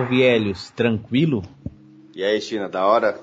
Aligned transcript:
Salve, 0.00 0.22
Helios. 0.22 0.70
Tranquilo? 0.70 1.42
E 2.14 2.24
aí, 2.24 2.40
China, 2.40 2.70
da 2.70 2.86
hora? 2.86 3.20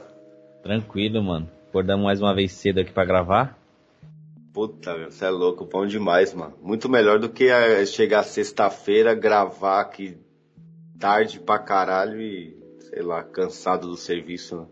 Tranquilo, 0.61 1.23
mano. 1.23 1.49
Acordamos 1.69 2.05
mais 2.05 2.21
uma 2.21 2.35
vez 2.35 2.51
cedo 2.51 2.79
aqui 2.79 2.91
para 2.91 3.03
gravar. 3.03 3.59
Puta, 4.53 4.95
meu, 4.95 5.09
você 5.09 5.25
é 5.25 5.29
louco, 5.31 5.65
bom 5.65 5.87
demais, 5.87 6.35
mano. 6.35 6.53
Muito 6.61 6.87
melhor 6.87 7.17
do 7.17 7.29
que 7.29 7.45
eh, 7.45 7.83
chegar 7.87 8.21
sexta-feira, 8.21 9.15
gravar 9.15 9.81
aqui 9.81 10.17
tarde 10.99 11.39
pra 11.39 11.57
caralho 11.57 12.21
e, 12.21 12.55
sei 12.91 13.01
lá, 13.01 13.23
cansado 13.23 13.87
do 13.87 13.97
serviço, 13.97 14.57
né? 14.57 14.65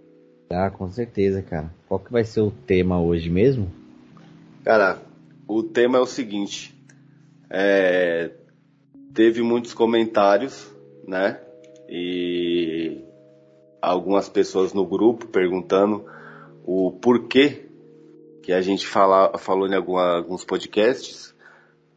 Ah, 0.52 0.70
com 0.70 0.88
certeza, 0.92 1.42
cara. 1.42 1.74
Qual 1.88 2.00
que 2.00 2.12
vai 2.12 2.24
ser 2.24 2.42
o 2.42 2.52
tema 2.52 3.02
hoje 3.02 3.32
mesmo? 3.32 3.72
Cara, 4.64 5.00
o 5.48 5.64
tema 5.64 5.98
é 5.98 6.02
o 6.02 6.06
seguinte. 6.06 6.72
É, 7.50 8.30
teve 9.12 9.42
muitos 9.42 9.74
comentários, 9.74 10.72
né? 11.08 11.40
E 11.90 13.04
algumas 13.82 14.28
pessoas 14.28 14.74
no 14.74 14.86
grupo 14.86 15.28
perguntando 15.28 16.06
o 16.66 16.92
porquê 16.92 17.66
que 18.42 18.52
a 18.52 18.62
gente 18.62 18.86
fala, 18.86 19.38
falou 19.38 19.68
em 19.68 19.76
alguma, 19.76 20.18
alguns 20.18 20.44
podcasts. 20.44 21.34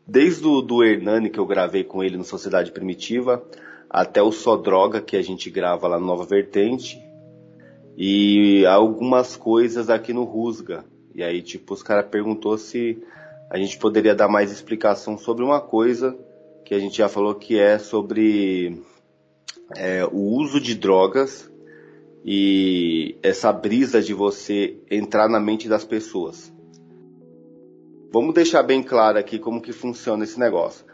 Desde 0.06 0.46
o 0.46 0.62
do 0.62 0.82
Hernani, 0.82 1.28
que 1.28 1.38
eu 1.38 1.46
gravei 1.46 1.84
com 1.84 2.02
ele 2.02 2.16
no 2.16 2.24
Sociedade 2.24 2.72
Primitiva, 2.72 3.44
até 3.90 4.22
o 4.22 4.32
Só 4.32 4.56
Droga, 4.56 5.00
que 5.00 5.16
a 5.16 5.22
gente 5.22 5.50
grava 5.50 5.86
lá 5.86 5.98
no 5.98 6.06
Nova 6.06 6.24
Vertente, 6.24 6.98
e 7.96 8.64
algumas 8.64 9.36
coisas 9.36 9.90
aqui 9.90 10.12
no 10.12 10.24
Rusga. 10.24 10.84
E 11.14 11.22
aí, 11.22 11.42
tipo, 11.42 11.74
os 11.74 11.82
caras 11.82 12.08
perguntou 12.08 12.56
se 12.56 13.02
a 13.50 13.58
gente 13.58 13.76
poderia 13.76 14.14
dar 14.14 14.28
mais 14.28 14.52
explicação 14.52 15.18
sobre 15.18 15.44
uma 15.44 15.60
coisa 15.60 16.16
que 16.64 16.74
a 16.74 16.78
gente 16.78 16.98
já 16.98 17.08
falou 17.08 17.34
que 17.34 17.58
é 17.58 17.78
sobre 17.78 18.82
é, 19.76 20.04
o 20.04 20.18
uso 20.18 20.60
de 20.60 20.74
drogas 20.74 21.50
e 22.24 23.16
essa 23.22 23.52
brisa 23.52 24.02
de 24.02 24.12
você 24.12 24.76
entrar 24.90 25.28
na 25.28 25.40
mente 25.40 25.68
das 25.68 25.84
pessoas. 25.84 26.52
Vamos 28.12 28.34
deixar 28.34 28.62
bem 28.62 28.82
claro 28.82 29.18
aqui 29.18 29.38
como 29.38 29.60
que 29.60 29.72
funciona 29.72 30.24
esse 30.24 30.38
negócio. 30.38 30.86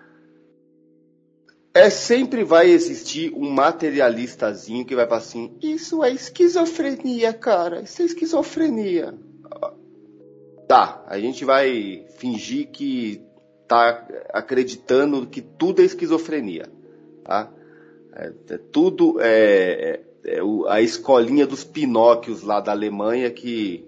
É 1.73 1.91
sempre 1.91 2.45
vai 2.45 2.71
existir 2.71 3.33
um 3.35 3.51
materialistazinho 3.51 4.85
que 4.85 4.95
vai 4.95 5.07
falar 5.07 5.19
assim: 5.19 5.57
isso 5.61 6.05
é 6.05 6.13
esquizofrenia, 6.13 7.33
cara, 7.33 7.83
isso 7.83 8.03
é 8.03 8.05
esquizofrenia. 8.05 9.15
Tá, 10.69 11.05
a 11.07 11.19
gente 11.19 11.45
vai 11.45 12.07
fingir 12.17 12.69
que 12.69 13.21
tá 13.67 14.07
acreditando 14.33 15.27
que 15.27 15.41
tudo 15.41 15.83
é 15.83 15.85
esquizofrenia, 15.85 16.71
tá? 17.25 17.53
É, 18.17 18.33
é, 18.51 18.59
tudo 18.59 19.21
é, 19.21 20.01
é, 20.25 20.37
é 20.37 20.41
a 20.69 20.81
escolinha 20.81 21.47
dos 21.47 21.65
Pinóquios 21.65 22.43
lá 22.43 22.61
da 22.61 22.71
Alemanha 22.71 23.29
que, 23.31 23.85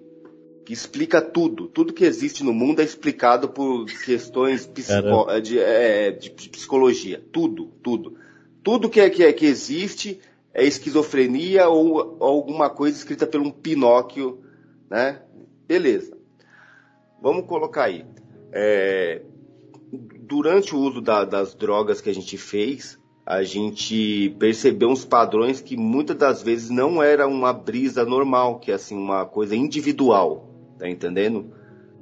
que 0.65 0.73
explica 0.73 1.21
tudo. 1.21 1.67
Tudo 1.67 1.93
que 1.93 2.03
existe 2.03 2.43
no 2.43 2.53
mundo 2.53 2.81
é 2.81 2.83
explicado 2.83 3.49
por 3.49 3.85
questões 3.85 4.67
psico, 4.67 5.39
de, 5.41 5.59
é, 5.59 6.11
de, 6.11 6.29
psicologia. 6.29 7.23
Tudo, 7.31 7.71
tudo. 7.81 8.17
Tudo 8.61 8.89
que, 8.89 8.99
é, 8.99 9.09
que, 9.09 9.23
é, 9.23 9.31
que 9.31 9.45
existe 9.45 10.19
é 10.53 10.65
esquizofrenia 10.65 11.69
ou, 11.69 12.17
ou 12.19 12.23
alguma 12.23 12.69
coisa 12.69 12.97
escrita 12.97 13.25
por 13.25 13.39
um 13.39 13.49
Pinóquio, 13.49 14.43
né? 14.89 15.21
Beleza. 15.65 16.17
Vamos 17.21 17.45
colocar 17.45 17.85
aí. 17.85 18.05
É, 18.51 19.21
durante 19.91 20.75
o 20.75 20.79
uso 20.79 20.99
da, 20.99 21.23
das 21.23 21.55
drogas 21.55 22.01
que 22.01 22.09
a 22.09 22.13
gente 22.13 22.37
fez, 22.37 22.99
a 23.27 23.43
gente 23.43 24.33
percebeu 24.39 24.87
uns 24.87 25.03
padrões 25.03 25.59
que 25.59 25.75
muitas 25.75 26.15
das 26.15 26.41
vezes 26.41 26.69
não 26.69 27.03
era 27.03 27.27
uma 27.27 27.51
brisa 27.51 28.05
normal, 28.05 28.57
que 28.57 28.71
é 28.71 28.75
assim, 28.75 28.95
uma 28.95 29.25
coisa 29.25 29.53
individual, 29.53 30.49
tá 30.79 30.87
entendendo? 30.87 31.51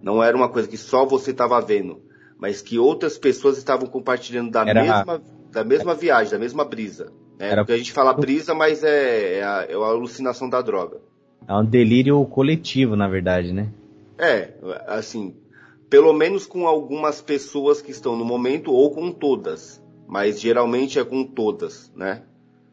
Não 0.03 0.23
era 0.23 0.37
uma 0.37 0.47
coisa 0.47 0.67
que 0.67 0.77
só 0.77 1.03
você 1.03 1.31
estava 1.31 1.59
vendo, 1.59 1.99
mas 2.37 2.61
que 2.61 2.77
outras 2.77 3.17
pessoas 3.17 3.57
estavam 3.57 3.87
compartilhando 3.87 4.51
da 4.51 4.61
era... 4.67 4.83
mesma 4.83 5.21
da 5.51 5.63
mesma 5.63 5.95
viagem, 5.95 6.31
da 6.31 6.37
mesma 6.37 6.63
brisa. 6.63 7.05
Né? 7.39 7.49
Era... 7.49 7.63
Porque 7.63 7.73
a 7.73 7.77
gente 7.77 7.91
fala 7.91 8.13
brisa, 8.13 8.53
mas 8.53 8.83
é, 8.83 9.39
é, 9.39 9.43
a, 9.43 9.65
é 9.67 9.73
a 9.73 9.77
alucinação 9.77 10.47
da 10.47 10.61
droga. 10.61 10.99
É 11.47 11.55
um 11.55 11.65
delírio 11.65 12.23
coletivo, 12.25 12.95
na 12.95 13.07
verdade, 13.07 13.51
né? 13.51 13.69
É, 14.15 14.53
assim, 14.85 15.33
pelo 15.89 16.13
menos 16.13 16.45
com 16.45 16.67
algumas 16.67 17.19
pessoas 17.19 17.81
que 17.81 17.89
estão 17.89 18.15
no 18.15 18.25
momento 18.25 18.71
ou 18.71 18.91
com 18.91 19.11
todas 19.11 19.83
mas 20.07 20.39
geralmente 20.39 20.99
é 20.99 21.03
com 21.03 21.23
todas, 21.23 21.91
né? 21.95 22.23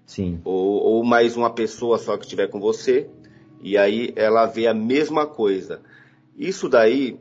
Sim. 0.06 0.41
Ou, 0.44 0.82
ou 0.82 1.04
mais 1.04 1.37
uma 1.37 1.50
pessoa 1.50 1.98
só 1.98 2.16
que 2.16 2.25
estiver 2.25 2.48
com 2.48 2.60
você, 2.60 3.09
e 3.62 3.78
aí 3.78 4.12
ela 4.16 4.47
vê 4.47 4.66
a 4.66 4.75
mesma 4.75 5.26
coisa. 5.26 5.81
Isso 6.37 6.69
daí 6.69 7.19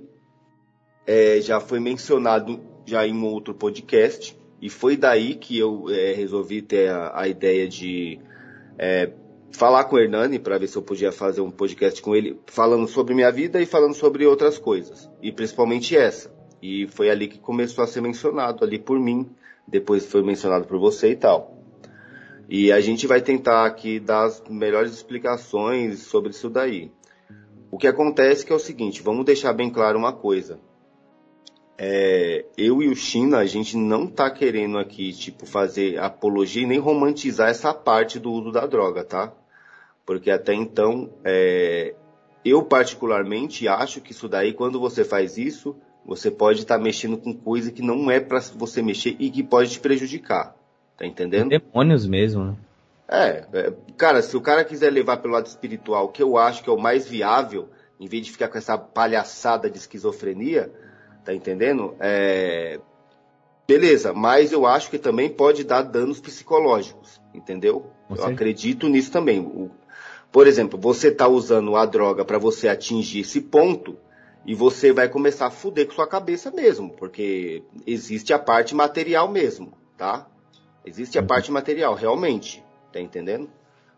é, 1.05 1.39
já 1.41 1.59
foi 1.59 1.79
mencionado 1.79 2.59
já 2.85 3.05
em 3.05 3.13
um 3.13 3.25
outro 3.25 3.53
podcast, 3.53 4.37
e 4.61 4.69
foi 4.69 4.97
daí 4.97 5.35
que 5.35 5.57
eu 5.57 5.85
é, 5.89 6.13
resolvi 6.13 6.61
ter 6.61 6.89
a, 6.89 7.21
a 7.21 7.27
ideia 7.27 7.67
de 7.67 8.19
é, 8.77 9.11
falar 9.51 9.85
com 9.85 9.95
o 9.95 9.99
Hernani 9.99 10.39
para 10.39 10.57
ver 10.57 10.67
se 10.67 10.77
eu 10.77 10.81
podia 10.81 11.11
fazer 11.11 11.41
um 11.41 11.51
podcast 11.51 12.01
com 12.01 12.15
ele, 12.15 12.39
falando 12.47 12.87
sobre 12.87 13.13
minha 13.13 13.31
vida 13.31 13.61
e 13.61 13.65
falando 13.65 13.93
sobre 13.93 14.25
outras 14.25 14.57
coisas, 14.57 15.09
e 15.21 15.31
principalmente 15.31 15.95
essa. 15.95 16.33
E 16.61 16.87
foi 16.87 17.09
ali 17.09 17.27
que 17.27 17.39
começou 17.39 17.83
a 17.83 17.87
ser 17.87 18.01
mencionado, 18.01 18.63
ali 18.63 18.77
por 18.77 18.99
mim, 18.99 19.29
depois 19.71 20.05
foi 20.05 20.21
mencionado 20.21 20.67
por 20.67 20.77
você 20.77 21.11
e 21.11 21.15
tal. 21.15 21.57
E 22.49 22.71
a 22.71 22.81
gente 22.81 23.07
vai 23.07 23.21
tentar 23.21 23.65
aqui 23.65 23.99
dar 23.99 24.25
as 24.25 24.43
melhores 24.49 24.91
explicações 24.91 25.99
sobre 25.99 26.31
isso 26.31 26.49
daí. 26.49 26.91
O 27.71 27.77
que 27.77 27.87
acontece 27.87 28.45
que 28.45 28.51
é 28.51 28.55
o 28.55 28.59
seguinte, 28.59 29.01
vamos 29.01 29.25
deixar 29.25 29.53
bem 29.53 29.69
claro 29.69 29.97
uma 29.97 30.11
coisa. 30.11 30.59
É, 31.77 32.45
eu 32.57 32.83
e 32.83 32.89
o 32.89 32.95
China, 32.95 33.37
a 33.37 33.45
gente 33.45 33.77
não 33.77 34.05
tá 34.05 34.29
querendo 34.29 34.77
aqui, 34.77 35.13
tipo, 35.13 35.45
fazer 35.45 35.97
apologia 35.97 36.63
e 36.63 36.67
nem 36.67 36.77
romantizar 36.77 37.49
essa 37.49 37.73
parte 37.73 38.19
do 38.19 38.31
uso 38.31 38.51
da 38.51 38.67
droga, 38.67 39.03
tá? 39.05 39.33
Porque 40.05 40.29
até 40.29 40.53
então, 40.53 41.09
é, 41.23 41.95
eu 42.43 42.61
particularmente 42.63 43.67
acho 43.67 44.01
que 44.01 44.11
isso 44.11 44.27
daí, 44.27 44.51
quando 44.51 44.79
você 44.79 45.05
faz 45.05 45.37
isso, 45.37 45.75
você 46.05 46.31
pode 46.31 46.59
estar 46.59 46.77
tá 46.77 46.83
mexendo 46.83 47.17
com 47.17 47.33
coisa 47.33 47.71
que 47.71 47.81
não 47.81 48.09
é 48.09 48.19
para 48.19 48.39
você 48.55 48.81
mexer 48.81 49.15
e 49.19 49.29
que 49.29 49.43
pode 49.43 49.71
te 49.71 49.79
prejudicar. 49.79 50.55
Tá 50.97 51.05
entendendo? 51.05 51.49
Demônios 51.49 52.05
mesmo, 52.05 52.45
né? 52.45 52.55
É, 53.07 53.45
é, 53.51 53.73
cara, 53.97 54.21
se 54.21 54.37
o 54.37 54.41
cara 54.41 54.63
quiser 54.63 54.89
levar 54.89 55.17
pelo 55.17 55.33
lado 55.33 55.45
espiritual, 55.45 56.07
que 56.09 56.23
eu 56.23 56.37
acho 56.37 56.63
que 56.63 56.69
é 56.69 56.73
o 56.73 56.79
mais 56.79 57.05
viável, 57.05 57.67
em 57.99 58.07
vez 58.07 58.25
de 58.25 58.31
ficar 58.31 58.47
com 58.47 58.57
essa 58.57 58.77
palhaçada 58.77 59.69
de 59.69 59.77
esquizofrenia, 59.77 60.71
tá 61.25 61.33
entendendo? 61.33 61.93
É, 61.99 62.79
beleza, 63.67 64.13
mas 64.13 64.51
eu 64.51 64.65
acho 64.65 64.89
que 64.89 64.97
também 64.97 65.29
pode 65.29 65.65
dar 65.65 65.81
danos 65.81 66.21
psicológicos, 66.21 67.21
entendeu? 67.33 67.91
eu 68.09 68.25
acredito 68.25 68.87
nisso 68.87 69.11
também. 69.11 69.39
O, 69.39 69.69
por 70.31 70.47
exemplo, 70.47 70.79
você 70.79 71.11
tá 71.11 71.27
usando 71.27 71.75
a 71.75 71.85
droga 71.85 72.23
para 72.23 72.37
você 72.37 72.69
atingir 72.69 73.19
esse 73.19 73.41
ponto, 73.41 73.97
e 74.45 74.55
você 74.55 74.91
vai 74.91 75.07
começar 75.07 75.47
a 75.47 75.51
fuder 75.51 75.87
com 75.87 75.93
sua 75.93 76.07
cabeça 76.07 76.51
mesmo, 76.51 76.89
porque 76.91 77.63
existe 77.85 78.33
a 78.33 78.39
parte 78.39 78.73
material 78.73 79.27
mesmo, 79.27 79.73
tá? 79.97 80.27
Existe 80.85 81.17
a 81.17 81.21
uhum. 81.21 81.27
parte 81.27 81.51
material, 81.51 81.93
realmente, 81.93 82.63
tá 82.91 82.99
entendendo? 82.99 83.49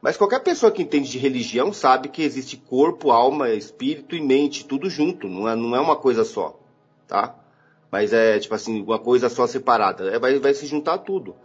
Mas 0.01 0.17
qualquer 0.17 0.41
pessoa 0.41 0.71
que 0.71 0.81
entende 0.81 1.09
de 1.09 1.17
religião 1.17 1.71
sabe 1.71 2.09
que 2.09 2.21
existe 2.21 2.57
corpo, 2.57 3.09
alma, 3.09 3.51
espírito 3.51 4.15
e 4.15 4.21
mente, 4.21 4.65
tudo 4.65 4.89
junto, 4.89 5.29
não 5.29 5.47
é, 5.47 5.55
não 5.55 5.73
é 5.75 5.79
uma 5.79 5.95
coisa 5.95 6.25
só, 6.25 6.59
tá? 7.07 7.39
Mas 7.89 8.11
é 8.11 8.37
tipo 8.37 8.53
assim, 8.53 8.81
uma 8.81 8.99
coisa 8.99 9.29
só 9.29 9.47
separada, 9.47 10.09
é, 10.13 10.19
vai, 10.19 10.37
vai 10.39 10.53
se 10.53 10.65
juntar 10.65 10.97
tudo. 10.97 11.35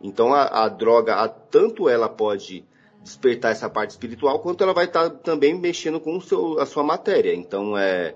Então 0.00 0.32
a, 0.32 0.64
a 0.64 0.68
droga, 0.68 1.16
a, 1.16 1.28
tanto 1.28 1.90
ela 1.90 2.08
pode 2.08 2.64
despertar 3.02 3.52
essa 3.52 3.68
parte 3.68 3.90
espiritual, 3.90 4.38
quanto 4.40 4.64
ela 4.64 4.72
vai 4.72 4.86
estar 4.86 5.10
tá 5.10 5.16
também 5.16 5.54
mexendo 5.54 6.00
com 6.00 6.18
seu, 6.20 6.58
a 6.58 6.64
sua 6.64 6.82
matéria. 6.82 7.34
Então 7.34 7.76
é 7.76 8.14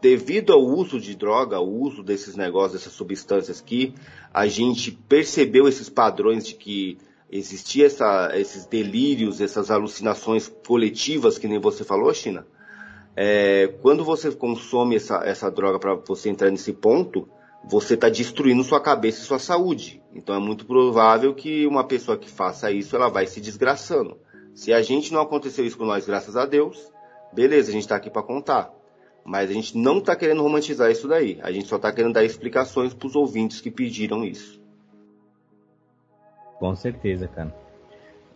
devido 0.00 0.52
ao 0.52 0.62
uso 0.62 0.98
de 0.98 1.14
droga, 1.14 1.56
ao 1.56 1.68
uso 1.68 2.02
desses 2.02 2.36
negócios, 2.36 2.80
dessas 2.80 2.92
substâncias 2.92 3.60
que 3.60 3.94
a 4.32 4.46
gente 4.46 4.92
percebeu 4.92 5.68
esses 5.68 5.88
padrões 5.88 6.46
de 6.46 6.54
que 6.54 6.98
existia 7.30 7.86
essa, 7.86 8.30
esses 8.34 8.66
delírios, 8.66 9.40
essas 9.40 9.70
alucinações 9.70 10.48
coletivas, 10.66 11.38
que 11.38 11.46
nem 11.46 11.60
você 11.60 11.84
falou, 11.84 12.12
China. 12.12 12.46
É, 13.14 13.68
quando 13.82 14.04
você 14.04 14.30
consome 14.32 14.96
essa, 14.96 15.22
essa 15.24 15.50
droga 15.50 15.78
para 15.78 15.94
você 15.94 16.28
entrar 16.28 16.50
nesse 16.50 16.72
ponto, 16.72 17.28
você 17.64 17.94
está 17.94 18.08
destruindo 18.08 18.64
sua 18.64 18.80
cabeça 18.80 19.20
e 19.20 19.24
sua 19.24 19.38
saúde. 19.38 20.02
Então 20.12 20.34
é 20.34 20.38
muito 20.38 20.64
provável 20.66 21.34
que 21.34 21.66
uma 21.66 21.84
pessoa 21.84 22.16
que 22.16 22.28
faça 22.28 22.70
isso, 22.70 22.96
ela 22.96 23.08
vai 23.08 23.26
se 23.26 23.40
desgraçando. 23.40 24.18
Se 24.54 24.72
a 24.72 24.82
gente 24.82 25.12
não 25.12 25.20
aconteceu 25.20 25.64
isso 25.64 25.78
com 25.78 25.84
nós, 25.84 26.06
graças 26.06 26.36
a 26.36 26.46
Deus, 26.46 26.90
beleza, 27.32 27.70
a 27.70 27.72
gente 27.72 27.82
está 27.82 27.96
aqui 27.96 28.10
para 28.10 28.22
contar. 28.22 28.79
Mas 29.30 29.48
a 29.48 29.52
gente 29.52 29.78
não 29.78 29.98
está 29.98 30.16
querendo 30.16 30.42
romantizar 30.42 30.90
isso 30.90 31.06
daí. 31.06 31.38
A 31.40 31.52
gente 31.52 31.68
só 31.68 31.76
está 31.76 31.92
querendo 31.92 32.14
dar 32.14 32.24
explicações 32.24 32.92
para 32.92 33.06
os 33.06 33.14
ouvintes 33.14 33.60
que 33.60 33.70
pediram 33.70 34.24
isso. 34.24 34.60
Com 36.58 36.74
certeza, 36.74 37.28
cara. 37.28 37.54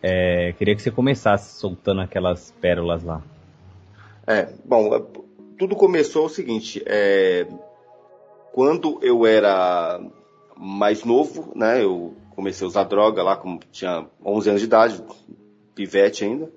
é, 0.00 0.52
queria 0.52 0.76
que 0.76 0.80
você 0.80 0.92
começasse 0.92 1.58
soltando 1.58 2.00
aquelas 2.00 2.52
pérolas 2.60 3.02
lá. 3.02 3.20
É, 4.24 4.48
bom, 4.64 4.88
tudo 5.58 5.74
começou 5.74 6.26
o 6.26 6.28
seguinte, 6.28 6.80
é, 6.86 7.48
quando 8.52 9.00
eu 9.02 9.26
era 9.26 10.00
mais 10.56 11.02
novo, 11.02 11.50
né, 11.56 11.82
eu 11.82 12.14
comecei 12.36 12.64
a 12.64 12.68
usar 12.68 12.84
droga 12.84 13.20
lá, 13.20 13.36
como 13.36 13.58
tinha 13.72 14.06
11 14.24 14.48
anos 14.48 14.60
de 14.60 14.68
idade, 14.68 15.04
pivete 15.74 16.24
ainda. 16.24 16.48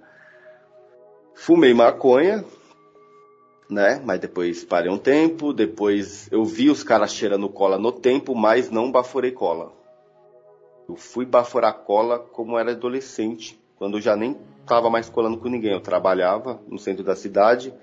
Fumei 1.34 1.74
maconha, 1.74 2.46
né? 3.70 4.02
Mas 4.04 4.20
depois 4.20 4.64
parei 4.64 4.92
um 4.92 4.98
tempo, 4.98 5.54
depois 5.54 6.32
eu 6.32 6.44
vi 6.46 6.70
os 6.70 6.84
caras 6.84 7.14
cheirando 7.14 7.50
cola 7.50 7.78
no 7.78 7.92
tempo, 7.92 8.34
mas 8.34 8.70
não 8.70 8.92
baforei 8.92 9.32
cola. 9.32 9.72
Eu 10.88 10.96
fui 10.96 11.26
baforar 11.26 11.74
cola 11.80 12.20
como 12.20 12.58
era 12.58 12.72
adolescente, 12.72 13.60
quando 13.76 13.98
eu 13.98 14.02
já 14.02 14.16
nem 14.16 14.38
estava 14.62 14.90
mais 14.90 15.10
colando 15.10 15.38
com 15.38 15.50
ninguém. 15.50 15.74
Eu 15.74 15.82
trabalhava 15.82 16.62
no 16.68 16.80
centro 16.80 17.04
da 17.04 17.16
cidade 17.16 17.74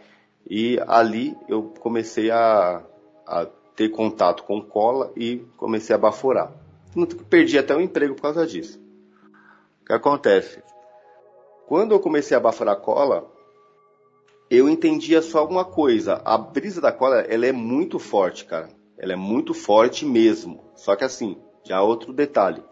e 0.49 0.79
ali 0.87 1.37
eu 1.49 1.75
comecei 1.81 2.31
a, 2.31 2.83
a 3.27 3.47
ter 3.77 3.91
contato 3.91 4.45
com 4.45 4.63
cola 4.63 5.13
e 5.17 5.45
comecei 5.57 5.95
a 5.95 5.99
baforar. 5.99 6.53
Perdi 7.29 7.59
até 7.59 7.75
o 7.75 7.81
emprego 7.81 8.15
por 8.15 8.23
causa 8.23 8.47
disso. 8.47 8.81
O 9.83 9.87
que 9.87 9.93
acontece? 9.93 10.63
Quando 11.67 11.93
eu 11.93 12.01
comecei 12.01 12.37
a 12.37 12.41
baforar 12.41 12.77
cola, 12.77 13.31
eu 14.51 14.69
entendia 14.69 15.23
só 15.23 15.47
uma 15.47 15.65
coisa. 15.65 16.21
A 16.25 16.37
brisa 16.37 16.81
da 16.81 16.93
cola, 16.93 17.21
ela 17.21 17.47
é 17.47 17.53
muito 17.53 17.99
forte, 17.99 18.45
cara. 18.45 18.69
Ela 18.99 19.15
é 19.15 19.17
muito 19.17 19.55
forte 19.55 20.05
mesmo. 20.05 20.65
Só 20.75 20.95
que 20.95 21.05
assim, 21.05 21.37
já 21.65 21.83
outro 21.83 22.13
detalhe. 22.13 22.63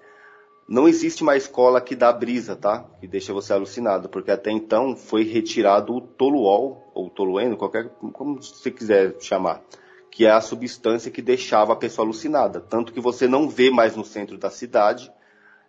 Não 0.69 0.89
existe 0.89 1.25
mais 1.25 1.47
cola 1.49 1.81
que 1.81 1.97
dá 1.97 2.13
brisa, 2.13 2.55
tá? 2.55 2.87
Que 3.01 3.07
deixa 3.07 3.33
você 3.33 3.53
alucinado, 3.53 4.09
porque 4.09 4.31
até 4.31 4.51
então 4.51 4.97
foi 4.97 5.25
retirado 5.25 5.95
o 5.95 6.01
toluol, 6.01 6.91
ou 6.95 7.11
tolueno, 7.11 7.57
qualquer, 7.57 7.89
como 8.13 8.41
você 8.41 8.71
quiser 8.71 9.17
chamar, 9.21 9.63
que 10.11 10.25
é 10.25 10.31
a 10.31 10.41
substância 10.41 11.11
que 11.11 11.21
deixava 11.21 11.73
a 11.73 11.77
pessoa 11.77 12.07
alucinada. 12.07 12.61
Tanto 12.61 12.93
que 12.93 13.01
você 13.01 13.27
não 13.27 13.49
vê 13.49 13.71
mais 13.71 13.97
no 13.97 14.05
centro 14.05 14.39
da 14.39 14.51
cidade 14.51 15.13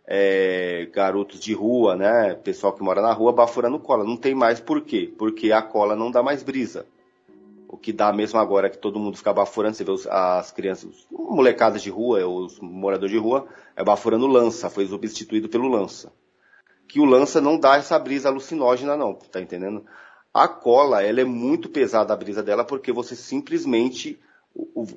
é, 0.05 0.89
garotos 0.93 1.39
de 1.39 1.53
rua, 1.53 1.95
né? 1.95 2.35
Pessoal 2.35 2.73
que 2.73 2.83
mora 2.83 3.01
na 3.01 3.13
rua 3.13 3.31
baforando 3.31 3.79
cola. 3.79 4.03
Não 4.03 4.17
tem 4.17 4.35
mais 4.35 4.59
por 4.59 4.81
quê? 4.81 5.13
Porque 5.17 5.51
a 5.51 5.61
cola 5.61 5.95
não 5.95 6.11
dá 6.11 6.21
mais 6.21 6.43
brisa. 6.43 6.85
O 7.67 7.77
que 7.77 7.91
dá 7.91 8.13
mesmo 8.13 8.39
agora 8.39 8.67
é 8.67 8.69
que 8.69 8.77
todo 8.77 8.99
mundo 8.99 9.17
fica 9.17 9.33
baforando, 9.33 9.75
você 9.75 9.83
vê 9.83 9.91
as 10.09 10.51
crianças, 10.51 11.07
molecadas 11.09 11.81
de 11.81 11.89
rua, 11.89 12.23
os 12.27 12.59
moradores 12.59 13.11
de 13.11 13.17
rua, 13.17 13.47
é 13.75 13.83
baforando 13.83 14.27
lança, 14.27 14.69
foi 14.69 14.85
substituído 14.85 15.49
pelo 15.49 15.67
lança. 15.67 16.13
Que 16.87 16.99
o 16.99 17.05
lança 17.05 17.41
não 17.41 17.57
dá 17.57 17.77
essa 17.77 17.97
brisa 17.97 18.29
alucinógena 18.29 18.95
não, 18.95 19.15
tá 19.15 19.41
entendendo? 19.41 19.83
A 20.31 20.47
cola, 20.47 21.01
ela 21.01 21.21
é 21.21 21.23
muito 21.23 21.67
pesada 21.67 22.13
a 22.13 22.15
brisa 22.15 22.43
dela 22.43 22.63
porque 22.63 22.91
você 22.91 23.15
simplesmente 23.15 24.19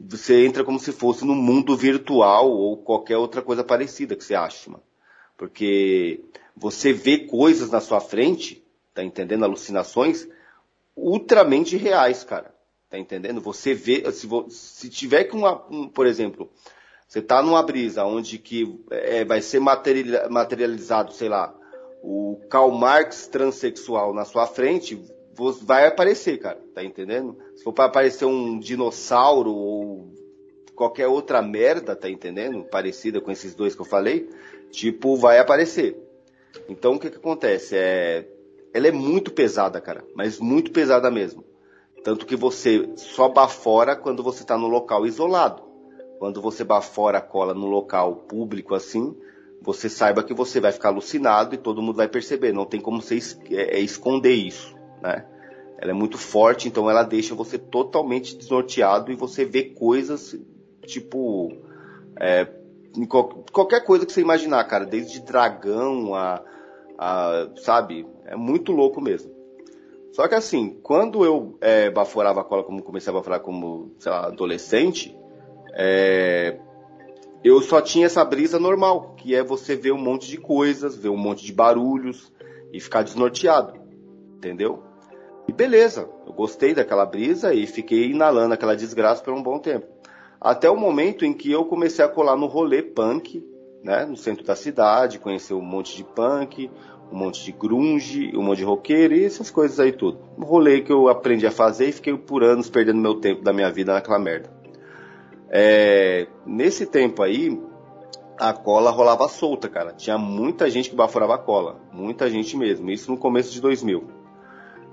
você 0.06 0.44
entra 0.44 0.62
como 0.62 0.78
se 0.78 0.92
fosse 0.92 1.24
no 1.24 1.34
mundo 1.34 1.74
virtual 1.76 2.50
ou 2.50 2.76
qualquer 2.76 3.16
outra 3.16 3.40
coisa 3.40 3.64
parecida 3.64 4.14
que 4.14 4.24
você 4.24 4.34
acha, 4.34 4.70
mano. 4.70 4.82
Porque 5.36 6.20
você 6.56 6.92
vê 6.92 7.18
coisas 7.18 7.70
na 7.70 7.80
sua 7.80 8.00
frente, 8.00 8.64
tá 8.94 9.04
entendendo? 9.04 9.44
Alucinações 9.44 10.26
ultramente 10.96 11.76
reais, 11.76 12.24
cara. 12.24 12.54
Tá 12.88 12.98
entendendo? 12.98 13.40
Você 13.40 13.74
vê, 13.74 14.10
se, 14.12 14.28
se 14.48 14.88
tiver 14.88 15.24
que 15.24 15.36
uma, 15.36 15.66
um, 15.70 15.88
por 15.88 16.06
exemplo, 16.06 16.50
você 17.06 17.20
tá 17.20 17.42
numa 17.42 17.62
brisa 17.62 18.04
onde 18.04 18.38
que 18.38 18.80
é, 18.90 19.24
vai 19.24 19.40
ser 19.40 19.60
materializado, 19.60 21.12
sei 21.12 21.28
lá, 21.28 21.54
o 22.02 22.40
Karl 22.48 22.70
Marx 22.70 23.26
transexual 23.26 24.14
na 24.14 24.24
sua 24.24 24.46
frente, 24.46 25.00
vai 25.62 25.86
aparecer, 25.86 26.38
cara. 26.38 26.60
Tá 26.74 26.82
entendendo? 26.82 27.36
Se 27.54 27.64
for 27.64 27.72
para 27.72 27.86
aparecer 27.86 28.24
um 28.24 28.58
dinossauro 28.58 29.52
ou 29.52 30.14
qualquer 30.74 31.08
outra 31.08 31.42
merda, 31.42 31.96
tá 31.96 32.08
entendendo? 32.08 32.64
Parecida 32.64 33.20
com 33.20 33.30
esses 33.30 33.54
dois 33.54 33.74
que 33.74 33.80
eu 33.80 33.86
falei, 33.86 34.28
tipo, 34.76 35.16
vai 35.16 35.38
aparecer. 35.38 35.96
Então 36.68 36.94
o 36.94 36.98
que 36.98 37.08
que 37.08 37.16
acontece? 37.16 37.74
É, 37.74 38.28
ela 38.74 38.88
é 38.88 38.92
muito 38.92 39.32
pesada, 39.32 39.80
cara, 39.80 40.04
mas 40.14 40.38
muito 40.38 40.70
pesada 40.70 41.10
mesmo. 41.10 41.42
Tanto 42.04 42.26
que 42.26 42.36
você 42.36 42.90
só 42.94 43.28
bafora 43.28 43.96
quando 43.96 44.22
você 44.22 44.42
está 44.42 44.56
no 44.56 44.68
local 44.68 45.06
isolado. 45.06 45.62
Quando 46.18 46.42
você 46.42 46.62
bafora 46.62 47.18
a 47.18 47.22
cola 47.22 47.54
no 47.54 47.66
local 47.66 48.16
público 48.16 48.74
assim, 48.74 49.16
você 49.62 49.88
saiba 49.88 50.22
que 50.22 50.34
você 50.34 50.60
vai 50.60 50.72
ficar 50.72 50.90
alucinado 50.90 51.54
e 51.54 51.58
todo 51.58 51.82
mundo 51.82 51.96
vai 51.96 52.08
perceber. 52.08 52.52
Não 52.52 52.66
tem 52.66 52.80
como 52.80 53.00
você 53.00 53.16
es 53.16 53.38
é, 53.50 53.78
é, 53.78 53.80
esconder 53.80 54.34
isso, 54.34 54.76
né? 55.02 55.26
Ela 55.78 55.90
é 55.90 55.94
muito 55.94 56.16
forte, 56.16 56.68
então 56.68 56.88
ela 56.88 57.02
deixa 57.02 57.34
você 57.34 57.58
totalmente 57.58 58.36
desnorteado 58.36 59.10
e 59.10 59.14
você 59.14 59.44
vê 59.44 59.64
coisas 59.64 60.38
tipo 60.86 61.52
é, 62.18 62.46
qualquer 63.04 63.84
coisa 63.84 64.06
que 64.06 64.12
você 64.12 64.20
imaginar, 64.20 64.64
cara, 64.64 64.86
desde 64.86 65.20
dragão 65.20 66.14
a, 66.14 66.42
a 66.98 67.48
sabe, 67.56 68.06
é 68.24 68.36
muito 68.36 68.72
louco 68.72 69.00
mesmo. 69.00 69.34
Só 70.12 70.26
que 70.26 70.34
assim, 70.34 70.78
quando 70.82 71.24
eu 71.24 71.58
é, 71.60 71.90
baforava 71.90 72.40
a 72.40 72.44
cola, 72.44 72.64
como 72.64 72.82
comecei 72.82 73.10
a 73.10 73.14
baforar 73.14 73.40
como, 73.40 73.92
sei 73.98 74.10
lá, 74.10 74.26
adolescente, 74.28 75.14
é, 75.74 76.58
eu 77.44 77.60
só 77.60 77.82
tinha 77.82 78.06
essa 78.06 78.24
brisa 78.24 78.58
normal, 78.58 79.14
que 79.16 79.34
é 79.34 79.42
você 79.42 79.76
ver 79.76 79.92
um 79.92 79.98
monte 79.98 80.26
de 80.26 80.38
coisas, 80.38 80.96
ver 80.96 81.10
um 81.10 81.18
monte 81.18 81.44
de 81.44 81.52
barulhos 81.52 82.32
e 82.72 82.80
ficar 82.80 83.02
desnorteado, 83.02 83.78
entendeu? 84.36 84.82
E 85.46 85.52
beleza, 85.52 86.08
eu 86.26 86.32
gostei 86.32 86.74
daquela 86.74 87.04
brisa 87.06 87.54
e 87.54 87.66
fiquei 87.66 88.10
inalando 88.10 88.54
aquela 88.54 88.74
desgraça 88.74 89.22
por 89.22 89.34
um 89.34 89.42
bom 89.42 89.58
tempo. 89.58 89.86
Até 90.40 90.70
o 90.70 90.76
momento 90.76 91.24
em 91.24 91.32
que 91.32 91.50
eu 91.50 91.64
comecei 91.64 92.04
a 92.04 92.08
colar 92.08 92.36
no 92.36 92.46
rolê 92.46 92.82
punk, 92.82 93.44
né, 93.82 94.04
no 94.04 94.16
centro 94.16 94.44
da 94.44 94.56
cidade, 94.56 95.18
conhecer 95.18 95.54
um 95.54 95.62
monte 95.62 95.96
de 95.96 96.04
punk, 96.04 96.70
um 97.10 97.16
monte 97.16 97.44
de 97.44 97.52
grunge, 97.52 98.32
um 98.36 98.42
monte 98.42 98.58
de 98.58 98.64
roqueiro 98.64 99.14
e 99.14 99.24
essas 99.24 99.50
coisas 99.50 99.78
aí 99.78 99.92
tudo. 99.92 100.18
Um 100.36 100.44
rolê 100.44 100.80
que 100.80 100.92
eu 100.92 101.08
aprendi 101.08 101.46
a 101.46 101.50
fazer 101.50 101.88
e 101.88 101.92
fiquei 101.92 102.16
por 102.16 102.42
anos 102.42 102.68
perdendo 102.68 103.00
meu 103.00 103.14
tempo 103.14 103.42
da 103.42 103.52
minha 103.52 103.70
vida 103.70 103.92
naquela 103.92 104.18
merda. 104.18 104.50
É, 105.48 106.26
nesse 106.44 106.86
tempo 106.86 107.22
aí, 107.22 107.58
a 108.38 108.52
cola 108.52 108.90
rolava 108.90 109.28
solta, 109.28 109.68
cara. 109.68 109.92
Tinha 109.92 110.18
muita 110.18 110.68
gente 110.68 110.90
que 110.90 110.96
baforava 110.96 111.36
a 111.36 111.38
cola. 111.38 111.80
Muita 111.92 112.28
gente 112.28 112.56
mesmo. 112.56 112.90
Isso 112.90 113.10
no 113.10 113.16
começo 113.16 113.52
de 113.52 113.60
2000. 113.60 114.04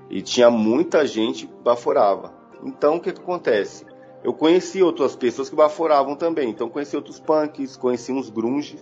E 0.10 0.22
tinha 0.22 0.50
muita 0.50 1.06
gente 1.06 1.48
que 1.48 1.54
baforava. 1.64 2.34
Então, 2.64 2.96
o 2.96 3.00
que, 3.00 3.12
que 3.12 3.20
acontece? 3.20 3.86
Eu 4.24 4.34
conheci 4.34 4.82
outras 4.82 5.15
pessoas 5.15 5.50
que 5.50 5.56
baforavam 5.56 6.15
também. 6.15 6.50
Então, 6.50 6.70
conheci 6.70 6.96
outros 6.96 7.20
punks, 7.20 7.75
conheci 7.75 8.12
uns 8.12 8.30
grunge. 8.30 8.77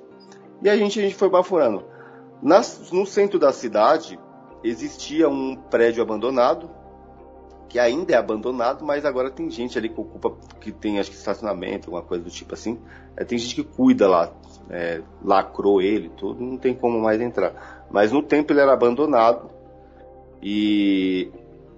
E 0.61 0.69
a 0.69 0.77
gente, 0.77 0.99
a 0.99 1.03
gente 1.03 1.15
foi 1.15 1.29
baforando. 1.29 1.83
Nas, 2.41 2.91
no 2.91 3.05
centro 3.05 3.39
da 3.39 3.51
cidade 3.51 4.19
existia 4.63 5.27
um 5.27 5.55
prédio 5.55 6.03
abandonado, 6.03 6.69
que 7.67 7.79
ainda 7.79 8.13
é 8.13 8.17
abandonado, 8.17 8.85
mas 8.85 9.05
agora 9.05 9.31
tem 9.31 9.49
gente 9.49 9.77
ali 9.77 9.89
que 9.89 9.99
ocupa, 9.99 10.35
que 10.59 10.71
tem 10.71 10.99
acho 10.99 11.09
que 11.09 11.15
estacionamento, 11.15 11.87
alguma 11.87 12.03
coisa 12.03 12.23
do 12.23 12.29
tipo 12.29 12.53
assim. 12.53 12.79
É, 13.15 13.23
tem 13.23 13.37
gente 13.37 13.55
que 13.55 13.63
cuida 13.63 14.07
lá, 14.07 14.31
é, 14.69 15.01
lacrou 15.23 15.81
ele, 15.81 16.09
tudo, 16.09 16.43
não 16.43 16.57
tem 16.57 16.75
como 16.75 16.99
mais 16.99 17.21
entrar. 17.21 17.87
Mas 17.89 18.11
no 18.11 18.21
tempo 18.21 18.51
ele 18.51 18.59
era 18.59 18.73
abandonado 18.73 19.49
e 20.43 21.31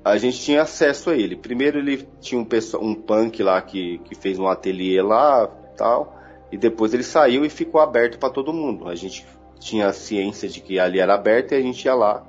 a 0.04 0.18
gente 0.18 0.40
tinha 0.42 0.64
acesso 0.64 1.10
a 1.10 1.16
ele. 1.16 1.36
Primeiro 1.36 1.80
ele 1.80 2.08
tinha 2.20 2.40
um, 2.40 2.48
um 2.82 2.96
punk 2.96 3.42
lá 3.42 3.62
que, 3.62 4.00
que 4.00 4.16
fez 4.16 4.38
um 4.38 4.48
ateliê 4.48 5.02
lá, 5.02 5.48
tal, 5.78 6.20
e 6.52 6.58
depois 6.58 6.94
ele 6.94 7.04
saiu 7.04 7.46
e 7.46 7.50
ficou 7.50 7.80
aberto 7.80 8.20
para 8.20 8.30
todo 8.30 8.52
mundo. 8.52 8.90
A 8.90 8.96
gente 8.96 9.26
tinha 9.60 9.94
ciência 9.94 10.50
de 10.50 10.60
que 10.60 10.78
ali 10.78 11.00
era 11.00 11.16
aberto 11.16 11.54
e 11.54 11.56
a 11.56 11.62
gente 11.62 11.86
ia 11.86 11.96
lá 11.96 12.24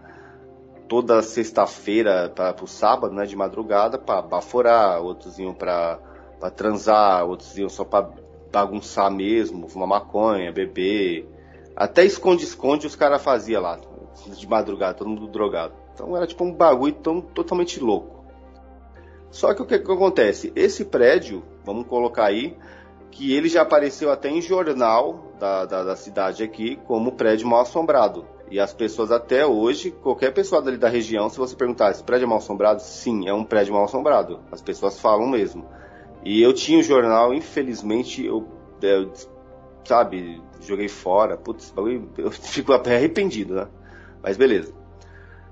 toda 0.88 1.22
sexta-feira 1.22 2.30
para 2.34 2.62
o 2.62 2.68
sábado, 2.68 3.14
né, 3.14 3.24
de 3.24 3.34
madrugada, 3.34 3.98
para 3.98 4.22
baforar, 4.22 5.02
outros 5.02 5.38
iam 5.38 5.54
para 5.54 5.98
transar, 6.54 7.26
outros 7.26 7.56
iam 7.58 7.68
só 7.68 7.84
para 7.84 8.08
bagunçar 8.52 9.10
mesmo, 9.10 9.68
fumar 9.68 9.88
maconha, 9.88 10.52
beber. 10.52 11.28
Até 11.74 12.04
esconde-esconde 12.04 12.86
os 12.86 12.94
caras 12.94 13.20
faziam 13.22 13.60
lá, 13.60 13.80
de 14.28 14.46
madrugada, 14.46 14.94
todo 14.94 15.10
mundo 15.10 15.26
drogado. 15.26 15.83
Então 15.94 16.16
era 16.16 16.26
tipo 16.26 16.44
um 16.44 16.52
bagulho 16.52 16.94
tão, 16.94 17.20
totalmente 17.20 17.80
louco. 17.80 18.24
Só 19.30 19.54
que 19.54 19.62
o 19.62 19.66
que, 19.66 19.78
que 19.78 19.92
acontece? 19.92 20.52
Esse 20.54 20.84
prédio, 20.84 21.42
vamos 21.64 21.86
colocar 21.86 22.26
aí, 22.26 22.56
que 23.10 23.34
ele 23.34 23.48
já 23.48 23.62
apareceu 23.62 24.10
até 24.10 24.28
em 24.28 24.42
jornal 24.42 25.32
da, 25.38 25.64
da, 25.64 25.84
da 25.84 25.96
cidade 25.96 26.42
aqui 26.42 26.76
como 26.86 27.12
prédio 27.12 27.46
mal 27.46 27.60
assombrado. 27.60 28.26
E 28.50 28.60
as 28.60 28.72
pessoas 28.74 29.10
até 29.10 29.46
hoje, 29.46 29.90
qualquer 29.90 30.32
pessoa 30.32 30.60
dali 30.60 30.76
da 30.76 30.88
região, 30.88 31.28
se 31.28 31.38
você 31.38 31.56
perguntar, 31.56 31.90
esse 31.90 32.02
prédio 32.02 32.26
é 32.26 32.28
mal 32.28 32.38
assombrado? 32.38 32.82
Sim, 32.82 33.26
é 33.26 33.32
um 33.32 33.44
prédio 33.44 33.74
mal 33.74 33.84
assombrado. 33.84 34.40
As 34.52 34.60
pessoas 34.60 35.00
falam 35.00 35.28
mesmo. 35.28 35.64
E 36.24 36.42
eu 36.42 36.52
tinha 36.52 36.78
o 36.78 36.80
um 36.80 36.84
jornal, 36.84 37.32
infelizmente, 37.32 38.24
eu, 38.24 38.46
eu, 38.82 39.12
sabe, 39.84 40.42
joguei 40.60 40.88
fora. 40.88 41.36
Putz, 41.36 41.72
eu 42.18 42.30
fico 42.32 42.72
arrependido, 42.72 43.54
né? 43.54 43.68
Mas 44.22 44.36
beleza. 44.36 44.83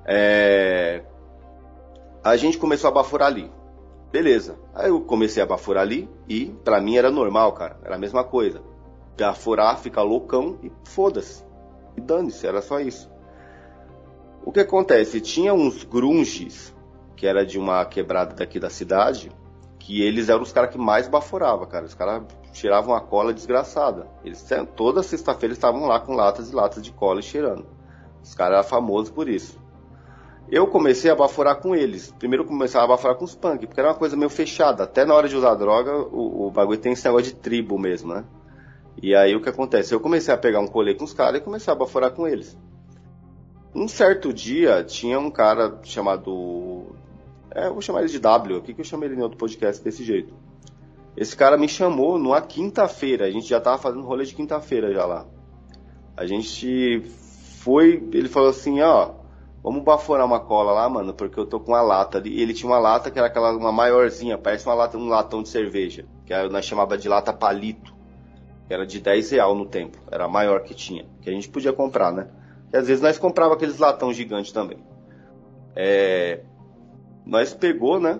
É... 0.05 1.03
A 2.23 2.37
gente 2.37 2.59
começou 2.59 2.89
a 2.89 2.93
baforar 2.93 3.29
ali. 3.29 3.51
Beleza. 4.13 4.59
Aí 4.75 4.91
eu 4.91 5.01
comecei 5.01 5.43
a 5.43 5.47
baforar 5.47 5.83
ali 5.83 6.09
e 6.29 6.47
pra 6.65 6.81
mim 6.81 6.97
era 6.97 7.11
normal, 7.11 7.53
cara. 7.53 7.79
Era 7.83 7.97
a 7.97 7.99
mesma 7.99 8.23
coisa. 8.23 8.63
Baforar, 9.19 9.79
ficar 9.79 10.03
loucão 10.03 10.59
e 10.63 10.71
foda-se. 10.85 11.45
E 11.97 12.01
dane-se, 12.01 12.47
era 12.47 12.61
só 12.61 12.81
isso. 12.81 13.11
O 14.45 14.53
que 14.53 14.61
acontece? 14.61 15.21
Tinha 15.21 15.55
uns 15.55 15.85
grunges, 15.85 16.75
que 17.17 17.27
era 17.27 17.47
de 17.47 17.59
uma 17.59 17.85
quebrada 17.85 18.35
daqui 18.35 18.59
da 18.59 18.69
cidade, 18.69 19.31
que 19.79 20.03
eles 20.03 20.29
eram 20.29 20.43
os 20.43 20.53
caras 20.53 20.71
que 20.71 20.79
mais 20.79 21.09
baforavam, 21.09 21.67
cara. 21.67 21.85
Os 21.85 21.95
caras 21.95 22.25
tiravam 22.53 22.95
a 22.95 23.01
cola 23.01 23.33
desgraçada. 23.33 24.09
Eles 24.25 24.45
toda 24.77 25.03
sexta-feira 25.03 25.53
estavam 25.53 25.87
lá 25.87 26.01
com 26.01 26.15
latas 26.15 26.51
e 26.51 26.55
latas 26.55 26.83
de 26.83 26.93
cola 26.93 27.21
e 27.21 27.23
cheirando. 27.23 27.67
Os 28.23 28.35
caras 28.35 28.59
eram 28.59 28.69
famosos 28.69 29.11
por 29.11 29.29
isso. 29.29 29.62
Eu 30.53 30.67
comecei 30.67 31.11
a 31.11 31.15
baforar 31.15 31.63
com 31.63 31.75
eles. 31.75 32.13
Primeiro 32.19 32.43
eu 32.45 32.47
começava 32.47 32.85
a 32.85 32.89
baforar 32.89 33.17
com 33.17 33.25
os 33.25 33.35
punk, 33.35 33.67
porque 33.67 33.81
era 33.81 33.89
uma 33.89 33.95
coisa 33.95 34.15
meio 34.15 34.29
fechada. 34.29 34.85
Até 34.85 35.03
na 35.03 35.15
hora 35.15 35.27
de 35.27 35.35
usar 35.35 35.55
droga, 35.55 35.97
o, 35.97 36.47
o 36.47 36.51
bagulho 36.51 36.79
tem 36.79 36.93
esse 36.93 37.07
negócio 37.07 37.29
de 37.29 37.35
tribo 37.35 37.79
mesmo, 37.79 38.13
né? 38.13 38.23
E 39.03 39.15
aí 39.15 39.35
o 39.35 39.41
que 39.41 39.49
acontece? 39.49 39.95
Eu 39.95 40.01
comecei 40.01 40.33
a 40.33 40.37
pegar 40.37 40.61
um 40.61 40.67
colete 40.67 40.99
com 40.99 41.07
os 41.07 41.15
caras 41.15 41.41
e 41.41 41.43
comecei 41.43 41.73
a 41.73 41.75
baforar 41.75 42.11
com 42.11 42.29
eles. 42.29 42.55
Um 43.75 43.89
certo 43.89 44.31
dia 44.31 44.85
tinha 44.85 45.19
um 45.19 45.31
cara 45.31 45.81
chamado. 45.85 46.95
É, 47.55 47.69
eu 47.69 47.73
vou 47.73 47.81
chamar 47.81 48.01
ele 48.01 48.11
de 48.11 48.19
W, 48.19 48.59
o 48.59 48.63
que, 48.63 48.75
que 48.75 48.83
eu 48.83 48.85
chamei 48.85 49.09
ele 49.09 49.19
em 49.19 49.23
outro 49.23 49.39
podcast 49.39 49.83
desse 49.83 50.05
jeito? 50.05 50.35
Esse 51.17 51.35
cara 51.35 51.57
me 51.57 51.67
chamou 51.67 52.19
numa 52.19 52.43
quinta-feira, 52.43 53.25
a 53.25 53.31
gente 53.31 53.49
já 53.49 53.59
tava 53.59 53.79
fazendo 53.79 54.05
rolê 54.05 54.27
de 54.27 54.35
quinta-feira 54.35 54.93
já 54.93 55.07
lá. 55.07 55.27
A 56.15 56.27
gente 56.27 57.01
foi, 57.61 58.07
ele 58.13 58.29
falou 58.29 58.51
assim, 58.51 58.83
ó, 58.83 59.22
vamos 59.63 59.85
baforar 59.85 60.27
uma 60.27 60.41
cola 60.41 60.73
lá, 60.73 60.89
mano, 60.89 61.15
porque 61.15 61.39
eu 61.39 61.47
tô 61.47 61.61
com 61.61 61.73
uma 61.73 61.83
lata 61.83 62.19
ali. 62.19 62.31
E 62.31 62.43
ele 62.43 62.53
tinha 62.53 62.71
uma 62.71 62.79
lata 62.79 63.11
que 63.11 63.19
era 63.19 63.29
aquela, 63.29 63.53
uma 63.57 63.73
maiorzinha, 63.73 64.37
parece 64.37 64.67
uma 64.67 64.75
lata, 64.75 64.99
um 64.99 65.09
latão 65.09 65.43
de 65.43 65.49
cerveja, 65.49 66.05
que 66.27 66.35
nós 66.49 66.65
chamava 66.65 66.99
de 66.99 67.09
lata 67.09 67.33
palito, 67.33 67.95
que 68.67 68.75
era 68.75 68.87
de 68.87 69.01
10 69.01 69.31
real 69.31 69.55
no 69.55 69.67
tempo, 69.67 69.99
era 70.11 70.25
a 70.25 70.29
maior 70.29 70.63
que 70.63 70.75
tinha, 70.75 71.07
que 71.21 71.31
a 71.31 71.33
gente 71.33 71.49
podia 71.49 71.73
comprar, 71.73 72.13
né? 72.13 72.29
E 72.73 72.77
às 72.77 72.87
vezes 72.87 73.03
nós 73.03 73.19
comprava 73.19 73.55
aqueles 73.55 73.79
latão 73.79 74.13
gigantes 74.13 74.51
também. 74.51 74.79
É, 75.77 76.41
nós 77.25 77.53
pegou, 77.55 78.01
né? 78.01 78.19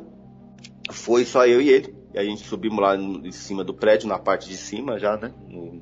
Foi 0.91 1.25
só 1.25 1.47
eu 1.47 1.61
e 1.61 1.71
ele. 1.71 1.95
E 2.13 2.19
a 2.19 2.25
gente 2.25 2.47
subimos 2.47 2.79
lá 2.79 2.95
em 2.95 3.33
cima 3.33 3.65
do 3.65 3.73
prédio, 3.73 4.09
na 4.09 4.19
parte 4.19 4.49
de 4.49 4.57
cima 4.57 4.99
já, 4.99 5.17
né? 5.17 5.33
No, 5.49 5.81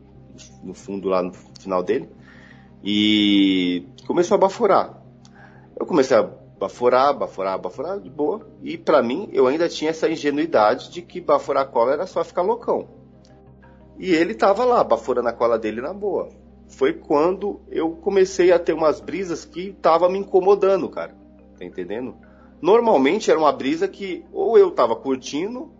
no 0.63 0.75
fundo 0.75 1.09
lá 1.09 1.23
no 1.23 1.33
final 1.33 1.83
dele. 1.83 2.09
E 2.83 3.87
começou 4.07 4.37
a 4.37 4.39
baforar. 4.39 5.00
Eu 5.81 5.87
comecei 5.87 6.17
a 6.17 6.23
baforar, 6.23 7.17
baforar, 7.19 7.59
baforar 7.59 7.99
de 7.99 8.09
boa. 8.09 8.47
E 8.63 8.79
para 8.79 9.03
mim, 9.03 9.29
eu 9.33 9.49
ainda 9.49 9.69
tinha 9.69 9.91
essa 9.91 10.09
ingenuidade 10.09 10.91
de 10.91 11.03
que 11.03 11.21
baforar 11.21 11.67
cola 11.71 11.95
era 11.95 12.07
só 12.07 12.23
ficar 12.23 12.43
loucão. 12.43 12.87
E 13.99 14.13
ele 14.13 14.35
tava 14.35 14.65
lá, 14.65 14.85
baforando 14.85 15.29
a 15.29 15.33
cola 15.33 15.59
dele 15.59 15.81
na 15.81 15.93
boa 15.93 16.29
foi 16.71 16.95
quando 16.95 17.61
eu 17.69 17.91
comecei 17.91 18.53
a 18.53 18.59
ter 18.59 18.73
umas 18.73 19.01
brisas 19.01 19.45
que 19.45 19.73
tava 19.83 20.09
me 20.09 20.19
incomodando, 20.19 20.89
cara. 20.89 21.15
Tá 21.59 21.65
entendendo? 21.65 22.17
Normalmente 22.61 23.31
era 23.31 23.39
uma 23.39 23.53
brisa 23.53 23.89
que 23.89 24.25
ou 24.33 24.57
eu 24.57 24.71
tava 24.71 24.95
curtindo, 24.97 25.71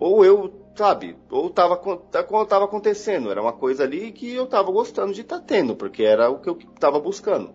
ou 0.00 0.24
eu, 0.24 0.52
sabe, 0.74 1.16
ou 1.30 1.50
tava, 1.50 1.76
tava 2.46 2.64
acontecendo. 2.64 3.30
Era 3.30 3.42
uma 3.42 3.52
coisa 3.52 3.84
ali 3.84 4.10
que 4.12 4.32
eu 4.34 4.46
tava 4.46 4.70
gostando 4.70 5.12
de 5.12 5.20
estar 5.20 5.38
tá 5.38 5.44
tendo, 5.46 5.76
porque 5.76 6.02
era 6.02 6.30
o 6.30 6.40
que 6.40 6.48
eu 6.48 6.56
tava 6.78 6.98
buscando. 6.98 7.52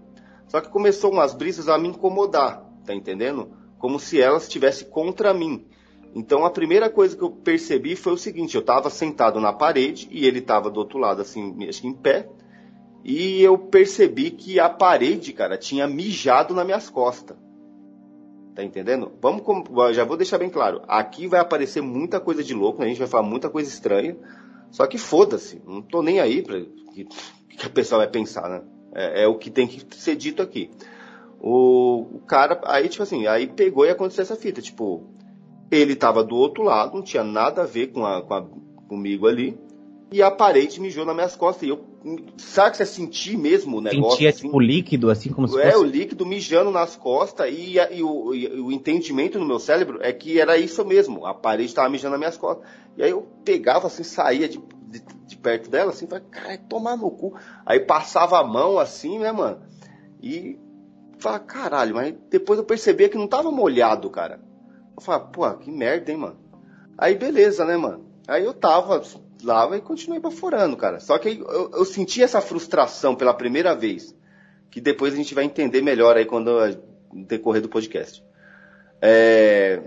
Só 0.53 0.61
que 0.61 0.69
começou 0.69 1.11
umas 1.11 1.33
brisas 1.33 1.67
a 1.67 1.79
me 1.79 1.87
incomodar, 1.87 2.63
tá 2.85 2.93
entendendo? 2.93 3.49
Como 3.79 3.99
se 3.99 4.21
elas 4.21 4.43
estivessem 4.43 4.87
contra 4.87 5.33
mim. 5.33 5.65
Então 6.13 6.45
a 6.45 6.51
primeira 6.51 6.91
coisa 6.91 7.17
que 7.17 7.23
eu 7.23 7.31
percebi 7.31 7.95
foi 7.95 8.13
o 8.13 8.17
seguinte: 8.17 8.53
eu 8.53 8.61
estava 8.61 8.87
sentado 8.91 9.39
na 9.39 9.51
parede 9.51 10.07
e 10.11 10.27
ele 10.27 10.37
estava 10.37 10.69
do 10.69 10.79
outro 10.79 10.99
lado, 10.99 11.23
assim, 11.23 11.67
acho 11.67 11.81
que 11.81 11.87
em 11.87 11.93
pé. 11.93 12.29
E 13.03 13.41
eu 13.41 13.57
percebi 13.57 14.29
que 14.29 14.59
a 14.59 14.69
parede, 14.69 15.33
cara, 15.33 15.57
tinha 15.57 15.87
mijado 15.87 16.53
nas 16.53 16.65
minhas 16.67 16.87
costas. 16.87 17.35
Tá 18.53 18.63
entendendo? 18.63 19.11
Vamos, 19.19 19.41
já 19.95 20.03
vou 20.03 20.17
deixar 20.17 20.37
bem 20.37 20.51
claro. 20.51 20.83
Aqui 20.87 21.25
vai 21.25 21.39
aparecer 21.39 21.81
muita 21.81 22.19
coisa 22.19 22.43
de 22.43 22.53
louco, 22.53 22.79
né? 22.79 22.85
a 22.85 22.89
gente 22.89 22.99
vai 22.99 23.07
falar 23.07 23.23
muita 23.23 23.49
coisa 23.49 23.67
estranha. 23.67 24.15
Só 24.69 24.85
que 24.85 24.99
foda-se, 24.99 25.63
não 25.65 25.81
tô 25.81 26.03
nem 26.03 26.19
aí 26.19 26.43
para 26.43 26.59
que, 26.93 27.05
que 27.57 27.65
a 27.65 27.71
pessoa 27.71 28.01
vai 28.01 28.07
pensar, 28.07 28.47
né? 28.47 28.61
É, 28.95 29.23
é, 29.23 29.27
o 29.27 29.35
que 29.35 29.49
tem 29.49 29.67
que 29.67 29.83
ser 29.95 30.15
dito 30.15 30.41
aqui. 30.41 30.69
O, 31.39 32.17
o 32.17 32.19
cara, 32.27 32.61
aí, 32.65 32.87
tipo 32.87 33.03
assim, 33.03 33.27
aí 33.27 33.47
pegou 33.47 33.85
e 33.85 33.89
aconteceu 33.89 34.21
essa 34.21 34.35
fita. 34.35 34.61
Tipo, 34.61 35.03
ele 35.69 35.93
estava 35.93 36.23
do 36.23 36.35
outro 36.35 36.63
lado, 36.63 36.95
não 36.95 37.01
tinha 37.01 37.23
nada 37.23 37.63
a 37.63 37.65
ver 37.65 37.87
com 37.87 38.05
a, 38.05 38.21
com 38.21 38.33
a, 38.33 38.45
comigo 38.87 39.27
ali. 39.27 39.57
E 40.11 40.21
a 40.21 40.29
parede 40.29 40.79
mijou 40.79 41.05
nas 41.05 41.15
minhas 41.15 41.35
costas. 41.35 41.63
E 41.63 41.69
eu, 41.69 41.83
sabe 42.37 42.71
que 42.71 42.77
você 42.77 42.85
sentir 42.85 43.35
mesmo 43.35 43.77
o 43.77 43.81
negócio? 43.81 44.11
Sentia 44.11 44.29
assim? 44.29 44.45
tipo 44.45 44.59
líquido, 44.59 45.09
assim 45.09 45.31
como 45.31 45.47
se 45.47 45.59
é, 45.59 45.71
fosse. 45.71 45.83
O 45.83 45.87
líquido 45.87 46.23
mijando 46.23 46.69
nas 46.69 46.95
costas. 46.95 47.51
E, 47.51 47.77
e, 47.77 48.03
o, 48.03 48.33
e, 48.33 48.47
o, 48.61 48.71
entendimento 48.71 49.39
no 49.39 49.45
meu 49.45 49.57
cérebro 49.57 49.97
é 50.01 50.13
que 50.13 50.39
era 50.39 50.55
isso 50.55 50.85
mesmo. 50.85 51.25
A 51.25 51.33
parede 51.33 51.69
estava 51.69 51.89
mijando 51.89 52.11
nas 52.11 52.19
minhas 52.19 52.37
costas. 52.37 52.63
E 52.95 53.01
aí 53.01 53.09
eu 53.09 53.27
pegava 53.43 53.87
assim, 53.87 54.03
saía 54.03 54.47
de, 54.47 54.61
de, 54.93 55.03
de 55.25 55.37
perto 55.37 55.69
dela, 55.69 55.91
assim, 55.91 56.07
falei, 56.07 56.23
cara, 56.29 56.57
tomar 56.69 56.95
no 56.95 57.09
cu. 57.09 57.35
Aí 57.65 57.79
passava 57.79 58.39
a 58.39 58.43
mão 58.43 58.77
assim, 58.77 59.19
né, 59.19 59.31
mano? 59.31 59.61
E 60.21 60.59
falava, 61.17 61.43
caralho, 61.43 61.95
mas 61.95 62.13
depois 62.29 62.59
eu 62.59 62.65
percebia 62.65 63.09
que 63.09 63.17
não 63.17 63.27
tava 63.27 63.51
molhado, 63.51 64.09
cara. 64.09 64.39
Eu 64.95 65.19
pô, 65.21 65.51
que 65.55 65.71
merda, 65.71 66.11
hein, 66.11 66.17
mano. 66.17 66.37
Aí 66.97 67.15
beleza, 67.15 67.65
né, 67.65 67.75
mano? 67.75 68.05
Aí 68.27 68.45
eu 68.45 68.53
tava 68.53 69.01
lá 69.43 69.75
e 69.75 69.81
continuei 69.81 70.19
baforando, 70.19 70.77
cara. 70.77 70.99
Só 70.99 71.17
que 71.17 71.39
eu, 71.39 71.71
eu, 71.73 71.85
senti 71.85 72.21
essa 72.21 72.39
frustração 72.39 73.15
pela 73.15 73.33
primeira 73.33 73.75
vez. 73.75 74.15
Que 74.69 74.79
depois 74.79 75.13
a 75.13 75.17
gente 75.17 75.35
vai 75.35 75.43
entender 75.43 75.81
melhor 75.81 76.15
aí 76.15 76.25
quando 76.25 76.51
no 77.11 77.25
decorrer 77.25 77.61
do 77.61 77.69
podcast. 77.69 78.23
É... 79.01 79.81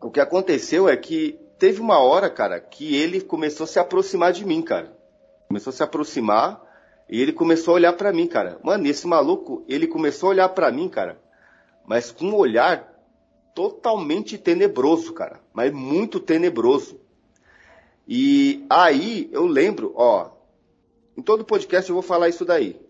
O 0.00 0.10
que 0.10 0.20
aconteceu 0.20 0.88
é 0.88 0.96
que 0.96 1.38
teve 1.60 1.78
uma 1.78 1.98
hora, 1.98 2.30
cara, 2.30 2.58
que 2.58 2.96
ele 2.96 3.20
começou 3.20 3.64
a 3.64 3.66
se 3.66 3.78
aproximar 3.78 4.32
de 4.32 4.46
mim, 4.46 4.62
cara. 4.62 4.98
Começou 5.46 5.70
a 5.70 5.74
se 5.74 5.82
aproximar 5.82 6.64
e 7.06 7.20
ele 7.20 7.34
começou 7.34 7.72
a 7.72 7.74
olhar 7.74 7.92
para 7.92 8.12
mim, 8.14 8.26
cara. 8.26 8.58
Mano, 8.64 8.86
esse 8.86 9.06
maluco, 9.06 9.62
ele 9.68 9.86
começou 9.86 10.28
a 10.28 10.30
olhar 10.30 10.48
para 10.48 10.72
mim, 10.72 10.88
cara, 10.88 11.20
mas 11.86 12.10
com 12.10 12.28
um 12.28 12.34
olhar 12.34 12.88
totalmente 13.54 14.38
tenebroso, 14.38 15.12
cara. 15.12 15.38
Mas 15.52 15.70
muito 15.70 16.18
tenebroso. 16.18 16.98
E 18.08 18.64
aí 18.70 19.28
eu 19.30 19.44
lembro, 19.44 19.92
ó, 19.94 20.30
em 21.14 21.20
todo 21.20 21.44
podcast 21.44 21.90
eu 21.90 21.94
vou 21.94 22.02
falar 22.02 22.30
isso 22.30 22.44
daí. 22.44 22.80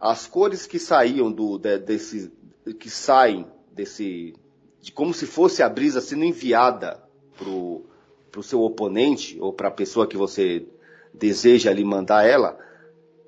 As 0.00 0.26
cores 0.26 0.66
que 0.66 0.80
saíam 0.80 1.30
do 1.30 1.56
de, 1.56 1.78
desse 1.78 2.32
que 2.80 2.90
saem 2.90 3.46
desse 3.70 4.34
de 4.80 4.90
como 4.90 5.14
se 5.14 5.24
fosse 5.24 5.62
a 5.62 5.68
brisa 5.68 6.00
sendo 6.00 6.24
enviada 6.24 7.05
pro 7.36 7.84
pro 8.36 8.42
seu 8.42 8.60
oponente 8.60 9.38
ou 9.40 9.50
para 9.50 9.68
a 9.68 9.70
pessoa 9.70 10.06
que 10.06 10.16
você 10.16 10.66
deseja 11.14 11.70
ali 11.70 11.82
mandar 11.82 12.26
ela, 12.26 12.58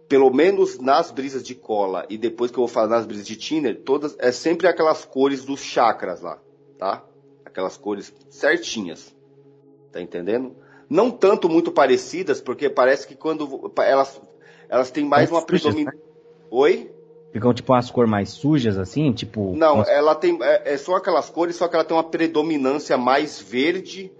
pelo 0.06 0.30
menos 0.30 0.78
nas 0.78 1.10
brisas 1.10 1.42
de 1.42 1.54
cola 1.54 2.04
e 2.10 2.18
depois 2.18 2.50
que 2.50 2.58
eu 2.58 2.62
vou 2.62 2.68
falar 2.68 2.88
nas 2.88 3.06
brisas 3.06 3.26
de 3.26 3.34
Tinder, 3.34 3.80
todas 3.82 4.14
é 4.18 4.30
sempre 4.30 4.66
aquelas 4.66 5.06
cores 5.06 5.46
dos 5.46 5.60
chakras 5.60 6.20
lá, 6.20 6.38
tá? 6.76 7.02
Aquelas 7.42 7.78
cores 7.78 8.12
certinhas. 8.28 9.16
Tá 9.90 10.02
entendendo? 10.02 10.54
Não 10.90 11.10
tanto 11.10 11.48
muito 11.48 11.72
parecidas, 11.72 12.38
porque 12.38 12.68
parece 12.68 13.06
que 13.06 13.14
quando 13.14 13.72
elas 13.78 14.20
elas 14.68 14.90
têm 14.90 15.06
mais, 15.06 15.30
uma 15.30 15.40
predominância. 15.40 15.98
Né? 15.98 16.06
Oi? 16.50 16.92
Ficam 17.32 17.52
tipo 17.52 17.72
umas 17.72 17.90
cores 17.90 18.10
mais 18.10 18.30
sujas 18.30 18.78
assim, 18.78 19.12
tipo. 19.12 19.54
Não, 19.54 19.76
umas... 19.76 19.88
ela 19.88 20.14
tem 20.14 20.38
é, 20.40 20.74
é 20.74 20.76
só 20.78 20.96
aquelas 20.96 21.28
cores, 21.28 21.56
só 21.56 21.68
que 21.68 21.74
ela 21.74 21.84
tem 21.84 21.96
uma 21.96 22.04
predominância 22.04 22.96
mais 22.96 23.40
verde 23.40 24.10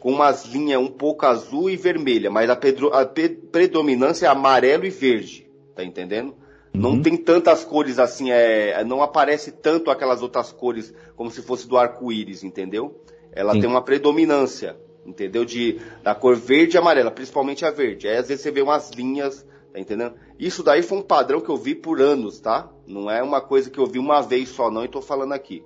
com 0.00 0.12
umas 0.12 0.46
linhas 0.46 0.80
um 0.80 0.88
pouco 0.88 1.26
azul 1.26 1.70
e 1.70 1.76
vermelha, 1.76 2.30
mas 2.30 2.48
a, 2.48 2.56
pedro, 2.56 2.92
a 2.92 3.04
pe, 3.04 3.28
predominância 3.28 4.26
é 4.26 4.28
amarelo 4.28 4.86
e 4.86 4.90
verde, 4.90 5.46
tá 5.74 5.84
entendendo? 5.84 6.34
Uhum. 6.74 6.80
Não 6.80 7.02
tem 7.02 7.16
tantas 7.16 7.64
cores 7.64 7.98
assim, 7.98 8.30
é, 8.30 8.82
não 8.84 9.02
aparece 9.02 9.52
tanto 9.52 9.90
aquelas 9.90 10.22
outras 10.22 10.52
cores 10.52 10.94
como 11.14 11.30
se 11.30 11.42
fosse 11.42 11.68
do 11.68 11.76
arco-íris, 11.76 12.42
entendeu? 12.42 13.02
Ela 13.32 13.52
Sim. 13.52 13.60
tem 13.60 13.70
uma 13.70 13.82
predominância, 13.82 14.76
entendeu? 15.04 15.44
De, 15.44 15.78
da 16.02 16.14
cor 16.14 16.36
verde 16.36 16.76
e 16.76 16.78
amarela, 16.78 17.10
principalmente 17.10 17.64
a 17.64 17.70
verde. 17.70 18.08
Aí 18.08 18.16
às 18.16 18.28
vezes 18.28 18.42
você 18.42 18.50
vê 18.50 18.62
umas 18.62 18.90
linhas, 18.90 19.46
tá 19.72 19.78
entendendo? 19.78 20.14
Isso 20.38 20.62
daí 20.62 20.82
foi 20.82 20.98
um 20.98 21.02
padrão 21.02 21.40
que 21.40 21.48
eu 21.48 21.56
vi 21.56 21.74
por 21.74 22.00
anos, 22.00 22.40
tá? 22.40 22.70
Não 22.86 23.10
é 23.10 23.22
uma 23.22 23.40
coisa 23.40 23.70
que 23.70 23.78
eu 23.78 23.86
vi 23.86 23.98
uma 23.98 24.20
vez 24.20 24.48
só 24.48 24.70
não 24.70 24.84
e 24.84 24.88
tô 24.88 25.00
falando 25.00 25.32
aqui 25.32 25.64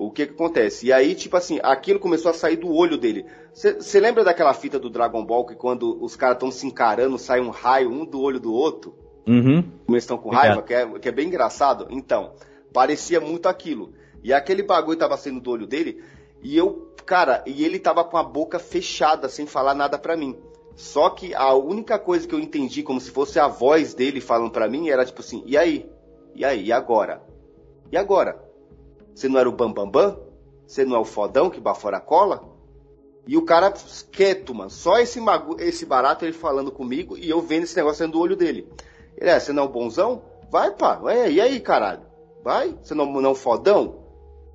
o 0.00 0.10
que 0.10 0.26
que 0.26 0.32
acontece? 0.32 0.86
E 0.86 0.92
aí, 0.94 1.14
tipo 1.14 1.36
assim, 1.36 1.60
aquilo 1.62 2.00
começou 2.00 2.30
a 2.30 2.34
sair 2.34 2.56
do 2.56 2.72
olho 2.72 2.96
dele. 2.96 3.26
Você 3.52 4.00
lembra 4.00 4.24
daquela 4.24 4.54
fita 4.54 4.78
do 4.78 4.88
Dragon 4.88 5.22
Ball 5.22 5.44
que 5.44 5.54
quando 5.54 6.02
os 6.02 6.16
caras 6.16 6.36
estão 6.36 6.50
se 6.50 6.66
encarando, 6.66 7.18
sai 7.18 7.38
um 7.38 7.50
raio 7.50 7.90
um 7.90 8.06
do 8.06 8.18
olho 8.18 8.40
do 8.40 8.50
outro? 8.50 8.94
Uhum. 9.26 9.62
Como 9.62 9.94
eles 9.94 10.04
estão 10.04 10.16
com 10.16 10.30
raiva, 10.30 10.62
que 10.62 10.72
é, 10.72 10.86
que 10.98 11.06
é 11.06 11.12
bem 11.12 11.26
engraçado. 11.26 11.86
Então, 11.90 12.32
parecia 12.72 13.20
muito 13.20 13.46
aquilo. 13.46 13.92
E 14.24 14.32
aquele 14.32 14.62
bagulho 14.62 14.98
tava 14.98 15.18
saindo 15.18 15.38
do 15.38 15.50
olho 15.50 15.66
dele, 15.66 16.02
e 16.42 16.56
eu, 16.56 16.94
cara, 17.04 17.44
e 17.46 17.62
ele 17.62 17.78
tava 17.78 18.02
com 18.02 18.16
a 18.16 18.22
boca 18.22 18.58
fechada, 18.58 19.28
sem 19.28 19.44
falar 19.44 19.74
nada 19.74 19.98
pra 19.98 20.16
mim. 20.16 20.34
Só 20.74 21.10
que 21.10 21.34
a 21.34 21.52
única 21.54 21.98
coisa 21.98 22.26
que 22.26 22.34
eu 22.34 22.40
entendi, 22.40 22.82
como 22.82 23.00
se 23.00 23.10
fosse 23.10 23.38
a 23.38 23.48
voz 23.48 23.94
dele 23.94 24.20
falando 24.20 24.50
pra 24.50 24.68
mim, 24.68 24.88
era 24.88 25.04
tipo 25.04 25.20
assim: 25.20 25.42
e 25.46 25.56
aí? 25.56 25.90
E 26.34 26.44
aí? 26.44 26.66
E 26.66 26.72
agora? 26.72 27.22
E 27.90 27.96
agora? 27.96 28.42
Você 29.14 29.28
não 29.28 29.38
era 29.38 29.48
o 29.48 29.52
Bambambam? 29.52 29.90
Bam, 29.90 30.10
bam? 30.10 30.30
Você 30.66 30.84
não 30.84 30.96
é 30.96 30.98
o 31.00 31.04
fodão 31.04 31.50
que 31.50 31.60
bafora 31.60 31.96
a 31.96 32.00
cola? 32.00 32.48
E 33.26 33.36
o 33.36 33.44
cara 33.44 33.72
quieto, 34.10 34.54
mano. 34.54 34.70
Só 34.70 34.98
esse, 34.98 35.20
esse 35.58 35.84
barato 35.84 36.24
ele 36.24 36.32
falando 36.32 36.70
comigo 36.70 37.18
e 37.18 37.28
eu 37.28 37.40
vendo 37.40 37.64
esse 37.64 37.76
negócio 37.76 37.98
saindo 37.98 38.12
do 38.12 38.20
olho 38.20 38.36
dele. 38.36 38.68
Ele 39.16 39.30
é, 39.30 39.38
você 39.38 39.52
não 39.52 39.64
é 39.64 39.66
o 39.66 39.68
bonzão? 39.68 40.22
Vai, 40.50 40.70
pá. 40.70 40.94
Vai, 40.94 41.32
e 41.32 41.40
aí, 41.40 41.60
caralho? 41.60 42.02
Vai? 42.42 42.76
Você 42.82 42.94
não, 42.94 43.06
não 43.06 43.30
é 43.30 43.32
um 43.32 43.34
fodão? 43.34 44.04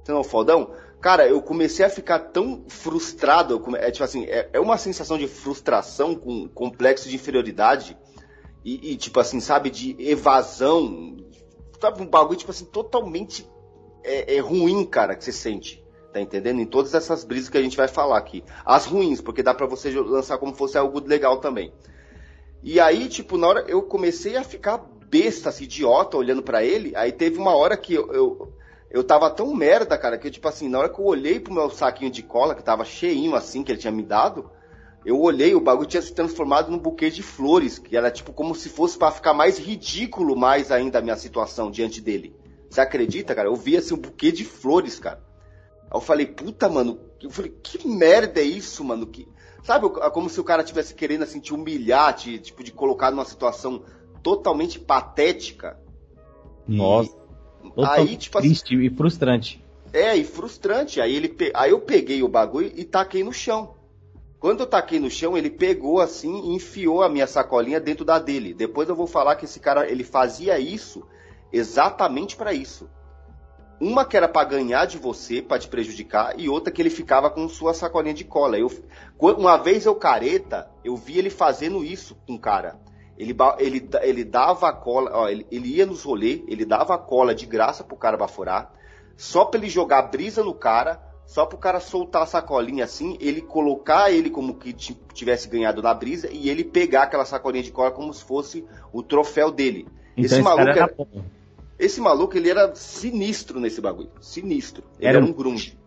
Você 0.02 0.12
não 0.12 0.20
é 0.20 0.22
um 0.22 0.24
fodão? 0.24 0.72
Cara, 1.02 1.28
eu 1.28 1.42
comecei 1.42 1.86
a 1.86 1.90
ficar 1.90 2.20
tão 2.20 2.66
frustrado. 2.68 3.62
É 3.78 3.92
tipo 3.92 4.04
assim, 4.04 4.26
é, 4.26 4.50
é 4.54 4.60
uma 4.60 4.78
sensação 4.78 5.18
de 5.18 5.28
frustração 5.28 6.16
com 6.16 6.48
complexo 6.48 7.08
de 7.08 7.16
inferioridade. 7.16 7.98
E, 8.64 8.94
e, 8.94 8.98
tipo 8.98 9.20
assim, 9.20 9.40
sabe, 9.40 9.70
de 9.70 9.96
evasão. 10.00 11.18
Sabe, 11.80 12.02
um 12.02 12.08
bagulho, 12.08 12.40
tipo 12.40 12.50
assim, 12.50 12.66
totalmente 12.66 13.48
é, 14.04 14.36
é 14.38 14.40
ruim, 14.40 14.84
cara, 14.86 15.16
que 15.16 15.24
você 15.24 15.32
sente. 15.32 15.84
Tá 16.12 16.22
entendendo? 16.22 16.62
Em 16.62 16.66
todas 16.66 16.94
essas 16.94 17.24
brisas 17.24 17.50
que 17.50 17.58
a 17.58 17.62
gente 17.62 17.78
vai 17.78 17.88
falar 17.88 18.18
aqui. 18.18 18.44
As 18.66 18.86
ruins, 18.86 19.22
porque 19.22 19.44
dá 19.44 19.54
para 19.54 19.68
você 19.68 19.92
lançar 19.92 20.38
como 20.38 20.56
fosse 20.56 20.78
algo 20.78 21.06
legal 21.06 21.38
também. 21.38 21.74
E 22.64 22.80
aí, 22.80 23.08
tipo, 23.08 23.38
na 23.38 23.48
hora 23.48 23.66
eu 23.68 23.84
comecei 23.84 24.38
a 24.38 24.44
ficar 24.44 24.78
besta, 25.08 25.50
assim, 25.50 25.66
idiota, 25.66 26.18
olhando 26.18 26.42
para 26.42 26.64
ele. 26.64 26.96
Aí 26.96 27.12
teve 27.12 27.38
uma 27.38 27.56
hora 27.56 27.78
que 27.78 27.94
eu, 27.94 28.12
eu, 28.12 28.54
eu 28.90 29.04
tava 29.04 29.30
tão 29.30 29.54
merda, 29.54 29.98
cara, 29.98 30.18
que 30.18 30.30
tipo 30.30 30.48
assim, 30.48 30.70
na 30.70 30.80
hora 30.80 30.90
que 30.90 31.00
eu 31.00 31.06
olhei 31.06 31.40
pro 31.40 31.54
meu 31.54 31.70
saquinho 31.70 32.12
de 32.12 32.24
cola, 32.24 32.56
que 32.56 32.64
tava 32.64 32.86
cheinho 32.86 33.36
assim, 33.36 33.64
que 33.64 33.72
ele 33.72 33.80
tinha 33.80 33.92
me 33.92 34.04
dado, 34.04 34.50
eu 35.06 35.22
olhei, 35.22 35.54
o 35.54 35.62
bagulho 35.62 35.88
tinha 35.88 36.02
se 36.02 36.14
transformado 36.14 36.72
num 36.72 36.80
buquê 36.80 37.12
de 37.12 37.22
flores, 37.22 37.78
que 37.78 37.96
era 37.96 38.10
tipo 38.10 38.34
como 38.34 38.56
se 38.56 38.70
fosse 38.70 38.98
para 38.98 39.12
ficar 39.12 39.34
mais 39.34 39.60
ridículo 39.60 40.36
mais 40.36 40.72
ainda 40.72 41.00
a 41.00 41.02
minha 41.02 41.16
situação 41.16 41.70
diante 41.70 42.02
dele. 42.02 42.36
Você 42.70 42.82
acredita, 42.82 43.36
cara? 43.36 43.48
Eu 43.48 43.56
vi 43.56 43.78
assim 43.78 43.94
um 43.94 43.98
buquê 43.98 44.32
de 44.32 44.44
flores, 44.44 45.00
cara. 45.00 45.22
Aí 45.84 45.98
eu 45.98 46.02
falei, 46.02 46.26
puta, 46.26 46.68
mano, 46.68 47.00
eu 47.22 47.30
falei, 47.30 47.54
que 47.62 47.88
merda 47.88 48.40
é 48.40 48.44
isso, 48.44 48.84
mano? 48.84 49.06
Que... 49.06 49.28
Sabe, 49.64 49.88
como 50.12 50.30
se 50.30 50.40
o 50.40 50.44
cara 50.44 50.64
tivesse 50.64 50.94
querendo 50.94 51.24
assim, 51.24 51.40
te 51.40 51.54
humilhar, 51.54 52.14
te, 52.16 52.40
tipo, 52.40 52.64
de 52.64 52.72
colocar 52.72 53.12
numa 53.12 53.26
situação 53.26 53.84
totalmente 54.24 54.80
patética. 54.80 55.80
Nossa. 56.68 57.12
E... 57.12 57.25
Aí, 57.78 58.18
tipo 58.18 58.38
assim, 58.38 58.48
triste 58.48 58.76
assim, 58.76 58.86
e 58.86 58.90
frustrante. 58.90 59.66
É, 59.94 60.16
e 60.16 60.24
frustrante. 60.24 61.00
Aí, 61.00 61.16
ele 61.16 61.30
pe... 61.30 61.52
aí 61.54 61.72
eu 61.72 61.80
peguei 61.80 62.22
o 62.22 62.28
bagulho 62.28 62.72
e 62.76 62.84
taquei 62.84 63.24
no 63.24 63.32
chão. 63.32 63.76
Quando 64.40 64.60
eu 64.60 64.68
taquei 64.68 65.00
no 65.00 65.10
chão, 65.10 65.38
ele 65.38 65.50
pegou 65.50 66.00
assim 66.00 66.52
e 66.52 66.56
enfiou 66.56 67.02
a 67.02 67.10
minha 67.10 67.26
sacolinha 67.26 67.80
dentro 67.80 68.06
da 68.06 68.20
dele. 68.20 68.54
Depois 68.54 68.88
eu 68.88 68.96
vou 68.96 69.08
falar 69.08 69.36
que 69.36 69.46
esse 69.46 69.60
cara, 69.60 69.90
ele 69.90 70.04
fazia 70.04 70.60
isso 70.60 71.04
exatamente 71.52 72.36
para 72.36 72.54
isso. 72.54 72.90
Uma 73.80 74.06
que 74.06 74.16
era 74.16 74.28
para 74.28 74.48
ganhar 74.48 74.86
de 74.86 74.98
você, 74.98 75.42
para 75.42 75.60
te 75.60 75.68
prejudicar, 75.68 76.40
e 76.40 76.48
outra 76.48 76.72
que 76.72 76.82
ele 76.82 76.90
ficava 76.90 77.30
com 77.30 77.48
sua 77.50 77.74
sacolinha 77.74 78.14
de 78.14 78.24
cola. 78.24 78.58
Eu, 78.58 78.72
uma 79.20 79.58
vez 79.58 79.86
eu 79.86 79.96
careta, 79.96 80.70
eu 80.84 80.96
vi 80.96 81.18
ele 81.18 81.30
fazendo 81.30 81.84
isso 81.84 82.16
com 82.28 82.36
o 82.36 82.40
cara. 82.40 82.80
Ele, 83.18 83.36
ele, 83.60 83.90
ele 84.02 84.24
dava 84.24 84.70
a 84.70 84.74
cola, 84.74 85.12
ó, 85.14 85.30
ele, 85.30 85.46
ele 85.50 85.70
ia 85.70 85.86
nos 85.86 86.04
rolês, 86.04 86.44
ele 86.48 86.66
dava 86.66 86.96
a 86.96 86.98
cola 86.98 87.34
de 87.34 87.46
graça 87.46 87.84
pro 87.84 87.96
cara 87.96 88.18
baforar, 88.18 88.74
só 89.16 89.46
pra 89.46 89.60
ele 89.60 89.70
jogar 89.70 90.02
brisa 90.04 90.44
no 90.44 90.54
cara, 90.54 91.02
só 91.26 91.46
pro 91.46 91.58
cara 91.58 91.80
soltar 91.80 92.24
a 92.24 92.26
sacolinha 92.26 92.84
assim, 92.84 93.18
ele 93.22 93.42
colocar 93.42 94.12
ele 94.12 94.30
como 94.30 94.56
que 94.56 94.74
tivesse 94.74 95.48
ganhado 95.48 95.82
na 95.82 95.94
brisa 95.94 96.30
e 96.32 96.50
ele 96.50 96.64
pegar 96.64 97.04
aquela 97.04 97.26
sacolinha 97.26 97.64
de 97.64 97.72
cola 97.72 97.90
como 97.90 98.14
se 98.14 98.24
fosse 98.24 98.66
o 98.92 99.02
troféu 99.02 99.50
dele. 99.50 99.88
Então 100.18 100.26
esse, 100.26 100.36
esse 100.36 100.44
maluco 100.44 100.70
era, 100.70 100.80
era 100.82 100.96
esse 101.78 102.02
maluco, 102.02 102.38
ele 102.38 102.50
era 102.50 102.74
sinistro 102.76 103.60
nesse 103.60 103.82
bagulho. 103.82 104.10
Sinistro. 104.22 104.84
Ele 105.00 105.08
era, 105.08 105.18
era 105.18 105.26
um 105.26 105.34
grunge. 105.34 105.78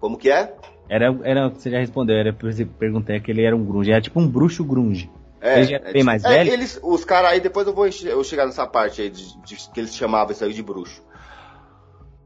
Como 0.00 0.18
que 0.18 0.30
é? 0.30 0.56
Era, 0.88 1.16
era, 1.22 1.48
você 1.48 1.70
já 1.70 1.78
respondeu, 1.78 2.16
era 2.16 2.32
perguntei 2.32 3.20
que 3.20 3.30
ele 3.30 3.44
era 3.44 3.56
um 3.56 3.64
grunge, 3.64 3.90
era 3.90 4.00
tipo 4.00 4.20
um 4.20 4.28
bruxo 4.28 4.64
grunge. 4.64 5.10
É, 5.44 5.58
ele 5.58 5.66
já 5.66 5.76
é, 5.76 5.92
bem 5.92 6.02
mais 6.02 6.24
é, 6.24 6.28
velho? 6.28 6.52
Eles, 6.54 6.80
os 6.82 7.04
caras 7.04 7.32
aí, 7.32 7.40
depois 7.40 7.66
eu 7.66 7.74
vou 7.74 7.86
eu 7.86 8.24
chegar 8.24 8.46
nessa 8.46 8.66
parte 8.66 9.02
aí 9.02 9.10
de, 9.10 9.38
de, 9.42 9.56
que 9.56 9.78
eles 9.78 9.94
chamavam 9.94 10.32
isso 10.32 10.42
aí 10.42 10.54
de 10.54 10.62
bruxo. 10.62 11.02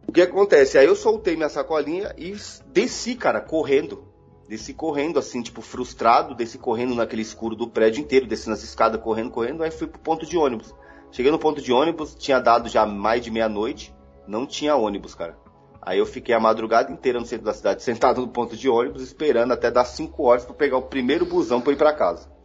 O 0.07 0.12
que 0.12 0.22
acontece? 0.22 0.78
Aí 0.78 0.87
eu 0.87 0.94
soltei 0.94 1.35
minha 1.35 1.48
sacolinha 1.48 2.14
e 2.16 2.37
desci, 2.68 3.16
cara, 3.16 3.40
correndo. 3.40 4.07
Desci 4.48 4.72
correndo, 4.72 5.18
assim, 5.18 5.42
tipo, 5.42 5.61
frustrado, 5.61 6.33
desci 6.33 6.59
correndo 6.59 6.94
naquele 6.94 7.22
escuro 7.22 7.57
do 7.57 7.68
prédio 7.68 8.00
inteiro, 8.00 8.24
desci 8.24 8.48
nas 8.48 8.62
escadas, 8.62 9.02
correndo, 9.02 9.33
correndo, 9.33 9.64
aí 9.64 9.70
fui 9.72 9.88
pro 9.88 10.00
ponto 10.00 10.24
de 10.24 10.38
ônibus. 10.38 10.72
Cheguei 11.11 11.33
no 11.33 11.40
ponto 11.40 11.61
de 11.61 11.72
ônibus, 11.72 12.14
tinha 12.14 12.38
dado 12.38 12.68
já 12.68 12.87
mais 12.87 13.20
de 13.20 13.33
meia-noite, 13.33 13.92
não 14.28 14.46
tinha 14.46 14.76
ônibus, 14.76 15.16
cara. 15.16 15.37
Aí 15.83 15.98
eu 15.98 16.07
fiquei 16.07 16.35
a 16.35 16.40
madrugada 16.40 16.92
inteira 16.92 17.18
no 17.18 17.26
centro 17.26 17.46
da 17.46 17.52
cidade, 17.52 17.83
sentado 17.85 18.20
no 18.20 18.28
ponto 18.28 18.57
de 18.57 18.68
ônibus, 18.68 19.02
esperando 19.02 19.52
até 19.52 19.72
dar 19.72 19.85
5 19.85 20.22
horas 20.22 20.44
para 20.44 20.54
pegar 20.54 20.76
o 20.76 20.83
primeiro 20.83 21.26
busão 21.26 21.61
para 21.61 21.72
ir 21.72 21.76
para 21.76 21.92
casa. 21.92 22.38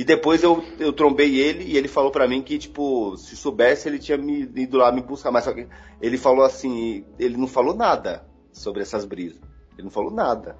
E 0.00 0.04
depois 0.04 0.42
eu, 0.42 0.64
eu 0.78 0.94
trombei 0.94 1.38
ele 1.38 1.62
e 1.62 1.76
ele 1.76 1.86
falou 1.86 2.10
para 2.10 2.26
mim 2.26 2.40
que, 2.40 2.58
tipo, 2.58 3.14
se 3.18 3.36
soubesse 3.36 3.86
ele 3.86 3.98
tinha 3.98 4.16
me 4.16 4.50
ido 4.56 4.78
lá 4.78 4.90
me 4.90 5.02
buscar. 5.02 5.30
Mas 5.30 5.44
só 5.44 5.52
que 5.52 5.68
ele 6.00 6.16
falou 6.16 6.42
assim, 6.42 7.04
ele 7.18 7.36
não 7.36 7.46
falou 7.46 7.74
nada 7.74 8.26
sobre 8.50 8.80
essas 8.80 9.04
brisas. 9.04 9.42
Ele 9.74 9.82
não 9.82 9.90
falou 9.90 10.10
nada. 10.10 10.56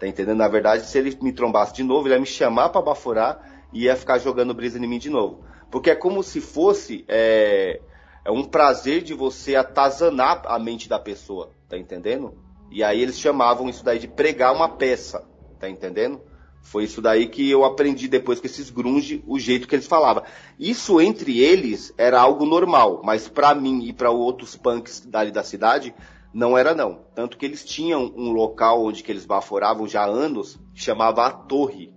Tá 0.00 0.08
entendendo? 0.08 0.38
Na 0.38 0.48
verdade, 0.48 0.86
se 0.86 0.96
ele 0.96 1.14
me 1.20 1.34
trombasse 1.34 1.74
de 1.74 1.82
novo, 1.82 2.08
ele 2.08 2.14
ia 2.14 2.20
me 2.20 2.24
chamar 2.24 2.70
para 2.70 2.80
baforar 2.80 3.66
e 3.74 3.82
ia 3.82 3.94
ficar 3.94 4.16
jogando 4.16 4.54
brisa 4.54 4.78
em 4.78 4.86
mim 4.88 4.98
de 4.98 5.10
novo. 5.10 5.44
Porque 5.70 5.90
é 5.90 5.94
como 5.94 6.22
se 6.22 6.40
fosse 6.40 7.04
é, 7.08 7.78
é 8.24 8.30
um 8.30 8.42
prazer 8.42 9.02
de 9.02 9.12
você 9.12 9.54
atazanar 9.54 10.40
a 10.46 10.58
mente 10.58 10.88
da 10.88 10.98
pessoa, 10.98 11.50
tá 11.68 11.76
entendendo? 11.76 12.32
E 12.70 12.82
aí 12.82 13.02
eles 13.02 13.18
chamavam 13.18 13.68
isso 13.68 13.84
daí 13.84 13.98
de 13.98 14.08
pregar 14.08 14.54
uma 14.54 14.70
peça, 14.70 15.28
tá 15.60 15.68
entendendo? 15.68 16.22
Foi 16.66 16.82
isso 16.82 17.00
daí 17.00 17.28
que 17.28 17.48
eu 17.48 17.64
aprendi 17.64 18.08
depois 18.08 18.40
com 18.40 18.46
esses 18.46 18.70
grunge, 18.70 19.22
o 19.24 19.38
jeito 19.38 19.68
que 19.68 19.74
eles 19.76 19.86
falavam. 19.86 20.24
Isso 20.58 21.00
entre 21.00 21.40
eles 21.40 21.94
era 21.96 22.20
algo 22.20 22.44
normal, 22.44 23.02
mas 23.04 23.28
para 23.28 23.54
mim 23.54 23.84
e 23.84 23.92
para 23.92 24.10
outros 24.10 24.56
punks 24.56 25.06
dali 25.06 25.30
da 25.30 25.44
cidade, 25.44 25.94
não 26.34 26.58
era 26.58 26.74
não. 26.74 27.04
Tanto 27.14 27.38
que 27.38 27.46
eles 27.46 27.64
tinham 27.64 28.12
um 28.16 28.32
local 28.32 28.84
onde 28.84 29.04
que 29.04 29.12
eles 29.12 29.24
baforavam 29.24 29.86
já 29.86 30.02
há 30.02 30.06
anos, 30.06 30.58
chamava 30.74 31.24
a 31.24 31.30
Torre, 31.30 31.94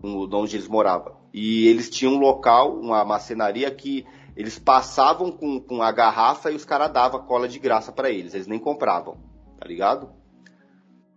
onde 0.00 0.56
eles 0.56 0.68
moravam. 0.68 1.16
E 1.34 1.66
eles 1.66 1.90
tinham 1.90 2.14
um 2.14 2.20
local, 2.20 2.78
uma 2.78 3.04
macenaria 3.04 3.68
que 3.68 4.06
eles 4.36 4.60
passavam 4.60 5.32
com, 5.32 5.58
com 5.58 5.82
a 5.82 5.90
garrafa 5.90 6.52
e 6.52 6.54
os 6.54 6.64
caras 6.64 6.92
davam 6.92 7.26
cola 7.26 7.48
de 7.48 7.58
graça 7.58 7.90
para 7.90 8.10
eles. 8.10 8.32
Eles 8.32 8.46
nem 8.46 8.60
compravam, 8.60 9.16
tá 9.58 9.66
ligado? 9.66 10.08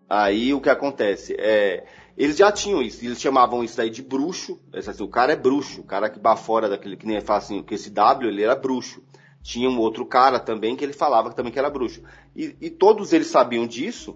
Aí 0.10 0.54
o 0.54 0.62
que 0.62 0.70
acontece? 0.70 1.36
É, 1.38 1.86
eles 2.18 2.38
já 2.38 2.52
tinham 2.52 2.82
isso, 2.82 3.04
eles 3.04 3.20
chamavam 3.20 3.64
isso 3.64 3.76
daí 3.76 3.90
de 3.90 4.02
bruxo. 4.02 4.60
Assim, 4.74 5.04
o 5.04 5.08
cara 5.08 5.34
é 5.34 5.36
bruxo, 5.36 5.82
o 5.82 5.84
cara 5.84 6.10
que 6.10 6.20
fora 6.38 6.70
daquele 6.70 6.96
que 6.96 7.06
nem 7.06 7.20
fala 7.20 7.40
assim, 7.40 7.62
que 7.62 7.76
esse 7.76 7.90
W 7.90 8.30
ele 8.30 8.44
era 8.44 8.56
bruxo. 8.56 9.04
Tinha 9.42 9.70
um 9.70 9.80
outro 9.80 10.06
cara 10.06 10.40
também 10.40 10.76
que 10.76 10.84
ele 10.84 10.94
falava 10.94 11.32
também 11.34 11.52
que 11.52 11.60
era 11.60 11.70
bruxo. 11.70 12.02
E, 12.36 12.56
e 12.62 12.70
todos 12.70 13.14
eles 13.14 13.28
sabiam 13.28 13.68
disso, 13.68 14.16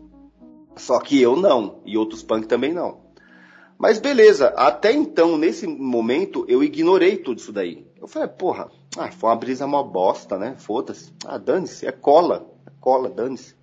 só 0.75 0.99
que 0.99 1.21
eu 1.21 1.35
não, 1.35 1.81
e 1.85 1.97
outros 1.97 2.23
punk 2.23 2.47
também 2.47 2.73
não. 2.73 3.09
Mas 3.77 3.99
beleza, 3.99 4.47
até 4.57 4.91
então, 4.91 5.37
nesse 5.37 5.67
momento, 5.67 6.45
eu 6.47 6.63
ignorei 6.63 7.17
tudo 7.17 7.37
isso 7.37 7.53
daí. 7.53 7.85
Eu 7.99 8.07
falei, 8.07 8.29
porra, 8.29 8.69
ah, 8.97 9.11
foi 9.11 9.29
uma 9.29 9.35
brisa 9.35 9.67
mó 9.67 9.83
bosta, 9.83 10.37
né? 10.37 10.55
Foda-se. 10.57 11.13
Ah, 11.25 11.37
dane-se, 11.37 11.85
é 11.85 11.91
cola. 11.91 12.49
É 12.65 12.71
cola, 12.79 13.09
dane-se. 13.09 13.55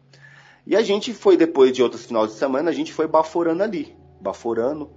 E 0.67 0.77
a 0.77 0.83
gente 0.83 1.15
foi, 1.15 1.37
depois 1.37 1.73
de 1.73 1.83
outros 1.83 2.05
finais 2.05 2.33
de 2.33 2.39
semana, 2.39 2.71
a 2.71 2.73
gente 2.73 2.93
foi 2.93 3.07
baforando 3.07 3.63
ali. 3.63 3.96
Baforando, 4.21 4.91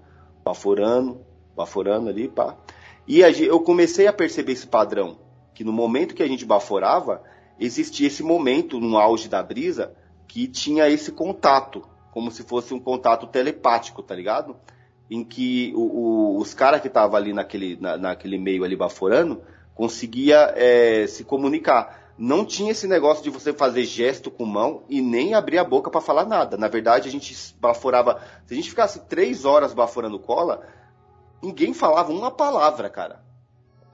baforando, 0.44 1.22
baforando 1.56 2.10
ali, 2.10 2.28
pá. 2.28 2.58
E 3.08 3.22
eu 3.22 3.60
comecei 3.62 4.08
a 4.08 4.14
perceber 4.14 4.54
esse 4.54 4.68
padrão. 4.68 5.18
Que 5.54 5.64
no 5.64 5.74
momento 5.74 6.16
que 6.16 6.24
a 6.24 6.28
gente 6.28 6.46
baforava, 6.46 7.22
existia 7.60 8.08
esse 8.08 8.24
momento, 8.24 8.80
no 8.80 8.98
auge 8.98 9.28
da 9.28 9.42
brisa, 9.44 9.94
que 10.28 10.48
tinha 10.48 10.88
esse 10.88 11.12
contato. 11.12 11.84
Como 12.12 12.32
se 12.32 12.44
fosse 12.44 12.74
um 12.74 12.80
contato 12.80 13.28
telepático, 13.28 14.02
tá 14.02 14.16
ligado? 14.16 14.56
em 15.10 15.24
que 15.24 15.74
o, 15.76 15.82
o, 15.82 16.38
os 16.38 16.54
caras 16.54 16.82
que 16.82 16.88
estavam 16.88 17.18
ali 17.18 17.34
naquele, 17.34 17.78
na, 17.82 17.98
naquele 17.98 18.38
meio 18.38 18.64
ali 18.64 18.76
baforando 18.76 19.42
conseguia 19.74 20.54
é, 20.56 21.08
se 21.08 21.24
comunicar. 21.24 22.09
Não 22.22 22.44
tinha 22.44 22.72
esse 22.72 22.86
negócio 22.86 23.24
de 23.24 23.30
você 23.30 23.54
fazer 23.54 23.86
gesto 23.86 24.30
com 24.30 24.46
mão 24.46 24.84
e 24.90 25.02
nem 25.02 25.34
abrir 25.34 25.58
a 25.58 25.64
boca 25.64 25.90
para 25.90 26.02
falar 26.02 26.26
nada. 26.26 26.58
Na 26.58 26.68
verdade, 26.68 27.08
a 27.08 27.12
gente 27.12 27.34
baforava. 27.58 28.22
Se 28.46 28.54
a 28.54 28.58
gente 28.58 28.70
ficasse 28.70 29.08
três 29.08 29.46
horas 29.46 29.74
baforando 29.74 30.20
cola, 30.20 30.68
ninguém 31.42 31.74
falava 31.74 32.12
uma 32.12 32.30
palavra, 32.30 32.90
cara. 32.90 33.24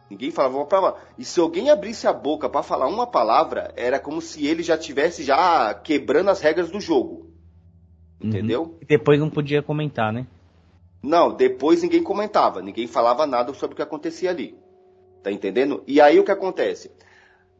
Ninguém 0.09 0.31
falava 0.31 0.57
uma 0.57 0.65
palavra. 0.65 0.99
E 1.19 1.23
se 1.23 1.39
alguém 1.39 1.69
abrisse 1.69 2.07
a 2.07 2.13
boca 2.13 2.49
para 2.49 2.63
falar 2.63 2.88
uma 2.88 3.05
palavra, 3.05 3.71
era 3.75 3.99
como 3.99 4.19
se 4.19 4.47
ele 4.47 4.63
já 4.63 4.75
tivesse 4.75 5.21
já 5.21 5.71
quebrando 5.75 6.31
as 6.31 6.41
regras 6.41 6.71
do 6.71 6.79
jogo. 6.79 7.29
Uhum. 8.19 8.29
Entendeu? 8.29 8.79
E 8.81 8.85
depois 8.85 9.19
não 9.19 9.29
podia 9.29 9.61
comentar, 9.61 10.11
né? 10.11 10.25
Não, 10.99 11.31
depois 11.31 11.83
ninguém 11.83 12.01
comentava, 12.01 12.59
ninguém 12.59 12.88
falava 12.88 13.27
nada 13.27 13.53
sobre 13.53 13.73
o 13.73 13.75
que 13.75 13.83
acontecia 13.83 14.31
ali. 14.31 14.57
Tá 15.21 15.31
entendendo? 15.31 15.83
E 15.85 16.01
aí 16.01 16.19
o 16.19 16.23
que 16.23 16.31
acontece? 16.31 16.89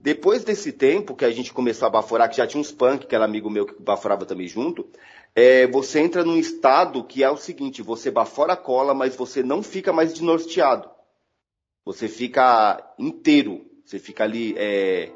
Depois 0.06 0.44
desse 0.44 0.72
tempo 0.72 1.16
que 1.16 1.26
a 1.26 1.32
gente 1.32 1.52
começou 1.52 1.88
a 1.88 1.90
baforar, 1.90 2.30
que 2.30 2.38
já 2.38 2.46
tinha 2.46 2.62
uns 2.62 2.72
punk, 2.72 3.08
que 3.08 3.16
era 3.16 3.26
amigo 3.26 3.50
meu 3.50 3.66
que 3.66 3.82
baforava 3.82 4.24
também 4.24 4.48
junto, 4.48 4.88
é, 5.34 5.66
você 5.66 6.00
entra 6.00 6.24
num 6.24 6.38
estado 6.38 7.04
que 7.04 7.24
é 7.24 7.30
o 7.32 7.36
seguinte, 7.36 7.82
você 7.82 8.12
bafora 8.12 8.54
a 8.54 8.56
cola, 8.56 8.94
mas 8.94 9.16
você 9.16 9.42
não 9.42 9.64
fica 9.64 9.92
mais 9.92 10.14
desnorteado. 10.14 10.88
Você 11.84 12.08
fica 12.08 12.94
inteiro. 13.00 13.66
Você 13.84 13.98
fica 13.98 14.24
ali. 14.24 14.54
É... 14.56 15.12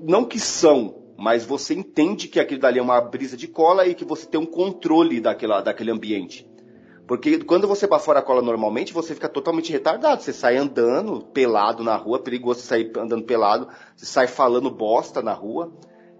Não 0.00 0.24
que 0.24 0.40
são, 0.40 1.14
mas 1.16 1.44
você 1.44 1.74
entende 1.74 2.26
que 2.26 2.40
aquilo 2.40 2.60
dali 2.60 2.80
é 2.80 2.82
uma 2.82 3.00
brisa 3.00 3.36
de 3.36 3.46
cola 3.46 3.86
e 3.86 3.94
que 3.94 4.04
você 4.04 4.26
tem 4.26 4.40
um 4.40 4.46
controle 4.46 5.20
daquela, 5.20 5.60
daquele 5.60 5.92
ambiente. 5.92 6.44
Porque 7.08 7.38
quando 7.38 7.66
você 7.66 7.86
bafora 7.86 8.18
a 8.18 8.22
cola 8.22 8.42
normalmente, 8.42 8.92
você 8.92 9.14
fica 9.14 9.30
totalmente 9.30 9.72
retardado. 9.72 10.22
Você 10.22 10.30
sai 10.30 10.58
andando 10.58 11.22
pelado 11.22 11.82
na 11.82 11.96
rua, 11.96 12.18
perigoso 12.18 12.60
você 12.60 12.66
sair 12.66 12.92
andando 12.98 13.24
pelado, 13.24 13.66
você 13.96 14.04
sai 14.04 14.26
falando 14.26 14.70
bosta 14.70 15.22
na 15.22 15.32
rua. 15.32 15.72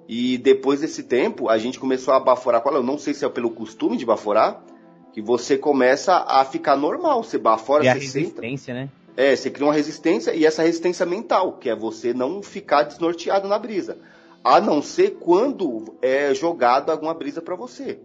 E 0.09 0.38
depois 0.38 0.81
desse 0.81 1.03
tempo, 1.03 1.51
a 1.51 1.59
gente 1.59 1.79
começou 1.79 2.14
a 2.14 2.18
baforar 2.18 2.62
a 2.62 2.64
cola. 2.64 2.79
Eu 2.79 2.83
não 2.83 2.96
sei 2.96 3.12
se 3.12 3.22
é 3.22 3.29
pelo 3.29 3.51
costume 3.51 3.98
de 3.98 4.07
baforar, 4.07 4.64
que 5.12 5.20
você 5.20 5.59
começa 5.59 6.24
a 6.27 6.42
ficar 6.46 6.74
normal. 6.74 7.22
Você 7.22 7.37
bafora, 7.37 7.85
e 7.85 7.88
a 7.88 7.92
resistência, 7.92 8.72
né? 8.72 8.88
É, 9.14 9.37
você 9.37 9.51
cria 9.51 9.66
uma 9.66 9.74
resistência 9.74 10.35
e 10.35 10.46
essa 10.46 10.62
resistência 10.62 11.05
mental, 11.05 11.59
que 11.59 11.68
é 11.68 11.77
você 11.77 12.14
não 12.14 12.42
ficar 12.42 12.85
desnorteado 12.85 13.46
na 13.46 13.59
brisa. 13.59 13.98
A 14.42 14.59
não 14.59 14.81
ser 14.81 15.18
quando 15.20 15.98
é 16.01 16.33
jogado 16.33 16.88
alguma 16.88 17.12
brisa 17.12 17.42
para 17.42 17.57
você. 17.57 17.98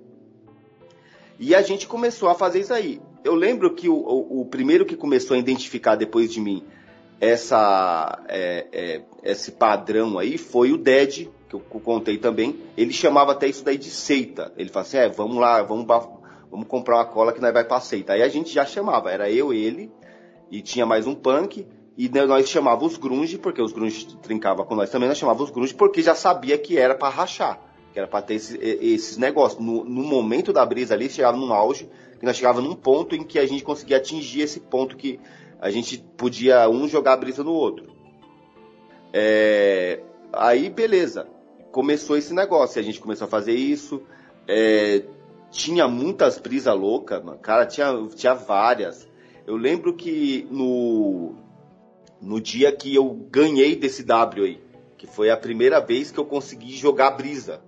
E 1.39 1.55
a 1.55 1.61
gente 1.61 1.87
começou 1.87 2.29
a 2.29 2.35
fazer 2.35 2.59
isso 2.59 2.73
aí. 2.73 3.01
Eu 3.23 3.35
lembro 3.35 3.73
que 3.73 3.89
o, 3.89 3.95
o, 3.95 4.41
o 4.41 4.45
primeiro 4.45 4.85
que 4.85 4.95
começou 4.95 5.35
a 5.35 5.39
identificar 5.39 5.95
depois 5.95 6.31
de 6.31 6.39
mim 6.39 6.63
essa, 7.19 8.21
é, 8.27 8.67
é, 8.71 9.01
esse 9.23 9.53
padrão 9.53 10.19
aí 10.19 10.37
foi 10.37 10.71
o 10.71 10.77
Ded, 10.77 11.29
que 11.47 11.55
eu 11.55 11.59
contei 11.59 12.17
também. 12.17 12.59
Ele 12.75 12.91
chamava 12.91 13.31
até 13.31 13.47
isso 13.47 13.63
daí 13.63 13.77
de 13.77 13.89
seita. 13.89 14.51
Ele 14.57 14.69
falava 14.69 14.87
assim: 14.87 14.97
é, 14.97 15.09
vamos 15.09 15.37
lá, 15.37 15.61
vamos 15.63 15.85
vamos 16.53 16.67
comprar 16.67 16.97
uma 16.97 17.05
cola 17.05 17.33
que 17.33 17.41
nós 17.41 17.51
vai 17.51 17.63
pra 17.63 17.79
seita. 17.79 18.13
Aí 18.13 18.21
a 18.21 18.27
gente 18.27 18.53
já 18.53 18.65
chamava, 18.65 19.09
era 19.09 19.29
eu, 19.31 19.51
ele, 19.51 19.91
e 20.51 20.61
tinha 20.61 20.85
mais 20.85 21.07
um 21.07 21.15
punk, 21.15 21.65
e 21.97 22.09
nós 22.09 22.47
chamávamos 22.47 22.93
os 22.93 22.99
grunge, 22.99 23.39
porque 23.39 23.61
os 23.61 23.71
grunge 23.71 24.05
trincavam 24.17 24.63
com 24.65 24.75
nós 24.75 24.89
também, 24.89 25.07
nós 25.09 25.17
chamávamos 25.17 25.49
os 25.49 25.55
grunge 25.55 25.73
porque 25.73 26.01
já 26.01 26.13
sabia 26.13 26.57
que 26.57 26.77
era 26.77 26.93
para 26.93 27.09
rachar, 27.09 27.59
que 27.93 27.99
era 27.99 28.07
para 28.07 28.23
ter 28.23 28.33
esses, 28.33 28.57
esses 28.59 29.17
negócios. 29.17 29.63
No, 29.63 29.85
no, 29.85 30.03
momento 30.03 30.51
da 30.51 30.65
brisa 30.65 30.95
ali, 30.95 31.07
chegava 31.09 31.37
num 31.37 31.53
auge, 31.53 31.87
que 32.19 32.25
nós 32.25 32.35
chegava 32.35 32.59
num 32.59 32.73
ponto 32.73 33.15
em 33.15 33.23
que 33.23 33.37
a 33.37 33.45
gente 33.45 33.63
conseguia 33.63 33.97
atingir 33.97 34.41
esse 34.41 34.59
ponto 34.59 34.97
que 34.97 35.19
a 35.61 35.69
gente 35.69 35.99
podia 36.17 36.67
um 36.67 36.87
jogar 36.87 37.13
a 37.13 37.17
brisa 37.17 37.43
no 37.43 37.53
outro. 37.53 37.93
É, 39.13 40.01
aí, 40.33 40.69
beleza. 40.71 41.27
Começou 41.71 42.17
esse 42.17 42.33
negócio, 42.33 42.81
a 42.81 42.83
gente 42.83 42.99
começou 42.99 43.25
a 43.25 43.29
fazer 43.29 43.53
isso. 43.53 44.01
É, 44.47 45.03
tinha 45.51 45.87
muitas 45.87 46.39
brisas 46.39 46.75
loucas. 46.75 47.21
Cara, 47.41 47.65
tinha, 47.65 47.93
tinha 48.15 48.33
várias. 48.33 49.07
Eu 49.45 49.55
lembro 49.55 49.93
que 49.93 50.47
no, 50.49 51.35
no 52.19 52.41
dia 52.41 52.71
que 52.71 52.93
eu 52.95 53.07
ganhei 53.29 53.75
desse 53.75 54.03
W 54.03 54.45
aí, 54.45 54.63
que 54.97 55.05
foi 55.05 55.29
a 55.29 55.37
primeira 55.37 55.79
vez 55.79 56.09
que 56.09 56.19
eu 56.19 56.25
consegui 56.25 56.75
jogar 56.75 57.11
brisa 57.11 57.61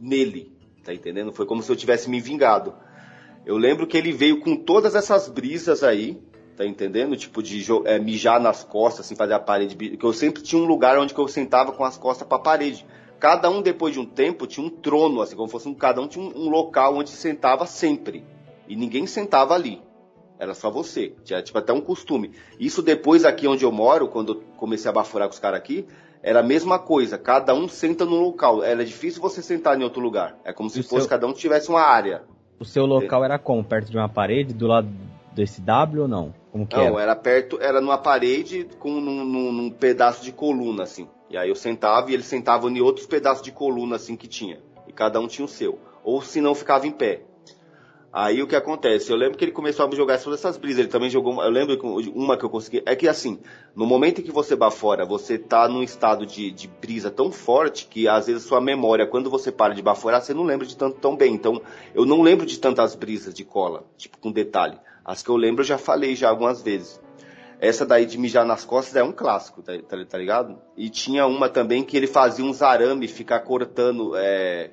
nele, 0.00 0.52
tá 0.84 0.92
entendendo? 0.92 1.32
Foi 1.32 1.46
como 1.46 1.62
se 1.62 1.70
eu 1.70 1.76
tivesse 1.76 2.08
me 2.08 2.20
vingado. 2.20 2.74
Eu 3.44 3.56
lembro 3.56 3.86
que 3.86 3.96
ele 3.96 4.12
veio 4.12 4.40
com 4.40 4.56
todas 4.56 4.94
essas 4.94 5.28
brisas 5.28 5.82
aí, 5.82 6.20
tá 6.56 6.66
entendendo? 6.66 7.16
Tipo 7.16 7.42
de 7.42 7.64
é, 7.84 7.98
mijar 7.98 8.40
nas 8.40 8.64
costas, 8.64 9.06
assim, 9.06 9.16
fazer 9.16 9.34
a 9.34 9.40
parede. 9.40 9.74
Que 9.96 10.04
eu 10.04 10.12
sempre 10.12 10.42
tinha 10.42 10.60
um 10.60 10.66
lugar 10.66 10.98
onde 10.98 11.16
eu 11.16 11.28
sentava 11.28 11.72
com 11.72 11.84
as 11.84 11.96
costas 11.96 12.26
pra 12.26 12.38
parede. 12.38 12.84
Cada 13.18 13.50
um, 13.50 13.62
depois 13.62 13.92
de 13.92 14.00
um 14.00 14.04
tempo, 14.04 14.46
tinha 14.46 14.64
um 14.64 14.70
trono, 14.70 15.22
assim, 15.22 15.34
como 15.34 15.48
fosse 15.48 15.68
um, 15.68 15.74
cada 15.74 16.00
um 16.00 16.06
tinha 16.06 16.24
um, 16.24 16.46
um 16.46 16.50
local 16.50 16.96
onde 16.96 17.10
sentava 17.10 17.66
sempre. 17.66 18.24
E 18.68 18.76
ninguém 18.76 19.06
sentava 19.06 19.54
ali. 19.54 19.80
Era 20.38 20.54
só 20.54 20.70
você. 20.70 21.14
Tinha 21.24 21.42
tipo 21.42 21.58
até 21.58 21.72
um 21.72 21.80
costume. 21.80 22.32
Isso 22.60 22.80
depois 22.80 23.24
aqui 23.24 23.48
onde 23.48 23.64
eu 23.64 23.72
moro, 23.72 24.08
quando 24.08 24.34
eu 24.34 24.42
comecei 24.56 24.88
a 24.88 24.92
bafurar 24.92 25.26
com 25.26 25.34
os 25.34 25.40
caras 25.40 25.58
aqui, 25.58 25.86
era 26.22 26.40
a 26.40 26.42
mesma 26.42 26.78
coisa. 26.78 27.18
Cada 27.18 27.54
um 27.54 27.68
senta 27.68 28.04
no 28.04 28.16
local. 28.16 28.62
Era 28.62 28.84
difícil 28.84 29.20
você 29.20 29.42
sentar 29.42 29.78
em 29.78 29.84
outro 29.84 30.00
lugar. 30.00 30.38
É 30.44 30.52
como 30.52 30.68
se 30.68 30.80
o 30.80 30.84
fosse 30.84 31.02
seu... 31.02 31.10
cada 31.10 31.26
um 31.26 31.32
tivesse 31.32 31.68
uma 31.68 31.82
área. 31.82 32.22
O 32.58 32.64
seu 32.64 32.84
local 32.84 33.24
era 33.24 33.38
como? 33.38 33.62
Perto 33.62 33.90
de 33.90 33.96
uma 33.96 34.08
parede, 34.08 34.52
do 34.52 34.66
lado 34.66 34.88
desse 35.32 35.60
W 35.60 36.02
ou 36.02 36.08
não? 36.08 36.34
Como 36.50 36.66
que 36.66 36.76
não, 36.76 36.98
era? 36.98 37.02
era 37.02 37.16
perto, 37.16 37.58
era 37.60 37.80
numa 37.80 37.98
parede 37.98 38.68
com 38.78 39.00
num, 39.00 39.24
num, 39.24 39.52
num 39.52 39.70
pedaço 39.70 40.24
de 40.24 40.32
coluna, 40.32 40.82
assim. 40.82 41.08
E 41.30 41.36
aí 41.36 41.48
eu 41.48 41.54
sentava 41.54 42.10
e 42.10 42.14
eles 42.14 42.26
sentavam 42.26 42.70
em 42.70 42.80
outros 42.80 43.06
pedaços 43.06 43.42
de 43.42 43.52
coluna 43.52 43.96
assim 43.96 44.16
que 44.16 44.26
tinha. 44.26 44.60
E 44.86 44.92
cada 44.92 45.20
um 45.20 45.28
tinha 45.28 45.44
o 45.44 45.48
seu. 45.48 45.78
Ou 46.02 46.22
se 46.22 46.40
não 46.40 46.54
ficava 46.54 46.86
em 46.86 46.90
pé. 46.90 47.22
Aí 48.10 48.42
o 48.42 48.46
que 48.46 48.56
acontece? 48.56 49.10
Eu 49.10 49.16
lembro 49.16 49.36
que 49.36 49.44
ele 49.44 49.52
começou 49.52 49.86
a 49.86 49.94
jogar 49.94 50.18
todas 50.18 50.38
essas 50.38 50.56
brisas. 50.56 50.80
Ele 50.80 50.88
também 50.88 51.10
jogou. 51.10 51.42
Eu 51.42 51.50
lembro 51.50 51.78
uma 52.14 52.38
que 52.38 52.44
eu 52.44 52.48
consegui. 52.48 52.82
É 52.86 52.96
que 52.96 53.06
assim, 53.06 53.38
no 53.76 53.84
momento 53.84 54.20
em 54.20 54.24
que 54.24 54.32
você 54.32 54.56
bafora, 54.56 55.04
você 55.04 55.36
tá 55.36 55.68
num 55.68 55.82
estado 55.82 56.24
de, 56.24 56.50
de 56.50 56.66
brisa 56.66 57.10
tão 57.10 57.30
forte 57.30 57.86
que 57.86 58.08
às 58.08 58.26
vezes 58.26 58.44
sua 58.44 58.60
memória, 58.60 59.06
quando 59.06 59.28
você 59.28 59.52
para 59.52 59.74
de 59.74 59.82
baforar, 59.82 60.22
você 60.22 60.32
não 60.32 60.44
lembra 60.44 60.66
de 60.66 60.76
tanto 60.76 60.98
tão 60.98 61.16
bem. 61.16 61.34
Então, 61.34 61.60
eu 61.94 62.06
não 62.06 62.22
lembro 62.22 62.46
de 62.46 62.58
tantas 62.58 62.94
brisas 62.94 63.34
de 63.34 63.44
cola, 63.44 63.84
tipo 63.96 64.18
com 64.18 64.32
detalhe. 64.32 64.78
As 65.04 65.22
que 65.22 65.28
eu 65.28 65.36
lembro 65.36 65.60
eu 65.60 65.66
já 65.66 65.78
falei 65.78 66.16
já 66.16 66.30
algumas 66.30 66.62
vezes. 66.62 67.00
Essa 67.60 67.84
daí 67.84 68.06
de 68.06 68.16
mijar 68.16 68.46
nas 68.46 68.64
costas 68.64 68.94
é 68.94 69.02
um 69.02 69.10
clássico, 69.12 69.62
tá, 69.62 69.72
tá, 69.82 69.96
tá 70.04 70.18
ligado? 70.18 70.58
E 70.76 70.88
tinha 70.88 71.26
uma 71.26 71.48
também 71.48 71.82
que 71.82 71.96
ele 71.96 72.06
fazia 72.06 72.44
uns 72.44 72.62
arame, 72.62 73.08
ficar 73.08 73.40
cortando, 73.40 74.12
é, 74.16 74.70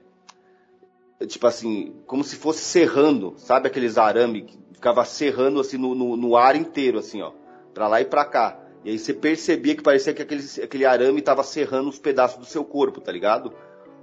tipo 1.28 1.48
assim, 1.48 1.94
como 2.06 2.24
se 2.24 2.36
fosse 2.36 2.60
serrando, 2.60 3.34
sabe 3.38 3.68
aqueles 3.68 3.98
arame 3.98 4.42
que 4.42 4.58
ficava 4.74 5.06
serrando 5.06 5.60
assim 5.60 5.78
no, 5.78 5.96
no, 5.96 6.18
no, 6.18 6.36
ar 6.36 6.56
inteiro, 6.56 7.00
assim, 7.00 7.22
ó, 7.22 7.32
pra 7.74 7.88
lá 7.88 8.02
e 8.02 8.06
pra 8.06 8.26
cá. 8.26 8.60
E 8.84 8.90
aí 8.90 9.00
você 9.00 9.14
percebia 9.14 9.76
que 9.76 9.82
parecia 9.82 10.14
que 10.14 10.22
aquele, 10.22 10.44
aquele 10.64 10.86
arame 10.86 11.22
tava 11.22 11.44
serrando 11.44 11.90
os 11.90 11.98
pedaços 11.98 12.38
do 12.38 12.46
seu 12.46 12.64
corpo, 12.64 13.02
tá 13.02 13.12
ligado? 13.12 13.54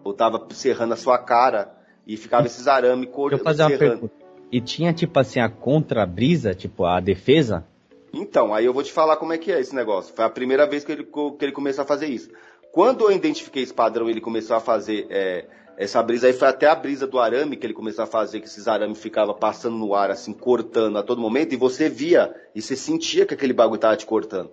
Ou 0.03 0.12
tava 0.12 0.44
serrando 0.51 0.94
a 0.94 0.96
sua 0.96 1.18
cara 1.18 1.72
e 2.07 2.16
ficava 2.16 2.46
esses 2.46 2.66
arame 2.66 3.07
cortando, 3.07 3.55
serrando. 3.55 4.11
E 4.51 4.61
tinha 4.61 4.92
tipo 4.92 5.18
assim 5.18 5.40
a 5.40 5.48
contra-brisa, 5.48 6.55
tipo 6.55 6.85
a 6.85 6.98
defesa? 6.98 7.64
Então, 8.12 8.53
aí 8.53 8.66
eu 8.66 8.75
vou 8.75 8.83
te 8.83 8.92
falar 8.92 9.16
como 9.16 9.33
é 9.33 9.38
que 9.38 9.51
é 9.51 9.61
esse 9.61 9.75
negócio. 9.75 10.14
Foi 10.14 10.25
a 10.25 10.31
primeira 10.31 10.66
vez 10.66 10.85
que 10.85 10.92
ele, 10.92 11.05
que 11.05 11.44
ele 11.44 11.53
começou 11.53 11.83
a 11.83 11.87
fazer 11.87 12.07
isso. 12.07 12.31
Quando 12.72 13.05
eu 13.05 13.12
identifiquei 13.12 13.62
esse 13.62 13.72
padrão, 13.72 14.11
ele 14.11 14.20
começou 14.20 14.57
a 14.57 14.61
fazer 14.61 15.07
é, 15.11 15.46
essa 15.77 16.03
brisa 16.03 16.27
aí, 16.27 16.33
foi 16.33 16.49
até 16.49 16.67
a 16.67 16.75
brisa 16.75 17.07
do 17.07 17.19
arame 17.19 17.57
que 17.57 17.67
ele 17.67 17.75
começou 17.75 18.05
a 18.05 18.07
fazer, 18.07 18.41
que 18.41 18.47
esses 18.47 18.69
arames 18.69 18.99
ficavam 18.99 19.35
passando 19.35 19.77
no 19.77 19.95
ar, 19.95 20.11
assim, 20.11 20.33
cortando 20.33 20.99
a 20.99 21.03
todo 21.03 21.21
momento, 21.21 21.53
e 21.53 21.57
você 21.57 21.89
via 21.89 22.35
e 22.55 22.61
você 22.61 22.77
sentia 22.77 23.27
que 23.27 23.35
aquele 23.35 23.53
bagulho 23.53 23.77
estava 23.77 23.97
te 23.97 24.07
cortando. 24.07 24.51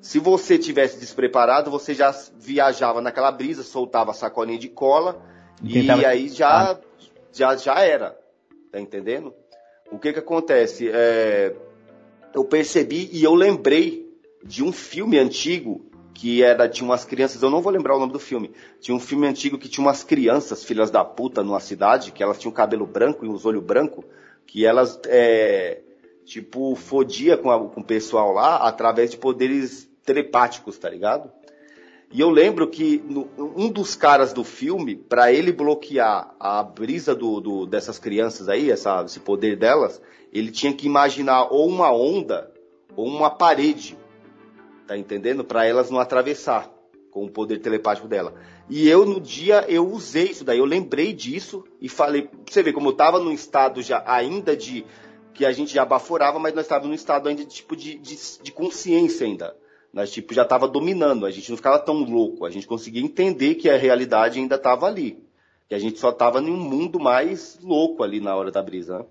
Se 0.00 0.18
você 0.18 0.56
tivesse 0.56 0.98
despreparado, 0.98 1.70
você 1.70 1.92
já 1.92 2.10
viajava 2.38 3.00
naquela 3.00 3.30
brisa, 3.30 3.62
soltava 3.62 4.12
a 4.12 4.14
sacolinha 4.14 4.58
de 4.58 4.68
cola, 4.68 5.20
e, 5.62 5.82
e 5.82 6.04
aí 6.06 6.28
já, 6.28 6.78
já, 7.32 7.54
já 7.56 7.80
era. 7.80 8.18
Tá 8.72 8.80
entendendo? 8.80 9.34
O 9.90 9.98
que 9.98 10.12
que 10.12 10.20
acontece? 10.20 10.88
É 10.88 11.54
eu 12.34 12.44
percebi 12.44 13.08
e 13.12 13.22
eu 13.22 13.34
lembrei 13.34 14.08
de 14.42 14.62
um 14.62 14.72
filme 14.72 15.18
antigo 15.18 15.89
que 16.14 16.42
era 16.42 16.68
tinha 16.68 16.88
umas 16.88 17.04
crianças, 17.04 17.42
eu 17.42 17.50
não 17.50 17.62
vou 17.62 17.72
lembrar 17.72 17.96
o 17.96 17.98
nome 17.98 18.12
do 18.12 18.18
filme. 18.18 18.52
Tinha 18.80 18.94
um 18.94 19.00
filme 19.00 19.26
antigo 19.26 19.58
que 19.58 19.68
tinha 19.68 19.84
umas 19.84 20.04
crianças, 20.04 20.64
filhas 20.64 20.90
da 20.90 21.04
puta, 21.04 21.42
numa 21.42 21.60
cidade, 21.60 22.12
que 22.12 22.22
elas 22.22 22.38
tinham 22.38 22.52
cabelo 22.52 22.86
branco 22.86 23.24
e 23.24 23.28
os 23.28 23.46
olhos 23.46 23.62
brancos, 23.62 24.04
que 24.46 24.66
elas 24.66 24.98
é, 25.06 25.80
tipo 26.24 26.74
fodia 26.74 27.36
com, 27.36 27.50
a, 27.50 27.58
com 27.68 27.80
o 27.80 27.84
pessoal 27.84 28.32
lá 28.32 28.56
através 28.56 29.10
de 29.10 29.16
poderes 29.16 29.88
telepáticos, 30.04 30.78
tá 30.78 30.88
ligado? 30.88 31.30
E 32.12 32.20
eu 32.20 32.28
lembro 32.28 32.66
que 32.66 32.98
no, 33.08 33.28
um 33.38 33.68
dos 33.68 33.94
caras 33.94 34.32
do 34.32 34.42
filme, 34.42 34.96
para 34.96 35.32
ele 35.32 35.52
bloquear 35.52 36.34
a 36.40 36.60
brisa 36.62 37.14
do, 37.14 37.40
do, 37.40 37.66
dessas 37.66 38.00
crianças 38.00 38.48
aí, 38.48 38.68
essa, 38.68 39.04
esse 39.04 39.20
poder 39.20 39.56
delas, 39.56 40.02
ele 40.32 40.50
tinha 40.50 40.72
que 40.72 40.86
imaginar 40.86 41.44
ou 41.52 41.68
uma 41.68 41.92
onda 41.92 42.52
ou 42.96 43.06
uma 43.06 43.30
parede, 43.30 43.96
tá 44.90 44.98
entendendo? 44.98 45.44
Para 45.44 45.64
elas 45.64 45.88
não 45.88 46.00
atravessar 46.00 46.68
com 47.12 47.24
o 47.24 47.30
poder 47.30 47.58
telepático 47.58 48.08
dela. 48.08 48.34
E 48.68 48.88
eu 48.88 49.06
no 49.06 49.20
dia 49.20 49.64
eu 49.68 49.88
usei 49.88 50.24
isso 50.24 50.42
daí, 50.42 50.58
eu 50.58 50.64
lembrei 50.64 51.12
disso 51.12 51.62
e 51.80 51.88
falei, 51.88 52.28
você 52.44 52.60
vê 52.60 52.72
como 52.72 52.88
eu 52.88 52.92
tava 52.92 53.20
num 53.20 53.30
estado 53.30 53.82
já 53.82 54.02
ainda 54.04 54.56
de 54.56 54.84
que 55.32 55.46
a 55.46 55.52
gente 55.52 55.72
já 55.72 55.84
baforava, 55.84 56.40
mas 56.40 56.54
nós 56.54 56.64
estávamos 56.64 56.88
num 56.88 56.94
estado 56.94 57.28
ainda 57.28 57.44
de, 57.44 57.54
tipo, 57.54 57.76
de, 57.76 57.98
de, 57.98 58.18
de 58.42 58.50
consciência 58.50 59.28
ainda. 59.28 59.56
Nós 59.92 60.10
tipo, 60.10 60.34
já 60.34 60.42
estava 60.42 60.66
dominando, 60.66 61.24
a 61.24 61.30
gente 61.30 61.48
não 61.50 61.56
ficava 61.56 61.78
tão 61.78 62.02
louco, 62.02 62.44
a 62.44 62.50
gente 62.50 62.66
conseguia 62.66 63.00
entender 63.00 63.54
que 63.54 63.70
a 63.70 63.76
realidade 63.76 64.40
ainda 64.40 64.56
estava 64.56 64.86
ali. 64.86 65.22
Que 65.68 65.74
a 65.76 65.78
gente 65.78 66.00
só 66.00 66.10
estava 66.10 66.40
em 66.40 66.50
um 66.50 66.56
mundo 66.56 66.98
mais 66.98 67.60
louco 67.62 68.02
ali 68.02 68.20
na 68.20 68.34
hora 68.34 68.50
da 68.50 68.60
brisa. 68.60 68.98
Né? 68.98 69.04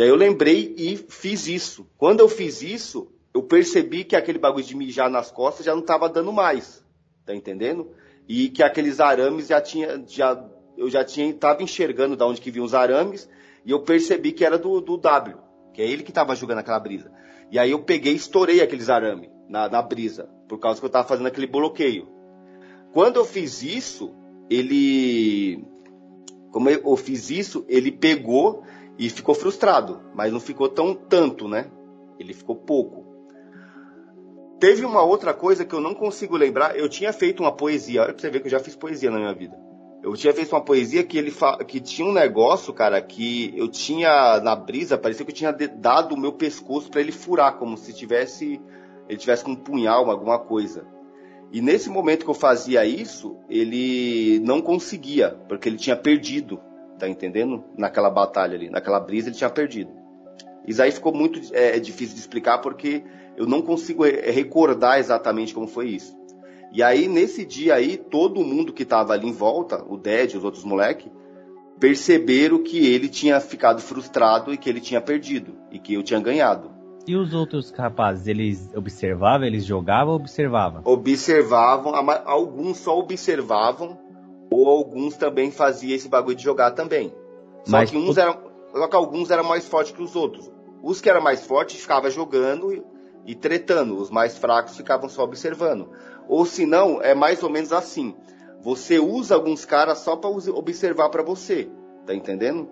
E 0.00 0.02
aí 0.02 0.08
eu 0.10 0.16
lembrei 0.16 0.74
e 0.76 0.98
fiz 0.98 1.46
isso. 1.48 1.86
Quando 1.96 2.20
eu 2.20 2.28
fiz 2.28 2.60
isso, 2.60 3.10
eu 3.38 3.42
percebi 3.44 4.02
que 4.02 4.16
aquele 4.16 4.38
bagulho 4.38 4.64
de 4.64 4.76
mijar 4.76 5.08
nas 5.08 5.30
costas 5.30 5.64
já 5.64 5.72
não 5.72 5.80
estava 5.80 6.08
dando 6.08 6.32
mais. 6.32 6.84
Tá 7.24 7.32
entendendo? 7.34 7.92
E 8.28 8.48
que 8.48 8.64
aqueles 8.64 8.98
arames 8.98 9.46
já 9.46 9.60
tinha. 9.60 10.02
Já, 10.08 10.44
eu 10.76 10.90
já 10.90 11.04
tinha. 11.04 11.32
Tava 11.32 11.62
enxergando 11.62 12.16
de 12.16 12.24
onde 12.24 12.40
que 12.40 12.50
vinham 12.50 12.66
os 12.66 12.74
arames. 12.74 13.28
E 13.64 13.70
eu 13.70 13.80
percebi 13.80 14.32
que 14.32 14.44
era 14.44 14.58
do, 14.58 14.80
do 14.80 14.96
W. 14.96 15.36
Que 15.72 15.82
é 15.82 15.86
ele 15.86 16.02
que 16.02 16.10
estava 16.10 16.34
jogando 16.34 16.58
aquela 16.58 16.80
brisa. 16.80 17.12
E 17.48 17.58
aí 17.58 17.70
eu 17.70 17.80
peguei 17.80 18.12
e 18.12 18.16
estourei 18.16 18.60
aqueles 18.60 18.90
arames 18.90 19.30
na, 19.48 19.68
na 19.68 19.80
brisa. 19.80 20.28
Por 20.48 20.58
causa 20.58 20.80
que 20.80 20.84
eu 20.84 20.88
estava 20.88 21.06
fazendo 21.06 21.28
aquele 21.28 21.46
bloqueio. 21.46 22.08
Quando 22.92 23.16
eu 23.16 23.24
fiz 23.24 23.62
isso, 23.62 24.12
ele. 24.50 25.64
Como 26.50 26.68
eu 26.68 26.96
fiz 26.96 27.30
isso, 27.30 27.64
ele 27.68 27.92
pegou 27.92 28.64
e 28.98 29.08
ficou 29.08 29.34
frustrado. 29.34 30.00
Mas 30.12 30.32
não 30.32 30.40
ficou 30.40 30.68
tão 30.68 30.92
tanto, 30.92 31.46
né? 31.46 31.70
Ele 32.18 32.34
ficou 32.34 32.56
pouco. 32.56 33.07
Teve 34.58 34.84
uma 34.84 35.02
outra 35.02 35.32
coisa 35.32 35.64
que 35.64 35.74
eu 35.74 35.80
não 35.80 35.94
consigo 35.94 36.36
lembrar. 36.36 36.76
Eu 36.76 36.88
tinha 36.88 37.12
feito 37.12 37.42
uma 37.42 37.52
poesia. 37.52 38.02
Olha 38.02 38.12
pra 38.12 38.20
você 38.20 38.30
ver 38.30 38.40
que 38.40 38.46
eu 38.46 38.50
já 38.50 38.60
fiz 38.60 38.74
poesia 38.74 39.10
na 39.10 39.18
minha 39.18 39.34
vida. 39.34 39.56
Eu 40.02 40.14
tinha 40.14 40.32
feito 40.32 40.52
uma 40.52 40.64
poesia 40.64 41.04
que 41.04 41.18
ele 41.18 41.30
fa... 41.30 41.58
que 41.58 41.80
tinha 41.80 42.06
um 42.06 42.12
negócio, 42.12 42.72
cara, 42.72 43.00
que 43.00 43.52
eu 43.56 43.68
tinha 43.68 44.40
na 44.40 44.54
brisa, 44.54 44.96
parecia 44.96 45.24
que 45.24 45.32
eu 45.32 45.36
tinha 45.36 45.52
dado 45.52 46.14
o 46.14 46.18
meu 46.18 46.32
pescoço 46.32 46.90
para 46.90 47.00
ele 47.00 47.12
furar, 47.12 47.56
como 47.56 47.76
se 47.76 47.92
tivesse 47.92 48.60
ele 49.08 49.18
tivesse 49.18 49.42
com 49.42 49.52
um 49.52 49.56
punhal, 49.56 50.10
alguma 50.10 50.38
coisa. 50.38 50.86
E 51.50 51.62
nesse 51.62 51.88
momento 51.88 52.24
que 52.24 52.30
eu 52.30 52.34
fazia 52.34 52.84
isso, 52.84 53.36
ele 53.48 54.38
não 54.40 54.60
conseguia, 54.60 55.30
porque 55.48 55.68
ele 55.68 55.78
tinha 55.78 55.96
perdido, 55.96 56.60
tá 56.98 57.08
entendendo? 57.08 57.64
Naquela 57.76 58.10
batalha 58.10 58.54
ali, 58.54 58.68
naquela 58.68 59.00
brisa 59.00 59.28
ele 59.28 59.36
tinha 59.36 59.48
perdido. 59.48 59.90
Isso 60.66 60.82
aí 60.82 60.92
ficou 60.92 61.14
muito 61.14 61.40
é, 61.54 61.78
difícil 61.78 62.14
de 62.14 62.20
explicar 62.20 62.58
porque 62.58 63.02
eu 63.38 63.46
não 63.46 63.62
consigo 63.62 64.02
recordar 64.02 64.98
exatamente 64.98 65.54
como 65.54 65.68
foi 65.68 65.90
isso. 65.90 66.18
E 66.72 66.82
aí, 66.82 67.06
nesse 67.06 67.44
dia 67.44 67.76
aí, 67.76 67.96
todo 67.96 68.44
mundo 68.44 68.72
que 68.72 68.82
estava 68.82 69.12
ali 69.12 69.28
em 69.28 69.32
volta, 69.32 69.84
o 69.88 69.96
Ded, 69.96 70.36
os 70.36 70.42
outros 70.42 70.64
moleques, 70.64 71.08
perceberam 71.78 72.60
que 72.60 72.84
ele 72.84 73.08
tinha 73.08 73.38
ficado 73.38 73.80
frustrado 73.80 74.52
e 74.52 74.56
que 74.56 74.68
ele 74.68 74.80
tinha 74.80 75.00
perdido 75.00 75.54
e 75.70 75.78
que 75.78 75.94
eu 75.94 76.02
tinha 76.02 76.18
ganhado. 76.18 76.68
E 77.06 77.14
os 77.14 77.32
outros 77.32 77.70
rapazes, 77.70 78.26
eles 78.26 78.68
observavam, 78.74 79.46
eles 79.46 79.64
jogavam 79.64 80.14
ou 80.14 80.20
observavam? 80.20 80.82
Observavam, 80.84 81.94
alguns 82.26 82.78
só 82.78 82.98
observavam, 82.98 83.96
ou 84.50 84.68
alguns 84.68 85.16
também 85.16 85.52
faziam 85.52 85.94
esse 85.94 86.08
bagulho 86.08 86.36
de 86.36 86.42
jogar 86.42 86.72
também. 86.72 87.14
Só 87.64 87.70
Mas 87.70 87.90
que 87.90 87.96
uns 87.96 88.18
eram. 88.18 88.36
Só 88.72 88.88
que 88.88 88.96
alguns 88.96 89.30
eram 89.30 89.44
mais 89.44 89.66
fortes 89.66 89.92
que 89.92 90.02
os 90.02 90.16
outros. 90.16 90.50
Os 90.82 91.00
que 91.00 91.08
eram 91.08 91.22
mais 91.22 91.46
fortes 91.46 91.80
ficavam 91.80 92.10
jogando 92.10 92.84
e 93.28 93.34
tretando, 93.34 93.98
os 93.98 94.10
mais 94.10 94.38
fracos 94.38 94.74
ficavam 94.74 95.06
só 95.06 95.22
observando. 95.22 95.90
Ou 96.26 96.46
se 96.46 96.64
não, 96.64 97.02
é 97.02 97.14
mais 97.14 97.42
ou 97.42 97.50
menos 97.50 97.74
assim. 97.74 98.16
Você 98.62 98.98
usa 98.98 99.34
alguns 99.34 99.66
caras 99.66 99.98
só 99.98 100.16
para 100.16 100.30
observar 100.30 101.10
para 101.10 101.22
você, 101.22 101.68
tá 102.06 102.14
entendendo? 102.14 102.70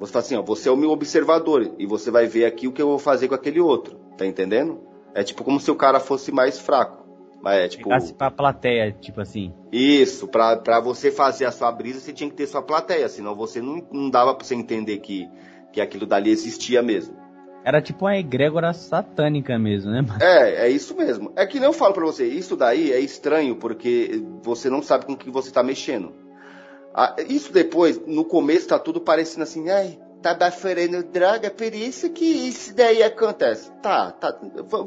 Você 0.00 0.10
fala 0.10 0.24
assim, 0.24 0.36
ó, 0.36 0.42
você 0.42 0.70
é 0.70 0.72
o 0.72 0.76
meu 0.78 0.90
observador 0.90 1.74
e 1.78 1.86
você 1.86 2.10
vai 2.10 2.26
ver 2.26 2.46
aqui 2.46 2.66
o 2.66 2.72
que 2.72 2.80
eu 2.80 2.88
vou 2.88 2.98
fazer 2.98 3.28
com 3.28 3.34
aquele 3.34 3.60
outro, 3.60 3.98
tá 4.16 4.24
entendendo? 4.24 4.80
É 5.14 5.22
tipo 5.22 5.44
como 5.44 5.60
se 5.60 5.70
o 5.70 5.76
cara 5.76 6.00
fosse 6.00 6.32
mais 6.32 6.58
fraco. 6.58 7.06
Mas 7.42 7.58
é 7.58 7.68
tipo. 7.68 7.90
Pra 8.16 8.30
plateia, 8.30 8.90
tipo 8.90 9.20
assim. 9.20 9.52
Isso, 9.70 10.26
pra, 10.26 10.56
pra 10.56 10.80
você 10.80 11.10
fazer 11.10 11.44
a 11.44 11.52
sua 11.52 11.70
brisa, 11.70 12.00
você 12.00 12.14
tinha 12.14 12.30
que 12.30 12.36
ter 12.36 12.46
sua 12.46 12.62
plateia, 12.62 13.08
senão 13.10 13.34
você 13.34 13.60
não, 13.60 13.86
não 13.92 14.08
dava 14.08 14.34
pra 14.34 14.44
você 14.44 14.54
entender 14.54 14.98
que, 14.98 15.28
que 15.70 15.82
aquilo 15.82 16.06
dali 16.06 16.30
existia 16.30 16.82
mesmo. 16.82 17.27
Era 17.68 17.82
tipo 17.82 18.06
uma 18.06 18.16
egrégora 18.16 18.72
satânica 18.72 19.58
mesmo, 19.58 19.90
né? 19.90 20.02
É, 20.22 20.64
é 20.64 20.70
isso 20.70 20.96
mesmo. 20.96 21.30
É 21.36 21.44
que 21.44 21.60
nem 21.60 21.68
eu 21.68 21.72
falo 21.74 21.92
pra 21.92 22.06
você, 22.06 22.24
isso 22.24 22.56
daí 22.56 22.90
é 22.90 22.98
estranho 22.98 23.56
porque 23.56 24.24
você 24.42 24.70
não 24.70 24.80
sabe 24.80 25.04
com 25.04 25.12
o 25.12 25.16
que 25.18 25.30
você 25.30 25.50
tá 25.50 25.62
mexendo. 25.62 26.14
Ah, 26.94 27.14
isso 27.28 27.52
depois, 27.52 28.00
no 28.06 28.24
começo 28.24 28.68
tá 28.68 28.78
tudo 28.78 29.02
parecendo 29.02 29.42
assim, 29.42 29.68
ai, 29.68 29.98
tá 30.22 30.32
baforando 30.32 31.02
droga, 31.02 31.50
por 31.50 31.74
isso 31.74 32.08
que 32.08 32.24
isso 32.24 32.74
daí 32.74 33.02
acontece. 33.02 33.70
Tá, 33.82 34.12
tá, 34.12 34.34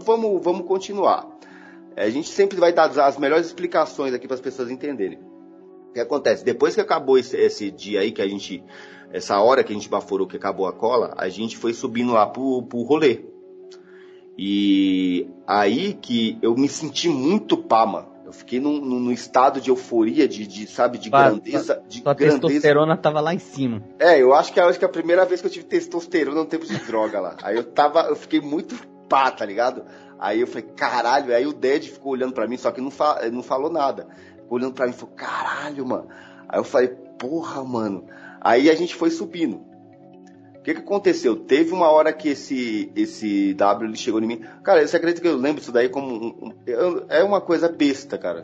vamos, 0.04 0.44
vamos 0.44 0.65
continuar. 0.65 1.28
A 1.96 2.10
gente 2.10 2.30
sempre 2.30 2.60
vai 2.60 2.74
dar 2.74 2.89
as 3.00 3.15
melhores 3.15 3.46
explicações 3.46 4.12
aqui 4.12 4.26
para 4.26 4.38
as 4.38 4.41
pessoas 4.41 4.72
entenderem. 4.72 5.20
O 5.89 5.94
que 5.94 6.00
acontece? 6.00 6.44
Depois 6.44 6.74
que 6.74 6.82
acabou 6.82 7.20
esse, 7.20 7.38
esse 7.38 7.70
dia 7.70 8.00
aí 8.00 8.12
que 8.12 8.24
a 8.24 8.28
gente 8.28 8.63
essa 9.13 9.39
hora 9.39 9.63
que 9.63 9.71
a 9.71 9.76
gente 9.76 9.89
baforou 9.89 10.28
que 10.28 10.38
acabou 10.38 10.67
a 10.67 10.74
cola, 10.74 11.13
a 11.17 11.30
gente 11.30 11.58
foi 11.58 11.74
subindo 11.74 12.13
lá 12.13 12.26
pro, 12.26 12.63
pro 12.63 12.82
rolê. 12.84 13.26
E 14.38 15.28
aí 15.45 15.93
que 15.93 16.38
eu 16.41 16.56
me 16.56 16.67
senti 16.67 17.10
muito 17.10 17.58
pá, 17.58 17.86
mano. 17.86 18.12
Eu 18.26 18.34
fiquei 18.34 18.62
num, 18.62 18.80
num 18.80 19.12
estado 19.12 19.60
de 19.60 19.69
euforia, 19.69 20.26
de, 20.26 20.47
de 20.47 20.65
sabe, 20.65 20.97
de 20.97 21.10
grandeza. 21.10 21.84
De 21.88 22.02
sua 22.02 22.13
grandeza. 22.13 22.39
testosterona 22.39 22.95
tava 22.95 23.19
lá 23.19 23.34
em 23.34 23.39
cima. 23.39 23.84
É, 24.00 24.21
eu 24.21 24.34
acho 24.34 24.54
que, 24.54 24.60
acho 24.60 24.80
que 24.80 24.86
é 24.86 24.88
a 24.88 24.91
primeira 24.91 25.26
vez 25.26 25.41
que 25.41 25.47
eu 25.47 25.52
tive 25.52 25.65
testosterona 25.65 26.39
no 26.39 26.45
tempo 26.45 26.65
de 26.65 26.78
droga 26.86 27.19
lá. 27.19 27.36
Aí 27.43 27.58
eu 27.58 27.63
tava, 27.63 28.04
eu 28.04 28.15
fiquei 28.15 28.39
muito 28.39 28.76
pá, 29.10 29.30
tá 29.30 29.45
ligado? 29.45 29.84
Aí 30.17 30.39
eu 30.39 30.47
falei, 30.47 30.63
caralho, 30.78 31.36
aí 31.36 31.45
o 31.45 31.52
Ded 31.52 31.89
ficou 31.89 32.13
olhando 32.13 32.32
pra 32.32 32.47
mim, 32.47 32.56
só 32.56 32.71
que 32.71 32.80
não, 32.80 32.89
fa 32.89 33.19
não 33.30 33.43
falou 33.43 33.69
nada. 33.69 34.08
Ficou 34.38 34.58
olhando 34.58 34.74
pra 34.74 34.86
mim 34.86 34.93
e 34.93 34.95
falou, 34.95 35.13
caralho, 35.13 35.86
mano. 35.86 36.08
Aí 36.47 36.58
eu 36.58 36.63
falei, 36.63 36.88
porra, 37.19 37.63
mano. 37.65 38.06
Aí 38.41 38.69
a 38.69 38.75
gente 38.75 38.95
foi 38.95 39.12
subindo. 39.12 39.58
O 40.56 40.63
que, 40.63 40.73
que 40.75 40.80
aconteceu? 40.80 41.36
Teve 41.36 41.71
uma 41.71 41.89
hora 41.89 42.13
que 42.13 42.30
esse 42.30 42.91
esse 42.95 43.54
W 43.56 43.89
ele 43.89 43.97
chegou 43.97 44.21
em 44.21 44.27
mim. 44.27 44.41
Cara, 44.63 44.86
você 44.86 44.97
acredita 44.97 45.21
que 45.21 45.27
eu 45.27 45.36
lembro 45.36 45.62
isso 45.62 45.71
daí 45.71 45.89
como 45.89 46.13
um, 46.13 46.47
um, 46.47 46.54
é 47.10 47.23
uma 47.23 47.41
coisa 47.41 47.67
besta, 47.67 48.17
cara. 48.17 48.43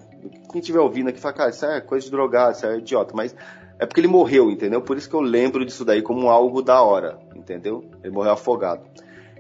Quem 0.52 0.60
estiver 0.60 0.80
ouvindo 0.80 1.10
aqui 1.10 1.20
fala, 1.20 1.34
cara, 1.36 1.50
isso 1.52 1.66
é 1.66 1.82
coisa 1.82 2.06
de 2.06 2.12
drogado, 2.12 2.56
isso 2.56 2.66
é 2.66 2.78
idiota, 2.78 3.14
mas 3.16 3.36
é 3.80 3.86
porque 3.86 4.00
ele 4.00 4.08
morreu, 4.08 4.50
entendeu? 4.50 4.82
Por 4.82 4.98
isso 4.98 5.08
que 5.08 5.16
eu 5.16 5.22
lembro 5.22 5.64
disso 5.64 5.86
daí 5.86 6.02
como 6.02 6.30
algo 6.30 6.64
da 6.64 6.82
hora, 6.82 7.20
entendeu? 7.36 7.84
Ele 8.04 8.14
morreu 8.14 8.32
afogado. 8.32 8.82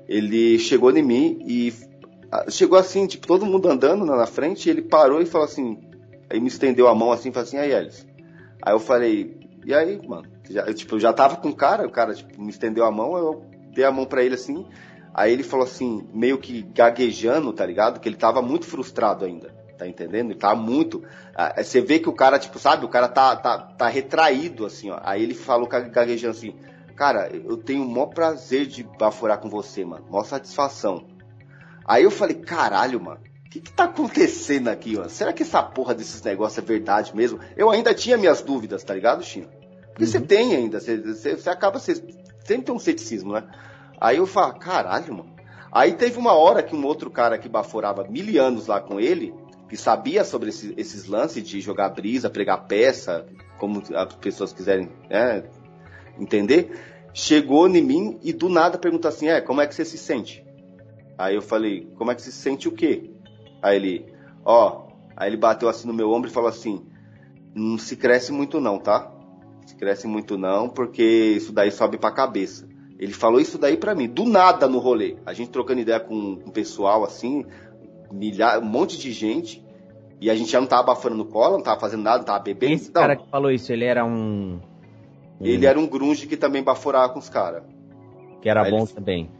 Ele 0.07 0.59
chegou 0.59 0.95
em 0.95 1.01
mim 1.01 1.39
e 1.47 1.73
chegou 2.49 2.77
assim, 2.77 3.07
tipo, 3.07 3.25
todo 3.25 3.45
mundo 3.45 3.69
andando 3.69 4.05
na 4.05 4.27
frente, 4.27 4.69
ele 4.69 4.83
parou 4.83 5.19
e 5.19 5.25
falou 5.25 5.45
assim, 5.45 5.79
aí 6.29 6.39
me 6.39 6.47
estendeu 6.47 6.87
a 6.87 6.93
mão 6.93 7.11
assim, 7.11 7.31
falou 7.31 7.47
assim, 7.47 7.57
aí 7.57 7.71
Elis. 7.71 8.05
Aí 8.61 8.73
eu 8.73 8.79
falei, 8.79 9.35
e 9.65 9.73
aí, 9.73 9.99
mano? 10.07 10.36
Já, 10.49 10.63
eu, 10.63 10.73
tipo, 10.73 10.95
eu 10.95 10.99
já 10.99 11.13
tava 11.13 11.37
com 11.37 11.49
o 11.49 11.55
cara, 11.55 11.85
o 11.85 11.91
cara 11.91 12.13
tipo, 12.13 12.41
me 12.41 12.49
estendeu 12.49 12.85
a 12.85 12.91
mão, 12.91 13.17
eu 13.17 13.45
dei 13.73 13.85
a 13.85 13.91
mão 13.91 14.05
para 14.05 14.23
ele 14.23 14.35
assim. 14.35 14.65
Aí 15.13 15.33
ele 15.33 15.43
falou 15.43 15.65
assim, 15.65 16.07
meio 16.13 16.37
que 16.37 16.61
gaguejando, 16.61 17.51
tá 17.51 17.65
ligado? 17.65 17.99
Que 17.99 18.07
ele 18.07 18.15
tava 18.15 18.41
muito 18.41 18.65
frustrado 18.65 19.25
ainda, 19.25 19.49
tá 19.77 19.87
entendendo? 19.87 20.31
Ele 20.31 20.39
tava 20.39 20.55
muito. 20.55 21.03
Ah, 21.35 21.63
você 21.63 21.81
vê 21.81 21.97
que 21.97 22.07
o 22.07 22.13
cara, 22.13 22.37
tipo, 22.37 22.59
sabe? 22.59 22.85
O 22.85 22.89
cara 22.89 23.07
tá, 23.07 23.35
tá, 23.35 23.57
tá 23.57 23.87
retraído, 23.87 24.65
assim, 24.65 24.91
ó. 24.91 24.99
Aí 25.01 25.23
ele 25.23 25.33
falou 25.33 25.67
gaguejando 25.67 26.37
assim: 26.37 26.55
Cara, 26.95 27.29
eu 27.31 27.57
tenho 27.57 27.83
o 27.83 27.89
maior 27.89 28.07
prazer 28.07 28.65
de 28.65 28.83
baforar 28.83 29.39
com 29.39 29.49
você, 29.49 29.83
mano. 29.83 30.05
Maior 30.09 30.23
satisfação. 30.23 31.05
Aí 31.85 32.03
eu 32.03 32.11
falei: 32.11 32.35
Caralho, 32.35 33.01
mano. 33.01 33.19
O 33.45 33.49
que, 33.49 33.61
que 33.61 33.71
tá 33.71 33.85
acontecendo 33.85 34.67
aqui, 34.67 34.97
ó? 34.99 35.07
Será 35.07 35.31
que 35.31 35.41
essa 35.41 35.63
porra 35.63 35.95
desses 35.95 36.21
negócios 36.21 36.57
é 36.57 36.61
verdade 36.61 37.15
mesmo? 37.15 37.39
Eu 37.55 37.71
ainda 37.71 37.93
tinha 37.93 38.17
minhas 38.17 38.41
dúvidas, 38.41 38.83
tá 38.83 38.93
ligado, 38.93 39.23
Chino? 39.23 39.47
Porque 39.97 40.03
uhum. 40.03 40.11
você 40.11 40.21
tem 40.21 40.55
ainda, 40.55 40.79
você, 40.79 40.95
você, 40.95 41.35
você 41.35 41.49
acaba, 41.49 41.79
você 41.79 41.95
sempre 42.45 42.65
tem 42.65 42.75
um 42.75 42.77
ceticismo, 42.77 43.33
né? 43.33 43.43
Aí 43.99 44.17
eu 44.17 44.27
falo, 44.27 44.53
caralho, 44.59 45.11
mano. 45.11 45.35
Aí 45.71 45.93
teve 45.93 46.19
uma 46.19 46.33
hora 46.33 46.61
que 46.61 46.75
um 46.75 46.85
outro 46.85 47.09
cara 47.09 47.35
que 47.39 47.49
baforava 47.49 48.03
mil 48.07 48.43
anos 48.43 48.67
lá 48.67 48.79
com 48.79 48.99
ele, 48.99 49.33
que 49.67 49.75
sabia 49.75 50.23
sobre 50.23 50.49
esse, 50.49 50.71
esses 50.77 51.07
lances 51.07 51.43
de 51.43 51.59
jogar 51.59 51.89
brisa, 51.89 52.29
pregar 52.29 52.67
peça, 52.67 53.25
como 53.57 53.81
as 53.95 54.13
pessoas 54.15 54.53
quiserem 54.53 54.87
né, 55.09 55.43
entender, 56.19 56.79
chegou 57.11 57.67
em 57.67 57.81
mim 57.81 58.19
e 58.21 58.31
do 58.31 58.49
nada 58.49 58.77
perguntou 58.77 59.09
assim, 59.09 59.29
é, 59.29 59.41
como 59.41 59.61
é 59.61 59.67
que 59.67 59.73
você 59.73 59.83
se 59.83 59.97
sente? 59.97 60.45
Aí 61.17 61.33
eu 61.33 61.41
falei, 61.41 61.91
como 61.95 62.11
é 62.11 62.15
que 62.15 62.21
você 62.21 62.29
se 62.29 62.37
sente 62.37 62.67
o 62.67 62.71
quê? 62.71 63.09
Aí 63.63 63.77
ele, 63.77 64.13
ó, 64.45 64.89
aí 65.15 65.27
ele 65.27 65.37
bateu 65.37 65.67
assim 65.67 65.87
no 65.87 65.93
meu 65.93 66.11
ombro 66.11 66.29
e 66.29 66.33
falou 66.33 66.49
assim: 66.49 66.85
não 67.55 67.79
se 67.79 67.95
cresce 67.95 68.31
muito 68.31 68.61
não, 68.61 68.77
tá? 68.77 69.11
Se 69.67 69.75
cresce 69.75 70.07
muito 70.07 70.37
não, 70.37 70.69
porque 70.69 71.03
isso 71.03 71.51
daí 71.51 71.69
sobe 71.69 71.97
pra 71.97 72.09
cabeça. 72.09 72.65
Ele 72.97 73.11
falou 73.11 73.39
isso 73.39 73.57
daí 73.57 73.75
pra 73.75 73.93
mim, 73.93 74.07
do 74.07 74.23
nada 74.23 74.65
no 74.65 74.79
rolê. 74.79 75.17
A 75.25 75.33
gente 75.33 75.51
trocando 75.51 75.81
ideia 75.81 75.99
com 75.99 76.39
o 76.45 76.51
pessoal 76.51 77.03
assim, 77.03 77.45
milhar, 78.09 78.59
um 78.59 78.65
monte 78.65 78.97
de 78.97 79.11
gente. 79.11 79.61
E 80.21 80.31
a 80.31 80.35
gente 80.35 80.49
já 80.49 80.61
não 80.61 80.67
tava 80.67 80.83
abafando 80.83 81.17
no 81.17 81.25
colo, 81.25 81.57
não 81.57 81.63
tava 81.63 81.81
fazendo 81.81 82.01
nada, 82.01 82.19
não 82.19 82.23
tava 82.23 82.39
bebendo. 82.39 82.73
Esse 82.73 82.87
não. 82.87 82.93
cara 82.93 83.17
que 83.17 83.29
falou 83.29 83.51
isso, 83.51 83.71
ele 83.73 83.83
era 83.83 84.05
um. 84.05 84.61
Ele 85.41 85.65
era 85.65 85.77
um 85.77 85.85
grunge 85.85 86.27
que 86.27 86.37
também 86.37 86.63
baforava 86.63 87.11
com 87.11 87.19
os 87.19 87.29
caras. 87.29 87.61
Que 88.41 88.49
era 88.49 88.63
Aí 88.63 88.71
bom 88.71 88.83
ele... 88.83 88.87
também. 88.87 89.31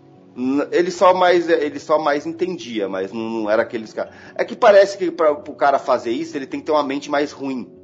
Ele 0.71 0.91
só 0.91 1.13
mais, 1.13 1.49
ele 1.49 1.79
só 1.79 1.97
mais 1.97 2.27
entendia, 2.27 2.89
mas 2.89 3.13
não, 3.13 3.21
não 3.21 3.49
era 3.49 3.63
aqueles 3.63 3.93
caras. 3.93 4.13
É 4.35 4.43
que 4.43 4.57
parece 4.57 4.97
que 4.97 5.09
para 5.09 5.31
o 5.31 5.55
cara 5.55 5.79
fazer 5.79 6.11
isso, 6.11 6.37
ele 6.37 6.45
tem 6.45 6.59
que 6.59 6.65
ter 6.65 6.73
uma 6.73 6.83
mente 6.83 7.09
mais 7.09 7.31
ruim. 7.31 7.76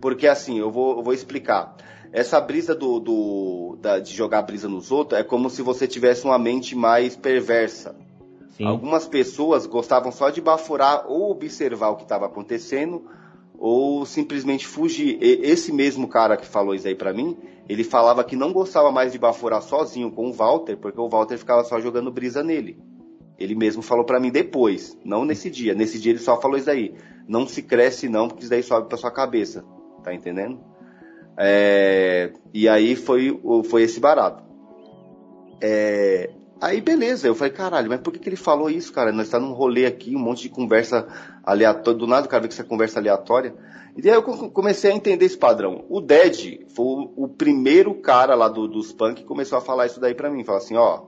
Porque 0.00 0.26
assim, 0.26 0.58
eu 0.58 0.70
vou, 0.70 0.98
eu 0.98 1.02
vou 1.02 1.12
explicar. 1.12 1.76
Essa 2.12 2.40
brisa 2.40 2.74
do, 2.74 2.98
do 2.98 3.78
da, 3.80 3.98
de 3.98 4.14
jogar 4.14 4.42
brisa 4.42 4.68
nos 4.68 4.90
outros 4.90 5.20
é 5.20 5.22
como 5.22 5.50
se 5.50 5.60
você 5.60 5.86
tivesse 5.86 6.24
uma 6.24 6.38
mente 6.38 6.74
mais 6.74 7.16
perversa. 7.16 7.94
Sim. 8.50 8.64
Algumas 8.64 9.06
pessoas 9.06 9.66
gostavam 9.66 10.10
só 10.10 10.30
de 10.30 10.40
baforar 10.40 11.04
ou 11.06 11.30
observar 11.30 11.90
o 11.90 11.96
que 11.96 12.02
estava 12.02 12.26
acontecendo 12.26 13.04
ou 13.58 14.06
simplesmente 14.06 14.66
fugir. 14.66 15.18
E, 15.20 15.40
esse 15.42 15.72
mesmo 15.72 16.08
cara 16.08 16.36
que 16.36 16.46
falou 16.46 16.74
isso 16.74 16.88
aí 16.88 16.94
para 16.94 17.12
mim, 17.12 17.36
ele 17.68 17.84
falava 17.84 18.24
que 18.24 18.36
não 18.36 18.52
gostava 18.52 18.90
mais 18.90 19.12
de 19.12 19.18
baforar 19.18 19.62
sozinho 19.62 20.10
com 20.10 20.28
o 20.28 20.32
Walter, 20.32 20.76
porque 20.76 21.00
o 21.00 21.08
Walter 21.08 21.36
ficava 21.36 21.62
só 21.64 21.78
jogando 21.78 22.10
brisa 22.10 22.42
nele. 22.42 22.78
Ele 23.38 23.54
mesmo 23.54 23.82
falou 23.82 24.04
para 24.04 24.18
mim 24.18 24.30
depois, 24.30 24.96
não 25.04 25.24
nesse 25.24 25.50
dia. 25.50 25.74
Nesse 25.74 25.98
dia 25.98 26.12
ele 26.12 26.18
só 26.18 26.40
falou 26.40 26.56
isso 26.56 26.70
aí. 26.70 26.94
Não 27.28 27.46
se 27.46 27.62
cresce 27.62 28.08
não, 28.08 28.26
porque 28.26 28.42
isso 28.42 28.50
daí 28.50 28.62
sobe 28.62 28.88
pra 28.88 28.96
sua 28.96 29.10
cabeça. 29.10 29.64
Tá 30.02 30.14
entendendo? 30.14 30.60
É, 31.36 32.32
e 32.52 32.68
aí 32.68 32.96
foi, 32.96 33.40
foi 33.68 33.82
esse 33.82 34.00
barato. 34.00 34.42
É, 35.60 36.30
aí 36.60 36.80
beleza, 36.80 37.26
eu 37.26 37.34
falei, 37.34 37.52
caralho, 37.52 37.88
mas 37.88 38.00
por 38.00 38.12
que, 38.12 38.18
que 38.18 38.28
ele 38.28 38.36
falou 38.36 38.68
isso, 38.68 38.92
cara? 38.92 39.12
Nós 39.12 39.28
tá 39.28 39.38
num 39.38 39.52
rolê 39.52 39.86
aqui, 39.86 40.16
um 40.16 40.20
monte 40.20 40.42
de 40.42 40.48
conversa 40.48 41.06
aleatória, 41.44 41.98
do 41.98 42.06
nada 42.06 42.26
o 42.26 42.30
cara 42.30 42.42
vê 42.42 42.48
que 42.48 42.54
essa 42.54 42.64
conversa 42.64 42.98
aleatória. 42.98 43.54
E 43.96 44.08
aí 44.08 44.14
eu 44.14 44.22
comecei 44.22 44.90
a 44.92 44.94
entender 44.94 45.24
esse 45.24 45.36
padrão. 45.36 45.84
O 45.88 46.00
Dead 46.00 46.64
foi 46.68 47.10
o 47.16 47.28
primeiro 47.28 47.94
cara 47.94 48.34
lá 48.36 48.48
do, 48.48 48.68
dos 48.68 48.92
punk 48.92 49.22
que 49.22 49.24
começou 49.24 49.58
a 49.58 49.60
falar 49.60 49.86
isso 49.86 49.98
daí 49.98 50.14
pra 50.14 50.30
mim. 50.30 50.44
Falar 50.44 50.58
assim, 50.58 50.76
ó, 50.76 51.06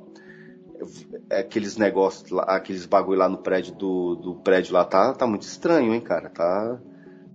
aqueles 1.31 1.77
negócios, 1.77 2.37
aqueles 2.47 2.87
bagulho 2.87 3.19
lá 3.19 3.29
no 3.29 3.39
prédio 3.39 3.75
do, 3.75 4.17
do 4.17 4.35
prédio 4.37 4.75
lá 4.75 4.85
tá, 4.85 5.13
tá 5.13 5.27
muito 5.27 5.43
estranho, 5.43 5.95
hein, 5.95 6.01
cara? 6.01 6.31
Tá, 6.31 6.81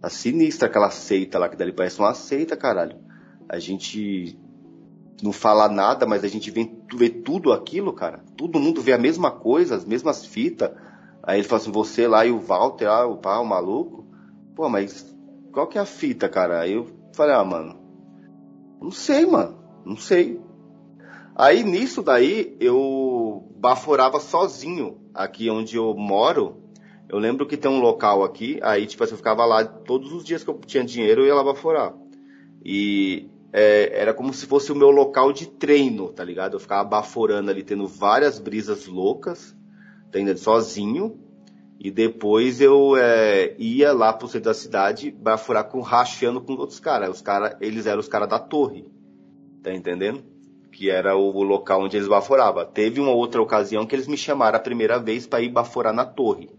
Tá 0.05 0.09
sinistra 0.11 0.67
aquela 0.67 0.91
seita 0.91 1.39
lá, 1.39 1.49
que 1.49 1.55
dali 1.55 1.73
parece 1.73 1.97
uma 1.97 2.13
seita, 2.13 2.55
caralho. 2.55 2.99
A 3.49 3.57
gente 3.57 4.37
não 5.23 5.31
fala 5.31 5.67
nada, 5.67 6.05
mas 6.05 6.23
a 6.23 6.27
gente 6.27 6.51
vê, 6.51 6.71
vê 6.95 7.09
tudo 7.09 7.51
aquilo, 7.51 7.91
cara. 7.91 8.23
Todo 8.37 8.59
mundo 8.59 8.83
vê 8.83 8.93
a 8.93 8.99
mesma 8.99 9.31
coisa, 9.31 9.75
as 9.75 9.83
mesmas 9.83 10.23
fitas. 10.23 10.69
Aí 11.23 11.39
ele 11.39 11.47
fala 11.47 11.59
assim, 11.59 11.71
você 11.71 12.07
lá 12.07 12.23
e 12.23 12.29
o 12.29 12.39
Walter, 12.39 12.85
ah, 12.85 13.07
o 13.07 13.17
pau, 13.17 13.41
o 13.41 13.47
maluco. 13.47 14.05
Pô, 14.55 14.69
mas 14.69 15.11
qual 15.51 15.65
que 15.65 15.79
é 15.79 15.81
a 15.81 15.87
fita, 15.87 16.29
cara? 16.29 16.59
Aí 16.59 16.73
eu 16.73 16.85
falei, 17.15 17.33
ah, 17.33 17.43
mano, 17.43 17.75
não 18.79 18.91
sei, 18.91 19.25
mano, 19.25 19.57
não 19.83 19.97
sei. 19.97 20.39
Aí 21.35 21.63
nisso 21.63 22.03
daí 22.03 22.55
eu 22.59 23.51
baforava 23.57 24.19
sozinho 24.19 24.99
aqui 25.15 25.49
onde 25.49 25.77
eu 25.77 25.95
moro. 25.95 26.61
Eu 27.07 27.19
lembro 27.19 27.45
que 27.45 27.57
tem 27.57 27.69
um 27.69 27.79
local 27.79 28.23
aqui, 28.23 28.59
aí 28.63 28.85
tipo 28.85 29.03
assim, 29.03 29.13
eu 29.13 29.17
ficava 29.17 29.45
lá 29.45 29.63
todos 29.63 30.11
os 30.11 30.23
dias 30.23 30.43
que 30.43 30.49
eu 30.49 30.59
tinha 30.65 30.83
dinheiro, 30.83 31.21
eu 31.21 31.27
ia 31.27 31.35
lá 31.35 31.43
baforar. 31.43 31.93
E 32.63 33.29
é, 33.53 34.01
era 34.01 34.13
como 34.13 34.33
se 34.33 34.45
fosse 34.47 34.71
o 34.71 34.75
meu 34.75 34.89
local 34.89 35.31
de 35.31 35.47
treino, 35.47 36.09
tá 36.11 36.23
ligado? 36.23 36.55
Eu 36.55 36.59
ficava 36.59 36.83
baforando 36.83 37.51
ali, 37.51 37.63
tendo 37.63 37.87
várias 37.87 38.39
brisas 38.39 38.87
loucas, 38.87 39.55
tá 40.11 40.19
sozinho. 40.35 41.19
E 41.79 41.91
depois 41.91 42.59
eu 42.59 42.97
é, 42.97 43.55
ia 43.59 43.93
lá 43.93 44.11
pro 44.11 44.27
centro 44.27 44.45
da 44.45 44.53
cidade 44.53 45.11
baforar 45.11 45.65
com 45.65 45.81
rachando 45.81 46.41
com 46.41 46.53
outros 46.53 46.79
caras. 46.79 47.09
Os 47.09 47.21
caras, 47.21 47.55
eles 47.61 47.85
eram 47.85 47.99
os 47.99 48.07
caras 48.07 48.27
da 48.27 48.39
torre. 48.39 48.87
Tá 49.61 49.73
entendendo? 49.73 50.23
Que 50.71 50.89
era 50.89 51.15
o, 51.15 51.33
o 51.35 51.43
local 51.43 51.83
onde 51.83 51.95
eles 51.95 52.07
baforavam. 52.07 52.65
Teve 52.65 52.99
uma 52.99 53.11
outra 53.11 53.41
ocasião 53.41 53.85
que 53.85 53.95
eles 53.95 54.07
me 54.07 54.17
chamaram 54.17 54.57
a 54.57 54.61
primeira 54.61 54.99
vez 54.99 55.27
para 55.27 55.41
ir 55.41 55.49
baforar 55.49 55.93
na 55.93 56.05
torre. 56.05 56.49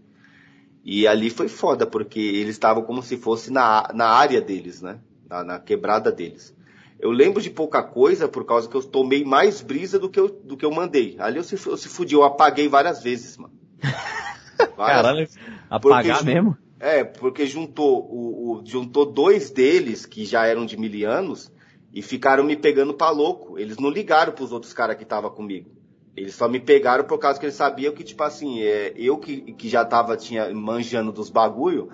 E 0.89 1.05
ali 1.05 1.29
foi 1.29 1.49
foda, 1.49 1.85
porque 1.85 2.17
eles 2.17 2.51
estavam 2.55 2.81
como 2.81 3.03
se 3.03 3.17
fosse 3.17 3.51
na, 3.51 3.91
na 3.93 4.07
área 4.07 4.39
deles, 4.39 4.81
né? 4.81 5.01
Na, 5.29 5.43
na, 5.43 5.59
quebrada 5.59 6.09
deles. 6.09 6.55
Eu 6.97 7.11
lembro 7.11 7.41
de 7.41 7.49
pouca 7.49 7.83
coisa 7.83 8.25
por 8.29 8.45
causa 8.45 8.69
que 8.69 8.75
eu 8.75 8.81
tomei 8.81 9.25
mais 9.25 9.61
brisa 9.61 9.99
do 9.99 10.09
que 10.09 10.17
eu, 10.17 10.29
do 10.29 10.55
que 10.55 10.63
eu 10.63 10.71
mandei. 10.71 11.17
Ali 11.19 11.39
eu 11.39 11.43
se, 11.43 11.55
eu 11.67 11.75
se 11.75 11.89
fudi, 11.89 12.15
eu 12.15 12.23
apaguei 12.23 12.69
várias 12.69 13.03
vezes, 13.03 13.35
mano. 13.35 13.53
Várias. 14.77 15.01
Caralho, 15.01 15.27
apagar 15.69 16.17
porque, 16.19 16.33
mesmo? 16.33 16.57
É, 16.79 17.03
porque 17.03 17.45
juntou, 17.45 18.07
o, 18.09 18.53
o, 18.53 18.65
juntou 18.65 19.05
dois 19.05 19.51
deles, 19.51 20.05
que 20.05 20.23
já 20.23 20.45
eram 20.45 20.65
de 20.65 20.77
milianos, 20.77 21.51
e 21.93 22.01
ficaram 22.01 22.45
me 22.45 22.55
pegando 22.55 22.93
pra 22.93 23.09
louco. 23.09 23.59
Eles 23.59 23.77
não 23.77 23.89
ligaram 23.89 24.31
pros 24.31 24.53
outros 24.53 24.71
caras 24.71 24.95
que 24.95 25.03
estavam 25.03 25.29
comigo. 25.31 25.69
Eles 26.17 26.33
só 26.33 26.49
me 26.49 26.59
pegaram 26.59 27.03
por 27.03 27.19
causa 27.19 27.39
que 27.39 27.45
eles 27.45 27.55
sabiam 27.55 27.93
que, 27.93 28.03
tipo 28.03 28.23
assim, 28.23 28.59
é, 28.63 28.91
eu 28.97 29.19
que, 29.19 29.53
que 29.53 29.69
já 29.69 29.85
tava 29.85 30.17
tinha, 30.17 30.51
manjando 30.51 31.11
dos 31.11 31.29
bagulho, 31.29 31.89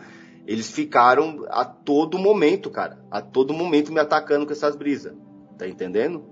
eles 0.47 0.71
ficaram 0.71 1.45
a 1.49 1.65
todo 1.65 2.17
momento, 2.17 2.69
cara. 2.69 3.03
A 3.11 3.21
todo 3.21 3.53
momento 3.53 3.91
me 3.91 3.99
atacando 3.99 4.45
com 4.45 4.53
essas 4.53 4.77
brisas. 4.77 5.13
Tá 5.57 5.67
entendendo? 5.67 6.23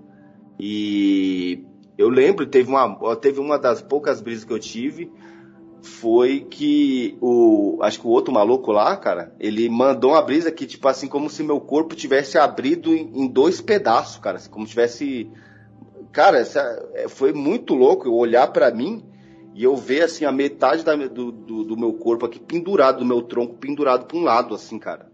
E 0.58 1.66
eu 1.98 2.08
lembro, 2.08 2.46
teve 2.46 2.70
uma, 2.70 3.16
teve 3.16 3.38
uma 3.38 3.58
das 3.58 3.82
poucas 3.82 4.22
brisas 4.22 4.44
que 4.44 4.52
eu 4.54 4.58
tive, 4.58 5.12
foi 5.82 6.40
que 6.40 7.18
o. 7.20 7.78
Acho 7.82 8.00
que 8.00 8.06
o 8.06 8.10
outro 8.10 8.32
maluco 8.32 8.72
lá, 8.72 8.96
cara, 8.96 9.34
ele 9.38 9.68
mandou 9.68 10.12
uma 10.12 10.22
brisa 10.22 10.50
que, 10.50 10.64
tipo 10.64 10.88
assim, 10.88 11.08
como 11.08 11.28
se 11.28 11.42
meu 11.42 11.60
corpo 11.60 11.94
tivesse 11.94 12.38
abrido 12.38 12.94
em, 12.94 13.10
em 13.14 13.28
dois 13.28 13.60
pedaços, 13.60 14.18
cara. 14.18 14.38
Como 14.50 14.64
tivesse 14.64 15.30
cara, 16.12 16.38
essa, 16.38 16.60
é, 16.94 17.08
foi 17.08 17.32
muito 17.32 17.74
louco 17.74 18.06
eu 18.06 18.14
olhar 18.14 18.46
para 18.48 18.70
mim 18.70 19.04
e 19.54 19.64
eu 19.64 19.76
ver 19.76 20.02
assim 20.02 20.24
a 20.24 20.32
metade 20.32 20.84
da, 20.84 20.94
do, 20.94 21.32
do, 21.32 21.64
do, 21.64 21.76
meu 21.76 21.92
corpo 21.94 22.26
aqui 22.26 22.38
pendurado, 22.38 22.98
do 22.98 23.04
meu 23.04 23.22
tronco 23.22 23.54
pendurado 23.54 24.06
para 24.06 24.16
um 24.16 24.22
lado, 24.22 24.54
assim, 24.54 24.78
cara. 24.78 25.10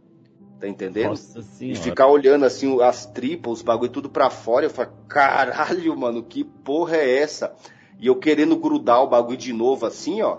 Tá 0.60 0.66
entendendo? 0.66 1.10
Nossa 1.10 1.40
e 1.60 1.74
ficar 1.76 2.08
olhando 2.08 2.44
assim 2.44 2.80
as 2.82 3.06
tripas, 3.06 3.52
os 3.52 3.62
bagulho 3.62 3.90
tudo 3.90 4.10
para 4.10 4.28
fora, 4.28 4.66
eu 4.66 4.70
falo, 4.70 4.90
caralho, 5.08 5.96
mano, 5.96 6.22
que 6.22 6.42
porra 6.42 6.96
é 6.96 7.18
essa? 7.18 7.54
E 8.00 8.08
eu 8.08 8.16
querendo 8.16 8.56
grudar 8.56 9.02
o 9.02 9.08
bagulho 9.08 9.38
de 9.38 9.52
novo 9.52 9.86
assim, 9.86 10.20
ó. 10.22 10.38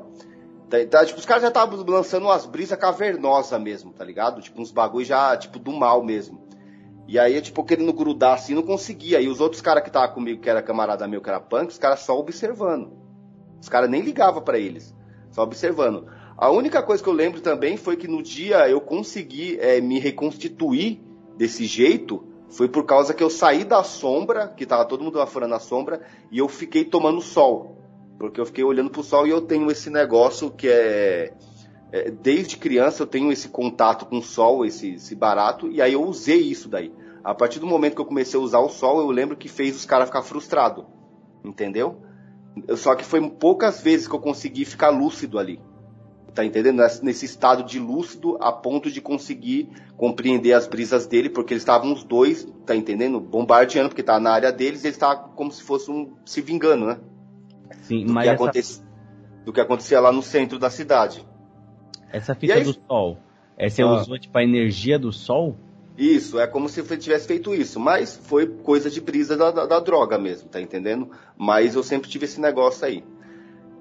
Tá, 0.69 0.77
tá, 0.89 1.05
tipo, 1.05 1.19
os 1.19 1.25
caras 1.25 1.41
já 1.41 1.47
estavam 1.47 1.83
lançando 1.85 2.23
umas 2.23 2.45
brisas 2.45 2.77
cavernosas 2.77 3.59
mesmo, 3.59 3.91
tá 3.91 4.03
ligado? 4.03 4.41
Tipo, 4.41 4.61
uns 4.61 4.71
bagulho 4.71 5.05
já, 5.05 5.35
tipo, 5.35 5.57
do 5.57 5.71
mal 5.71 6.03
mesmo. 6.03 6.48
E 7.11 7.17
aí, 7.17 7.41
tipo, 7.41 7.63
querendo 7.63 7.91
grudar 7.91 8.35
assim, 8.35 8.53
não 8.53 8.61
conseguia. 8.61 9.19
E 9.19 9.27
os 9.27 9.41
outros 9.41 9.63
caras 9.63 9.81
que 9.81 9.89
estavam 9.89 10.13
comigo, 10.13 10.39
que 10.39 10.47
era 10.47 10.61
camarada 10.61 11.07
meu, 11.07 11.19
que 11.19 11.27
era 11.27 11.39
punk, 11.39 11.71
os 11.71 11.79
caras 11.79 12.01
só 12.01 12.15
observando. 12.15 12.91
Os 13.59 13.67
caras 13.67 13.89
nem 13.89 14.03
ligavam 14.03 14.43
para 14.43 14.59
eles, 14.59 14.95
só 15.31 15.41
observando. 15.41 16.05
A 16.37 16.51
única 16.51 16.83
coisa 16.83 17.01
que 17.01 17.09
eu 17.09 17.13
lembro 17.13 17.41
também 17.41 17.77
foi 17.77 17.97
que 17.97 18.07
no 18.07 18.21
dia 18.21 18.69
eu 18.69 18.79
consegui 18.79 19.57
é, 19.59 19.81
me 19.81 19.99
reconstituir 19.99 21.01
desse 21.35 21.65
jeito, 21.65 22.27
foi 22.47 22.69
por 22.69 22.85
causa 22.85 23.11
que 23.11 23.23
eu 23.23 23.29
saí 23.29 23.63
da 23.63 23.81
sombra, 23.83 24.47
que 24.47 24.63
tava 24.63 24.85
todo 24.85 25.03
mundo 25.03 25.17
lá 25.17 25.25
fora 25.25 25.47
na 25.47 25.57
sombra, 25.57 26.01
e 26.31 26.37
eu 26.37 26.47
fiquei 26.47 26.85
tomando 26.85 27.21
sol. 27.21 27.75
Porque 28.19 28.39
eu 28.39 28.45
fiquei 28.45 28.63
olhando 28.63 28.91
pro 28.91 29.01
sol 29.01 29.25
e 29.25 29.31
eu 29.31 29.41
tenho 29.41 29.71
esse 29.71 29.89
negócio 29.89 30.51
que 30.51 30.67
é 30.67 31.33
é, 31.91 32.11
desde 32.11 32.57
criança 32.57 33.03
eu 33.03 33.07
tenho 33.07 33.31
esse 33.31 33.49
contato 33.49 34.05
com 34.05 34.17
o 34.17 34.23
sol, 34.23 34.65
esse, 34.65 34.95
esse 34.95 35.15
barato, 35.15 35.67
e 35.67 35.81
aí 35.81 35.93
eu 35.93 36.03
usei 36.03 36.39
isso 36.39 36.69
daí. 36.69 36.93
A 37.23 37.33
partir 37.33 37.59
do 37.59 37.67
momento 37.67 37.95
que 37.95 38.01
eu 38.01 38.05
comecei 38.05 38.39
a 38.39 38.43
usar 38.43 38.59
o 38.59 38.69
sol, 38.69 38.99
eu 38.99 39.11
lembro 39.11 39.35
que 39.35 39.49
fez 39.49 39.75
os 39.75 39.85
caras 39.85 40.07
ficar 40.07 40.21
frustrados. 40.21 40.85
Entendeu? 41.43 42.01
Só 42.75 42.95
que 42.95 43.03
foi 43.03 43.27
poucas 43.29 43.81
vezes 43.81 44.07
que 44.07 44.15
eu 44.15 44.19
consegui 44.19 44.65
ficar 44.65 44.89
lúcido 44.89 45.37
ali. 45.37 45.61
Tá 46.33 46.45
entendendo? 46.45 46.81
Nesse 47.01 47.25
estado 47.25 47.63
de 47.63 47.79
lúcido 47.79 48.37
a 48.39 48.51
ponto 48.51 48.89
de 48.89 49.01
conseguir 49.01 49.69
compreender 49.97 50.53
as 50.53 50.67
brisas 50.67 51.07
dele, 51.07 51.29
porque 51.29 51.53
eles 51.53 51.63
estavam 51.63 51.91
os 51.91 52.03
dois, 52.03 52.47
tá 52.65 52.75
entendendo? 52.75 53.19
Bombardeando, 53.19 53.89
porque 53.89 54.03
tá 54.03 54.19
na 54.19 54.31
área 54.31 54.51
deles, 54.51 54.83
eles 54.83 54.95
estavam 54.95 55.29
como 55.29 55.51
se 55.51 55.63
fosse 55.63 55.89
um, 55.91 56.13
se 56.25 56.39
vingando, 56.39 56.85
né? 56.85 56.99
Sim, 57.81 58.05
do 58.05 58.13
mas 58.13 58.23
que, 58.23 58.29
essa... 58.29 58.43
aconte... 58.43 58.81
do 59.43 59.53
que 59.53 59.59
acontecia 59.59 59.99
lá 59.99 60.11
no 60.11 60.21
centro 60.21 60.59
da 60.59 60.69
cidade. 60.69 61.27
Essa 62.11 62.35
fita 62.35 62.55
aí, 62.55 62.63
do 62.63 62.73
sol, 62.87 63.17
é, 63.57 63.69
você 63.69 63.81
ah. 63.81 63.87
usou 63.87 64.17
tipo 64.17 64.37
a 64.37 64.43
energia 64.43 64.97
do 64.97 65.11
sol? 65.11 65.55
Isso, 65.97 66.39
é 66.39 66.47
como 66.47 66.69
se 66.69 66.79
eu 66.79 66.97
tivesse 66.97 67.27
feito 67.27 67.53
isso, 67.53 67.77
mas 67.77 68.15
foi 68.23 68.47
coisa 68.47 68.89
de 68.89 69.01
brisa 69.01 69.35
da, 69.35 69.51
da, 69.51 69.65
da 69.65 69.79
droga 69.81 70.17
mesmo, 70.17 70.47
tá 70.47 70.61
entendendo? 70.61 71.11
Mas 71.37 71.75
eu 71.75 71.83
sempre 71.83 72.09
tive 72.09 72.23
esse 72.23 72.39
negócio 72.39 72.85
aí. 72.85 73.03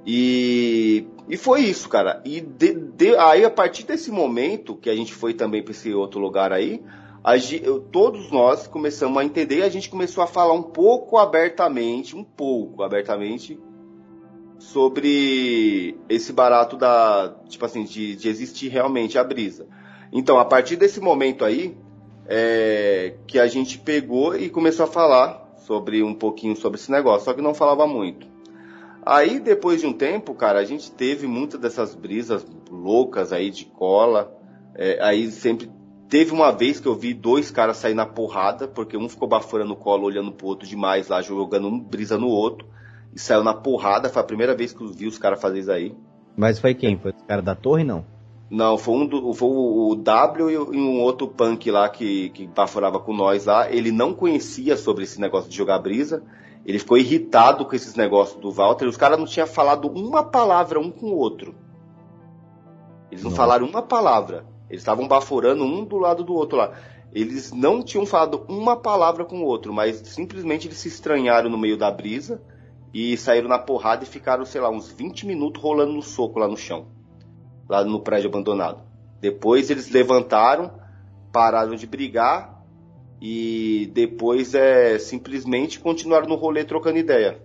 E, 0.04 1.06
e 1.28 1.36
foi 1.36 1.60
isso, 1.60 1.88
cara. 1.88 2.20
E 2.24 2.40
de, 2.40 2.74
de, 2.74 3.16
aí, 3.16 3.44
a 3.44 3.50
partir 3.50 3.84
desse 3.84 4.10
momento 4.10 4.74
que 4.74 4.90
a 4.90 4.96
gente 4.96 5.14
foi 5.14 5.32
também 5.32 5.62
para 5.62 5.70
esse 5.70 5.94
outro 5.94 6.18
lugar 6.18 6.52
aí, 6.52 6.82
a, 7.22 7.36
eu, 7.36 7.78
todos 7.78 8.32
nós 8.32 8.66
começamos 8.66 9.18
a 9.18 9.24
entender 9.24 9.58
e 9.58 9.62
a 9.62 9.68
gente 9.68 9.88
começou 9.88 10.24
a 10.24 10.26
falar 10.26 10.54
um 10.54 10.62
pouco 10.62 11.18
abertamente, 11.18 12.16
um 12.16 12.24
pouco 12.24 12.82
abertamente, 12.82 13.60
sobre 14.58 15.96
esse 16.08 16.32
barato 16.32 16.76
da, 16.76 17.34
tipo 17.48 17.64
assim, 17.64 17.84
de, 17.84 18.16
de 18.16 18.28
existir 18.28 18.68
realmente 18.68 19.18
a 19.18 19.24
brisa. 19.24 19.66
Então, 20.12 20.38
a 20.38 20.44
partir 20.44 20.76
desse 20.76 21.00
momento 21.00 21.44
aí, 21.44 21.76
é, 22.26 23.14
que 23.26 23.38
a 23.38 23.46
gente 23.46 23.78
pegou 23.78 24.36
e 24.36 24.50
começou 24.50 24.84
a 24.84 24.88
falar 24.88 25.48
sobre 25.66 26.02
um 26.02 26.14
pouquinho 26.14 26.56
sobre 26.56 26.78
esse 26.78 26.90
negócio, 26.90 27.24
só 27.24 27.32
que 27.32 27.42
não 27.42 27.54
falava 27.54 27.86
muito. 27.86 28.26
Aí, 29.04 29.40
depois 29.40 29.80
de 29.80 29.86
um 29.86 29.92
tempo, 29.92 30.34
cara, 30.34 30.58
a 30.58 30.64
gente 30.64 30.90
teve 30.90 31.26
muitas 31.26 31.58
dessas 31.60 31.94
brisas 31.94 32.44
loucas 32.70 33.32
aí 33.32 33.50
de 33.50 33.64
cola. 33.64 34.34
É, 34.74 34.98
aí 35.02 35.30
sempre 35.30 35.70
teve 36.08 36.32
uma 36.32 36.50
vez 36.50 36.78
que 36.80 36.86
eu 36.86 36.94
vi 36.94 37.14
dois 37.14 37.50
caras 37.50 37.78
sair 37.78 37.94
na 37.94 38.04
porrada, 38.04 38.68
porque 38.68 38.96
um 38.96 39.08
ficou 39.08 39.28
baforando 39.28 39.72
o 39.72 39.76
colo, 39.76 40.04
olhando 40.04 40.32
pro 40.32 40.46
outro 40.46 40.68
demais 40.68 41.08
lá, 41.08 41.22
jogando 41.22 41.68
um 41.68 41.80
brisa 41.80 42.18
no 42.18 42.28
outro. 42.28 42.68
E 43.18 43.20
saiu 43.20 43.42
na 43.42 43.52
porrada. 43.52 44.08
Foi 44.08 44.22
a 44.22 44.24
primeira 44.24 44.54
vez 44.54 44.72
que 44.72 44.80
eu 44.80 44.86
vi 44.86 45.08
os 45.08 45.18
caras 45.18 45.40
fazer 45.40 45.58
isso 45.58 45.72
aí. 45.72 45.92
Mas 46.36 46.60
foi 46.60 46.72
quem? 46.72 46.96
Foi 46.96 47.10
os 47.10 47.22
caras 47.24 47.44
da 47.44 47.56
torre, 47.56 47.82
não? 47.82 48.06
Não, 48.48 48.78
foi, 48.78 48.94
um 48.94 49.06
do, 49.06 49.34
foi 49.34 49.48
o 49.48 49.96
W 49.96 50.72
e 50.72 50.78
um 50.78 51.00
outro 51.00 51.26
punk 51.26 51.68
lá 51.68 51.88
que, 51.88 52.30
que 52.30 52.46
baforava 52.46 53.00
com 53.00 53.12
nós 53.12 53.46
lá. 53.46 53.68
Ele 53.68 53.90
não 53.90 54.14
conhecia 54.14 54.76
sobre 54.76 55.02
esse 55.02 55.20
negócio 55.20 55.50
de 55.50 55.56
jogar 55.56 55.80
brisa. 55.80 56.22
Ele 56.64 56.78
ficou 56.78 56.96
irritado 56.96 57.66
com 57.66 57.74
esses 57.74 57.96
negócios 57.96 58.40
do 58.40 58.52
Walter. 58.52 58.86
Os 58.86 58.96
caras 58.96 59.18
não 59.18 59.26
tinham 59.26 59.48
falado 59.48 59.88
uma 59.88 60.22
palavra 60.22 60.78
um 60.78 60.88
com 60.88 61.06
o 61.06 61.16
outro. 61.16 61.56
Eles 63.10 63.24
não, 63.24 63.32
não. 63.32 63.36
falaram 63.36 63.66
uma 63.66 63.82
palavra. 63.82 64.46
Eles 64.70 64.82
estavam 64.82 65.08
baforando 65.08 65.64
um 65.64 65.84
do 65.84 65.98
lado 65.98 66.22
do 66.22 66.34
outro 66.34 66.56
lá. 66.56 66.70
Eles 67.12 67.50
não 67.52 67.82
tinham 67.82 68.06
falado 68.06 68.44
uma 68.48 68.76
palavra 68.76 69.24
com 69.24 69.40
o 69.40 69.44
outro, 69.44 69.72
mas 69.72 69.96
simplesmente 70.04 70.68
eles 70.68 70.78
se 70.78 70.86
estranharam 70.86 71.50
no 71.50 71.58
meio 71.58 71.76
da 71.76 71.90
brisa 71.90 72.40
e 73.00 73.16
saíram 73.16 73.48
na 73.48 73.60
porrada 73.60 74.02
e 74.02 74.08
ficaram, 74.08 74.44
sei 74.44 74.60
lá, 74.60 74.68
uns 74.68 74.90
20 74.90 75.24
minutos 75.24 75.62
rolando 75.62 75.92
no 75.92 76.02
soco 76.02 76.40
lá 76.40 76.48
no 76.48 76.56
chão, 76.56 76.88
lá 77.68 77.84
no 77.84 78.00
prédio 78.00 78.28
abandonado. 78.28 78.82
Depois 79.20 79.70
eles 79.70 79.88
levantaram, 79.88 80.72
pararam 81.32 81.76
de 81.76 81.86
brigar 81.86 82.60
e 83.20 83.88
depois 83.94 84.52
é 84.52 84.98
simplesmente 84.98 85.78
continuaram 85.78 86.26
no 86.26 86.34
rolê 86.34 86.64
trocando 86.64 86.98
ideia. 86.98 87.40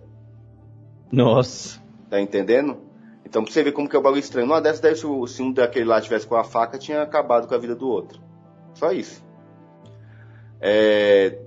Nossa. 1.12 1.80
Tá 2.10 2.20
entendendo? 2.20 2.78
Então 3.24 3.44
pra 3.44 3.52
você 3.52 3.62
ver 3.62 3.70
como 3.70 3.88
que 3.88 3.94
é 3.94 3.98
o 3.98 4.02
bagulho 4.02 4.18
estranho. 4.18 4.48
Numa 4.48 4.60
dessas, 4.60 4.80
daí, 4.80 4.96
se 4.96 5.06
um 5.40 5.52
daquele 5.52 5.84
lá 5.84 6.00
tivesse 6.00 6.26
com 6.26 6.34
a 6.34 6.42
faca, 6.42 6.78
tinha 6.78 7.00
acabado 7.00 7.46
com 7.46 7.54
a 7.54 7.58
vida 7.58 7.76
do 7.76 7.88
outro. 7.88 8.20
Só 8.74 8.90
isso. 8.90 9.24
É... 10.60 11.38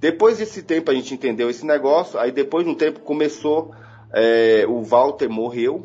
Depois 0.00 0.38
desse 0.38 0.62
tempo 0.62 0.90
a 0.90 0.94
gente 0.94 1.12
entendeu 1.12 1.50
esse 1.50 1.66
negócio, 1.66 2.18
aí 2.18 2.30
depois 2.30 2.64
de 2.64 2.70
um 2.70 2.74
tempo 2.74 3.00
começou, 3.00 3.72
é... 4.12 4.64
o 4.68 4.82
Walter 4.82 5.28
morreu, 5.28 5.84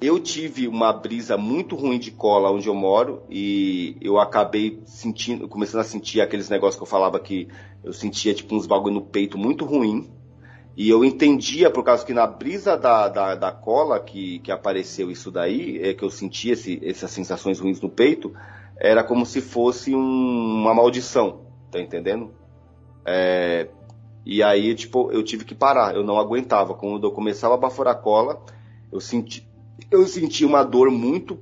eu 0.00 0.20
tive 0.20 0.68
uma 0.68 0.92
brisa 0.92 1.36
muito 1.36 1.74
ruim 1.74 1.98
de 1.98 2.12
cola 2.12 2.52
onde 2.52 2.68
eu 2.68 2.74
moro 2.74 3.24
e 3.28 3.96
eu 4.00 4.20
acabei 4.20 4.80
sentindo, 4.86 5.48
começando 5.48 5.80
a 5.80 5.84
sentir 5.84 6.20
aqueles 6.20 6.48
negócios 6.48 6.76
que 6.76 6.82
eu 6.82 6.86
falava 6.86 7.18
que 7.18 7.48
eu 7.82 7.92
sentia 7.92 8.32
tipo 8.32 8.54
uns 8.54 8.64
bagulho 8.64 8.94
no 8.94 9.02
peito 9.02 9.36
muito 9.36 9.64
ruim. 9.64 10.08
E 10.76 10.88
eu 10.88 11.04
entendia, 11.04 11.68
por 11.68 11.82
causa 11.82 12.06
que 12.06 12.14
na 12.14 12.24
brisa 12.24 12.76
da, 12.76 13.08
da, 13.08 13.34
da 13.34 13.50
cola 13.50 13.98
que, 13.98 14.38
que 14.38 14.52
apareceu 14.52 15.10
isso 15.10 15.28
daí, 15.32 15.80
é 15.82 15.92
que 15.92 16.04
eu 16.04 16.10
sentia 16.10 16.52
esse, 16.52 16.80
essas 16.84 17.10
sensações 17.10 17.58
ruins 17.58 17.80
no 17.80 17.90
peito, 17.90 18.32
era 18.78 19.02
como 19.02 19.26
se 19.26 19.40
fosse 19.40 19.92
um, 19.92 20.60
uma 20.60 20.72
maldição, 20.72 21.40
tá 21.72 21.80
entendendo? 21.80 22.30
É, 23.10 23.68
e 24.26 24.42
aí, 24.42 24.74
tipo, 24.74 25.10
eu 25.10 25.22
tive 25.22 25.46
que 25.46 25.54
parar, 25.54 25.94
eu 25.94 26.04
não 26.04 26.18
aguentava. 26.18 26.74
Quando 26.74 27.06
eu 27.06 27.10
começava 27.10 27.54
a 27.54 27.56
baforar 27.56 28.02
cola, 28.02 28.42
eu 28.92 29.00
senti, 29.00 29.48
eu 29.90 30.06
senti 30.06 30.44
uma 30.44 30.62
dor 30.62 30.90
muito 30.90 31.38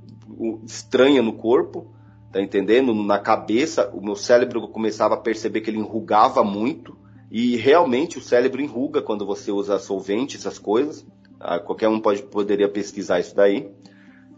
estranha 0.64 1.20
no 1.20 1.32
corpo, 1.32 1.92
tá 2.30 2.40
entendendo? 2.40 2.94
Na 2.94 3.18
cabeça, 3.18 3.90
o 3.92 4.00
meu 4.00 4.14
cérebro 4.14 4.68
começava 4.68 5.14
a 5.14 5.18
perceber 5.18 5.60
que 5.60 5.68
ele 5.68 5.78
enrugava 5.78 6.44
muito, 6.44 6.96
e 7.32 7.56
realmente 7.56 8.18
o 8.18 8.22
cérebro 8.22 8.62
enruga 8.62 9.02
quando 9.02 9.26
você 9.26 9.50
usa 9.50 9.80
solvente, 9.80 10.36
essas 10.36 10.60
coisas. 10.60 11.04
Ah, 11.40 11.58
qualquer 11.58 11.88
um 11.88 11.98
pode, 11.98 12.22
poderia 12.22 12.68
pesquisar 12.68 13.18
isso 13.18 13.34
daí. 13.34 13.68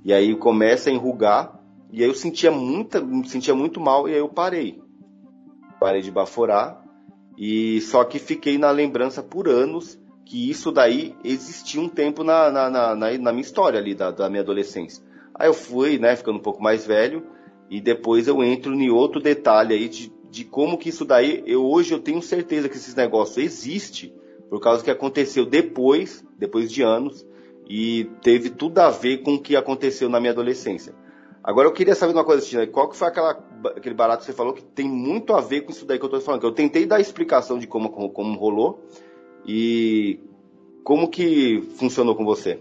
E 0.03 0.15
aí 0.15 0.35
começa 0.35 0.89
a 0.89 0.93
enrugar, 0.93 1.61
e 1.93 2.03
aí 2.03 2.09
eu 2.09 2.15
sentia, 2.15 2.51
muita, 2.51 3.07
sentia 3.27 3.55
muito 3.55 3.79
mal, 3.79 4.09
e 4.09 4.15
aí 4.15 4.19
eu 4.19 4.29
parei. 4.31 4.81
Parei 5.79 6.01
de 6.01 6.11
baforar, 6.11 6.88
e 7.39 7.81
só 7.83 8.03
que 8.03 8.19
fiquei 8.19 8.59
na 8.59 8.73
lembrança 8.73 9.23
por 9.23 9.49
anos 9.49 9.97
que 10.25 10.51
isso 10.51 10.73
daí 10.73 11.15
existia 11.25 11.81
um 11.81 11.89
tempo 11.89 12.25
na, 12.25 12.51
na, 12.51 12.69
na, 12.69 12.95
na 12.97 13.33
minha 13.33 13.41
história 13.41 13.79
ali, 13.79 13.95
da, 13.95 14.11
da, 14.11 14.29
minha 14.29 14.43
adolescência. 14.43 15.03
Aí 15.35 15.49
eu 15.49 15.55
fui, 15.55 15.99
né, 15.99 16.17
ficando 16.17 16.39
um 16.39 16.43
pouco 16.43 16.61
mais 16.61 16.85
velho, 16.85 17.25
e 17.71 17.81
depois 17.81 18.27
eu 18.27 18.43
entro 18.43 18.75
em 18.75 18.91
outro 18.91 19.21
detalhe 19.21 19.73
aí 19.73 19.89
de, 19.89 20.13
de 20.29 20.45
como 20.45 20.77
que 20.77 20.89
isso 20.89 21.05
daí, 21.05 21.43
eu 21.47 21.65
hoje 21.65 21.95
eu 21.95 22.01
tenho 22.01 22.21
certeza 22.21 22.69
que 22.69 22.77
esses 22.77 22.95
negócios 22.95 23.39
existe 23.39 24.13
por 24.51 24.61
causa 24.61 24.83
que 24.83 24.91
aconteceu 24.91 25.47
depois, 25.47 26.25
depois 26.37 26.71
de 26.71 26.83
anos, 26.83 27.25
e 27.69 28.11
teve 28.23 28.51
tudo 28.51 28.81
a 28.81 28.91
ver 28.91 29.19
com 29.19 29.35
o 29.35 29.41
que 29.41 29.55
aconteceu 29.55 30.09
na 30.09 30.19
minha 30.19 30.33
adolescência. 30.33 30.95
Agora 31.49 31.67
eu 31.67 31.73
queria 31.73 31.95
saber 31.95 32.13
uma 32.13 32.27
coisa, 32.27 32.45
Tina, 32.45 32.67
qual 32.67 32.91
que 32.91 32.95
foi 32.95 33.09
aquela, 33.09 33.31
aquele 33.75 33.95
barato 33.95 34.19
que 34.19 34.27
você 34.27 34.35
falou 34.35 34.53
que 34.53 34.63
tem 34.63 34.87
muito 34.87 35.33
a 35.33 35.41
ver 35.41 35.63
com 35.63 35.71
isso 35.71 35.87
daí 35.87 35.99
que 35.99 36.05
eu 36.05 36.09
estou 36.09 36.21
falando? 36.21 36.41
Que 36.41 36.47
eu 36.47 36.53
tentei 36.53 36.85
dar 36.85 37.01
explicação 37.01 37.59
de 37.59 37.67
como, 37.67 37.89
como, 37.89 38.11
como 38.11 38.39
rolou, 38.39 38.85
e 39.47 40.21
como 40.85 41.09
que 41.09 41.63
funcionou 41.79 42.15
com 42.15 42.23
você? 42.23 42.59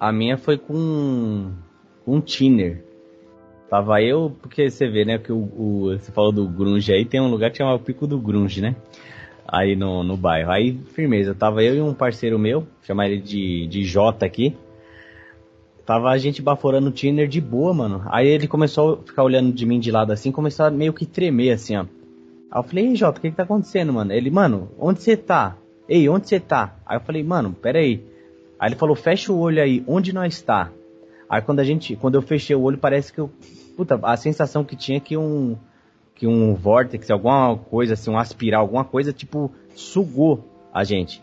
A 0.00 0.10
minha 0.10 0.36
foi 0.36 0.58
com 0.58 1.52
um 2.04 2.20
Tiner. 2.20 2.84
Tava 3.70 4.02
eu, 4.02 4.36
porque 4.42 4.68
você 4.68 4.88
vê, 4.88 5.04
né, 5.04 5.16
que 5.16 5.30
o, 5.30 5.38
o, 5.38 5.96
você 5.96 6.10
falou 6.10 6.32
do 6.32 6.48
grunge 6.48 6.92
aí, 6.92 7.04
tem 7.04 7.20
um 7.20 7.30
lugar 7.30 7.52
que 7.52 7.58
chama 7.58 7.76
o 7.76 7.78
Pico 7.78 8.08
do 8.08 8.18
Grunge, 8.18 8.60
né? 8.60 8.74
Aí 9.46 9.76
no, 9.76 10.02
no 10.02 10.16
bairro. 10.16 10.50
Aí, 10.50 10.76
firmeza, 10.94 11.32
tava 11.32 11.62
eu 11.62 11.76
e 11.76 11.80
um 11.80 11.94
parceiro 11.94 12.40
meu, 12.40 12.66
chamar 12.82 13.08
ele 13.08 13.22
de, 13.22 13.68
de 13.68 13.84
J 13.84 14.26
aqui. 14.26 14.56
Tava 15.86 16.10
a 16.10 16.18
gente 16.18 16.42
baforando 16.42 16.88
o 16.88 16.92
Tiner 16.92 17.28
de 17.28 17.40
boa, 17.40 17.72
mano. 17.72 18.02
Aí 18.06 18.26
ele 18.26 18.48
começou 18.48 18.94
a 18.94 19.06
ficar 19.06 19.22
olhando 19.22 19.52
de 19.52 19.64
mim 19.64 19.78
de 19.78 19.92
lado 19.92 20.12
assim, 20.12 20.32
começou 20.32 20.66
a 20.66 20.70
meio 20.70 20.92
que 20.92 21.06
tremer 21.06 21.52
assim, 21.52 21.76
ó. 21.76 21.82
Aí 22.50 22.58
eu 22.58 22.62
falei, 22.64 22.88
ei, 22.88 22.96
Jota, 22.96 23.18
o 23.18 23.22
que 23.22 23.30
que 23.30 23.36
tá 23.36 23.44
acontecendo, 23.44 23.92
mano? 23.92 24.12
Ele, 24.12 24.28
mano, 24.28 24.68
onde 24.80 25.00
você 25.00 25.16
tá? 25.16 25.56
Ei, 25.88 26.08
onde 26.08 26.28
você 26.28 26.40
tá? 26.40 26.74
Aí 26.84 26.96
eu 26.96 27.00
falei, 27.00 27.22
mano, 27.22 27.52
pera 27.52 27.78
aí. 27.78 28.02
Aí 28.58 28.68
ele 28.68 28.74
falou, 28.74 28.96
fecha 28.96 29.32
o 29.32 29.38
olho 29.38 29.62
aí, 29.62 29.84
onde 29.86 30.12
nós 30.12 30.42
tá? 30.42 30.72
Aí 31.30 31.40
quando 31.40 31.60
a 31.60 31.64
gente, 31.64 31.94
quando 31.94 32.16
eu 32.16 32.22
fechei 32.22 32.56
o 32.56 32.62
olho, 32.62 32.78
parece 32.78 33.12
que 33.12 33.20
eu, 33.20 33.30
puta, 33.76 34.00
a 34.02 34.16
sensação 34.16 34.64
que 34.64 34.74
tinha 34.74 34.98
que 34.98 35.16
um, 35.16 35.56
que 36.16 36.26
um 36.26 36.54
vórtex, 36.54 37.10
alguma 37.12 37.56
coisa 37.56 37.94
assim, 37.94 38.10
um 38.10 38.18
aspirar, 38.18 38.58
alguma 38.58 38.84
coisa, 38.84 39.12
tipo, 39.12 39.52
sugou 39.74 40.42
a 40.74 40.82
gente. 40.82 41.22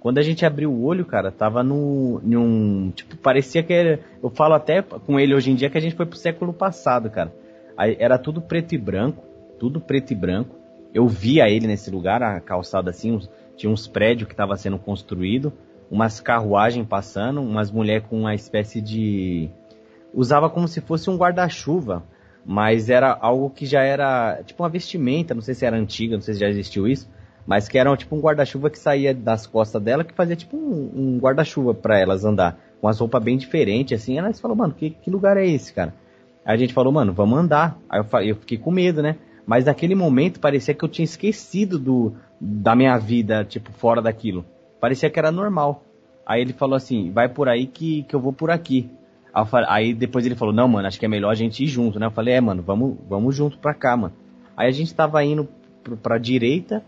Quando 0.00 0.16
a 0.16 0.22
gente 0.22 0.46
abriu 0.46 0.72
o 0.72 0.82
olho, 0.82 1.04
cara, 1.04 1.30
tava 1.30 1.62
no, 1.62 2.20
num, 2.24 2.90
tipo, 2.90 3.18
parecia 3.18 3.62
que 3.62 3.72
era, 3.72 4.00
eu 4.22 4.30
falo 4.30 4.54
até 4.54 4.80
com 4.80 5.20
ele 5.20 5.34
hoje 5.34 5.50
em 5.50 5.54
dia 5.54 5.68
que 5.68 5.76
a 5.76 5.80
gente 5.80 5.94
foi 5.94 6.06
pro 6.06 6.16
século 6.16 6.54
passado, 6.54 7.10
cara. 7.10 7.30
Aí 7.76 7.96
era 8.00 8.18
tudo 8.18 8.40
preto 8.40 8.74
e 8.74 8.78
branco, 8.78 9.22
tudo 9.58 9.78
preto 9.78 10.12
e 10.12 10.16
branco. 10.16 10.56
Eu 10.94 11.06
via 11.06 11.50
ele 11.50 11.66
nesse 11.66 11.90
lugar, 11.90 12.22
a 12.22 12.40
calçada 12.40 12.88
assim, 12.88 13.12
uns, 13.12 13.30
tinha 13.56 13.70
uns 13.70 13.86
prédios 13.86 14.26
que 14.26 14.32
estavam 14.32 14.56
sendo 14.56 14.78
construídos, 14.78 15.52
umas 15.90 16.18
carruagens 16.18 16.86
passando, 16.86 17.42
umas 17.42 17.70
mulheres 17.70 18.06
com 18.08 18.20
uma 18.20 18.34
espécie 18.34 18.80
de. 18.80 19.50
usava 20.14 20.48
como 20.48 20.66
se 20.66 20.80
fosse 20.80 21.10
um 21.10 21.16
guarda-chuva, 21.16 22.02
mas 22.44 22.88
era 22.88 23.12
algo 23.20 23.50
que 23.50 23.66
já 23.66 23.82
era 23.82 24.42
tipo 24.44 24.62
uma 24.62 24.68
vestimenta, 24.70 25.34
não 25.34 25.42
sei 25.42 25.54
se 25.54 25.66
era 25.66 25.76
antiga, 25.76 26.14
não 26.14 26.22
sei 26.22 26.34
se 26.34 26.40
já 26.40 26.48
existiu 26.48 26.88
isso, 26.88 27.06
mas 27.50 27.68
que 27.68 27.76
era 27.76 27.96
tipo 27.96 28.14
um 28.14 28.20
guarda-chuva 28.20 28.70
que 28.70 28.78
saía 28.78 29.12
das 29.12 29.44
costas 29.44 29.82
dela, 29.82 30.04
que 30.04 30.14
fazia 30.14 30.36
tipo 30.36 30.56
um, 30.56 30.92
um 30.94 31.18
guarda-chuva 31.18 31.74
para 31.74 31.98
elas 31.98 32.24
andar, 32.24 32.56
com 32.80 32.86
as 32.86 33.00
roupas 33.00 33.20
bem 33.20 33.36
diferentes, 33.36 34.00
assim. 34.00 34.16
Elas 34.16 34.38
falaram, 34.38 34.58
mano, 34.58 34.72
que, 34.72 34.90
que 34.90 35.10
lugar 35.10 35.36
é 35.36 35.44
esse, 35.44 35.74
cara? 35.74 35.92
Aí 36.44 36.54
a 36.54 36.56
gente 36.56 36.72
falou, 36.72 36.92
mano, 36.92 37.12
vamos 37.12 37.36
andar. 37.36 37.76
Aí 37.88 37.98
eu, 37.98 38.20
eu 38.20 38.36
fiquei 38.36 38.56
com 38.56 38.70
medo, 38.70 39.02
né? 39.02 39.16
Mas 39.44 39.64
naquele 39.64 39.96
momento 39.96 40.38
parecia 40.38 40.72
que 40.74 40.84
eu 40.84 40.88
tinha 40.88 41.04
esquecido 41.04 41.76
do, 41.76 42.14
da 42.40 42.76
minha 42.76 42.96
vida, 42.98 43.44
tipo, 43.44 43.72
fora 43.72 44.00
daquilo. 44.00 44.44
Parecia 44.80 45.10
que 45.10 45.18
era 45.18 45.32
normal. 45.32 45.82
Aí 46.24 46.42
ele 46.42 46.52
falou 46.52 46.76
assim, 46.76 47.10
vai 47.10 47.28
por 47.28 47.48
aí 47.48 47.66
que, 47.66 48.04
que 48.04 48.14
eu 48.14 48.20
vou 48.20 48.32
por 48.32 48.52
aqui. 48.52 48.88
Aí 49.66 49.92
depois 49.92 50.24
ele 50.24 50.36
falou, 50.36 50.54
não, 50.54 50.68
mano, 50.68 50.86
acho 50.86 51.00
que 51.00 51.04
é 51.04 51.08
melhor 51.08 51.30
a 51.30 51.34
gente 51.34 51.64
ir 51.64 51.66
junto, 51.66 51.98
né? 51.98 52.06
Eu 52.06 52.12
falei, 52.12 52.34
é, 52.34 52.40
mano, 52.40 52.62
vamos, 52.62 52.96
vamos 53.08 53.34
junto 53.34 53.58
pra 53.58 53.74
cá, 53.74 53.96
mano. 53.96 54.14
Aí 54.56 54.68
a 54.68 54.72
gente 54.72 54.94
tava 54.94 55.24
indo 55.24 55.48
pra 56.00 56.16
direita 56.16 56.80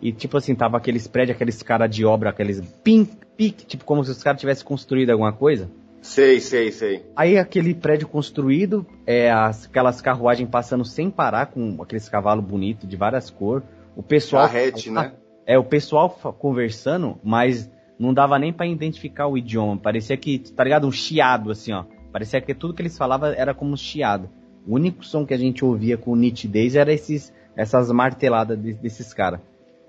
e, 0.00 0.12
tipo 0.12 0.36
assim, 0.36 0.54
tava 0.54 0.76
aqueles 0.76 1.06
prédios, 1.06 1.36
aqueles 1.36 1.62
caras 1.62 1.94
de 1.94 2.04
obra, 2.04 2.30
aqueles 2.30 2.60
pim, 2.82 3.04
pique, 3.36 3.66
tipo 3.66 3.84
como 3.84 4.04
se 4.04 4.10
os 4.10 4.22
caras 4.22 4.40
tivessem 4.40 4.64
construído 4.64 5.10
alguma 5.10 5.32
coisa. 5.32 5.70
Sei, 6.00 6.40
sei, 6.40 6.70
sei. 6.70 7.04
Aí 7.16 7.36
aquele 7.36 7.74
prédio 7.74 8.06
construído, 8.06 8.86
é, 9.06 9.30
as, 9.30 9.66
aquelas 9.66 10.00
carruagens 10.00 10.48
passando 10.48 10.84
sem 10.84 11.10
parar, 11.10 11.46
com 11.46 11.82
aqueles 11.82 12.08
cavalos 12.08 12.44
bonitos 12.44 12.88
de 12.88 12.96
várias 12.96 13.30
cores. 13.30 13.64
O 13.96 14.02
pessoal. 14.02 14.46
Carrete, 14.46 14.90
né? 14.90 15.12
É, 15.44 15.58
o 15.58 15.64
pessoal 15.64 16.10
conversando, 16.38 17.18
mas 17.24 17.70
não 17.98 18.14
dava 18.14 18.38
nem 18.38 18.52
para 18.52 18.66
identificar 18.66 19.26
o 19.26 19.36
idioma. 19.36 19.76
Parecia 19.76 20.16
que, 20.16 20.38
tá 20.38 20.62
ligado? 20.62 20.86
Um 20.86 20.92
chiado, 20.92 21.50
assim, 21.50 21.72
ó. 21.72 21.84
Parecia 22.12 22.40
que 22.40 22.54
tudo 22.54 22.74
que 22.74 22.82
eles 22.82 22.96
falavam 22.96 23.30
era 23.30 23.54
como 23.54 23.72
um 23.72 23.76
chiado. 23.76 24.30
O 24.66 24.74
único 24.74 25.04
som 25.04 25.26
que 25.26 25.34
a 25.34 25.38
gente 25.38 25.64
ouvia 25.64 25.96
com 25.96 26.14
nitidez 26.14 26.76
era 26.76 26.92
esses, 26.92 27.32
essas 27.56 27.90
marteladas 27.90 28.60
de, 28.60 28.74
desses 28.74 29.12
caras. 29.12 29.40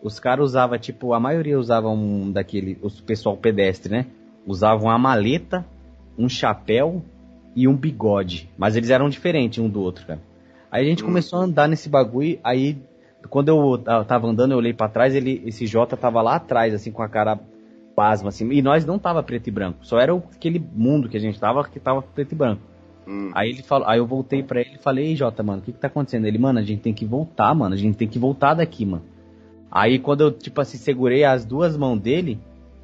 Os 0.02 0.20
caras 0.20 0.46
usavam, 0.46 0.78
tipo, 0.78 1.14
a 1.14 1.20
maioria 1.20 1.60
usava 1.60 1.90
um 1.90 2.32
daquele, 2.32 2.78
o 2.82 2.90
pessoal 3.04 3.36
pedestre, 3.38 3.92
né? 3.92 4.06
Usavam 4.46 4.88
uma 4.88 4.98
maleta, 4.98 5.66
um 6.18 6.30
chapéu 6.30 7.04
e 7.56 7.68
um 7.68 7.76
bigode. 7.76 8.50
Mas 8.58 8.76
eles 8.76 8.90
eram 8.90 9.10
diferentes 9.10 9.60
um 9.60 9.70
do 9.70 9.82
outro, 9.82 10.06
cara. 10.06 10.22
Aí 10.72 10.86
a 10.86 10.90
gente 10.90 11.04
hum. 11.04 11.08
começou 11.08 11.40
a 11.40 11.44
andar 11.44 11.68
nesse 11.68 11.90
bagulho, 11.90 12.40
aí 12.44 12.78
quando 13.30 13.50
eu 13.50 13.78
tava 14.06 14.28
andando, 14.28 14.52
eu 14.52 14.58
olhei 14.58 14.74
para 14.74 14.88
trás, 14.88 15.14
ele, 15.14 15.42
esse 15.46 15.66
Jota 15.66 15.98
tava 15.98 16.22
lá 16.22 16.36
atrás, 16.36 16.74
assim, 16.74 16.92
com 16.92 17.02
a 17.02 17.10
cara 17.10 17.40
pasma, 17.96 18.30
assim, 18.30 18.50
e 18.52 18.62
nós 18.62 18.86
não 18.86 18.98
tava 18.98 19.22
preto 19.22 19.48
e 19.48 19.52
branco, 19.52 19.80
só 19.86 20.00
era 20.00 20.16
aquele 20.16 20.64
mundo 20.74 21.10
que 21.10 21.18
a 21.18 21.20
gente 21.20 21.38
tava 21.38 21.68
que 21.68 21.80
tava 21.80 22.02
preto 22.02 22.32
e 22.32 22.36
branco. 22.36 22.62
Hum. 23.06 23.32
Aí 23.34 23.50
ele 23.50 23.62
falou, 23.62 23.88
aí 23.90 23.98
eu 23.98 24.06
voltei 24.06 24.42
para 24.42 24.62
ele 24.62 24.76
e 24.76 24.82
falei, 24.82 25.16
Jota, 25.16 25.44
mano, 25.44 25.62
o 25.62 25.66
que 25.66 25.74
que 25.74 25.80
tá 25.80 25.88
acontecendo? 25.88 26.26
Ele, 26.26 26.38
mano, 26.38 26.60
a 26.60 26.64
gente 26.64 26.82
tem 26.82 26.94
que 26.94 27.06
voltar, 27.06 27.54
mano, 27.54 27.74
a 27.74 27.78
gente 27.78 27.98
tem 27.98 28.08
que 28.08 28.20
voltar 28.20 28.54
daqui, 28.54 28.86
mano. 28.86 29.04
Aí 29.72 30.00
quando 30.00 30.22
eu, 30.22 30.32
tipo 30.32 30.60
assim, 30.62 30.78
segurei 30.78 31.24
as 31.24 31.46
duas 31.46 31.78
mãos 31.78 32.00
dele, 32.00 32.40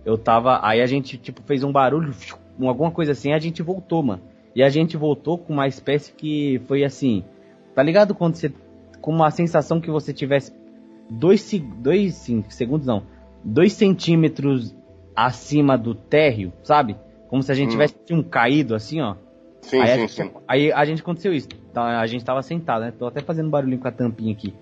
eu 0.06 0.18
tava. 0.18 0.60
Aí 0.64 0.82
a 0.82 0.86
gente, 0.86 1.18
tipo, 1.18 1.42
fez 1.44 1.64
um 1.64 1.72
barulho, 1.72 2.14
alguma 2.62 2.92
coisa 2.92 3.14
assim, 3.14 3.34
a 3.34 3.40
gente 3.40 3.62
voltou, 3.64 4.04
mano. 4.04 4.22
E 4.56 4.64
a 4.64 4.70
gente 4.70 4.96
voltou 4.96 5.38
com 5.38 5.52
uma 5.52 5.68
espécie 5.68 6.14
que 6.14 6.62
foi 6.68 6.84
assim. 6.84 7.24
Tá 7.74 7.84
ligado 7.84 8.14
quando 8.16 8.36
você. 8.36 8.54
Com 9.02 9.12
uma 9.12 9.30
sensação 9.30 9.82
que 9.82 9.92
você 9.92 10.14
tivesse 10.14 10.54
dois, 11.10 11.52
dois 11.78 12.16
sim, 12.16 12.44
segundos, 12.50 12.88
não. 12.88 13.04
Dois 13.44 13.74
centímetros 13.74 14.76
acima 15.16 15.78
do 15.78 15.94
térreo, 15.94 16.54
sabe? 16.64 16.96
Como 17.28 17.44
se 17.44 17.52
a 17.52 17.56
gente 17.56 17.70
hum. 17.70 17.72
tivesse 17.72 17.96
um 18.12 18.24
caído 18.24 18.76
assim, 18.76 19.02
ó. 19.02 19.16
Sim, 19.62 19.82
aí, 19.82 19.88
sim, 19.88 19.94
a 19.94 19.98
gente, 19.98 20.12
sim. 20.14 20.32
aí 20.48 20.72
a 20.72 20.86
gente 20.86 21.02
aconteceu 21.02 21.34
isso. 21.34 21.50
Tá, 21.74 22.00
a 22.00 22.08
gente 22.08 22.24
tava 22.24 22.42
sentado, 22.42 22.82
né? 22.82 22.94
Tô 22.98 23.08
até 23.08 23.22
fazendo 23.22 23.50
barulhinho 23.50 23.80
com 23.80 23.88
a 23.88 23.92
tampinha 23.92 24.32
aqui. 24.32 24.54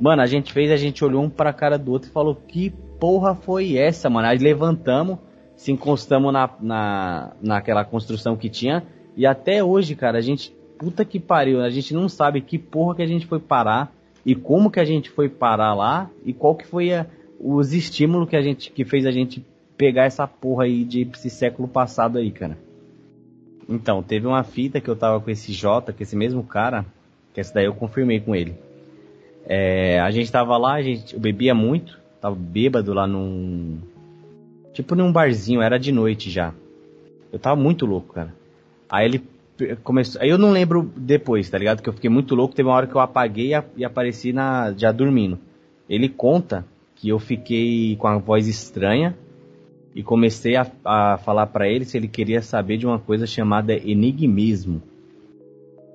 Mano, 0.00 0.22
a 0.22 0.26
gente 0.26 0.50
fez, 0.52 0.70
a 0.70 0.76
gente 0.76 1.04
olhou 1.04 1.22
um 1.22 1.28
pra 1.28 1.52
cara 1.52 1.76
do 1.78 1.92
outro 1.92 2.08
e 2.08 2.12
falou: 2.12 2.34
Que 2.34 2.70
porra 2.98 3.34
foi 3.34 3.76
essa, 3.76 4.08
mano? 4.08 4.28
Aí 4.28 4.38
levantamos, 4.38 5.18
se 5.54 5.70
encostamos 5.70 6.32
na, 6.32 6.48
na, 6.58 7.32
naquela 7.42 7.84
construção 7.84 8.34
que 8.34 8.48
tinha. 8.48 8.82
E 9.14 9.26
até 9.26 9.62
hoje, 9.62 9.94
cara, 9.94 10.18
a 10.18 10.22
gente. 10.22 10.58
Puta 10.78 11.04
que 11.04 11.20
pariu, 11.20 11.60
a 11.60 11.68
gente 11.68 11.92
não 11.92 12.08
sabe 12.08 12.40
que 12.40 12.58
porra 12.58 12.94
que 12.96 13.02
a 13.02 13.06
gente 13.06 13.26
foi 13.26 13.38
parar 13.38 13.92
e 14.24 14.34
como 14.34 14.70
que 14.70 14.80
a 14.80 14.84
gente 14.84 15.10
foi 15.10 15.28
parar 15.28 15.74
lá 15.74 16.08
e 16.24 16.32
qual 16.32 16.54
que 16.54 16.66
foi 16.66 16.94
a, 16.94 17.04
os 17.38 17.74
estímulos 17.74 18.30
que 18.30 18.36
a 18.36 18.40
gente 18.40 18.72
que 18.72 18.82
fez 18.82 19.04
a 19.04 19.10
gente 19.10 19.44
pegar 19.76 20.04
essa 20.04 20.26
porra 20.26 20.64
aí 20.64 20.82
de 20.82 21.02
esse 21.12 21.28
século 21.28 21.68
passado 21.68 22.16
aí, 22.16 22.30
cara. 22.30 22.56
Então, 23.68 24.02
teve 24.02 24.26
uma 24.26 24.42
fita 24.42 24.80
que 24.80 24.88
eu 24.88 24.96
tava 24.96 25.20
com 25.20 25.30
esse 25.30 25.52
J, 25.52 25.92
com 25.92 26.02
esse 26.02 26.16
mesmo 26.16 26.42
cara, 26.42 26.86
que 27.34 27.40
essa 27.40 27.52
daí 27.52 27.66
eu 27.66 27.74
confirmei 27.74 28.18
com 28.18 28.34
ele. 28.34 28.54
É, 29.52 29.98
a 29.98 30.12
gente 30.12 30.30
tava 30.30 30.56
lá, 30.56 30.74
a 30.74 30.82
gente, 30.82 31.12
eu 31.12 31.18
bebia 31.18 31.52
muito, 31.52 31.98
tava 32.20 32.36
bêbado 32.36 32.94
lá 32.94 33.04
num. 33.04 33.78
Tipo 34.72 34.94
num 34.94 35.10
barzinho, 35.10 35.60
era 35.60 35.76
de 35.76 35.90
noite 35.90 36.30
já. 36.30 36.54
Eu 37.32 37.38
tava 37.40 37.60
muito 37.60 37.84
louco, 37.84 38.14
cara. 38.14 38.32
Aí 38.88 39.06
ele 39.06 39.24
começou. 39.82 40.22
Aí 40.22 40.30
eu 40.30 40.38
não 40.38 40.52
lembro 40.52 40.92
depois, 40.96 41.50
tá 41.50 41.58
ligado? 41.58 41.82
Que 41.82 41.88
eu 41.88 41.92
fiquei 41.92 42.08
muito 42.08 42.36
louco. 42.36 42.54
Teve 42.54 42.68
uma 42.68 42.76
hora 42.76 42.86
que 42.86 42.94
eu 42.94 43.00
apaguei 43.00 43.50
e 43.76 43.84
apareci 43.84 44.32
na, 44.32 44.72
já 44.76 44.92
dormindo. 44.92 45.36
Ele 45.88 46.08
conta 46.08 46.64
que 46.94 47.08
eu 47.08 47.18
fiquei 47.18 47.96
com 47.96 48.06
a 48.06 48.18
voz 48.18 48.46
estranha 48.46 49.18
e 49.96 50.00
comecei 50.00 50.54
a, 50.54 50.64
a 50.84 51.18
falar 51.18 51.48
para 51.48 51.68
ele 51.68 51.84
se 51.84 51.96
ele 51.96 52.06
queria 52.06 52.40
saber 52.40 52.76
de 52.76 52.86
uma 52.86 53.00
coisa 53.00 53.26
chamada 53.26 53.74
enigmismo. 53.74 54.80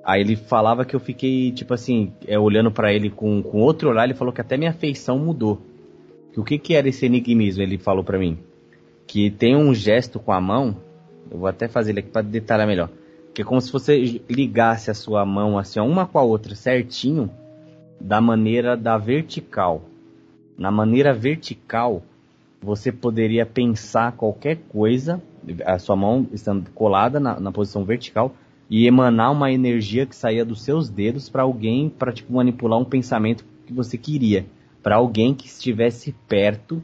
Aí 0.05 0.21
ele 0.21 0.35
falava 0.35 0.85
que 0.85 0.95
eu 0.95 0.99
fiquei, 0.99 1.51
tipo 1.51 1.73
assim, 1.73 2.13
é, 2.27 2.37
olhando 2.37 2.69
para 2.69 2.93
ele 2.93 3.09
com, 3.09 3.41
com 3.41 3.57
outro 3.57 3.89
olhar, 3.89 4.03
ele 4.03 4.13
falou 4.13 4.31
que 4.31 4.39
até 4.39 4.55
minha 4.55 4.71
feição 4.71 5.17
mudou. 5.17 5.59
Que 6.31 6.39
o 6.39 6.43
que, 6.43 6.59
que 6.59 6.75
era 6.75 6.87
esse 6.87 7.07
enigmismo? 7.07 7.63
Ele 7.63 7.79
falou 7.79 8.03
para 8.03 8.19
mim. 8.19 8.37
Que 9.07 9.31
tem 9.31 9.55
um 9.55 9.73
gesto 9.73 10.19
com 10.19 10.31
a 10.31 10.39
mão, 10.39 10.77
eu 11.31 11.39
vou 11.39 11.47
até 11.47 11.67
fazer 11.67 11.91
ele 11.91 12.01
aqui 12.01 12.09
para 12.09 12.21
detalhar 12.21 12.67
melhor. 12.67 12.89
Que 13.33 13.41
é 13.41 13.45
como 13.45 13.59
se 13.59 13.71
você 13.71 14.21
ligasse 14.29 14.91
a 14.91 14.93
sua 14.93 15.25
mão 15.25 15.57
assim, 15.57 15.79
uma 15.79 16.05
com 16.05 16.19
a 16.19 16.23
outra, 16.23 16.53
certinho, 16.53 17.27
da 17.99 18.21
maneira 18.21 18.77
da 18.77 18.99
vertical. 18.99 19.89
Na 20.55 20.69
maneira 20.69 21.15
vertical, 21.15 22.03
você 22.61 22.91
poderia 22.91 23.45
pensar 23.45 24.11
qualquer 24.11 24.57
coisa, 24.69 25.19
a 25.65 25.79
sua 25.79 25.95
mão 25.95 26.27
estando 26.31 26.69
colada 26.71 27.19
na, 27.19 27.39
na 27.39 27.51
posição 27.51 27.83
vertical, 27.83 28.35
e 28.69 28.87
emanar 28.87 29.31
uma 29.31 29.51
energia 29.51 30.05
que 30.05 30.15
saía 30.15 30.43
dos 30.43 30.61
seus 30.61 30.89
dedos 30.89 31.29
para 31.29 31.43
alguém, 31.43 31.89
para 31.89 32.11
tipo 32.11 32.33
manipular 32.33 32.79
um 32.79 32.85
pensamento 32.85 33.45
que 33.65 33.73
você 33.73 33.97
queria, 33.97 34.45
para 34.81 34.95
alguém 34.95 35.33
que 35.33 35.47
estivesse 35.47 36.13
perto, 36.27 36.81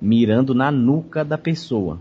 mirando 0.00 0.54
na 0.54 0.70
nuca 0.70 1.24
da 1.24 1.38
pessoa. 1.38 2.00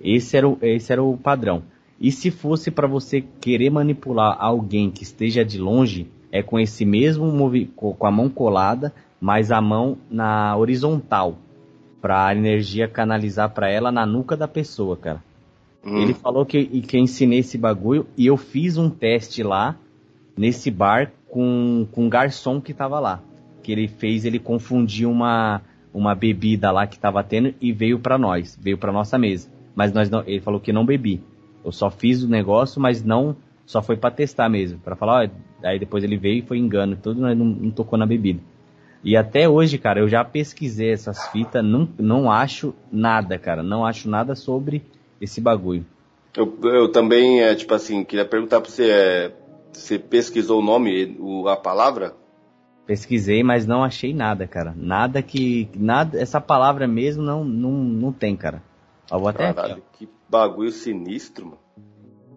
Esse 0.00 0.36
era 0.36 0.48
o, 0.48 0.58
esse 0.60 0.92
era 0.92 1.02
o 1.02 1.16
padrão. 1.16 1.62
E 2.00 2.10
se 2.12 2.30
fosse 2.30 2.70
para 2.70 2.86
você 2.86 3.22
querer 3.40 3.70
manipular 3.70 4.36
alguém 4.38 4.90
que 4.90 5.02
esteja 5.02 5.44
de 5.44 5.58
longe, 5.58 6.08
é 6.30 6.42
com 6.42 6.58
esse 6.58 6.84
mesmo 6.84 7.32
com 7.74 8.06
a 8.06 8.10
mão 8.10 8.28
colada, 8.28 8.92
mas 9.20 9.50
a 9.50 9.60
mão 9.60 9.96
na 10.10 10.56
horizontal, 10.56 11.38
para 12.02 12.26
a 12.26 12.34
energia 12.34 12.86
canalizar 12.88 13.48
para 13.54 13.70
ela 13.70 13.90
na 13.90 14.04
nuca 14.04 14.36
da 14.36 14.48
pessoa, 14.48 14.96
cara. 14.96 15.22
Hum. 15.84 15.98
Ele 15.98 16.14
falou 16.14 16.46
que, 16.46 16.64
que 16.82 16.96
eu 16.96 17.00
ensinei 17.00 17.40
esse 17.40 17.58
bagulho 17.58 18.06
e 18.16 18.26
eu 18.26 18.36
fiz 18.36 18.76
um 18.78 18.88
teste 18.88 19.42
lá, 19.42 19.76
nesse 20.36 20.70
bar, 20.70 21.12
com, 21.28 21.86
com 21.92 22.04
um 22.04 22.08
garçom 22.08 22.60
que 22.60 22.72
tava 22.72 22.98
lá. 22.98 23.22
Que 23.62 23.72
ele 23.72 23.88
fez, 23.88 24.24
ele 24.24 24.38
confundiu 24.38 25.10
uma, 25.10 25.62
uma 25.92 26.14
bebida 26.14 26.70
lá 26.70 26.86
que 26.86 26.98
tava 26.98 27.22
tendo 27.22 27.54
e 27.60 27.72
veio 27.72 27.98
para 27.98 28.18
nós, 28.18 28.58
veio 28.60 28.78
para 28.78 28.92
nossa 28.92 29.18
mesa. 29.18 29.48
Mas 29.74 29.92
nós 29.92 30.08
não, 30.08 30.22
ele 30.26 30.40
falou 30.40 30.60
que 30.60 30.72
não 30.72 30.84
bebi. 30.84 31.20
Eu 31.64 31.72
só 31.72 31.90
fiz 31.90 32.22
o 32.22 32.28
negócio, 32.28 32.80
mas 32.80 33.02
não, 33.02 33.36
só 33.64 33.82
foi 33.82 33.96
para 33.96 34.10
testar 34.10 34.48
mesmo, 34.48 34.78
para 34.78 34.96
falar, 34.96 35.24
ó, 35.24 35.66
aí 35.66 35.78
depois 35.78 36.04
ele 36.04 36.16
veio 36.16 36.38
e 36.38 36.46
foi 36.46 36.58
engano, 36.58 36.96
tudo 36.96 37.20
não, 37.20 37.34
não 37.34 37.70
tocou 37.70 37.98
na 37.98 38.06
bebida. 38.06 38.40
E 39.02 39.16
até 39.16 39.48
hoje, 39.48 39.78
cara, 39.78 40.00
eu 40.00 40.08
já 40.08 40.24
pesquisei 40.24 40.92
essas 40.92 41.28
fitas, 41.28 41.64
não, 41.64 41.88
não 41.98 42.30
acho 42.30 42.74
nada, 42.92 43.38
cara, 43.38 43.62
não 43.62 43.84
acho 43.84 44.08
nada 44.08 44.34
sobre 44.34 44.82
esse 45.20 45.40
bagulho. 45.40 45.84
Eu, 46.36 46.58
eu 46.64 46.90
também, 46.90 47.42
é, 47.42 47.54
tipo 47.54 47.72
assim, 47.74 48.04
queria 48.04 48.24
perguntar 48.24 48.60
pra 48.60 48.70
você, 48.70 48.90
é, 48.90 49.32
você 49.72 49.98
pesquisou 49.98 50.60
o 50.60 50.64
nome, 50.64 51.16
o, 51.20 51.48
a 51.48 51.56
palavra? 51.56 52.14
Pesquisei, 52.86 53.42
mas 53.42 53.66
não 53.66 53.82
achei 53.82 54.12
nada, 54.12 54.46
cara. 54.46 54.74
Nada 54.76 55.22
que. 55.22 55.68
nada 55.74 56.20
Essa 56.20 56.40
palavra 56.40 56.86
mesmo 56.86 57.22
não, 57.22 57.42
não, 57.44 57.72
não 57.72 58.12
tem, 58.12 58.36
cara. 58.36 58.62
Eu 59.10 59.18
vou 59.18 59.28
até 59.28 59.52
Caralho, 59.52 59.74
aqui, 59.74 60.06
que 60.06 60.08
bagulho 60.28 60.70
sinistro, 60.70 61.46
mano. 61.46 61.58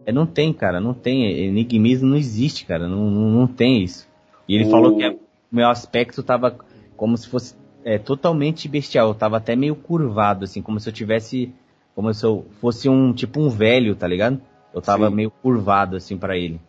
É, 0.06 0.12
não 0.12 0.26
tem, 0.26 0.54
cara, 0.54 0.80
não 0.80 0.94
tem. 0.94 1.30
Enigmismo 1.48 2.08
não 2.08 2.16
existe, 2.16 2.66
cara. 2.66 2.88
Não, 2.88 3.10
não, 3.10 3.30
não 3.30 3.48
tem 3.48 3.84
isso. 3.84 4.08
E 4.48 4.56
ele 4.56 4.66
o... 4.66 4.70
falou 4.70 4.96
que 4.96 5.06
o 5.06 5.20
meu 5.52 5.68
aspecto 5.68 6.24
tava 6.24 6.58
como 6.96 7.18
se 7.18 7.28
fosse 7.28 7.56
é, 7.84 7.98
totalmente 7.98 8.70
bestial. 8.70 9.10
Eu 9.10 9.16
tava 9.16 9.36
até 9.36 9.54
meio 9.54 9.76
curvado, 9.76 10.46
assim, 10.46 10.62
como 10.62 10.80
se 10.80 10.88
eu 10.88 10.94
tivesse 10.94 11.54
como 11.98 12.14
se 12.14 12.24
eu 12.24 12.46
fosse 12.62 12.88
um 12.88 13.12
tipo 13.12 13.40
um 13.40 13.50
velho, 13.50 13.96
tá 13.96 14.08
ligado? 14.08 14.40
Eu 14.72 14.80
tava 14.84 15.10
Sim. 15.10 15.16
meio 15.16 15.32
curvado 15.32 15.96
assim 15.96 16.16
para 16.16 16.38
ele. 16.38 16.62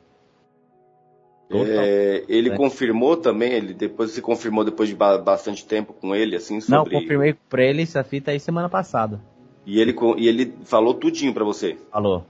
é, 1.51 2.25
ele 2.27 2.49
né? 2.49 2.57
confirmou 2.57 3.15
também, 3.15 3.53
ele 3.53 3.75
depois 3.75 4.13
se 4.13 4.23
confirmou 4.23 4.65
depois 4.65 4.89
de 4.89 4.95
bastante 4.95 5.67
tempo 5.67 5.93
com 5.93 6.15
ele, 6.15 6.35
assim, 6.35 6.63
sobre... 6.63 6.95
Não, 6.95 7.03
confirmei 7.03 7.37
pra 7.47 7.63
ele 7.63 7.83
essa 7.83 8.03
fita 8.03 8.31
aí 8.31 8.41
semana 8.41 8.71
passada. 8.71 9.21
E 9.67 9.79
ele, 9.79 9.95
e 10.17 10.29
ele 10.29 10.55
falou 10.65 10.95
tudinho 10.95 11.35
pra 11.35 11.45
você? 11.45 11.77
Falou. 11.93 12.25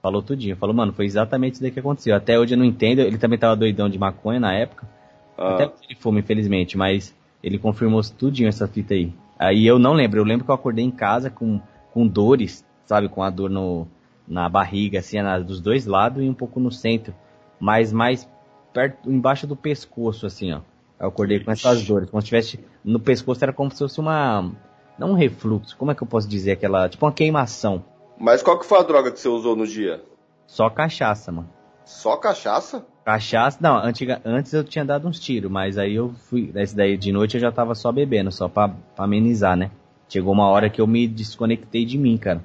Falou 0.00 0.22
tudinho. 0.22 0.56
Falou, 0.56 0.74
mano, 0.74 0.94
foi 0.94 1.04
exatamente 1.04 1.54
isso 1.54 1.62
daí 1.62 1.70
que 1.70 1.80
aconteceu. 1.80 2.16
Até 2.16 2.38
hoje 2.38 2.54
eu 2.54 2.58
não 2.58 2.64
entendo, 2.64 3.00
ele 3.00 3.18
também 3.18 3.38
tava 3.38 3.56
doidão 3.56 3.90
de 3.90 3.98
maconha 3.98 4.40
na 4.40 4.54
época. 4.54 4.88
Ah. 5.36 5.52
Até 5.52 5.64
ele 5.64 5.98
fuma, 6.00 6.20
infelizmente, 6.20 6.78
mas 6.78 7.14
ele 7.42 7.58
confirmou 7.58 8.00
tudinho 8.02 8.48
essa 8.48 8.66
fita 8.66 8.94
aí. 8.94 9.12
Aí 9.38 9.66
eu 9.66 9.78
não 9.78 9.92
lembro, 9.92 10.18
eu 10.18 10.24
lembro 10.24 10.46
que 10.46 10.50
eu 10.50 10.54
acordei 10.54 10.82
em 10.82 10.90
casa 10.90 11.28
com 11.28 11.60
com 11.98 12.06
dores, 12.06 12.64
sabe? 12.86 13.08
Com 13.08 13.24
a 13.24 13.28
dor 13.28 13.50
no, 13.50 13.88
na 14.26 14.48
barriga, 14.48 15.00
assim, 15.00 15.20
na, 15.20 15.36
dos 15.40 15.60
dois 15.60 15.84
lados 15.84 16.22
e 16.22 16.28
um 16.28 16.34
pouco 16.34 16.60
no 16.60 16.70
centro. 16.70 17.12
Mas 17.58 17.92
mais 17.92 18.28
perto, 18.72 19.10
embaixo 19.10 19.48
do 19.48 19.56
pescoço, 19.56 20.24
assim, 20.24 20.52
ó. 20.52 20.60
Eu 21.00 21.08
acordei 21.08 21.40
com 21.40 21.50
essas 21.50 21.84
dores. 21.84 22.08
Como 22.08 22.20
se 22.20 22.26
tivesse. 22.26 22.64
No 22.84 23.00
pescoço 23.00 23.42
era 23.42 23.52
como 23.52 23.68
se 23.70 23.78
fosse 23.78 23.98
uma. 23.98 24.52
Não 24.96 25.10
um 25.10 25.14
refluxo, 25.14 25.76
como 25.76 25.90
é 25.90 25.94
que 25.94 26.02
eu 26.02 26.06
posso 26.06 26.28
dizer? 26.28 26.52
Aquela. 26.52 26.88
Tipo 26.88 27.04
uma 27.04 27.12
queimação. 27.12 27.84
Mas 28.16 28.42
qual 28.42 28.58
que 28.58 28.66
foi 28.66 28.78
a 28.78 28.82
droga 28.82 29.10
que 29.10 29.18
você 29.18 29.28
usou 29.28 29.56
no 29.56 29.66
dia? 29.66 30.00
Só 30.46 30.70
cachaça, 30.70 31.32
mano. 31.32 31.48
Só 31.84 32.16
cachaça? 32.16 32.86
Cachaça, 33.04 33.58
não, 33.60 33.76
antiga, 33.76 34.20
antes 34.24 34.52
eu 34.52 34.62
tinha 34.62 34.84
dado 34.84 35.08
uns 35.08 35.18
tiros, 35.18 35.50
mas 35.50 35.78
aí 35.78 35.94
eu 35.94 36.12
fui, 36.28 36.52
esse 36.54 36.76
daí 36.76 36.96
de 36.98 37.10
noite 37.10 37.36
eu 37.36 37.40
já 37.40 37.50
tava 37.50 37.74
só 37.74 37.90
bebendo, 37.90 38.30
só 38.30 38.48
pra, 38.48 38.68
pra 38.68 39.06
amenizar, 39.06 39.56
né? 39.56 39.70
Chegou 40.08 40.32
uma 40.32 40.48
hora 40.48 40.70
que 40.70 40.80
eu 40.80 40.86
me 40.86 41.06
desconectei 41.06 41.84
de 41.84 41.98
mim, 41.98 42.16
cara. 42.16 42.42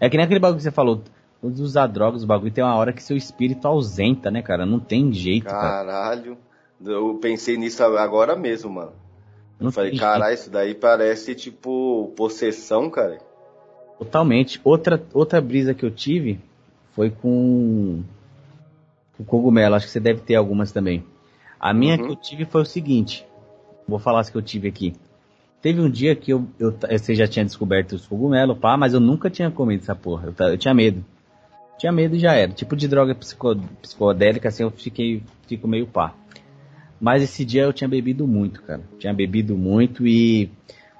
É 0.00 0.08
que 0.08 0.16
nem 0.16 0.24
aquele 0.24 0.40
bagulho 0.40 0.58
que 0.58 0.64
você 0.64 0.70
falou, 0.70 1.02
usar 1.42 1.86
drogas, 1.86 2.22
o 2.24 2.26
bagulho 2.26 2.52
tem 2.52 2.64
uma 2.64 2.76
hora 2.76 2.92
que 2.92 3.02
seu 3.02 3.16
espírito 3.16 3.66
ausenta, 3.68 4.30
né, 4.30 4.42
cara? 4.42 4.66
Não 4.66 4.80
tem 4.80 5.12
jeito, 5.12 5.46
Caralho. 5.46 6.36
Cara. 6.36 6.96
Eu 6.96 7.14
pensei 7.20 7.56
nisso 7.56 7.82
agora 7.82 8.34
mesmo, 8.34 8.70
mano. 8.70 8.92
Eu 9.60 9.70
falei, 9.70 9.96
caralho, 9.96 10.34
isso 10.34 10.50
daí 10.50 10.74
parece 10.74 11.34
tipo 11.34 12.12
possessão, 12.16 12.90
cara. 12.90 13.18
Totalmente. 13.98 14.60
Outra, 14.64 15.02
outra 15.12 15.40
brisa 15.40 15.72
que 15.72 15.84
eu 15.84 15.90
tive 15.90 16.40
foi 16.92 17.10
com 17.10 18.02
o 19.18 19.24
cogumelo. 19.24 19.74
Acho 19.74 19.86
que 19.86 19.92
você 19.92 20.00
deve 20.00 20.20
ter 20.20 20.34
algumas 20.34 20.72
também. 20.72 21.04
A 21.58 21.72
minha 21.72 21.96
uhum. 21.96 22.06
que 22.06 22.12
eu 22.12 22.16
tive 22.16 22.44
foi 22.44 22.62
o 22.62 22.66
seguinte. 22.66 23.24
Vou 23.86 23.98
falar 23.98 24.20
as 24.20 24.28
que 24.28 24.36
eu 24.36 24.42
tive 24.42 24.68
aqui. 24.68 24.94
Teve 25.64 25.80
um 25.80 25.88
dia 25.88 26.14
que 26.14 26.30
eu, 26.30 26.46
eu, 26.58 26.76
você 26.90 27.14
já 27.14 27.26
tinha 27.26 27.42
descoberto 27.42 27.92
os 27.92 28.06
cogumelos, 28.06 28.58
pá, 28.58 28.76
mas 28.76 28.92
eu 28.92 29.00
nunca 29.00 29.30
tinha 29.30 29.50
comido 29.50 29.80
essa 29.80 29.94
porra. 29.94 30.30
Eu, 30.38 30.48
eu 30.48 30.58
tinha 30.58 30.74
medo. 30.74 31.02
Tinha 31.78 31.90
medo 31.90 32.16
e 32.16 32.18
já 32.18 32.34
era. 32.34 32.52
Tipo 32.52 32.76
de 32.76 32.86
droga 32.86 33.14
psico, 33.14 33.56
psicodélica, 33.80 34.50
assim, 34.50 34.62
eu 34.62 34.70
fiquei, 34.70 35.22
fico 35.46 35.66
meio 35.66 35.86
pá. 35.86 36.12
Mas 37.00 37.22
esse 37.22 37.46
dia 37.46 37.62
eu 37.62 37.72
tinha 37.72 37.88
bebido 37.88 38.26
muito, 38.26 38.60
cara. 38.60 38.82
Tinha 38.98 39.14
bebido 39.14 39.56
muito 39.56 40.06
e 40.06 40.50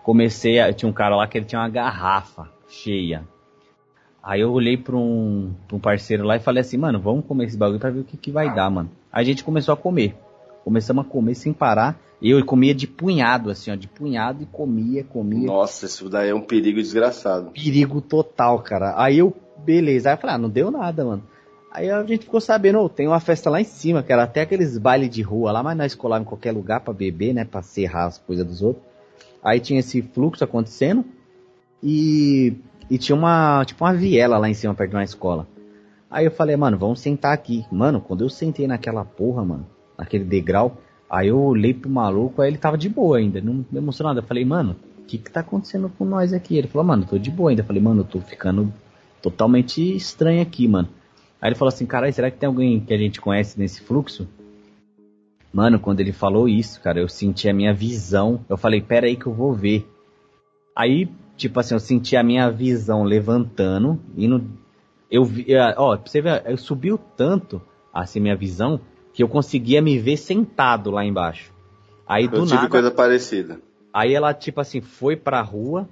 comecei 0.03 0.59
a. 0.59 0.73
Tinha 0.73 0.89
um 0.89 0.95
cara 0.95 1.15
lá 1.15 1.27
que 1.27 1.37
ele 1.37 1.45
tinha 1.45 1.61
uma 1.61 1.69
garrafa 1.69 2.49
cheia. 2.67 3.23
Aí 4.23 4.41
eu 4.41 4.51
olhei 4.51 4.79
pra 4.79 4.97
um, 4.97 5.53
pra 5.69 5.77
um 5.77 5.81
parceiro 5.81 6.25
lá 6.25 6.37
e 6.37 6.41
falei 6.41 6.63
assim, 6.63 6.79
mano, 6.79 6.99
vamos 6.99 7.27
comer 7.27 7.45
esse 7.45 7.57
bagulho 7.59 7.79
pra 7.79 7.91
ver 7.91 8.01
o 8.01 8.05
que, 8.05 8.17
que 8.17 8.31
vai 8.31 8.55
dar, 8.55 8.71
mano. 8.71 8.91
Aí 9.13 9.21
a 9.25 9.27
gente 9.27 9.45
começou 9.45 9.75
a 9.75 9.77
comer. 9.77 10.17
Começamos 10.65 11.05
a 11.05 11.09
comer 11.11 11.35
sem 11.35 11.53
parar. 11.53 12.01
E 12.25 12.31
eu 12.31 12.43
comia 12.43 12.75
de 12.75 12.87
punhado, 12.87 13.51
assim, 13.51 13.71
ó, 13.71 13.75
de 13.75 13.87
punhado 13.87 14.43
e 14.43 14.47
comia, 14.47 15.05
comia. 15.05 15.47
Nossa, 15.47 15.85
isso 15.85 16.09
daí 16.09 16.31
é 16.31 16.35
um 16.35 16.41
perigo 16.41 16.81
desgraçado. 16.81 17.51
Perigo 17.51 18.01
total, 18.01 18.61
cara. 18.61 18.95
Aí 18.97 19.19
eu, 19.19 19.37
beleza. 19.59 20.09
Aí 20.09 20.15
eu 20.15 20.19
falei, 20.19 20.37
ah, 20.37 20.39
não 20.39 20.49
deu 20.49 20.71
nada, 20.71 21.05
mano. 21.05 21.23
Aí 21.71 21.91
a 21.91 22.03
gente 22.03 22.25
ficou 22.25 22.41
sabendo, 22.41 22.81
oh, 22.81 22.89
tem 22.89 23.07
uma 23.07 23.21
festa 23.21 23.51
lá 23.51 23.61
em 23.61 23.65
cima, 23.65 24.03
que 24.03 24.11
era 24.11 24.23
até 24.23 24.41
aqueles 24.41 24.79
bailes 24.79 25.11
de 25.11 25.21
rua 25.21 25.53
lá, 25.53 25.63
mas 25.63 25.77
nós 25.77 25.95
colávamos 25.95 26.27
em 26.27 26.31
qualquer 26.31 26.53
lugar 26.53 26.81
para 26.81 26.95
beber, 26.95 27.35
né, 27.35 27.45
pra 27.45 27.61
serrar 27.61 28.07
as 28.07 28.17
coisas 28.17 28.47
dos 28.47 28.63
outros. 28.63 28.83
Aí 29.43 29.61
tinha 29.61 29.81
esse 29.81 30.01
fluxo 30.01 30.43
acontecendo 30.43 31.05
e, 31.83 32.57
e 32.89 32.97
tinha 32.97 33.15
uma, 33.15 33.67
tipo 33.67 33.85
uma 33.85 33.93
viela 33.93 34.39
lá 34.39 34.49
em 34.49 34.55
cima 34.55 34.75
perto 34.75 34.93
de 34.93 34.97
uma 34.97 35.05
escola. 35.05 35.47
Aí 36.11 36.25
eu 36.25 36.31
falei, 36.31 36.57
mano, 36.57 36.79
vamos 36.79 37.01
sentar 37.01 37.35
aqui. 37.35 37.67
Mano, 37.71 38.01
quando 38.01 38.25
eu 38.25 38.31
sentei 38.31 38.67
naquela 38.67 39.05
porra, 39.05 39.45
mano, 39.45 39.67
naquele 39.99 40.25
degrau, 40.25 40.79
Aí 41.15 41.29
eu 41.29 41.41
olhei 41.41 41.73
pro 41.73 41.89
maluco, 41.89 42.43
aí 42.43 42.51
ele 42.51 42.59
tava 42.59 42.77
de 42.77 42.89
boa 42.89 43.19
ainda, 43.19 43.41
não 43.41 43.65
emocionou 43.73 44.13
nada. 44.13 44.19
Eu 44.19 44.27
falei, 44.27 44.45
mano, 44.45 44.75
o 44.99 45.03
que 45.05 45.17
que 45.17 45.31
tá 45.31 45.41
acontecendo 45.41 45.89
com 45.97 46.05
nós 46.05 46.33
aqui? 46.33 46.57
Ele 46.57 46.67
falou, 46.67 46.85
mano, 46.85 47.07
tô 47.09 47.17
de 47.17 47.31
boa 47.31 47.51
ainda. 47.51 47.63
Eu 47.63 47.67
falei, 47.67 47.81
mano, 47.81 48.01
eu 48.01 48.05
tô 48.05 48.21
ficando 48.21 48.75
totalmente 49.23 49.95
estranho 49.95 50.43
aqui, 50.43 50.67
mano. 50.67 50.89
Aí 51.41 51.51
ele 51.51 51.55
falou 51.55 51.69
assim, 51.69 51.87
caralho, 51.87 52.13
será 52.13 52.33
que 52.33 52.39
tem 52.39 52.49
alguém 52.49 52.81
que 52.81 52.93
a 52.93 52.99
gente 52.99 53.21
conhece 53.21 53.57
nesse 53.61 53.81
fluxo? 53.83 54.27
Mano, 55.53 55.79
quando 55.79 56.01
ele 56.01 56.11
falou 56.11 56.49
isso, 56.49 56.81
cara, 56.81 56.99
eu 56.99 57.09
senti 57.09 57.49
a 57.49 57.55
minha 57.55 57.73
visão. 57.73 58.45
Eu 58.49 58.57
falei, 58.57 58.81
pera 58.81 59.07
aí 59.07 59.15
que 59.15 59.27
eu 59.27 59.33
vou 59.33 59.55
ver. 59.55 59.89
Aí, 60.75 61.09
tipo 61.37 61.61
assim, 61.61 61.75
eu 61.75 61.81
senti 61.81 62.17
a 62.17 62.25
minha 62.25 62.51
visão 62.51 63.05
levantando, 63.05 64.01
indo. 64.17 64.45
Eu 65.09 65.25
vi, 65.25 65.47
ó, 65.77 65.97
pra 65.97 66.11
você 66.11 66.21
ver, 66.21 66.43
eu 66.45 66.57
subiu 66.57 66.99
tanto, 66.99 67.63
assim, 67.93 68.19
minha 68.19 68.35
visão, 68.35 68.81
que 69.15 69.23
eu 69.23 69.29
conseguia 69.29 69.81
me 69.81 69.97
ver 69.97 70.17
sentado 70.17 70.91
lá 70.91 71.05
embaixo. 71.05 71.53
Aí 72.07 72.27
do 72.27 72.39
eu 72.39 72.43
tive 72.43 72.57
nada, 72.57 72.69
coisa 72.69 72.91
parecida. 72.91 73.61
Aí 73.93 74.13
ela 74.13 74.35
tipo 74.35 74.61
assim 74.61 74.81
foi 74.81 75.17
para 75.17 75.39
a 75.39 75.43
rua, 75.43 75.89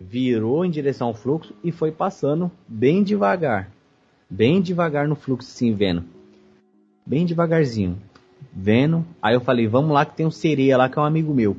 virou 0.00 0.64
em 0.64 0.70
direção 0.70 1.06
ao 1.06 1.14
fluxo 1.14 1.54
e 1.62 1.70
foi 1.70 1.92
passando 1.92 2.50
bem 2.66 3.04
devagar, 3.04 3.70
bem 4.28 4.60
devagar 4.60 5.06
no 5.06 5.14
fluxo 5.14 5.48
assim 5.48 5.72
vendo, 5.72 6.04
bem 7.06 7.24
devagarzinho, 7.24 7.96
vendo. 8.52 9.06
Aí 9.22 9.34
eu 9.34 9.40
falei 9.40 9.68
vamos 9.68 9.92
lá 9.92 10.04
que 10.04 10.16
tem 10.16 10.26
um 10.26 10.30
sereia 10.30 10.76
lá 10.76 10.88
que 10.88 10.98
é 10.98 11.02
um 11.02 11.06
amigo 11.06 11.32
meu. 11.32 11.56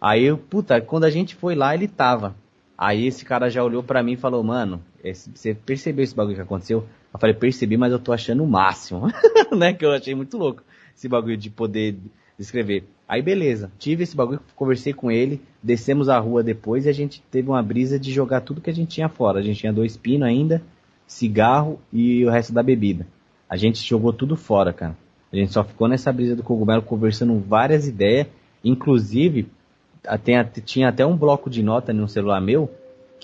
Aí 0.00 0.24
eu, 0.24 0.38
puta, 0.38 0.80
quando 0.80 1.04
a 1.04 1.10
gente 1.10 1.34
foi 1.34 1.54
lá 1.54 1.74
ele 1.74 1.86
tava. 1.86 2.34
Aí 2.76 3.06
esse 3.06 3.24
cara 3.24 3.50
já 3.50 3.62
olhou 3.62 3.82
para 3.82 4.02
mim 4.02 4.12
e 4.12 4.16
falou 4.16 4.42
mano, 4.42 4.82
esse, 5.04 5.30
você 5.34 5.54
percebeu 5.54 6.02
esse 6.02 6.14
bagulho 6.14 6.34
que 6.34 6.42
aconteceu? 6.42 6.84
Eu 7.12 7.20
falei, 7.20 7.34
percebi, 7.34 7.76
mas 7.76 7.92
eu 7.92 7.98
tô 7.98 8.12
achando 8.12 8.42
o 8.42 8.46
máximo, 8.46 9.08
né? 9.56 9.74
Que 9.74 9.84
eu 9.84 9.92
achei 9.92 10.14
muito 10.14 10.38
louco 10.38 10.62
esse 10.96 11.08
bagulho 11.08 11.36
de 11.36 11.50
poder 11.50 11.96
escrever. 12.38 12.84
Aí 13.06 13.20
beleza, 13.20 13.70
tive 13.78 14.04
esse 14.04 14.16
bagulho, 14.16 14.40
conversei 14.56 14.92
com 14.92 15.10
ele, 15.10 15.40
descemos 15.62 16.08
a 16.08 16.18
rua 16.18 16.42
depois 16.42 16.86
e 16.86 16.88
a 16.88 16.92
gente 16.92 17.22
teve 17.30 17.48
uma 17.48 17.62
brisa 17.62 17.98
de 17.98 18.10
jogar 18.10 18.40
tudo 18.40 18.60
que 18.60 18.70
a 18.70 18.74
gente 18.74 18.88
tinha 18.88 19.08
fora. 19.08 19.38
A 19.38 19.42
gente 19.42 19.60
tinha 19.60 19.72
dois 19.72 19.96
pinos 19.96 20.26
ainda, 20.26 20.62
cigarro 21.06 21.78
e 21.92 22.24
o 22.24 22.30
resto 22.30 22.52
da 22.52 22.62
bebida. 22.62 23.06
A 23.48 23.56
gente 23.56 23.86
jogou 23.86 24.12
tudo 24.12 24.36
fora, 24.36 24.72
cara. 24.72 24.96
A 25.30 25.36
gente 25.36 25.52
só 25.52 25.62
ficou 25.62 25.86
nessa 25.86 26.12
brisa 26.12 26.34
do 26.34 26.42
cogumelo 26.42 26.80
conversando 26.80 27.38
várias 27.38 27.86
ideias. 27.86 28.26
Inclusive, 28.64 29.48
tinha 30.64 30.88
até 30.88 31.04
um 31.04 31.16
bloco 31.16 31.50
de 31.50 31.62
nota 31.62 31.92
no 31.92 32.08
celular 32.08 32.40
meu 32.40 32.70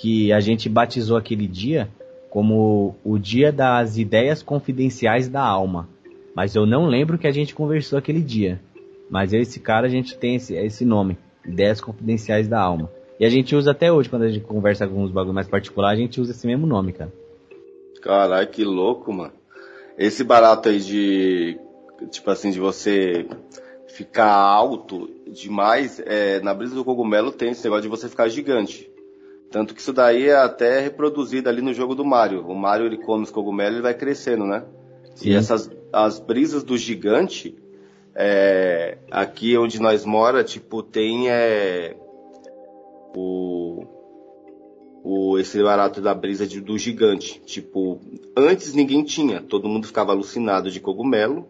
que 0.00 0.32
a 0.32 0.40
gente 0.40 0.66
batizou 0.66 1.18
aquele 1.18 1.46
dia 1.46 1.90
como 2.30 2.96
o 3.04 3.18
dia 3.18 3.52
das 3.52 3.98
ideias 3.98 4.42
confidenciais 4.42 5.28
da 5.28 5.42
alma. 5.42 5.88
Mas 6.34 6.54
eu 6.54 6.64
não 6.64 6.86
lembro 6.86 7.18
que 7.18 7.26
a 7.26 7.32
gente 7.32 7.54
conversou 7.54 7.98
aquele 7.98 8.20
dia. 8.20 8.58
Mas 9.10 9.34
esse 9.34 9.60
cara 9.60 9.86
a 9.86 9.90
gente 9.90 10.16
tem 10.16 10.36
esse, 10.36 10.54
esse 10.54 10.84
nome, 10.86 11.18
ideias 11.44 11.80
confidenciais 11.82 12.48
da 12.48 12.58
alma. 12.58 12.90
E 13.18 13.26
a 13.26 13.28
gente 13.28 13.54
usa 13.54 13.72
até 13.72 13.92
hoje, 13.92 14.08
quando 14.08 14.22
a 14.22 14.28
gente 14.28 14.44
conversa 14.44 14.88
com 14.88 15.02
uns 15.02 15.10
bagulho 15.10 15.34
mais 15.34 15.48
particular, 15.48 15.90
a 15.90 15.96
gente 15.96 16.18
usa 16.18 16.30
esse 16.30 16.46
mesmo 16.46 16.66
nome, 16.66 16.92
cara. 16.92 17.12
Caralho, 18.00 18.48
que 18.48 18.64
louco, 18.64 19.12
mano. 19.12 19.34
Esse 19.98 20.24
barato 20.24 20.70
aí 20.70 20.80
de. 20.80 21.58
Tipo 22.10 22.30
assim, 22.30 22.50
de 22.50 22.58
você 22.58 23.26
ficar 23.88 24.32
alto 24.32 25.10
demais, 25.26 26.00
é, 26.06 26.40
na 26.40 26.54
brisa 26.54 26.74
do 26.74 26.84
cogumelo 26.84 27.30
tem 27.30 27.50
esse 27.50 27.62
negócio 27.64 27.82
de 27.82 27.88
você 27.88 28.08
ficar 28.08 28.28
gigante. 28.28 28.89
Tanto 29.50 29.74
que 29.74 29.80
isso 29.80 29.92
daí 29.92 30.28
é 30.28 30.36
até 30.36 30.80
reproduzido 30.80 31.48
ali 31.48 31.60
no 31.60 31.74
jogo 31.74 31.94
do 31.94 32.04
Mario. 32.04 32.46
O 32.46 32.54
Mario 32.54 32.86
ele 32.86 32.98
come 32.98 33.24
os 33.24 33.30
cogumelos 33.30 33.78
e 33.78 33.82
vai 33.82 33.94
crescendo, 33.94 34.44
né? 34.44 34.64
Sim. 35.16 35.30
E 35.30 35.34
essas 35.34 35.68
as 35.92 36.20
brisas 36.20 36.62
do 36.62 36.78
gigante, 36.78 37.56
é, 38.14 38.98
aqui 39.10 39.58
onde 39.58 39.80
nós 39.80 40.04
mora, 40.04 40.44
tipo, 40.44 40.82
tem 40.84 41.30
é, 41.30 41.96
o, 43.16 43.84
o 45.02 45.38
esse 45.38 45.60
barato 45.62 46.00
da 46.00 46.14
brisa 46.14 46.46
de, 46.46 46.60
do 46.60 46.78
gigante. 46.78 47.40
Tipo, 47.44 48.00
antes 48.36 48.72
ninguém 48.72 49.02
tinha, 49.02 49.40
todo 49.40 49.68
mundo 49.68 49.86
ficava 49.86 50.12
alucinado 50.12 50.70
de 50.70 50.78
cogumelo 50.78 51.48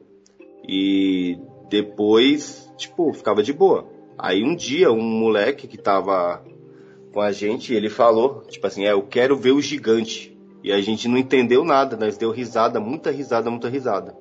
e 0.66 1.38
depois, 1.68 2.72
tipo, 2.78 3.12
ficava 3.12 3.42
de 3.42 3.52
boa. 3.52 3.86
Aí 4.18 4.42
um 4.42 4.54
dia 4.54 4.90
um 4.90 5.02
moleque 5.02 5.66
que 5.66 5.78
tava 5.78 6.42
com 7.12 7.20
a 7.20 7.32
gente, 7.32 7.74
ele 7.74 7.88
falou, 7.88 8.42
tipo 8.48 8.66
assim, 8.66 8.86
é, 8.86 8.92
eu 8.92 9.02
quero 9.02 9.36
ver 9.36 9.52
o 9.52 9.60
gigante. 9.60 10.36
E 10.62 10.72
a 10.72 10.80
gente 10.80 11.08
não 11.08 11.16
entendeu 11.16 11.64
nada, 11.64 11.96
nós 11.96 12.16
deu 12.16 12.30
risada, 12.30 12.78
muita 12.78 13.10
risada, 13.10 13.50
muita 13.50 13.68
risada. 13.68 14.16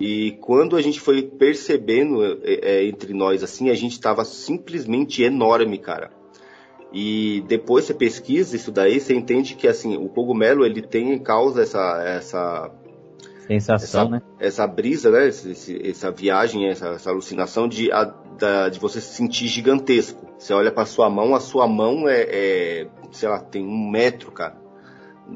E 0.00 0.32
quando 0.40 0.76
a 0.76 0.82
gente 0.82 1.00
foi 1.00 1.22
percebendo 1.22 2.24
é, 2.24 2.38
é, 2.62 2.84
entre 2.86 3.12
nós 3.12 3.42
assim, 3.42 3.70
a 3.70 3.74
gente 3.74 3.92
estava 3.92 4.24
simplesmente 4.24 5.22
enorme, 5.22 5.78
cara. 5.78 6.10
E 6.92 7.42
depois 7.46 7.84
você 7.84 7.94
pesquisa 7.94 8.54
isso 8.54 8.70
daí, 8.70 9.00
você 9.00 9.14
entende 9.14 9.54
que 9.54 9.66
assim, 9.66 9.96
o 9.96 10.08
cogumelo 10.08 10.66
ele 10.66 10.82
tem 10.82 11.12
em 11.12 11.18
causa 11.18 11.62
essa 11.62 12.02
essa 12.02 12.70
sensação, 13.46 14.02
essa, 14.02 14.10
né? 14.10 14.22
Essa 14.38 14.66
brisa, 14.66 15.10
né? 15.10 15.28
Essa, 15.28 15.50
essa 15.86 16.10
viagem, 16.10 16.68
essa, 16.68 16.88
essa 16.88 17.10
alucinação 17.10 17.68
de, 17.68 17.90
a, 17.92 18.04
da, 18.38 18.68
de 18.68 18.78
você 18.78 19.00
se 19.00 19.14
sentir 19.14 19.46
gigantesco. 19.48 20.26
Você 20.38 20.52
olha 20.52 20.72
para 20.72 20.84
sua 20.86 21.08
mão, 21.08 21.34
a 21.34 21.40
sua 21.40 21.66
mão 21.66 22.08
é, 22.08 22.22
é, 22.22 22.88
sei 23.10 23.28
lá, 23.28 23.40
tem 23.40 23.64
um 23.64 23.90
metro, 23.90 24.32
cara. 24.32 24.60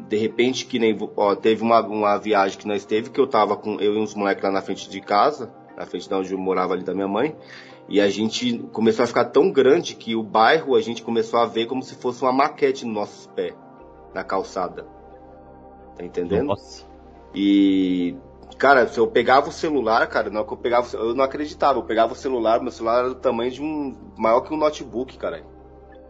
De 0.08 0.16
repente, 0.16 0.66
que 0.66 0.78
nem, 0.78 0.96
ó, 1.16 1.34
teve 1.34 1.62
uma, 1.62 1.80
uma 1.80 2.16
viagem 2.18 2.58
que 2.58 2.66
nós 2.66 2.84
teve 2.84 3.10
que 3.10 3.20
eu 3.20 3.26
tava 3.26 3.56
com 3.56 3.80
eu 3.80 3.94
e 3.94 3.98
uns 3.98 4.14
moleques 4.14 4.42
lá 4.42 4.50
na 4.50 4.60
frente 4.60 4.90
de 4.90 5.00
casa, 5.00 5.52
na 5.76 5.86
frente 5.86 6.08
de 6.08 6.14
onde 6.14 6.32
eu 6.32 6.38
morava 6.38 6.74
ali 6.74 6.82
da 6.82 6.92
minha 6.92 7.08
mãe, 7.08 7.36
e 7.88 8.00
a 8.00 8.08
gente 8.08 8.58
começou 8.72 9.04
a 9.04 9.06
ficar 9.06 9.26
tão 9.26 9.50
grande 9.50 9.94
que 9.94 10.16
o 10.16 10.22
bairro 10.22 10.74
a 10.74 10.80
gente 10.80 11.02
começou 11.02 11.38
a 11.38 11.46
ver 11.46 11.66
como 11.66 11.82
se 11.82 11.94
fosse 11.94 12.22
uma 12.22 12.32
maquete 12.32 12.84
nos 12.84 12.94
nossos 12.94 13.26
pés, 13.28 13.54
na 14.12 14.24
calçada. 14.24 14.86
Tá 15.96 16.04
entendendo? 16.04 16.46
Nossa. 16.46 16.84
E 17.36 18.16
cara, 18.56 18.88
se 18.88 18.98
eu 18.98 19.06
pegava 19.06 19.50
o 19.50 19.52
celular, 19.52 20.06
cara, 20.06 20.30
não 20.30 20.40
eu 20.40 20.56
pegava, 20.56 20.88
eu 20.96 21.14
não 21.14 21.22
acreditava, 21.22 21.78
eu 21.78 21.84
pegava 21.84 22.14
o 22.14 22.16
celular, 22.16 22.62
meu 22.62 22.72
celular 22.72 23.00
era 23.00 23.08
do 23.10 23.16
tamanho 23.16 23.50
de 23.50 23.62
um 23.62 23.94
maior 24.16 24.40
que 24.40 24.54
um 24.54 24.56
notebook, 24.56 25.18
cara. 25.18 25.44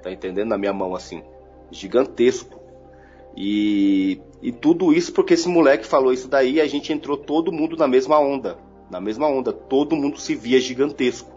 Tá 0.02 0.12
entendendo? 0.12 0.48
Na 0.48 0.56
minha 0.56 0.72
mão 0.72 0.94
assim, 0.94 1.24
gigantesco. 1.72 2.60
E 3.36 4.20
e 4.40 4.52
tudo 4.52 4.92
isso 4.92 5.12
porque 5.12 5.34
esse 5.34 5.48
moleque 5.48 5.84
falou 5.84 6.12
isso 6.12 6.28
daí 6.28 6.54
e 6.54 6.60
a 6.60 6.68
gente 6.68 6.92
entrou 6.92 7.16
todo 7.16 7.50
mundo 7.50 7.76
na 7.76 7.88
mesma 7.88 8.20
onda, 8.20 8.56
na 8.88 9.00
mesma 9.00 9.26
onda, 9.26 9.52
todo 9.52 9.96
mundo 9.96 10.20
se 10.20 10.36
via 10.36 10.60
gigantesco. 10.60 11.34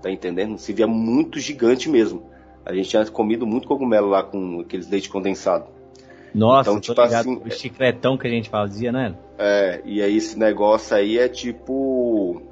Tá 0.00 0.10
entendendo? 0.10 0.56
Se 0.58 0.72
via 0.72 0.86
muito 0.86 1.40
gigante 1.40 1.88
mesmo. 1.88 2.30
A 2.64 2.72
gente 2.72 2.88
tinha 2.88 3.04
comido 3.06 3.46
muito 3.46 3.66
cogumelo 3.66 4.08
lá 4.08 4.22
com 4.22 4.60
aqueles 4.60 4.88
leite 4.88 5.08
condensado. 5.10 5.66
Nossa, 6.34 6.70
então, 6.70 6.80
tipo 6.80 7.00
assim, 7.00 7.40
o 7.44 7.50
chicletão 7.50 8.18
que 8.18 8.26
a 8.26 8.30
gente 8.30 8.50
fazia, 8.50 8.90
né? 8.90 9.14
É, 9.38 9.80
e 9.84 10.02
aí 10.02 10.16
esse 10.16 10.36
negócio 10.36 10.96
aí 10.96 11.16
é 11.16 11.28
tipo. 11.28 12.42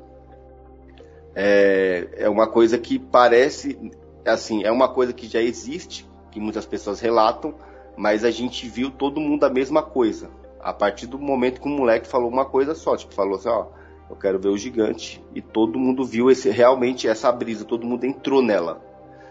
é, 1.34 2.08
é 2.16 2.28
uma 2.28 2.46
coisa 2.46 2.78
que 2.78 2.98
parece, 2.98 3.76
assim, 4.24 4.62
é 4.62 4.70
uma 4.70 4.88
coisa 4.88 5.12
que 5.12 5.26
já 5.26 5.40
existe, 5.40 6.08
que 6.30 6.38
muitas 6.38 6.64
pessoas 6.64 7.00
relatam, 7.00 7.54
mas 7.96 8.24
a 8.24 8.30
gente 8.30 8.68
viu 8.68 8.90
todo 8.90 9.20
mundo 9.20 9.44
a 9.44 9.50
mesma 9.50 9.82
coisa. 9.82 10.30
A 10.60 10.72
partir 10.72 11.08
do 11.08 11.18
momento 11.18 11.60
que 11.60 11.66
o 11.66 11.70
moleque 11.70 12.06
falou 12.06 12.30
uma 12.30 12.44
coisa 12.44 12.76
só, 12.76 12.96
tipo, 12.96 13.12
falou 13.12 13.34
assim, 13.34 13.48
ó, 13.48 13.66
eu 14.08 14.14
quero 14.14 14.38
ver 14.38 14.48
o 14.48 14.56
gigante. 14.56 15.20
E 15.34 15.42
todo 15.42 15.76
mundo 15.76 16.04
viu 16.04 16.30
esse, 16.30 16.50
realmente 16.50 17.08
essa 17.08 17.32
brisa, 17.32 17.64
todo 17.64 17.84
mundo 17.84 18.04
entrou 18.04 18.40
nela. 18.40 18.80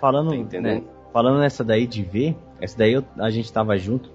Falando, 0.02 0.46
tá 0.50 0.60
né, 0.60 0.84
falando 1.14 1.40
nessa 1.40 1.64
daí 1.64 1.88
de 1.88 2.04
ver, 2.04 2.36
essa 2.60 2.78
daí 2.78 2.94
eu, 2.94 3.06
a 3.18 3.30
gente 3.30 3.54
tava 3.54 3.78
junto. 3.78 4.12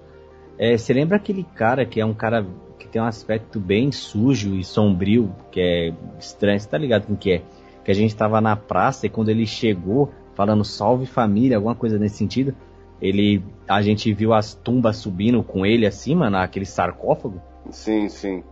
É, 0.57 0.77
você 0.77 0.93
lembra 0.93 1.17
aquele 1.17 1.43
cara 1.43 1.85
que 1.85 2.01
é 2.01 2.05
um 2.05 2.13
cara 2.13 2.45
que 2.79 2.87
tem 2.87 3.01
um 3.01 3.05
aspecto 3.05 3.59
bem 3.59 3.91
sujo 3.91 4.55
e 4.55 4.63
sombrio, 4.63 5.33
que 5.51 5.59
é 5.59 5.93
estranho, 6.19 6.59
você 6.59 6.67
tá 6.67 6.77
ligado 6.77 7.07
com 7.07 7.15
que 7.15 7.33
é? 7.33 7.41
Que 7.83 7.91
a 7.91 7.93
gente 7.93 8.15
tava 8.15 8.41
na 8.41 8.55
praça 8.55 9.05
e 9.05 9.09
quando 9.09 9.29
ele 9.29 9.45
chegou 9.45 10.11
falando 10.33 10.63
salve 10.63 11.05
família, 11.05 11.57
alguma 11.57 11.75
coisa 11.75 11.97
nesse 11.97 12.17
sentido, 12.17 12.55
ele 13.01 13.43
a 13.67 13.81
gente 13.81 14.11
viu 14.13 14.33
as 14.33 14.53
tumbas 14.53 14.97
subindo 14.97 15.43
com 15.43 15.65
ele 15.65 15.85
acima 15.85 16.29
naquele 16.29 16.65
sarcófago. 16.65 17.41
Sim, 17.69 18.09
sim. 18.09 18.43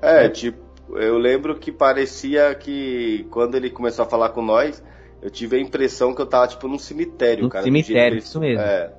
É, 0.00 0.28
tipo, 0.28 0.58
eu 0.96 1.18
lembro 1.18 1.58
que 1.58 1.70
parecia 1.70 2.54
que 2.54 3.26
quando 3.30 3.54
ele 3.54 3.70
começou 3.70 4.04
a 4.04 4.08
falar 4.08 4.30
com 4.30 4.42
nós, 4.42 4.82
eu 5.22 5.30
tive 5.30 5.56
a 5.56 5.60
impressão 5.60 6.14
que 6.14 6.22
eu 6.22 6.26
tava 6.26 6.48
tipo 6.48 6.66
num 6.66 6.78
cemitério, 6.78 7.44
num 7.44 7.48
cara. 7.48 7.64
Cemitério, 7.64 8.18
isso 8.18 8.40
mesmo. 8.40 8.62
É. 8.62 8.92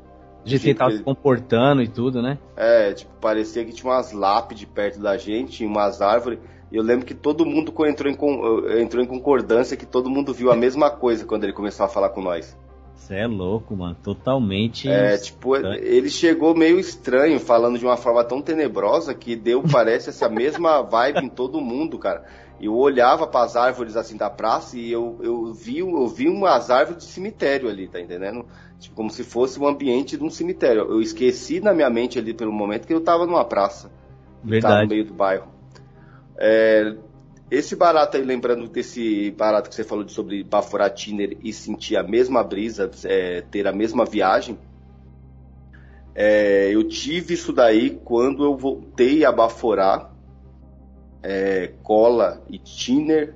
De 0.44 0.58
jeito 0.58 0.62
que 0.62 0.70
ele 0.70 0.80
tava 0.80 0.92
se 0.92 1.04
comportando 1.04 1.82
e 1.82 1.88
tudo, 1.88 2.22
né? 2.22 2.38
É, 2.56 2.94
tipo, 2.94 3.12
parecia 3.20 3.64
que 3.64 3.72
tinha 3.72 3.92
umas 3.92 4.12
lápides 4.12 4.66
perto 4.66 5.00
da 5.00 5.18
gente, 5.18 5.66
umas 5.66 6.02
árvores. 6.02 6.40
E 6.72 6.78
eu 6.78 6.84
lembro 6.84 7.06
que 7.06 7.14
todo 7.14 7.46
mundo 7.46 7.74
entrou 7.86 8.12
em, 8.12 8.82
entrou 8.82 9.04
em 9.04 9.08
concordância, 9.08 9.76
que 9.78 9.86
todo 9.86 10.10
mundo 10.10 10.34
viu 10.34 10.52
a 10.52 10.56
mesma 10.58 10.90
coisa 10.90 11.26
quando 11.26 11.44
ele 11.44 11.54
começou 11.54 11.86
a 11.86 11.90
falar 11.90 12.10
com 12.10 12.22
nós. 12.22 12.58
Você 12.96 13.16
é 13.16 13.28
louco, 13.28 13.76
mano. 13.76 13.96
Totalmente. 14.02 14.88
É, 14.88 15.18
tipo, 15.18 15.56
ele 15.58 16.10
chegou 16.10 16.56
meio 16.56 16.80
estranho, 16.80 17.40
falando 17.40 17.78
de 17.78 17.86
uma 17.86 17.98
forma 17.98 18.24
tão 18.24 18.42
tenebrosa 18.42 19.14
que 19.14 19.36
deu, 19.36 19.64
parece, 19.64 20.10
essa 20.10 20.30
mesma 20.30 20.82
vibe 20.82 21.26
em 21.26 21.30
todo 21.30 21.60
mundo, 21.60 21.98
cara. 21.98 22.24
Eu 22.62 22.76
olhava 22.76 23.26
para 23.26 23.46
as 23.46 23.56
árvores 23.56 23.96
assim 23.96 24.16
da 24.16 24.30
praça 24.30 24.78
e 24.78 24.92
eu, 24.92 25.20
eu, 25.22 25.54
vi, 25.54 25.80
eu 25.80 26.08
vi 26.08 26.28
umas 26.28 26.70
árvores 26.70 27.04
de 27.04 27.10
cemitério 27.10 27.68
ali, 27.68 27.88
tá 27.88 28.00
entendendo? 28.00 28.46
Tipo, 28.80 28.96
como 28.96 29.10
se 29.10 29.24
fosse 29.24 29.60
um 29.60 29.68
ambiente 29.68 30.16
de 30.16 30.24
um 30.24 30.30
cemitério. 30.30 30.84
Eu 30.84 31.02
esqueci 31.02 31.60
na 31.60 31.74
minha 31.74 31.90
mente 31.90 32.20
ali 32.20 32.34
pelo 32.34 32.52
momento 32.52 32.86
que 32.86 32.94
eu 32.94 33.02
tava 33.02 33.26
numa 33.26 33.44
praça. 33.44 33.92
Verdade. 34.44 34.84
No 34.84 34.90
meio 34.90 35.06
do 35.06 35.14
bairro. 35.14 35.48
É, 36.38 36.96
esse 37.50 37.76
barato 37.76 38.16
aí, 38.16 38.24
lembrando 38.24 38.68
desse 38.68 39.32
barato 39.32 39.70
que 39.70 39.76
você 39.76 39.84
falou 39.84 40.04
de 40.04 40.12
sobre 40.12 40.44
baforar 40.44 40.90
tiner 40.94 41.38
e 41.44 41.52
sentir 41.52 41.98
a 41.98 42.04
mesma 42.04 42.44
brisa, 42.44 42.90
é, 43.04 43.42
ter 43.42 43.68
a 43.68 43.74
mesma 43.74 44.06
viagem, 44.06 44.58
é, 46.14 46.70
eu 46.74 46.88
tive 46.88 47.34
isso 47.34 47.52
daí 47.52 48.00
quando 48.04 48.44
eu 48.44 48.56
voltei 48.56 49.26
a 49.26 49.32
baforar 49.32 50.11
é, 51.24 51.74
cola 51.84 52.44
e 52.50 52.58
tiner. 52.58 53.34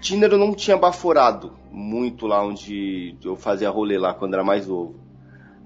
Tiner 0.00 0.30
eu 0.32 0.38
não 0.38 0.54
tinha 0.54 0.76
baforado 0.76 1.52
muito 1.70 2.26
lá 2.26 2.44
onde 2.44 3.16
eu 3.24 3.36
fazia 3.36 3.70
rolê 3.70 3.98
lá 3.98 4.14
quando 4.14 4.34
era 4.34 4.44
mais 4.44 4.66
novo. 4.66 4.94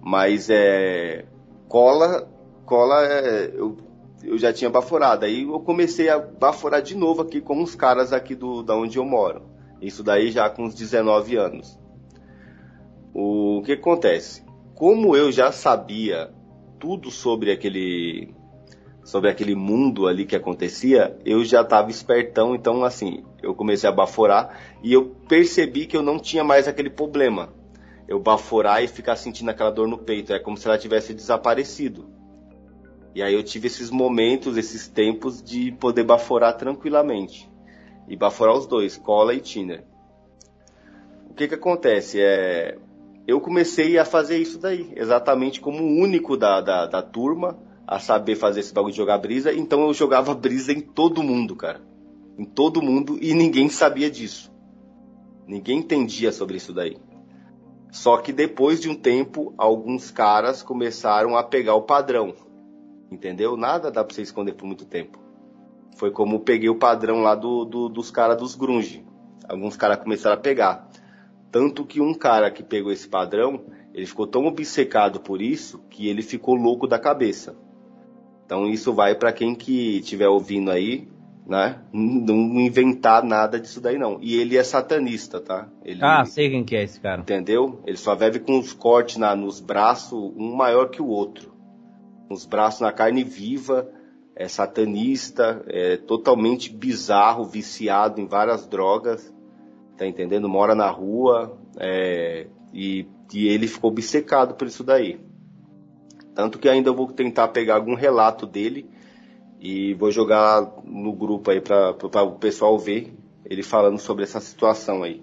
Mas 0.01 0.49
é 0.49 1.26
cola, 1.68 2.28
cola 2.64 3.05
é, 3.05 3.53
eu 3.55 3.76
eu 4.22 4.38
já 4.38 4.53
tinha 4.53 4.70
baforado. 4.70 5.24
Aí 5.24 5.42
eu 5.42 5.61
comecei 5.61 6.09
a 6.09 6.18
baforar 6.18 6.82
de 6.82 6.96
novo 6.96 7.22
aqui 7.22 7.40
com 7.40 7.61
uns 7.61 7.74
caras 7.74 8.12
aqui 8.12 8.34
do, 8.34 8.62
da 8.62 8.74
onde 8.74 8.99
eu 8.99 9.05
moro. 9.05 9.42
Isso 9.80 10.03
daí 10.03 10.30
já 10.30 10.51
com 10.51 10.64
uns 10.64 10.74
19 10.74 11.36
anos. 11.36 11.78
O 13.14 13.62
que 13.64 13.72
acontece? 13.72 14.44
Como 14.74 15.16
eu 15.16 15.30
já 15.30 15.53
sabia 15.53 16.30
tudo 16.78 17.11
sobre 17.11 17.51
aquele 17.51 18.34
sobre 19.09 19.30
aquele 19.30 19.54
mundo 19.54 20.06
ali 20.06 20.26
que 20.26 20.36
acontecia, 20.36 21.18
eu 21.24 21.42
já 21.42 21.62
estava 21.62 21.90
espertão, 21.90 22.54
então 22.54 22.84
assim, 22.84 23.24
eu 23.42 23.54
comecei 23.54 23.88
a 23.88 23.92
baforar 23.92 24.61
e 24.82 24.92
eu 24.92 25.06
percebi 25.26 25.86
que 25.86 25.96
eu 25.96 26.02
não 26.02 26.18
tinha 26.18 26.44
mais 26.44 26.68
aquele 26.68 26.90
problema. 26.90 27.48
Eu 28.06 28.20
baforar 28.20 28.84
e 28.84 28.86
ficar 28.86 29.16
sentindo 29.16 29.50
aquela 29.50 29.70
dor 29.70 29.88
no 29.88 29.96
peito, 29.96 30.34
é 30.34 30.38
como 30.38 30.59
se 30.59 30.68
ela 30.68 30.76
tivesse 30.76 31.14
desaparecido. 31.14 32.06
E 33.14 33.22
aí 33.22 33.32
eu 33.32 33.42
tive 33.42 33.68
esses 33.68 33.90
momentos, 33.90 34.59
esses 34.59 34.88
tempos 34.88 35.42
de 35.42 35.72
poder 35.72 36.04
baforar 36.04 36.59
tranquilamente. 36.59 37.50
E 38.09 38.14
baforar 38.14 38.59
os 38.59 38.66
dois, 38.66 38.98
cola 38.98 39.32
e 39.32 39.40
tiner. 39.40 39.84
O 41.30 41.32
que 41.32 41.48
que 41.48 41.54
acontece? 41.54 42.20
É, 42.20 42.76
eu 43.26 43.40
comecei 43.40 43.96
a 43.96 44.04
fazer 44.04 44.36
isso 44.36 44.59
daí, 44.59 44.92
exatamente 44.94 45.62
como 45.62 45.82
o 45.82 45.98
único 45.98 46.36
da, 46.36 46.61
da, 46.61 46.84
da 46.84 47.00
turma 47.00 47.66
a 47.89 47.99
saber 47.99 48.36
fazer 48.36 48.61
esse 48.61 48.72
bagulho 48.72 48.93
de 48.93 48.99
jogar 48.99 49.18
brisa. 49.18 49.53
Então 49.53 49.80
eu 49.86 49.95
jogava 49.95 50.34
brisa 50.34 50.72
em 50.72 50.80
todo 50.80 51.22
mundo, 51.22 51.57
cara. 51.57 51.80
Em 52.39 52.45
todo 52.45 52.82
mundo 52.82 53.18
e 53.20 53.34
ninguém 53.34 53.68
sabia 53.68 54.11
disso. 54.11 54.53
Ninguém 55.47 55.78
entendia 55.78 56.30
sobre 56.30 56.59
isso 56.59 56.72
daí. 56.72 56.99
Só 57.91 58.18
que 58.18 58.32
depois 58.32 58.80
de 58.80 58.89
um 58.89 58.95
tempo, 58.95 59.55
alguns 59.57 60.11
caras 60.11 60.62
começaram 60.62 61.36
a 61.36 61.43
pegar 61.43 61.74
o 61.74 61.82
padrão 61.82 62.34
Entendeu? 63.11 63.57
Nada 63.57 63.91
dá 63.91 64.05
pra 64.05 64.14
você 64.14 64.22
esconder 64.22 64.53
por 64.53 64.66
muito 64.66 64.84
tempo. 64.84 65.18
Foi 65.97 66.11
como 66.11 66.41
peguei 66.41 66.68
o 66.68 66.78
padrão 66.78 67.22
lá 67.22 67.34
do, 67.34 67.64
do 67.64 67.89
dos 67.89 68.11
caras 68.11 68.36
dos 68.36 68.55
grunge. 68.55 69.05
Alguns 69.49 69.76
caras 69.76 69.99
começaram 69.99 70.36
a 70.36 70.41
pegar. 70.41 70.89
Tanto 71.51 71.86
que 71.86 72.01
um 72.01 72.12
cara 72.12 72.51
que 72.51 72.62
pegou 72.62 72.93
esse 72.93 73.09
padrão, 73.09 73.64
ele 73.95 74.05
ficou 74.05 74.26
tão 74.26 74.45
obcecado 74.47 75.20
por 75.20 75.41
isso 75.41 75.78
que 75.89 76.07
ele 76.07 76.20
ficou 76.20 76.55
louco 76.55 76.86
da 76.86 76.99
cabeça. 76.99 77.57
Então 78.49 78.66
isso 78.66 78.94
vai 78.94 79.14
para 79.14 79.30
quem 79.30 79.55
que 79.55 79.99
estiver 79.99 80.26
ouvindo 80.26 80.70
aí, 80.70 81.07
né? 81.46 81.82
Não 81.92 82.59
inventar 82.59 83.22
nada 83.22 83.61
disso 83.61 83.78
daí 83.78 83.99
não. 83.99 84.18
E 84.22 84.40
ele 84.40 84.57
é 84.57 84.64
satanista, 84.64 85.38
tá? 85.38 85.68
Ele, 85.84 86.01
ah, 86.03 86.24
sei 86.24 86.49
quem 86.49 86.64
que 86.64 86.74
é 86.74 86.82
esse 86.82 86.99
cara. 86.99 87.20
Entendeu? 87.20 87.82
Ele 87.86 87.99
só 87.99 88.14
vive 88.14 88.40
com 88.40 88.59
os 88.59 88.72
cortes 88.72 89.18
na, 89.18 89.36
nos 89.36 89.61
braços, 89.61 90.18
um 90.34 90.57
maior 90.57 90.88
que 90.88 91.03
o 91.03 91.09
outro 91.09 91.59
os 92.30 92.44
braços 92.44 92.80
na 92.80 92.92
carne 92.92 93.24
viva, 93.24 93.88
é 94.36 94.46
satanista, 94.46 95.64
é 95.66 95.96
totalmente 95.96 96.72
bizarro, 96.72 97.44
viciado 97.44 98.20
em 98.20 98.26
várias 98.26 98.66
drogas, 98.66 99.34
tá 99.96 100.07
entendendo? 100.07 100.49
Mora 100.49 100.74
na 100.74 100.88
rua 100.88 101.59
é, 101.78 102.46
e, 102.72 103.07
e 103.32 103.49
ele 103.49 103.66
ficou 103.66 103.90
obcecado 103.90 104.55
por 104.55 104.68
isso 104.68 104.84
daí. 104.84 105.18
Tanto 106.39 106.61
que 106.61 106.68
ainda 106.68 106.93
vou 106.93 107.09
tentar 107.09 107.49
pegar 107.49 107.74
algum 107.74 107.95
relato 107.95 108.47
dele 108.47 108.89
e 109.61 109.93
vou 109.95 110.12
jogar 110.12 110.72
no 110.84 111.12
grupo 111.12 111.51
aí 111.51 111.61
para 111.61 111.91
o 112.22 112.39
pessoal 112.39 112.78
ver 112.78 113.12
ele 113.45 113.61
falando 113.61 113.99
sobre 113.99 114.22
essa 114.22 114.39
situação 114.39 115.03
aí. 115.03 115.20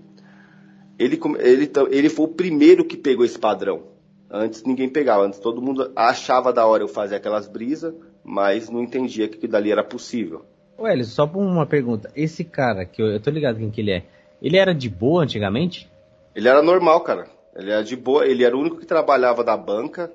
Ele, 1.00 1.18
ele, 1.40 1.72
ele 1.90 2.10
foi 2.10 2.26
o 2.26 2.34
primeiro 2.34 2.84
que 2.84 2.98
pegou 2.98 3.24
esse 3.24 3.40
padrão. 3.40 3.84
Antes 4.30 4.66
ninguém 4.66 4.90
pegava, 4.90 5.24
antes 5.24 5.40
todo 5.40 5.62
mundo 5.62 5.90
achava 5.96 6.52
da 6.52 6.68
hora 6.68 6.84
eu 6.84 6.88
fazer 6.90 7.16
aquelas 7.16 7.48
brisas, 7.48 7.96
mas 8.22 8.70
não 8.70 8.84
entendia 8.84 9.30
que 9.30 9.38
aquilo 9.38 9.54
dali 9.54 9.72
era 9.72 9.86
possível. 9.86 10.44
Ô 10.78 10.86
Elis, 10.86 11.08
só 11.08 11.24
uma 11.24 11.66
pergunta, 11.66 12.12
esse 12.14 12.44
cara, 12.44 12.84
que 12.84 13.02
eu, 13.02 13.08
eu 13.08 13.22
tô 13.22 13.30
ligado 13.30 13.58
quem 13.58 13.72
que 13.72 13.80
ele 13.80 13.92
é, 13.92 14.04
ele 14.42 14.58
era 14.58 14.76
de 14.76 14.90
boa 14.90 15.24
antigamente? 15.24 15.90
Ele 16.36 16.50
era 16.50 16.62
normal, 16.62 17.00
cara. 17.06 17.30
Ele 17.56 17.72
era 17.72 17.86
de 17.86 17.96
boa, 17.96 18.28
ele 18.28 18.44
era 18.44 18.54
o 18.54 18.60
único 18.60 18.76
que 18.76 18.86
trabalhava 18.86 19.46
da 19.46 19.56
banca, 19.56 20.12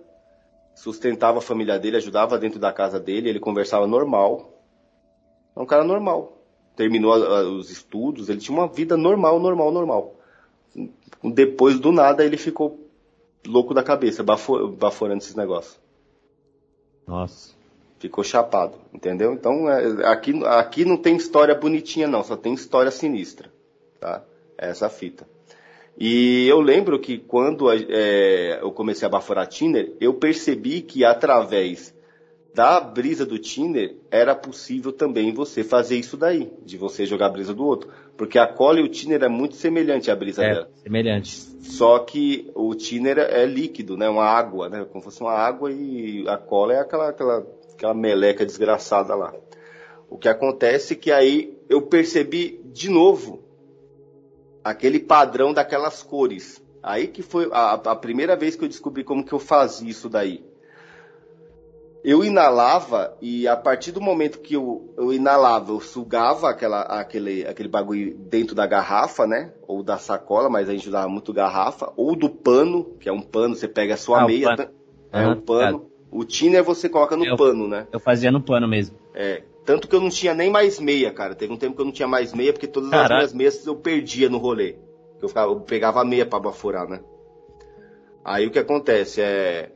sustentava 0.80 1.38
a 1.38 1.42
família 1.42 1.78
dele, 1.78 1.98
ajudava 1.98 2.38
dentro 2.38 2.58
da 2.58 2.72
casa 2.72 2.98
dele, 2.98 3.28
ele 3.28 3.38
conversava 3.38 3.86
normal. 3.86 4.50
É 5.54 5.60
um 5.60 5.66
cara 5.66 5.84
normal. 5.84 6.38
Terminou 6.74 7.12
os 7.58 7.70
estudos, 7.70 8.30
ele 8.30 8.40
tinha 8.40 8.56
uma 8.56 8.66
vida 8.66 8.96
normal, 8.96 9.38
normal, 9.38 9.70
normal. 9.70 10.14
Depois 11.22 11.78
do 11.78 11.92
nada 11.92 12.24
ele 12.24 12.38
ficou 12.38 12.80
louco 13.46 13.74
da 13.74 13.82
cabeça, 13.82 14.22
baforando 14.22 15.18
esses 15.18 15.34
negócios. 15.34 15.78
Nossa. 17.06 17.54
Ficou 17.98 18.24
chapado, 18.24 18.78
entendeu? 18.94 19.34
Então, 19.34 19.68
é, 19.68 20.06
aqui, 20.06 20.32
aqui 20.46 20.86
não 20.86 20.96
tem 20.96 21.14
história 21.14 21.54
bonitinha, 21.54 22.08
não, 22.08 22.24
só 22.24 22.36
tem 22.36 22.54
história 22.54 22.90
sinistra, 22.90 23.52
tá? 24.00 24.24
É 24.56 24.70
essa 24.70 24.88
fita. 24.88 25.28
E 25.98 26.46
eu 26.48 26.60
lembro 26.60 26.98
que 26.98 27.18
quando 27.18 27.70
é, 27.70 28.58
eu 28.62 28.72
comecei 28.72 29.06
a 29.06 29.10
baforar 29.10 29.46
Tinder, 29.46 29.92
eu 30.00 30.14
percebi 30.14 30.80
que 30.80 31.04
através 31.04 31.94
da 32.54 32.80
brisa 32.80 33.24
do 33.24 33.38
Tinder 33.38 33.96
era 34.10 34.34
possível 34.34 34.92
também 34.92 35.32
você 35.32 35.62
fazer 35.62 35.96
isso 35.96 36.16
daí, 36.16 36.50
de 36.64 36.76
você 36.76 37.06
jogar 37.06 37.26
a 37.26 37.30
brisa 37.30 37.54
do 37.54 37.64
outro. 37.64 37.90
Porque 38.16 38.38
a 38.38 38.46
cola 38.46 38.80
e 38.80 38.82
o 38.82 38.88
Tinder 38.88 39.22
é 39.22 39.28
muito 39.28 39.56
semelhante 39.56 40.10
à 40.10 40.16
brisa 40.16 40.44
é, 40.44 40.54
dela. 40.54 40.70
Semelhante. 40.82 41.30
Só 41.62 41.98
que 42.00 42.50
o 42.54 42.74
Tinder 42.74 43.18
é 43.18 43.46
líquido, 43.46 43.96
né? 43.96 44.08
Uma 44.08 44.24
água, 44.24 44.68
né? 44.68 44.84
Como 44.84 45.00
se 45.00 45.04
fosse 45.04 45.20
uma 45.20 45.32
água 45.32 45.70
e 45.70 46.24
a 46.26 46.36
cola 46.36 46.74
é 46.74 46.80
aquela, 46.80 47.08
aquela, 47.10 47.46
aquela 47.72 47.94
meleca 47.94 48.44
desgraçada 48.44 49.14
lá. 49.14 49.32
O 50.08 50.18
que 50.18 50.28
acontece 50.28 50.94
é 50.94 50.96
que 50.96 51.12
aí 51.12 51.56
eu 51.68 51.82
percebi 51.82 52.60
de 52.72 52.90
novo 52.90 53.44
aquele 54.62 54.98
padrão 54.98 55.52
daquelas 55.52 56.02
cores. 56.02 56.62
Aí 56.82 57.06
que 57.06 57.22
foi 57.22 57.48
a, 57.52 57.72
a 57.72 57.96
primeira 57.96 58.36
vez 58.36 58.56
que 58.56 58.64
eu 58.64 58.68
descobri 58.68 59.04
como 59.04 59.24
que 59.24 59.32
eu 59.32 59.38
fazia 59.38 59.90
isso 59.90 60.08
daí 60.08 60.42
eu 62.02 62.24
inalava 62.24 63.14
e 63.20 63.46
a 63.46 63.56
partir 63.56 63.92
do 63.92 64.00
momento 64.00 64.40
que 64.40 64.54
eu, 64.54 64.92
eu 64.96 65.12
inalava, 65.12 65.72
eu 65.72 65.80
sugava 65.80 66.48
aquela, 66.48 66.80
aquele, 66.82 67.46
aquele 67.46 67.68
bagulho 67.68 68.16
dentro 68.16 68.54
da 68.54 68.66
garrafa, 68.66 69.26
né? 69.26 69.52
Ou 69.66 69.82
da 69.82 69.98
sacola, 69.98 70.48
mas 70.48 70.68
a 70.68 70.72
gente 70.72 70.88
usava 70.88 71.08
muito 71.08 71.32
garrafa, 71.32 71.92
ou 71.96 72.16
do 72.16 72.28
pano, 72.30 72.96
que 72.98 73.08
é 73.08 73.12
um 73.12 73.20
pano, 73.20 73.54
você 73.54 73.68
pega 73.68 73.94
a 73.94 73.98
sua 73.98 74.22
ah, 74.22 74.26
meia, 74.26 74.56
né? 74.56 74.68
é 75.12 75.26
um 75.26 75.40
pano. 75.40 75.90
O 76.10 76.24
tiner 76.24 76.64
você 76.64 76.88
coloca 76.88 77.16
no 77.16 77.24
eu, 77.24 77.36
pano, 77.36 77.68
né? 77.68 77.86
Eu 77.92 78.00
fazia 78.00 78.32
no 78.32 78.40
pano 78.40 78.66
mesmo. 78.66 78.96
É. 79.14 79.42
Tanto 79.64 79.86
que 79.86 79.94
eu 79.94 80.00
não 80.00 80.08
tinha 80.08 80.34
nem 80.34 80.50
mais 80.50 80.80
meia, 80.80 81.12
cara. 81.12 81.34
Teve 81.34 81.52
um 81.52 81.56
tempo 81.56 81.76
que 81.76 81.82
eu 81.82 81.86
não 81.86 81.92
tinha 81.92 82.08
mais 82.08 82.32
meia, 82.32 82.52
porque 82.52 82.66
todas 82.66 82.90
Caraca. 82.90 83.24
as 83.24 83.32
minhas 83.32 83.54
meias 83.54 83.66
eu 83.66 83.76
perdia 83.76 84.28
no 84.28 84.38
rolê. 84.38 84.76
Eu, 85.20 85.28
ficava, 85.28 85.52
eu 85.52 85.60
pegava 85.60 86.00
a 86.00 86.04
meia 86.04 86.24
pra 86.24 86.40
baforar, 86.40 86.88
né? 86.88 87.00
Aí 88.24 88.46
o 88.46 88.50
que 88.50 88.58
acontece 88.58 89.20
é. 89.20 89.72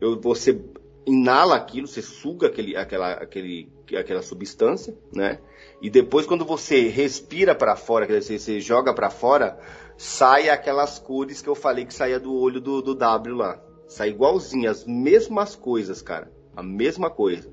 Eu, 0.00 0.20
você 0.20 0.60
inala 1.06 1.56
aquilo, 1.56 1.86
você 1.86 2.02
suga 2.02 2.46
aquele, 2.46 2.76
aquela, 2.76 3.12
aquele, 3.12 3.70
aquela 3.96 4.22
substância, 4.22 4.96
né? 5.12 5.38
E 5.80 5.90
depois 5.90 6.26
quando 6.26 6.44
você 6.44 6.88
respira 6.88 7.54
para 7.54 7.76
fora, 7.76 8.06
quer 8.06 8.18
dizer, 8.18 8.38
você 8.38 8.60
joga 8.60 8.94
para 8.94 9.10
fora, 9.10 9.58
sai 9.96 10.48
aquelas 10.48 10.98
cores 10.98 11.42
que 11.42 11.48
eu 11.48 11.54
falei 11.54 11.84
que 11.84 11.94
saía 11.94 12.18
do 12.18 12.34
olho 12.34 12.60
do, 12.60 12.80
do 12.80 12.94
W 12.94 13.36
lá. 13.36 13.62
Sai 13.86 14.08
igualzinho, 14.10 14.70
as 14.70 14.84
mesmas 14.86 15.54
coisas, 15.54 16.00
cara. 16.00 16.32
A 16.56 16.62
mesma 16.62 17.10
coisa. 17.10 17.52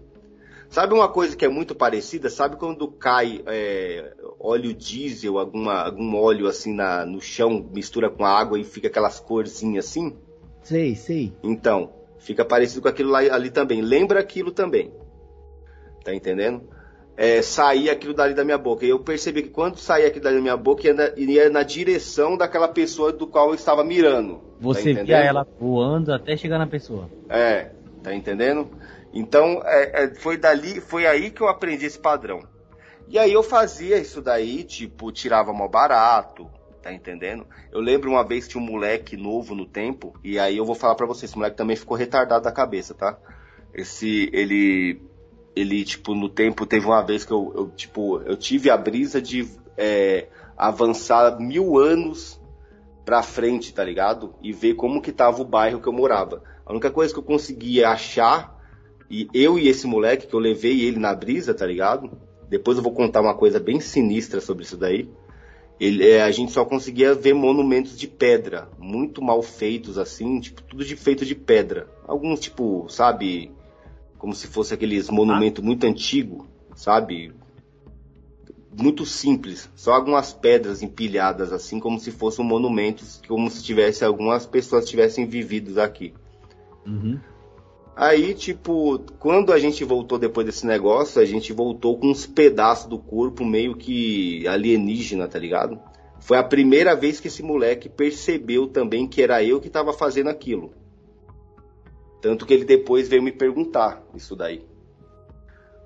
Sabe 0.72 0.96
uma 0.96 1.08
coisa 1.08 1.36
que 1.36 1.46
é 1.46 1.50
muito 1.50 1.76
parecida? 1.76 2.30
Sabe 2.30 2.56
quando 2.56 2.88
cai 2.88 3.44
é, 3.46 4.14
óleo 4.40 4.74
diesel, 4.74 5.38
alguma, 5.38 5.84
algum 5.84 6.16
óleo 6.16 6.48
assim 6.48 6.74
na, 6.74 7.06
no 7.06 7.22
chão, 7.22 7.70
mistura 7.72 8.10
com 8.10 8.26
água 8.26 8.60
e 8.60 8.64
fica 8.64 8.88
aquelas 8.88 9.20
corzinhas 9.20 9.86
assim? 9.86 10.18
Sei, 10.64 10.96
sei. 10.96 11.34
Então, 11.44 11.92
Fica 12.22 12.46
parecido 12.46 12.84
com 12.84 12.88
aquilo 12.88 13.10
lá, 13.10 13.20
ali 13.20 13.50
também. 13.50 13.82
Lembra 13.82 14.20
aquilo 14.20 14.52
também. 14.52 14.92
Tá 16.04 16.14
entendendo? 16.14 16.62
É, 17.18 17.42
saía 17.42 17.92
aquilo 17.92 18.14
dali 18.14 18.34
da 18.34 18.44
minha 18.44 18.60
boca. 18.60 18.86
E 18.86 18.90
eu 18.90 19.00
percebi 19.00 19.42
que 19.42 19.50
quando 19.50 19.78
saía 19.78 20.08
aquilo 20.08 20.24
dali 20.24 20.36
da 20.36 20.42
minha 20.42 20.58
boca, 20.58 20.86
ia 20.86 20.94
na, 20.94 21.12
ia 21.18 21.50
na 21.50 21.64
direção 21.64 22.38
daquela 22.38 22.68
pessoa 22.68 23.12
do 23.12 23.26
qual 23.26 23.50
eu 23.50 23.56
estava 23.56 23.84
mirando. 23.84 24.36
Tá 24.36 24.42
Você 24.60 24.94
tá 24.94 25.04
via 25.04 25.18
ela 25.18 25.48
voando 25.60 26.14
até 26.14 26.38
chegar 26.38 26.60
na 26.60 26.68
pessoa. 26.68 27.10
É, 27.28 27.72
tá 28.04 28.14
entendendo? 28.14 28.70
Então, 29.14 29.62
é, 29.66 30.04
é, 30.04 30.16
foi 30.16 30.38
dali, 30.38 30.80
foi 30.80 31.06
aí 31.06 31.32
que 31.32 31.42
eu 31.42 31.48
aprendi 31.48 31.86
esse 31.86 32.00
padrão. 32.00 32.42
E 33.08 33.20
aí 33.20 33.34
eu 33.34 33.44
fazia 33.44 33.98
isso 33.98 34.22
daí, 34.22 34.64
tipo, 34.64 35.12
tirava 35.12 35.52
mal 35.52 35.68
barato, 35.68 36.50
Tá 36.82 36.92
entendendo? 36.92 37.46
Eu 37.72 37.80
lembro 37.80 38.10
uma 38.10 38.24
vez 38.24 38.48
que 38.48 38.58
um 38.58 38.62
moleque 38.62 39.16
novo 39.16 39.54
no 39.54 39.68
tempo, 39.68 40.16
e 40.24 40.40
aí 40.40 40.58
eu 40.58 40.66
vou 40.66 40.74
falar 40.74 40.96
para 40.96 41.06
você, 41.06 41.26
esse 41.26 41.38
moleque 41.38 41.56
também 41.56 41.76
ficou 41.76 41.96
retardado 41.96 42.44
da 42.44 42.52
cabeça, 42.52 42.96
tá? 42.96 43.20
Esse, 43.72 44.30
ele, 44.34 45.00
ele, 45.56 45.86
tipo, 45.86 46.16
no 46.16 46.28
tempo, 46.28 46.66
teve 46.66 46.88
uma 46.88 47.04
vez 47.04 47.24
que 47.24 47.32
eu, 47.32 47.54
eu 47.56 47.70
tipo, 47.70 48.20
eu 48.24 48.36
tive 48.36 48.72
a 48.72 48.78
brisa 48.78 49.22
de 49.22 49.48
é, 49.78 50.28
avançar 50.58 51.40
mil 51.40 51.78
anos 51.78 52.42
pra 53.06 53.22
frente, 53.22 53.72
tá 53.72 53.84
ligado? 53.84 54.34
E 54.42 54.52
ver 54.52 54.74
como 54.74 55.04
que 55.04 55.12
tava 55.12 55.40
o 55.40 55.46
bairro 55.46 55.80
que 55.80 55.88
eu 55.88 55.94
morava. 55.94 56.42
A 56.66 56.72
única 56.72 56.90
coisa 56.90 57.14
que 57.14 57.20
eu 57.20 57.24
conseguia 57.24 57.90
achar, 57.90 58.60
e 59.12 59.28
eu 59.34 59.60
e 59.60 59.68
esse 59.68 59.86
moleque, 59.86 60.26
que 60.26 60.34
eu 60.34 60.40
levei 60.40 60.82
ele 60.82 60.98
na 60.98 61.14
brisa, 61.14 61.54
tá 61.54 61.66
ligado? 61.66 62.12
Depois 62.50 62.78
eu 62.78 62.84
vou 62.84 62.94
contar 62.94 63.22
uma 63.22 63.36
coisa 63.36 63.60
bem 63.60 63.80
sinistra 63.80 64.42
sobre 64.42 64.64
isso 64.64 64.78
daí 64.78 65.10
ele, 65.82 66.08
é, 66.08 66.22
a 66.22 66.30
gente 66.30 66.52
só 66.52 66.64
conseguia 66.64 67.16
ver 67.16 67.34
monumentos 67.34 67.98
de 67.98 68.08
pedra, 68.08 68.70
muito 68.78 69.20
mal 69.20 69.42
feitos 69.42 69.98
assim, 69.98 70.40
tipo, 70.40 70.62
tudo 70.62 70.86
de, 70.86 70.96
feito 70.96 71.26
de 71.26 71.34
pedra. 71.34 71.90
Alguns, 72.08 72.40
tipo, 72.40 72.86
sabe, 72.88 73.52
como 74.20 74.36
se 74.36 74.46
fosse 74.46 74.76
aqueles 74.76 75.10
monumentos 75.10 75.64
ah. 75.64 75.66
muito 75.66 75.88
antigos, 75.88 76.46
sabe? 76.76 77.34
Muito 78.80 79.08
simples, 79.08 79.72
só 79.76 79.94
algumas 79.94 80.32
pedras 80.32 80.84
empilhadas 80.84 81.52
assim, 81.52 81.80
como 81.80 82.00
se 82.00 82.12
fossem 82.12 82.46
monumentos, 82.46 83.20
como 83.28 83.50
se 83.50 83.64
tivesse 83.64 84.06
algumas 84.06 84.46
pessoas 84.46 84.88
tivessem 84.88 85.26
vivido 85.26 85.82
aqui. 85.82 86.14
Uhum. 86.86 87.20
Aí, 88.02 88.34
tipo, 88.34 88.98
quando 89.20 89.54
a 89.54 89.60
gente 89.60 89.84
voltou 89.84 90.18
depois 90.18 90.44
desse 90.44 90.66
negócio, 90.66 91.22
a 91.22 91.26
gente 91.26 91.54
voltou 91.54 92.00
com 92.00 92.08
uns 92.08 92.26
pedaços 92.26 92.88
do 92.88 92.98
corpo 92.98 93.46
meio 93.46 93.76
que 93.76 94.48
alienígena, 94.48 95.28
tá 95.28 95.38
ligado? 95.38 95.80
Foi 96.20 96.36
a 96.36 96.44
primeira 96.44 96.96
vez 96.96 97.20
que 97.20 97.28
esse 97.28 97.44
moleque 97.44 97.88
percebeu 97.88 98.66
também 98.66 99.08
que 99.08 99.22
era 99.22 99.44
eu 99.44 99.62
que 99.62 99.68
estava 99.68 99.94
fazendo 99.94 100.32
aquilo. 100.32 100.74
Tanto 102.20 102.44
que 102.44 102.56
ele 102.56 102.66
depois 102.66 103.08
veio 103.08 103.22
me 103.22 103.32
perguntar 103.32 104.04
isso 104.16 104.36
daí. 104.36 104.66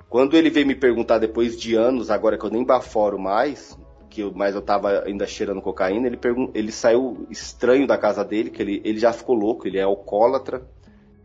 Quando 0.08 0.38
ele 0.38 0.50
veio 0.50 0.68
me 0.68 0.76
perguntar 0.76 1.18
depois 1.18 1.60
de 1.60 1.76
anos, 1.76 2.10
agora 2.10 2.38
que 2.38 2.46
eu 2.46 2.50
nem 2.50 2.64
baforo 2.64 3.20
mais, 3.20 3.78
que 4.10 4.22
eu, 4.22 4.32
mas 4.34 4.56
eu 4.56 4.62
tava 4.62 5.04
ainda 5.04 5.28
cheirando 5.28 5.62
cocaína, 5.62 6.08
ele, 6.08 6.20
ele 6.54 6.72
saiu 6.72 7.28
estranho 7.30 7.86
da 7.86 7.98
casa 7.98 8.24
dele, 8.24 8.52
que 8.52 8.62
ele, 8.62 8.82
ele 8.86 9.00
já 9.00 9.12
ficou 9.12 9.36
louco, 9.36 9.68
ele 9.68 9.80
é 9.80 9.82
alcoólatra 9.82 10.66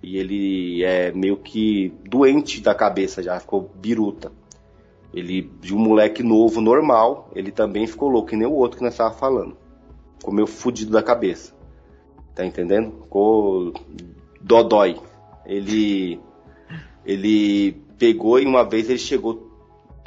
e 0.03 0.17
ele 0.17 0.83
é 0.83 1.13
meio 1.13 1.37
que 1.37 1.93
doente 2.09 2.61
da 2.61 2.75
cabeça, 2.75 3.23
já 3.23 3.39
ficou 3.39 3.71
biruta. 3.75 4.33
Ele, 5.13 5.43
de 5.61 5.75
um 5.75 5.79
moleque 5.79 6.23
novo, 6.23 6.61
normal, 6.61 7.31
ele 7.35 7.51
também 7.51 7.87
ficou 7.87 8.09
louco, 8.09 8.29
que 8.29 8.37
nem 8.37 8.47
o 8.47 8.53
outro 8.53 8.79
que 8.79 8.85
nós 8.85 8.95
estávamos 8.95 9.19
falando. 9.19 9.57
Ficou 10.19 10.33
meio 10.33 10.47
fudido 10.47 10.93
da 10.93 11.03
cabeça. 11.03 11.53
Tá 12.35 12.45
entendendo? 12.45 12.93
Ficou 13.03 13.75
dodói. 14.41 14.99
Ele, 15.45 16.21
ele 17.05 17.73
pegou 17.99 18.39
e 18.39 18.47
uma 18.47 18.65
vez 18.65 18.89
ele 18.89 18.99
chegou 18.99 19.51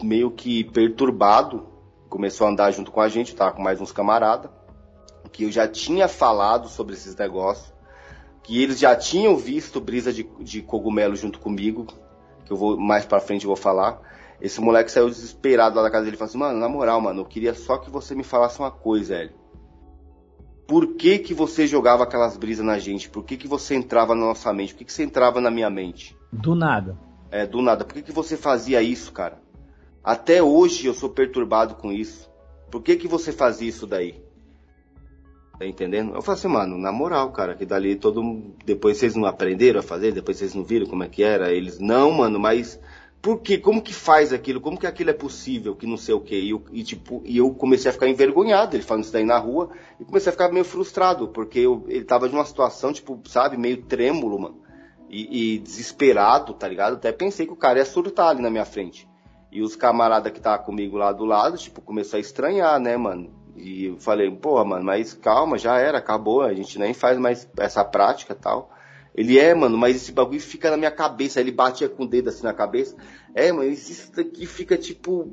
meio 0.01 0.31
que 0.31 0.63
perturbado, 0.63 1.67
começou 2.09 2.47
a 2.47 2.49
andar 2.49 2.71
junto 2.71 2.91
com 2.91 3.01
a 3.01 3.09
gente, 3.09 3.35
tava 3.35 3.51
com 3.51 3.61
mais 3.61 3.81
uns 3.81 3.91
camaradas, 3.91 4.49
que 5.31 5.43
eu 5.43 5.51
já 5.51 5.67
tinha 5.67 6.07
falado 6.07 6.67
sobre 6.69 6.93
esses 6.93 7.15
negócios 7.15 7.72
que 8.43 8.61
eles 8.61 8.77
já 8.77 8.95
tinham 8.95 9.37
visto 9.37 9.79
brisa 9.79 10.11
de, 10.11 10.23
de 10.41 10.61
cogumelo 10.61 11.15
junto 11.15 11.39
comigo, 11.39 11.87
que 12.45 12.51
eu 12.51 12.57
vou 12.57 12.77
mais 12.77 13.05
para 13.05 13.21
frente 13.21 13.47
vou 13.47 13.55
falar. 13.55 14.01
Esse 14.41 14.59
moleque 14.59 14.91
saiu 14.91 15.09
desesperado 15.09 15.77
lá 15.77 15.83
da 15.83 15.89
casa 15.89 16.03
dele 16.03 16.15
e 16.15 16.19
falou 16.19 16.29
assim: 16.29 16.37
"Mano, 16.37 16.59
na 16.59 16.67
moral, 16.67 16.99
mano, 16.99 17.21
eu 17.21 17.25
queria 17.25 17.53
só 17.53 17.77
que 17.77 17.89
você 17.89 18.13
me 18.13 18.23
falasse 18.23 18.59
uma 18.59 18.69
coisa, 18.69 19.15
Hélio. 19.15 19.35
Por 20.67 20.95
que 20.95 21.19
que 21.19 21.33
você 21.33 21.65
jogava 21.65 22.03
aquelas 22.03 22.35
brisas 22.35 22.65
na 22.65 22.77
gente? 22.77 23.09
Por 23.09 23.23
que 23.23 23.37
que 23.37 23.47
você 23.47 23.75
entrava 23.75 24.13
na 24.13 24.25
nossa 24.25 24.51
mente? 24.51 24.73
Por 24.73 24.79
que 24.79 24.85
que 24.85 24.93
você 24.93 25.03
entrava 25.03 25.39
na 25.39 25.49
minha 25.49 25.69
mente?" 25.69 26.15
Do 26.31 26.53
nada. 26.53 26.97
É, 27.31 27.47
do 27.47 27.61
nada. 27.61 27.85
Por 27.85 27.93
que 27.93 28.01
que 28.01 28.11
você 28.11 28.35
fazia 28.35 28.81
isso, 28.81 29.11
cara? 29.11 29.41
Até 30.03 30.43
hoje 30.43 30.85
eu 30.85 30.93
sou 30.93 31.09
perturbado 31.09 31.75
com 31.75 31.91
isso. 31.91 32.29
Por 32.69 32.81
que 32.81 32.95
que 32.95 33.07
você 33.07 33.31
fazia 33.31 33.69
isso 33.69 33.87
daí? 33.87 34.22
Tá 35.57 35.67
entendendo? 35.67 36.15
Eu 36.15 36.21
falo 36.21 36.37
assim, 36.37 36.47
mano, 36.47 36.77
na 36.77 36.91
moral, 36.91 37.31
cara, 37.31 37.53
que 37.53 37.65
dali 37.65 37.95
todo. 37.95 38.21
Depois 38.65 38.97
vocês 38.97 39.15
não 39.15 39.25
aprenderam 39.25 39.79
a 39.79 39.83
fazer, 39.83 40.11
depois 40.11 40.37
vocês 40.37 40.55
não 40.55 40.63
viram 40.63 40.87
como 40.87 41.03
é 41.03 41.07
que 41.07 41.23
era. 41.23 41.51
Eles, 41.51 41.79
não, 41.79 42.11
mano, 42.11 42.39
mas. 42.39 42.79
Por 43.21 43.39
quê? 43.39 43.57
Como 43.57 43.81
que 43.81 43.93
faz 43.93 44.33
aquilo? 44.33 44.59
Como 44.59 44.77
que 44.77 44.85
aquilo 44.85 45.11
é 45.11 45.13
possível? 45.13 45.75
Que 45.75 45.87
não 45.87 45.95
sei 45.95 46.13
o 46.13 46.19
quê. 46.19 46.39
E, 46.41 46.79
e, 46.79 46.83
tipo, 46.83 47.21
e 47.23 47.37
eu 47.37 47.53
comecei 47.53 47.89
a 47.89 47.93
ficar 47.93 48.09
envergonhado, 48.09 48.75
ele 48.75 48.83
falando 48.83 49.03
isso 49.05 49.13
daí 49.13 49.23
na 49.23 49.37
rua, 49.37 49.69
e 49.97 50.03
comecei 50.03 50.29
a 50.29 50.33
ficar 50.33 50.51
meio 50.51 50.65
frustrado, 50.65 51.29
porque 51.29 51.59
eu, 51.59 51.85
ele 51.87 52.03
tava 52.03 52.27
de 52.27 52.35
uma 52.35 52.43
situação, 52.43 52.91
tipo, 52.91 53.21
sabe, 53.29 53.55
meio 53.55 53.83
trêmulo, 53.83 54.37
mano. 54.37 54.57
E, 55.09 55.53
e 55.55 55.59
desesperado, 55.59 56.53
tá 56.53 56.67
ligado? 56.67 56.95
Até 56.95 57.13
pensei 57.13 57.45
que 57.45 57.53
o 57.53 57.55
cara 57.55 57.79
ia 57.79 57.85
surtar 57.85 58.29
ali 58.29 58.41
na 58.41 58.49
minha 58.49 58.65
frente. 58.65 59.07
E 59.49 59.61
os 59.61 59.75
camaradas 59.75 60.33
que 60.33 60.41
tava 60.41 60.61
comigo 60.61 60.97
lá 60.97 61.13
do 61.13 61.23
lado, 61.23 61.57
tipo, 61.57 61.79
começou 61.79 62.17
a 62.17 62.19
estranhar, 62.19 62.77
né, 62.77 62.97
mano? 62.97 63.42
E 63.55 63.85
eu 63.85 63.97
falei, 63.99 64.29
pô, 64.31 64.63
mano, 64.65 64.83
mas 64.83 65.13
calma, 65.13 65.57
já 65.57 65.77
era, 65.77 65.99
acabou, 65.99 66.41
a 66.41 66.53
gente 66.53 66.79
nem 66.79 66.93
faz 66.93 67.17
mais 67.17 67.47
essa 67.57 67.85
prática 67.85 68.33
tal. 68.33 68.71
Ele 69.15 69.39
é, 69.39 69.53
mano, 69.53 69.77
mas 69.77 69.95
esse 69.95 70.11
bagulho 70.11 70.41
fica 70.41 70.71
na 70.71 70.77
minha 70.77 70.91
cabeça. 70.91 71.39
Ele 71.39 71.51
batia 71.51 71.87
com 71.87 72.03
o 72.03 72.07
dedo 72.07 72.29
assim 72.29 72.43
na 72.43 72.53
cabeça. 72.53 72.95
É, 73.35 73.51
mas 73.51 73.89
isso 73.89 74.11
daqui 74.11 74.45
fica 74.45 74.75
tipo 74.75 75.31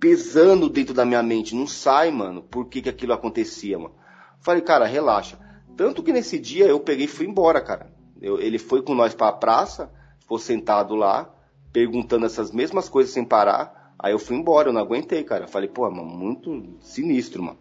pesando 0.00 0.68
dentro 0.68 0.94
da 0.94 1.04
minha 1.04 1.22
mente. 1.22 1.54
Não 1.54 1.66
sai, 1.66 2.10
mano. 2.10 2.42
Por 2.42 2.66
que, 2.68 2.80
que 2.80 2.88
aquilo 2.88 3.12
acontecia, 3.12 3.78
mano? 3.78 3.94
Falei, 4.40 4.62
cara, 4.62 4.86
relaxa. 4.86 5.38
Tanto 5.76 6.02
que 6.02 6.12
nesse 6.12 6.38
dia 6.38 6.66
eu 6.66 6.80
peguei 6.80 7.04
e 7.04 7.08
fui 7.08 7.26
embora, 7.26 7.60
cara. 7.60 7.92
Eu, 8.20 8.40
ele 8.40 8.58
foi 8.58 8.80
com 8.80 8.94
nós 8.94 9.14
pra 9.14 9.30
praça, 9.30 9.92
ficou 10.18 10.38
sentado 10.38 10.94
lá, 10.94 11.30
perguntando 11.70 12.24
essas 12.24 12.50
mesmas 12.50 12.88
coisas 12.88 13.12
sem 13.12 13.24
parar. 13.24 13.75
Aí 13.98 14.12
eu 14.12 14.18
fui 14.18 14.36
embora, 14.36 14.68
eu 14.68 14.72
não 14.72 14.80
aguentei, 14.80 15.22
cara. 15.24 15.46
falei, 15.46 15.68
pô, 15.68 15.90
mano, 15.90 16.04
muito 16.04 16.76
sinistro, 16.80 17.42
mano. 17.42 17.58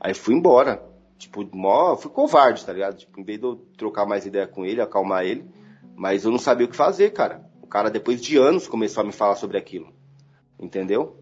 Aí 0.00 0.14
fui 0.14 0.34
embora. 0.34 0.82
Tipo, 1.18 1.48
mó, 1.56 1.96
fui 1.96 2.10
covarde, 2.10 2.64
tá 2.64 2.72
ligado? 2.72 2.96
Tipo, 2.96 3.20
em 3.20 3.24
vez 3.24 3.38
de 3.38 3.46
eu 3.46 3.56
trocar 3.76 4.04
mais 4.04 4.26
ideia 4.26 4.46
com 4.46 4.64
ele, 4.64 4.80
acalmar 4.80 5.24
ele, 5.24 5.44
mas 5.94 6.24
eu 6.24 6.32
não 6.32 6.38
sabia 6.38 6.66
o 6.66 6.68
que 6.68 6.74
fazer, 6.74 7.10
cara. 7.10 7.48
O 7.62 7.66
cara, 7.66 7.88
depois 7.88 8.20
de 8.20 8.36
anos, 8.36 8.66
começou 8.66 9.02
a 9.02 9.06
me 9.06 9.12
falar 9.12 9.36
sobre 9.36 9.56
aquilo. 9.56 9.92
Entendeu? 10.58 11.16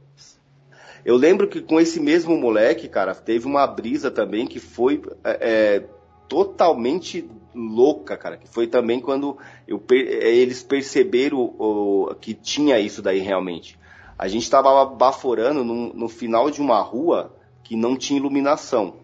Eu 1.05 1.17
lembro 1.17 1.49
que 1.49 1.61
com 1.61 1.81
esse 1.81 1.99
mesmo 1.99 2.37
moleque, 2.37 2.89
cara, 2.89 3.15
teve 3.15 3.47
uma 3.47 3.67
brisa 3.67 4.11
também 4.11 4.47
que 4.47 4.59
foi 4.59 5.03
é, 5.25 5.39
é 5.41 5.87
totalmente 6.29 7.29
louca, 7.55 8.17
cara. 8.17 8.37
Que 8.37 8.49
foi 8.49 8.67
também 8.67 9.01
quando 9.01 9.37
eu, 9.67 9.83
é, 9.91 10.35
eles 10.35 10.63
perceberam 10.63 11.39
o, 11.39 12.15
que 12.21 12.35
tinha 12.35 12.79
isso 12.79 13.03
daí 13.03 13.19
realmente. 13.19 13.79
A 14.21 14.29
gente 14.29 14.43
estava 14.43 14.85
baforando 14.85 15.64
no, 15.64 15.95
no 15.95 16.07
final 16.07 16.51
de 16.51 16.61
uma 16.61 16.79
rua 16.83 17.35
que 17.64 17.75
não 17.75 17.97
tinha 17.97 18.21
iluminação. 18.21 18.97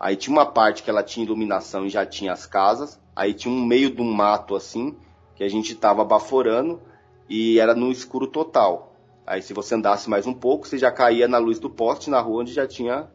Aí 0.00 0.16
tinha 0.16 0.34
uma 0.34 0.46
parte 0.46 0.82
que 0.82 0.88
ela 0.88 1.02
tinha 1.02 1.26
iluminação 1.26 1.84
e 1.84 1.90
já 1.90 2.06
tinha 2.06 2.32
as 2.32 2.46
casas. 2.46 2.98
Aí 3.14 3.34
tinha 3.34 3.52
um 3.52 3.62
meio 3.62 3.94
de 3.94 4.00
um 4.00 4.10
mato 4.10 4.56
assim, 4.56 4.96
que 5.34 5.44
a 5.44 5.48
gente 5.50 5.74
estava 5.74 6.02
baforando 6.06 6.80
e 7.28 7.58
era 7.58 7.74
no 7.74 7.92
escuro 7.92 8.26
total. 8.28 8.94
Aí 9.26 9.42
se 9.42 9.52
você 9.52 9.74
andasse 9.74 10.08
mais 10.08 10.26
um 10.26 10.32
pouco, 10.32 10.66
você 10.66 10.78
já 10.78 10.90
caía 10.90 11.28
na 11.28 11.36
luz 11.36 11.58
do 11.58 11.68
poste 11.68 12.08
na 12.08 12.18
rua 12.18 12.40
onde 12.40 12.54
já 12.54 12.66
tinha 12.66 13.10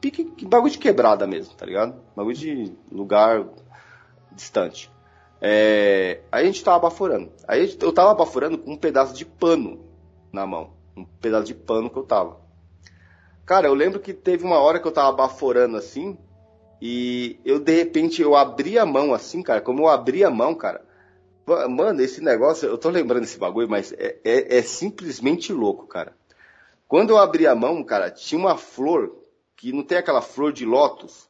pique, 0.00 0.44
bagulho 0.44 0.72
de 0.72 0.78
quebrada 0.78 1.24
mesmo, 1.24 1.54
tá 1.54 1.66
ligado? 1.66 1.94
Bagulho 2.16 2.36
de 2.36 2.72
lugar 2.90 3.46
distante. 4.32 4.90
É, 5.40 6.22
aí 6.32 6.42
a 6.42 6.46
gente 6.46 6.64
tava 6.64 6.80
baforando. 6.80 7.30
Aí 7.46 7.78
eu 7.80 7.92
tava 7.92 8.12
baforando 8.12 8.58
com 8.58 8.72
um 8.72 8.76
pedaço 8.76 9.14
de 9.14 9.24
pano 9.24 9.88
na 10.32 10.44
mão. 10.44 10.79
Um 11.00 11.04
pedaço 11.20 11.46
de 11.46 11.54
pano 11.54 11.90
que 11.90 11.96
eu 11.96 12.02
tava. 12.02 12.40
Cara, 13.46 13.66
eu 13.66 13.74
lembro 13.74 13.98
que 13.98 14.12
teve 14.12 14.44
uma 14.44 14.60
hora 14.60 14.78
que 14.78 14.86
eu 14.86 14.92
tava 14.92 15.12
baforando 15.12 15.76
assim. 15.76 16.16
E 16.80 17.38
eu, 17.44 17.58
de 17.58 17.74
repente, 17.74 18.22
eu 18.22 18.36
abri 18.36 18.78
a 18.78 18.86
mão 18.86 19.12
assim, 19.12 19.42
cara. 19.42 19.60
Como 19.60 19.82
eu 19.82 19.88
abri 19.88 20.24
a 20.24 20.30
mão, 20.30 20.54
cara. 20.54 20.84
Mano, 21.68 22.00
esse 22.00 22.22
negócio, 22.22 22.68
eu 22.68 22.78
tô 22.78 22.88
lembrando 22.90 23.22
desse 23.22 23.38
bagulho, 23.38 23.68
mas 23.68 23.92
é, 23.92 24.18
é, 24.24 24.58
é 24.58 24.62
simplesmente 24.62 25.52
louco, 25.52 25.86
cara. 25.86 26.14
Quando 26.86 27.10
eu 27.10 27.18
abri 27.18 27.46
a 27.46 27.54
mão, 27.54 27.82
cara, 27.82 28.10
tinha 28.10 28.38
uma 28.38 28.56
flor 28.56 29.16
que 29.56 29.72
não 29.72 29.82
tem 29.82 29.98
aquela 29.98 30.22
flor 30.22 30.52
de 30.52 30.64
lótus. 30.64 31.28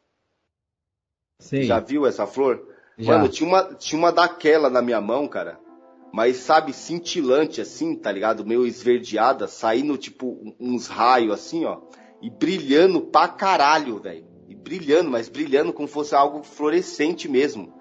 Sim. 1.38 1.62
Já 1.62 1.80
viu 1.80 2.06
essa 2.06 2.26
flor? 2.26 2.66
Já. 2.98 3.12
Mano, 3.12 3.28
tinha 3.28 3.48
uma, 3.48 3.74
tinha 3.74 3.98
uma 3.98 4.12
daquela 4.12 4.68
na 4.68 4.82
minha 4.82 5.00
mão, 5.00 5.26
cara. 5.26 5.58
Mas 6.12 6.38
sabe, 6.38 6.72
cintilante 6.72 7.60
assim, 7.60 7.94
tá 7.94 8.10
ligado? 8.10 8.44
Meio 8.44 8.66
esverdeada, 8.66 9.46
saindo 9.46 9.96
tipo 9.96 10.54
uns 10.58 10.86
raios 10.88 11.32
assim, 11.32 11.64
ó. 11.64 11.80
E 12.20 12.28
brilhando 12.28 13.00
pra 13.00 13.28
caralho, 13.28 13.98
velho. 13.98 14.26
E 14.48 14.54
brilhando, 14.54 15.10
mas 15.10 15.28
brilhando 15.28 15.72
como 15.72 15.86
fosse 15.86 16.14
algo 16.14 16.42
fluorescente 16.42 17.28
mesmo. 17.28 17.72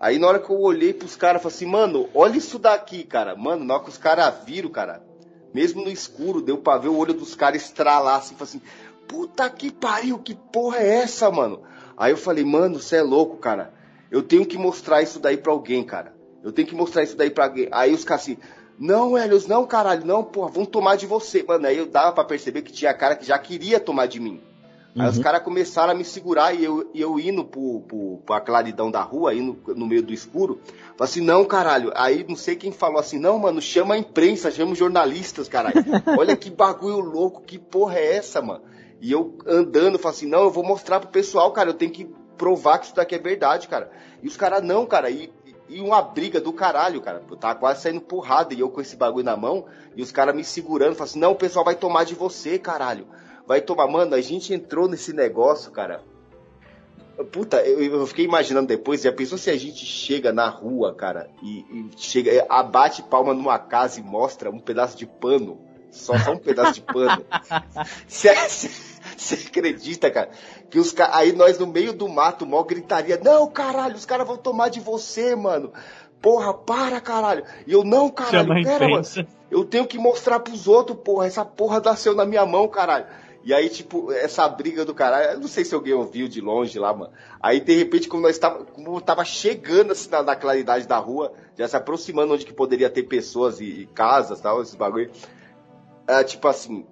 Aí 0.00 0.18
na 0.18 0.26
hora 0.28 0.38
que 0.38 0.50
eu 0.50 0.60
olhei 0.60 0.92
pros 0.92 1.16
caras, 1.16 1.42
falei 1.42 1.56
assim, 1.56 1.66
mano, 1.66 2.08
olha 2.14 2.36
isso 2.36 2.58
daqui, 2.58 3.04
cara. 3.04 3.34
Mano, 3.34 3.64
na 3.64 3.74
hora 3.74 3.82
que 3.82 3.90
os 3.90 3.98
caras 3.98 4.44
viram, 4.44 4.70
cara, 4.70 5.04
mesmo 5.52 5.82
no 5.82 5.90
escuro, 5.90 6.40
deu 6.40 6.58
pra 6.58 6.78
ver 6.78 6.88
o 6.88 6.96
olho 6.96 7.14
dos 7.14 7.34
caras 7.34 7.62
estralar 7.62 8.18
assim, 8.18 8.34
falei 8.34 8.50
assim, 8.50 8.62
puta 9.08 9.48
que 9.50 9.72
pariu, 9.72 10.18
que 10.18 10.34
porra 10.34 10.78
é 10.78 11.02
essa, 11.02 11.30
mano? 11.30 11.62
Aí 11.96 12.12
eu 12.12 12.16
falei, 12.16 12.44
mano, 12.44 12.80
você 12.80 12.96
é 12.96 13.02
louco, 13.02 13.36
cara. 13.38 13.72
Eu 14.10 14.22
tenho 14.22 14.46
que 14.46 14.58
mostrar 14.58 15.02
isso 15.02 15.18
daí 15.18 15.36
pra 15.36 15.52
alguém, 15.52 15.82
cara. 15.82 16.13
Eu 16.44 16.52
tenho 16.52 16.68
que 16.68 16.74
mostrar 16.74 17.02
isso 17.02 17.16
daí 17.16 17.30
pra 17.30 17.44
alguém. 17.44 17.68
Aí 17.72 17.92
os 17.92 18.04
caras 18.04 18.22
assim, 18.22 18.38
não, 18.78 19.16
Helios, 19.16 19.46
não, 19.46 19.66
caralho, 19.66 20.04
não, 20.04 20.22
porra, 20.22 20.50
vão 20.50 20.64
tomar 20.64 20.96
de 20.96 21.06
você. 21.06 21.42
Mano, 21.42 21.66
aí 21.66 21.78
eu 21.78 21.86
dava 21.86 22.12
pra 22.12 22.24
perceber 22.24 22.62
que 22.62 22.72
tinha 22.72 22.92
cara 22.92 23.16
que 23.16 23.24
já 23.24 23.38
queria 23.38 23.80
tomar 23.80 24.06
de 24.06 24.20
mim. 24.20 24.40
Aí 24.96 25.08
os 25.08 25.16
uhum. 25.16 25.24
caras 25.24 25.42
começaram 25.42 25.90
a 25.90 25.94
me 25.94 26.04
segurar 26.04 26.54
e 26.54 26.64
eu, 26.64 26.88
eu 26.94 27.18
indo 27.18 27.44
pro, 27.44 27.80
pro, 27.80 28.18
pra 28.24 28.40
claridão 28.40 28.92
da 28.92 29.02
rua, 29.02 29.34
indo 29.34 29.58
no 29.74 29.86
meio 29.86 30.02
do 30.02 30.12
escuro. 30.12 30.60
Falei 30.96 31.10
assim, 31.10 31.20
não, 31.20 31.44
caralho. 31.44 31.90
Aí 31.96 32.24
não 32.28 32.36
sei 32.36 32.54
quem 32.54 32.70
falou 32.70 33.00
assim, 33.00 33.18
não, 33.18 33.36
mano, 33.36 33.60
chama 33.60 33.94
a 33.94 33.98
imprensa, 33.98 34.52
chama 34.52 34.72
os 34.72 34.78
jornalistas, 34.78 35.48
caralho. 35.48 35.84
Olha 36.16 36.36
que 36.36 36.48
bagulho 36.48 37.00
louco, 37.00 37.42
que 37.42 37.58
porra 37.58 37.98
é 37.98 38.16
essa, 38.16 38.40
mano? 38.40 38.62
E 39.00 39.10
eu 39.10 39.36
andando, 39.46 39.98
falei 39.98 40.16
assim, 40.16 40.28
não, 40.28 40.44
eu 40.44 40.50
vou 40.50 40.64
mostrar 40.64 41.00
pro 41.00 41.08
pessoal, 41.08 41.50
cara, 41.52 41.70
eu 41.70 41.74
tenho 41.74 41.90
que 41.90 42.08
provar 42.38 42.78
que 42.78 42.86
isso 42.86 42.94
daqui 42.94 43.16
é 43.16 43.18
verdade, 43.18 43.66
cara. 43.66 43.90
E 44.22 44.28
os 44.28 44.36
caras, 44.36 44.62
não, 44.62 44.86
cara, 44.86 45.10
e, 45.10 45.32
e 45.68 45.80
uma 45.80 46.02
briga 46.02 46.40
do 46.40 46.52
caralho, 46.52 47.00
cara. 47.00 47.22
Eu 47.30 47.36
tava 47.36 47.58
quase 47.58 47.82
saindo 47.82 48.00
porrada 48.00 48.54
e 48.54 48.60
eu 48.60 48.70
com 48.70 48.80
esse 48.80 48.96
bagulho 48.96 49.24
na 49.24 49.36
mão, 49.36 49.66
e 49.96 50.02
os 50.02 50.12
caras 50.12 50.34
me 50.34 50.44
segurando, 50.44 50.94
falando 50.94 51.10
assim, 51.10 51.18
não, 51.18 51.32
o 51.32 51.36
pessoal 51.36 51.64
vai 51.64 51.74
tomar 51.74 52.04
de 52.04 52.14
você, 52.14 52.58
caralho 52.58 53.06
vai 53.46 53.60
tomar. 53.60 53.86
Mano, 53.86 54.14
a 54.14 54.20
gente 54.20 54.52
entrou 54.52 54.88
nesse 54.88 55.12
negócio, 55.12 55.70
cara. 55.70 56.02
Puta, 57.30 57.62
eu, 57.62 57.80
eu 57.80 58.06
fiquei 58.08 58.24
imaginando 58.24 58.66
depois, 58.66 59.02
já 59.02 59.12
pensou 59.12 59.38
se 59.38 59.48
a 59.48 59.56
gente 59.56 59.86
chega 59.86 60.32
na 60.32 60.48
rua, 60.48 60.92
cara, 60.92 61.30
e, 61.40 61.60
e 61.60 61.90
chega, 61.96 62.44
abate 62.48 63.04
palma 63.04 63.32
numa 63.32 63.56
casa 63.56 64.00
e 64.00 64.02
mostra 64.02 64.50
um 64.50 64.58
pedaço 64.58 64.96
de 64.96 65.06
pano, 65.06 65.60
só, 65.92 66.18
só 66.18 66.32
um 66.32 66.38
pedaço 66.38 66.74
de 66.74 66.80
pano. 66.80 67.24
Você 68.08 69.34
acredita, 69.46 70.10
cara? 70.10 70.30
Que 70.74 70.80
os 70.80 70.92
Aí 71.12 71.30
nós 71.30 71.56
no 71.56 71.68
meio 71.68 71.92
do 71.92 72.08
mato, 72.08 72.44
mal 72.44 72.64
gritaria: 72.64 73.16
Não, 73.22 73.46
caralho, 73.46 73.94
os 73.94 74.04
caras 74.04 74.26
vão 74.26 74.36
tomar 74.36 74.70
de 74.70 74.80
você, 74.80 75.36
mano. 75.36 75.72
Porra, 76.20 76.52
para, 76.52 77.00
caralho. 77.00 77.44
E 77.64 77.72
eu, 77.72 77.84
não, 77.84 78.10
caralho, 78.10 78.48
Chama 78.48 78.60
pera, 78.60 78.88
mano. 78.88 79.04
Eu 79.48 79.64
tenho 79.64 79.86
que 79.86 79.96
mostrar 79.96 80.40
pros 80.40 80.66
outros, 80.66 80.98
porra. 80.98 81.28
Essa 81.28 81.44
porra 81.44 81.78
nasceu 81.78 82.12
na 82.12 82.26
minha 82.26 82.44
mão, 82.44 82.66
caralho. 82.66 83.06
E 83.44 83.54
aí, 83.54 83.68
tipo, 83.68 84.10
essa 84.10 84.48
briga 84.48 84.84
do 84.84 84.92
caralho, 84.92 85.34
eu 85.34 85.40
não 85.42 85.46
sei 85.46 85.64
se 85.64 85.76
alguém 85.76 85.94
ouviu 85.94 86.26
de 86.26 86.40
longe 86.40 86.76
lá, 86.76 86.92
mano. 86.92 87.12
Aí, 87.40 87.60
de 87.60 87.76
repente, 87.76 88.08
como 88.08 88.24
nós 88.24 88.36
tava, 88.36 88.64
como 88.64 89.00
tava 89.00 89.24
chegando 89.24 89.92
assim 89.92 90.10
na, 90.10 90.24
na 90.24 90.34
claridade 90.34 90.88
da 90.88 90.98
rua, 90.98 91.32
já 91.56 91.68
se 91.68 91.76
aproximando 91.76 92.34
onde 92.34 92.44
que 92.44 92.52
poderia 92.52 92.90
ter 92.90 93.04
pessoas 93.04 93.60
e, 93.60 93.64
e 93.82 93.86
casas 93.94 94.40
tal, 94.40 94.60
esses 94.60 94.74
bagulho. 94.74 95.08
É, 96.08 96.24
tipo 96.24 96.48
assim, 96.48 96.84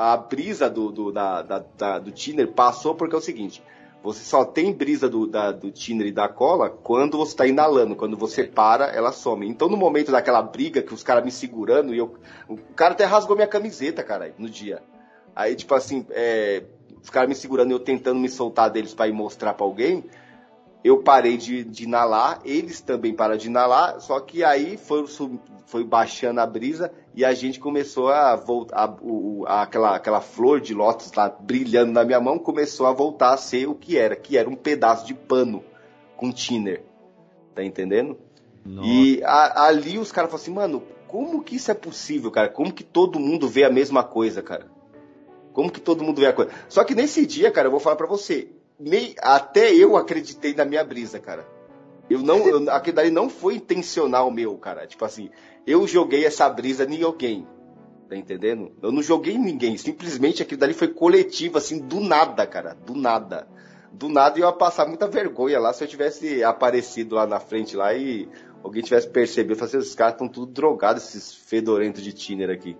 a 0.00 0.16
brisa 0.16 0.70
do, 0.70 0.90
do, 0.90 1.12
da, 1.12 1.42
da, 1.42 1.64
da, 1.76 1.98
do 1.98 2.10
Tiner 2.10 2.48
passou 2.48 2.94
porque 2.94 3.14
é 3.14 3.18
o 3.18 3.20
seguinte. 3.20 3.62
Você 4.02 4.24
só 4.24 4.46
tem 4.46 4.72
brisa 4.72 5.10
do, 5.10 5.26
da, 5.26 5.52
do 5.52 5.70
Tiner 5.70 6.06
e 6.06 6.12
da 6.12 6.26
cola 6.26 6.70
quando 6.70 7.18
você 7.18 7.32
está 7.32 7.46
inalando. 7.46 7.94
Quando 7.94 8.16
você 8.16 8.44
para, 8.44 8.86
ela 8.86 9.12
some. 9.12 9.46
Então, 9.46 9.68
no 9.68 9.76
momento 9.76 10.10
daquela 10.10 10.40
briga, 10.40 10.80
que 10.80 10.94
os 10.94 11.02
caras 11.02 11.22
me 11.22 11.30
segurando, 11.30 11.94
e 11.94 11.98
eu, 11.98 12.14
o 12.48 12.56
cara 12.74 12.94
até 12.94 13.04
rasgou 13.04 13.36
minha 13.36 13.46
camiseta, 13.46 14.02
cara, 14.02 14.34
no 14.38 14.48
dia. 14.48 14.82
Aí, 15.36 15.54
tipo 15.54 15.74
assim, 15.74 16.06
é, 16.10 16.64
os 17.02 17.10
caras 17.10 17.28
me 17.28 17.34
segurando, 17.34 17.72
eu 17.72 17.78
tentando 17.78 18.18
me 18.18 18.28
soltar 18.30 18.70
deles 18.70 18.94
para 18.94 19.06
ir 19.06 19.12
mostrar 19.12 19.52
para 19.52 19.66
alguém. 19.66 20.02
Eu 20.82 21.02
parei 21.02 21.36
de, 21.36 21.62
de 21.62 21.84
inalar, 21.84 22.40
eles 22.44 22.80
também 22.80 23.14
pararam 23.14 23.38
de 23.38 23.48
inalar, 23.48 24.00
só 24.00 24.18
que 24.18 24.42
aí 24.42 24.78
foi, 24.78 25.04
foi 25.66 25.84
baixando 25.84 26.40
a 26.40 26.46
brisa 26.46 26.90
e 27.14 27.24
a 27.24 27.34
gente 27.34 27.60
começou 27.60 28.08
a 28.08 28.34
voltar, 28.34 28.76
a, 28.76 28.96
o, 29.02 29.44
a, 29.46 29.62
aquela, 29.62 29.96
aquela 29.96 30.20
flor 30.20 30.60
de 30.60 30.72
lótus 30.72 31.12
lá 31.12 31.28
brilhando 31.28 31.92
na 31.92 32.04
minha 32.04 32.20
mão 32.20 32.38
começou 32.38 32.86
a 32.86 32.92
voltar 32.92 33.34
a 33.34 33.36
ser 33.36 33.68
o 33.68 33.74
que 33.74 33.98
era, 33.98 34.16
que 34.16 34.38
era 34.38 34.48
um 34.48 34.56
pedaço 34.56 35.06
de 35.06 35.12
pano 35.12 35.62
com 36.16 36.32
thinner. 36.32 36.82
Tá 37.54 37.62
entendendo? 37.62 38.18
Nossa. 38.64 38.88
E 38.88 39.22
a, 39.22 39.66
ali 39.66 39.98
os 39.98 40.10
caras 40.10 40.30
falaram 40.30 40.42
assim, 40.42 40.54
mano, 40.54 40.82
como 41.06 41.42
que 41.42 41.56
isso 41.56 41.70
é 41.70 41.74
possível, 41.74 42.30
cara? 42.30 42.48
Como 42.48 42.72
que 42.72 42.84
todo 42.84 43.18
mundo 43.18 43.48
vê 43.48 43.64
a 43.64 43.70
mesma 43.70 44.02
coisa, 44.02 44.42
cara? 44.42 44.66
Como 45.52 45.70
que 45.70 45.80
todo 45.80 46.04
mundo 46.04 46.20
vê 46.20 46.26
a 46.26 46.32
coisa? 46.32 46.52
Só 46.68 46.84
que 46.84 46.94
nesse 46.94 47.26
dia, 47.26 47.50
cara, 47.50 47.66
eu 47.66 47.70
vou 47.70 47.80
falar 47.80 47.96
para 47.96 48.06
você, 48.06 48.48
nem, 48.80 49.14
até 49.20 49.72
eu 49.74 49.96
acreditei 49.96 50.54
na 50.54 50.64
minha 50.64 50.82
brisa, 50.82 51.18
cara. 51.18 51.46
Eu 52.08 52.20
não, 52.20 52.38
eu, 52.38 52.70
aquilo 52.70 52.96
dali 52.96 53.10
não 53.10 53.28
foi 53.28 53.56
intencional 53.56 54.30
meu, 54.30 54.56
cara. 54.56 54.86
Tipo 54.86 55.04
assim, 55.04 55.30
eu 55.66 55.86
joguei 55.86 56.24
essa 56.24 56.48
brisa 56.48 56.84
em 56.84 57.02
alguém. 57.02 57.46
Tá 58.08 58.16
entendendo? 58.16 58.72
Eu 58.82 58.90
não 58.90 59.02
joguei 59.02 59.34
em 59.34 59.38
ninguém. 59.38 59.76
Simplesmente 59.76 60.42
aquilo 60.42 60.58
dali 60.58 60.74
foi 60.74 60.88
coletivo, 60.88 61.58
assim, 61.58 61.78
do 61.78 62.00
nada, 62.00 62.46
cara. 62.46 62.74
Do 62.74 62.94
nada. 62.94 63.46
Do 63.92 64.08
nada 64.08 64.38
eu 64.38 64.46
ia 64.46 64.52
passar 64.52 64.86
muita 64.86 65.06
vergonha 65.06 65.60
lá 65.60 65.72
se 65.72 65.84
eu 65.84 65.88
tivesse 65.88 66.42
aparecido 66.42 67.16
lá 67.16 67.26
na 67.26 67.38
frente 67.38 67.76
lá 67.76 67.92
e 67.94 68.28
alguém 68.62 68.82
tivesse 68.82 69.08
percebido. 69.08 69.56
Falei 69.56 69.68
assim, 69.68 69.78
esses 69.78 69.94
caras 69.94 70.14
estão 70.14 70.28
tudo 70.28 70.50
drogados, 70.50 71.04
esses 71.04 71.34
fedorentos 71.34 72.02
de 72.02 72.12
tiner 72.12 72.50
aqui. 72.50 72.76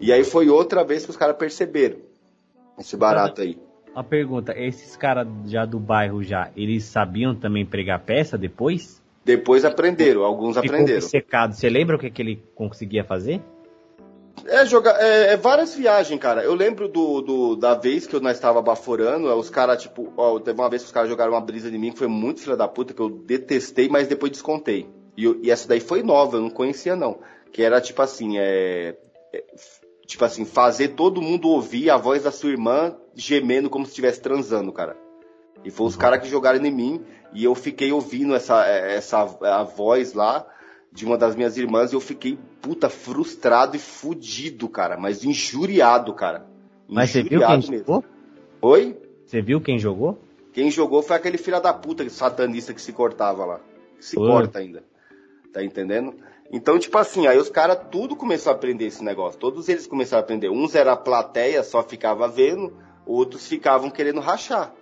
E 0.00 0.12
aí 0.12 0.24
foi 0.24 0.48
outra 0.48 0.84
vez 0.84 1.04
que 1.04 1.10
os 1.10 1.16
caras 1.16 1.36
perceberam 1.36 1.98
esse 2.78 2.96
barato 2.96 3.40
aí. 3.40 3.67
A 3.98 4.04
pergunta, 4.04 4.54
esses 4.56 4.96
caras 4.96 5.26
já 5.46 5.64
do 5.64 5.80
bairro 5.80 6.22
já, 6.22 6.52
eles 6.56 6.84
sabiam 6.84 7.34
também 7.34 7.66
pregar 7.66 7.98
peça 7.98 8.38
depois? 8.38 9.02
Depois 9.24 9.64
aprenderam, 9.64 10.22
alguns 10.22 10.54
Ficou 10.54 10.70
aprenderam. 10.70 11.00
secado, 11.00 11.56
você 11.56 11.68
lembra 11.68 11.96
o 11.96 11.98
que, 11.98 12.08
que 12.08 12.22
ele 12.22 12.40
conseguia 12.54 13.02
fazer? 13.02 13.42
É, 14.46 14.64
jogar, 14.66 14.94
é, 15.00 15.32
é, 15.32 15.36
várias 15.36 15.74
viagens, 15.74 16.20
cara. 16.20 16.44
Eu 16.44 16.54
lembro 16.54 16.86
do, 16.86 17.20
do 17.20 17.56
da 17.56 17.74
vez 17.74 18.06
que 18.06 18.14
eu 18.14 18.20
nós 18.20 18.36
estava 18.36 18.62
baforando, 18.62 19.34
os 19.34 19.50
caras, 19.50 19.82
tipo, 19.82 20.12
ó, 20.16 20.38
teve 20.38 20.60
uma 20.60 20.70
vez 20.70 20.82
que 20.82 20.86
os 20.86 20.92
caras 20.92 21.08
jogaram 21.08 21.32
uma 21.32 21.40
brisa 21.40 21.68
de 21.68 21.76
mim 21.76 21.90
que 21.90 21.98
foi 21.98 22.06
muito 22.06 22.40
filha 22.40 22.56
da 22.56 22.68
puta, 22.68 22.94
que 22.94 23.02
eu 23.02 23.10
detestei, 23.10 23.88
mas 23.88 24.06
depois 24.06 24.30
descontei. 24.30 24.86
E, 25.16 25.26
e, 25.42 25.50
essa 25.50 25.66
daí 25.66 25.80
foi 25.80 26.04
nova, 26.04 26.36
eu 26.36 26.42
não 26.42 26.50
conhecia 26.50 26.94
não. 26.94 27.18
Que 27.50 27.64
era 27.64 27.80
tipo 27.80 28.00
assim, 28.00 28.38
é, 28.38 28.94
é 29.32 29.44
Tipo 30.08 30.24
assim, 30.24 30.46
fazer 30.46 30.88
todo 30.88 31.20
mundo 31.20 31.50
ouvir 31.50 31.90
a 31.90 31.98
voz 31.98 32.22
da 32.22 32.30
sua 32.30 32.48
irmã 32.48 32.96
gemendo 33.14 33.68
como 33.68 33.84
se 33.84 33.90
estivesse 33.90 34.22
transando, 34.22 34.72
cara. 34.72 34.96
E 35.62 35.70
foi 35.70 35.86
os 35.86 35.92
uhum. 35.92 36.00
caras 36.00 36.22
que 36.22 36.30
jogaram 36.30 36.64
em 36.64 36.74
mim 36.74 37.04
e 37.30 37.44
eu 37.44 37.54
fiquei 37.54 37.92
ouvindo 37.92 38.34
essa, 38.34 38.64
essa 38.66 39.20
a 39.42 39.62
voz 39.62 40.14
lá 40.14 40.46
de 40.90 41.04
uma 41.04 41.18
das 41.18 41.36
minhas 41.36 41.58
irmãs 41.58 41.92
e 41.92 41.94
eu 41.94 42.00
fiquei, 42.00 42.38
puta, 42.62 42.88
frustrado 42.88 43.76
e 43.76 43.78
fudido, 43.78 44.66
cara. 44.66 44.96
Mas 44.96 45.24
injuriado, 45.24 46.14
cara. 46.14 46.46
Mas 46.88 47.10
você 47.10 47.22
viu 47.22 47.40
quem 47.40 47.56
mesmo. 47.56 47.76
jogou? 47.76 48.04
Oi? 48.62 48.96
Você 49.26 49.42
viu 49.42 49.60
quem 49.60 49.78
jogou? 49.78 50.18
Quem 50.54 50.70
jogou 50.70 51.02
foi 51.02 51.16
aquele 51.16 51.36
filho 51.36 51.60
da 51.60 51.74
puta, 51.74 52.08
satanista 52.08 52.72
que 52.72 52.80
se 52.80 52.94
cortava 52.94 53.44
lá. 53.44 53.60
Que 53.98 54.06
se 54.06 54.16
corta 54.16 54.58
ainda. 54.58 54.82
Tá 55.52 55.62
entendendo? 55.62 56.14
Então, 56.50 56.78
tipo 56.78 56.96
assim, 56.96 57.26
aí 57.26 57.36
os 57.38 57.50
caras 57.50 57.78
tudo 57.90 58.16
começou 58.16 58.50
a 58.50 58.54
aprender 58.54 58.86
esse 58.86 59.04
negócio. 59.04 59.38
Todos 59.38 59.68
eles 59.68 59.86
começaram 59.86 60.22
a 60.22 60.24
aprender. 60.24 60.48
Uns 60.48 60.74
era 60.74 60.96
plateia, 60.96 61.62
só 61.62 61.82
ficava 61.82 62.26
vendo, 62.26 62.74
outros 63.06 63.46
ficavam 63.46 63.90
querendo 63.90 64.20
rachar. 64.20 64.74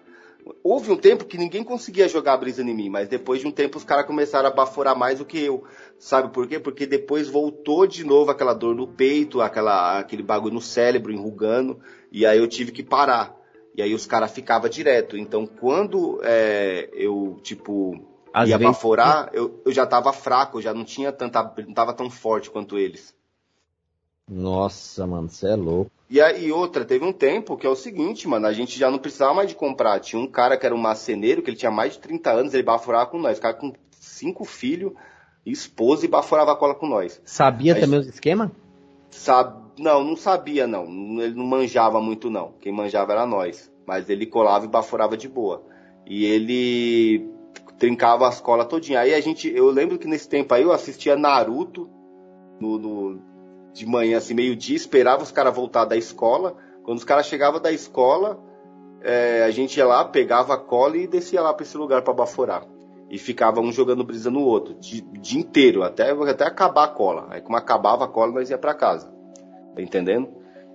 Houve 0.62 0.92
um 0.92 0.96
tempo 0.96 1.24
que 1.24 1.36
ninguém 1.36 1.64
conseguia 1.64 2.08
jogar 2.08 2.36
brisa 2.36 2.62
em 2.62 2.72
mim, 2.72 2.88
mas 2.88 3.08
depois 3.08 3.40
de 3.40 3.48
um 3.48 3.50
tempo 3.50 3.78
os 3.78 3.84
caras 3.84 4.06
começaram 4.06 4.48
a 4.48 4.52
baforar 4.52 4.96
mais 4.96 5.18
do 5.18 5.24
que 5.24 5.42
eu. 5.42 5.64
Sabe 5.98 6.32
por 6.32 6.46
quê? 6.46 6.60
Porque 6.60 6.86
depois 6.86 7.28
voltou 7.28 7.84
de 7.84 8.04
novo 8.04 8.30
aquela 8.30 8.54
dor 8.54 8.72
no 8.72 8.86
peito, 8.86 9.40
aquela, 9.40 9.98
aquele 9.98 10.22
bagulho 10.22 10.54
no 10.54 10.60
cérebro 10.60 11.12
enrugando, 11.12 11.80
e 12.12 12.24
aí 12.24 12.38
eu 12.38 12.46
tive 12.46 12.70
que 12.70 12.84
parar. 12.84 13.34
E 13.74 13.82
aí 13.82 13.92
os 13.92 14.06
caras 14.06 14.30
ficavam 14.30 14.70
direto. 14.70 15.16
Então 15.16 15.48
quando 15.48 16.20
é, 16.22 16.90
eu, 16.92 17.40
tipo, 17.42 18.15
Às 18.36 18.50
ia 18.50 18.58
vezes... 18.58 18.74
baforar, 18.74 19.30
eu, 19.32 19.62
eu 19.64 19.72
já 19.72 19.86
tava 19.86 20.12
fraco, 20.12 20.58
eu 20.58 20.62
já 20.62 20.74
não 20.74 20.84
tinha 20.84 21.10
tanta. 21.10 21.42
não 21.66 21.72
tava 21.72 21.94
tão 21.94 22.10
forte 22.10 22.50
quanto 22.50 22.76
eles. 22.76 23.16
Nossa, 24.28 25.06
mano, 25.06 25.30
você 25.30 25.48
é 25.48 25.56
louco. 25.56 25.90
E 26.10 26.20
aí 26.20 26.52
outra, 26.52 26.84
teve 26.84 27.02
um 27.02 27.14
tempo 27.14 27.56
que 27.56 27.66
é 27.66 27.70
o 27.70 27.74
seguinte, 27.74 28.28
mano, 28.28 28.46
a 28.46 28.52
gente 28.52 28.78
já 28.78 28.90
não 28.90 28.98
precisava 28.98 29.32
mais 29.32 29.48
de 29.48 29.54
comprar. 29.54 30.00
Tinha 30.00 30.20
um 30.20 30.26
cara 30.26 30.58
que 30.58 30.66
era 30.66 30.74
um 30.74 30.78
maceneiro, 30.78 31.40
que 31.40 31.48
ele 31.48 31.56
tinha 31.56 31.70
mais 31.70 31.94
de 31.94 32.00
30 32.00 32.30
anos, 32.30 32.52
ele 32.52 32.62
baforava 32.62 33.06
com 33.06 33.18
nós. 33.18 33.38
O 33.38 33.40
cara 33.40 33.54
com 33.54 33.72
cinco 33.92 34.44
filhos, 34.44 34.92
esposa 35.46 36.04
e 36.04 36.08
baforava 36.08 36.52
a 36.52 36.56
cola 36.56 36.74
com 36.74 36.86
nós. 36.86 37.18
Sabia 37.24 37.72
aí, 37.72 37.80
também 37.80 38.00
os 38.00 38.06
esquema? 38.06 38.52
Sabe, 39.08 39.58
não, 39.78 40.04
não 40.04 40.14
sabia 40.14 40.66
não. 40.66 40.84
Ele 41.22 41.34
não 41.34 41.46
manjava 41.46 42.02
muito 42.02 42.28
não. 42.28 42.52
Quem 42.60 42.70
manjava 42.70 43.12
era 43.12 43.24
nós. 43.24 43.72
Mas 43.86 44.10
ele 44.10 44.26
colava 44.26 44.66
e 44.66 44.68
baforava 44.68 45.16
de 45.16 45.26
boa. 45.26 45.62
E 46.04 46.26
ele 46.26 47.34
trincava 47.78 48.26
as 48.26 48.40
colas 48.40 48.66
todinha. 48.66 49.00
Aí 49.00 49.14
a 49.14 49.20
gente, 49.20 49.48
eu 49.54 49.70
lembro 49.70 49.98
que 49.98 50.08
nesse 50.08 50.28
tempo 50.28 50.52
aí 50.54 50.62
eu 50.62 50.72
assistia 50.72 51.16
Naruto 51.16 51.88
no, 52.60 52.78
no 52.78 53.22
de 53.72 53.86
manhã, 53.86 54.16
assim, 54.16 54.32
meio-dia, 54.32 54.74
esperava 54.74 55.22
os 55.22 55.30
caras 55.30 55.54
voltar 55.54 55.84
da 55.84 55.96
escola. 55.96 56.56
Quando 56.82 56.98
os 56.98 57.04
caras 57.04 57.26
chegavam 57.26 57.60
da 57.60 57.70
escola, 57.70 58.42
é, 59.02 59.42
a 59.42 59.50
gente 59.50 59.76
ia 59.76 59.86
lá, 59.86 60.04
pegava 60.04 60.54
a 60.54 60.58
cola 60.58 60.96
e 60.96 61.06
descia 61.06 61.42
lá 61.42 61.52
para 61.52 61.64
esse 61.64 61.76
lugar 61.76 62.02
para 62.02 62.14
baforar. 62.14 62.66
E 63.10 63.18
ficava 63.18 63.60
um 63.60 63.70
jogando 63.70 64.02
brisa 64.02 64.30
no 64.30 64.40
outro, 64.40 64.74
o 64.74 65.18
dia 65.18 65.38
inteiro, 65.38 65.82
até, 65.82 66.10
até 66.10 66.44
acabar 66.44 66.84
a 66.84 66.88
cola. 66.88 67.26
Aí, 67.30 67.40
como 67.40 67.56
acabava 67.56 68.04
a 68.04 68.08
cola, 68.08 68.32
nós 68.32 68.50
ia 68.50 68.58
para 68.58 68.74
casa. 68.74 69.14
Tá 69.74 69.82
entendendo? 69.82 70.28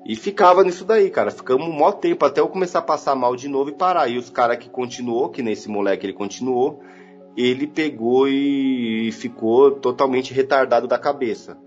E 0.06 0.16
ficava 0.16 0.64
nisso 0.64 0.86
daí, 0.86 1.10
cara. 1.10 1.32
Ficamos 1.32 1.68
um 1.68 1.74
maior 1.74 1.94
tempo 1.94 2.26
até 2.26 2.40
eu 2.40 2.48
começar 2.48 2.80
a 2.80 2.84
passar 2.84 3.16
mal 3.16 3.36
de 3.36 3.48
novo 3.48 3.70
e 3.70 3.74
parar. 3.74 4.08
E 4.08 4.18
os 4.18 4.30
caras 4.30 4.58
que 4.58 4.70
continuou, 4.70 5.30
que 5.30 5.42
nesse 5.42 5.70
moleque 5.70 6.06
ele 6.06 6.14
continuou, 6.14 6.82
ele 7.36 7.68
pegou 7.68 8.28
e 8.28 9.12
ficou 9.14 9.72
totalmente 9.72 10.34
retardado 10.34 10.88
da 10.88 10.98
cabeça. 10.98 11.58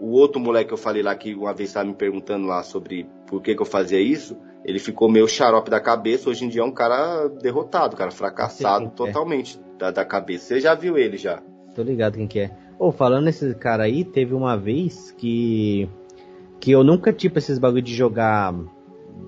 O 0.00 0.10
outro 0.12 0.40
moleque 0.40 0.68
que 0.68 0.74
eu 0.74 0.78
falei 0.78 1.02
lá, 1.02 1.14
que 1.14 1.34
uma 1.34 1.54
vez 1.54 1.70
estava 1.70 1.86
me 1.86 1.94
perguntando 1.94 2.46
lá 2.46 2.62
sobre 2.62 3.08
por 3.26 3.40
que, 3.40 3.54
que 3.54 3.62
eu 3.62 3.66
fazia 3.66 4.00
isso, 4.00 4.36
ele 4.64 4.78
ficou 4.78 5.08
meio 5.08 5.28
xarope 5.28 5.70
da 5.70 5.80
cabeça. 5.80 6.28
Hoje 6.28 6.44
em 6.44 6.48
dia 6.48 6.62
é 6.62 6.64
um 6.64 6.72
cara 6.72 7.28
derrotado, 7.28 7.96
cara, 7.96 8.10
fracassado 8.10 8.86
Sim, 8.86 8.90
é. 8.92 8.96
totalmente 8.96 9.58
é. 9.58 9.78
da, 9.78 9.90
da, 9.90 10.04
cabeça. 10.04 10.46
Você 10.46 10.60
já 10.60 10.74
viu 10.74 10.98
ele 10.98 11.16
já? 11.16 11.42
Tô 11.74 11.82
ligado 11.82 12.16
quem 12.16 12.26
que 12.26 12.40
é. 12.40 12.50
Ô, 12.78 12.88
oh, 12.88 12.92
falando 12.92 13.26
nesse 13.26 13.54
cara 13.54 13.84
aí, 13.84 14.04
teve 14.04 14.34
uma 14.34 14.56
vez 14.56 15.12
que. 15.12 15.88
Que 16.58 16.72
eu 16.72 16.82
nunca, 16.82 17.12
tipo, 17.12 17.38
esses 17.38 17.58
bagulho 17.58 17.82
de 17.82 17.94
jogar. 17.94 18.54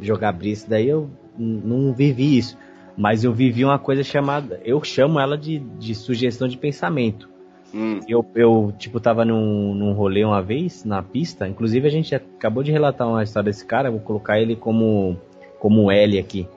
Jogar 0.00 0.32
brisa, 0.32 0.66
daí 0.68 0.88
eu 0.88 1.10
não 1.38 1.94
vivi 1.94 2.38
isso. 2.38 2.56
Mas 2.96 3.24
eu 3.24 3.32
vivi 3.32 3.64
uma 3.64 3.78
coisa 3.78 4.02
chamada. 4.02 4.60
Eu 4.64 4.82
chamo 4.82 5.20
ela 5.20 5.36
de, 5.36 5.58
de 5.58 5.94
sugestão 5.94 6.48
de 6.48 6.56
pensamento. 6.56 7.28
Hum. 7.74 8.00
Eu, 8.08 8.24
eu, 8.34 8.72
tipo, 8.78 8.98
tava 9.00 9.24
num, 9.24 9.74
num 9.74 9.92
rolê 9.92 10.24
uma 10.24 10.40
vez, 10.40 10.84
na 10.84 11.02
pista. 11.02 11.46
Inclusive, 11.46 11.86
a 11.86 11.90
gente 11.90 12.14
acabou 12.14 12.62
de 12.62 12.72
relatar 12.72 13.06
uma 13.06 13.22
história 13.22 13.50
desse 13.50 13.66
cara. 13.66 13.90
Vou 13.90 14.00
colocar 14.00 14.40
ele 14.40 14.56
como, 14.56 15.16
como 15.58 15.90
L 15.90 16.18
aqui. 16.18 16.48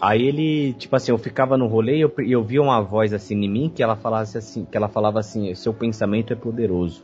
Aí 0.00 0.26
ele, 0.26 0.74
tipo 0.74 0.94
assim, 0.94 1.10
eu 1.10 1.18
ficava 1.18 1.56
no 1.56 1.66
rolê 1.66 1.96
e 1.96 2.00
eu, 2.02 2.12
eu 2.18 2.42
via 2.42 2.60
uma 2.60 2.80
voz 2.82 3.14
assim 3.14 3.34
em 3.42 3.48
mim 3.48 3.72
que 3.74 3.82
ela 3.82 3.96
falasse 3.96 4.36
assim, 4.36 4.64
que 4.64 4.76
ela 4.76 4.88
falava 4.88 5.18
assim, 5.18 5.54
seu 5.54 5.72
pensamento 5.72 6.32
é 6.32 6.36
poderoso. 6.36 7.02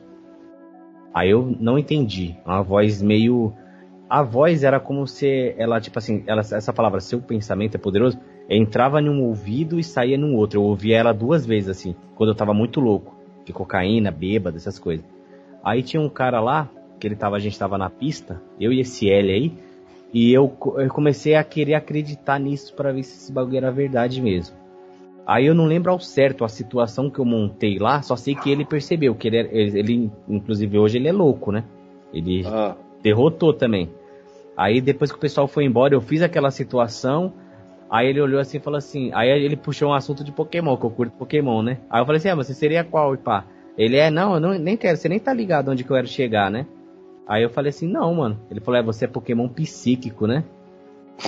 Aí 1.15 1.31
eu 1.31 1.57
não 1.59 1.79
entendi. 1.79 2.37
Uma 2.45 2.63
voz 2.63 3.01
meio. 3.01 3.53
A 4.09 4.23
voz 4.23 4.63
era 4.63 4.79
como 4.79 5.07
se 5.07 5.55
ela, 5.57 5.81
tipo 5.81 5.99
assim, 5.99 6.23
ela, 6.27 6.41
essa 6.41 6.73
palavra, 6.73 7.01
seu 7.01 7.21
pensamento 7.21 7.77
é 7.77 7.79
poderoso, 7.79 8.19
entrava 8.49 9.01
num 9.01 9.23
ouvido 9.23 9.79
e 9.79 9.85
saía 9.85 10.19
no 10.19 10.35
outro. 10.35 10.59
Eu 10.59 10.65
ouvia 10.65 10.99
ela 10.99 11.13
duas 11.13 11.47
vezes, 11.47 11.69
assim, 11.69 11.95
quando 12.15 12.31
eu 12.31 12.35
tava 12.35 12.53
muito 12.53 12.81
louco, 12.81 13.15
de 13.45 13.53
cocaína, 13.53 14.11
bêbado, 14.11 14.57
essas 14.57 14.79
coisas. 14.79 15.05
Aí 15.65 15.83
tinha 15.83 16.01
um 16.01 16.09
cara 16.09 16.41
lá, 16.41 16.69
que 16.99 17.07
ele 17.07 17.17
tava, 17.17 17.37
a 17.37 17.41
gente 17.41 17.59
tava 17.59 17.79
na 17.79 17.91
pista, 17.91 18.41
eu 18.61 18.73
e 18.73 18.81
esse 18.81 19.09
L 19.09 19.33
aí, 19.33 19.53
e 20.13 20.33
eu, 20.33 20.53
eu 20.77 20.89
comecei 20.89 21.35
a 21.35 21.43
querer 21.43 21.75
acreditar 21.75 22.39
nisso 22.39 22.75
para 22.75 22.93
ver 22.93 23.03
se 23.03 23.17
esse 23.17 23.33
bagulho 23.33 23.57
era 23.57 23.71
verdade 23.71 24.21
mesmo. 24.21 24.57
Aí 25.27 25.47
eu 25.47 25.55
não 25.55 25.67
lembro 25.67 25.93
ao 25.93 26.01
certo 26.01 26.45
a 26.45 26.49
situação 26.49 27.09
que 27.09 27.19
eu 27.19 27.25
montei 27.25 27.79
lá, 27.79 28.03
só 28.03 28.17
sei 28.17 28.35
que 28.35 28.51
ele 28.51 28.65
percebeu 28.65 29.15
que 29.15 29.29
ele, 29.29 29.39
ele, 29.39 29.79
ele 29.79 30.13
inclusive 30.29 30.79
hoje 30.79 30.99
ele 30.99 31.09
é 31.09 31.13
louco, 31.13 31.53
né? 31.53 31.65
Ele 32.13 32.45
ah. 32.47 32.77
derrotou 33.03 33.55
também. 33.55 33.89
Aí 34.57 34.81
depois 34.81 35.11
que 35.11 35.17
o 35.17 35.21
pessoal 35.21 35.47
foi 35.47 35.65
embora, 35.65 35.95
eu 35.95 36.01
fiz 36.01 36.23
aquela 36.23 36.51
situação, 36.51 37.33
Aí 37.93 38.09
ele 38.09 38.23
olhou 38.23 38.41
assim 38.41 38.57
e 38.57 38.61
falou 38.61 38.79
assim. 38.79 39.11
Aí 39.13 39.29
ele 39.29 39.55
puxou 39.55 39.91
um 39.91 39.93
assunto 39.93 40.25
de 40.25 40.33
Pokémon, 40.33 40.79
que 40.79 40.87
eu 40.87 40.91
curto 40.91 41.13
Pokémon, 41.13 41.63
né? 41.63 41.77
Aí 41.91 42.01
eu 42.01 42.07
falei 42.07 42.17
assim: 42.17 42.31
ah, 42.31 42.35
você 42.35 42.55
seria 42.55 42.83
qual, 42.83 43.15
pá? 43.19 43.45
Ele 43.77 43.99
é, 43.99 44.11
não, 44.11 44.33
eu 44.33 44.41
não, 44.41 44.59
nem 44.59 44.79
quero, 44.79 44.97
você 44.97 45.11
nem 45.11 45.19
tá 45.19 45.31
ligado 45.35 45.71
onde 45.71 45.85
que 45.85 45.91
eu 45.91 45.97
quero 45.97 46.09
chegar, 46.09 46.51
né? 46.51 46.67
Aí 47.29 47.43
eu 47.43 47.51
falei 47.51 47.69
assim: 47.69 47.87
não, 47.87 48.15
mano. 48.15 48.41
Ele 48.51 48.61
falou: 48.61 48.81
é, 48.81 48.83
você 48.83 49.05
é 49.05 49.09
Pokémon 49.09 49.47
psíquico, 49.47 50.27
né? 50.27 50.43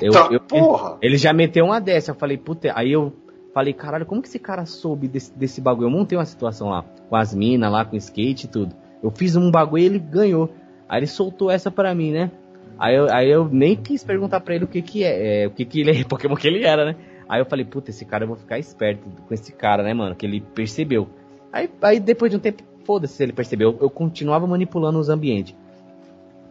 Eu, 0.00 0.12
tá, 0.12 0.28
eu, 0.30 0.40
porra! 0.40 0.96
Ele, 1.02 1.12
ele, 1.12 1.18
já 1.18 1.34
meteu 1.34 1.66
uma 1.66 1.78
dessa. 1.78 2.12
Eu 2.12 2.14
falei: 2.14 2.38
puta, 2.38 2.72
aí 2.74 2.90
eu 2.90 3.12
falei: 3.52 3.74
caralho, 3.74 4.06
como 4.06 4.22
que 4.22 4.28
esse 4.28 4.38
cara 4.38 4.64
soube 4.64 5.06
desse, 5.06 5.36
desse 5.36 5.60
bagulho? 5.60 5.88
Eu 5.88 5.90
montei 5.90 6.16
uma 6.16 6.24
situação 6.24 6.70
lá, 6.70 6.82
com 7.10 7.16
as 7.16 7.34
minas 7.34 7.70
lá, 7.70 7.84
com 7.84 7.94
skate 7.94 8.46
e 8.46 8.48
tudo. 8.48 8.74
Eu 9.02 9.10
fiz 9.10 9.36
um 9.36 9.50
bagulho 9.50 9.82
e 9.82 9.84
ele 9.84 9.98
ganhou. 9.98 10.48
Aí 10.88 11.00
ele 11.00 11.06
soltou 11.06 11.50
essa 11.50 11.70
pra 11.70 11.94
mim, 11.94 12.10
né? 12.10 12.30
Aí 12.78 12.94
eu, 12.94 13.12
aí 13.12 13.30
eu 13.30 13.48
nem 13.48 13.76
quis 13.76 14.02
perguntar 14.02 14.40
pra 14.40 14.54
ele 14.54 14.64
o 14.64 14.68
que 14.68 14.82
que 14.82 15.04
é, 15.04 15.42
é 15.42 15.46
o 15.46 15.50
que 15.50 15.64
que 15.64 15.80
ele 15.80 16.00
é, 16.00 16.04
Pokémon 16.08 16.36
que 16.36 16.46
ele 16.46 16.64
era, 16.64 16.84
né? 16.84 16.96
Aí 17.28 17.40
eu 17.40 17.46
falei, 17.46 17.64
puta, 17.64 17.90
esse 17.90 18.04
cara 18.04 18.24
eu 18.24 18.28
vou 18.28 18.36
ficar 18.36 18.58
esperto 18.58 19.02
com 19.26 19.34
esse 19.34 19.52
cara, 19.52 19.82
né, 19.82 19.94
mano? 19.94 20.14
Que 20.14 20.26
ele 20.26 20.40
percebeu. 20.40 21.08
Aí, 21.52 21.70
aí 21.82 22.00
depois 22.00 22.30
de 22.30 22.36
um 22.36 22.40
tempo, 22.40 22.62
foda-se 22.84 23.14
se 23.14 23.22
ele 23.22 23.32
percebeu. 23.32 23.76
Eu, 23.80 23.88
continuava 23.88 24.46
manipulando 24.46 24.98
os 24.98 25.08
ambientes. 25.08 25.54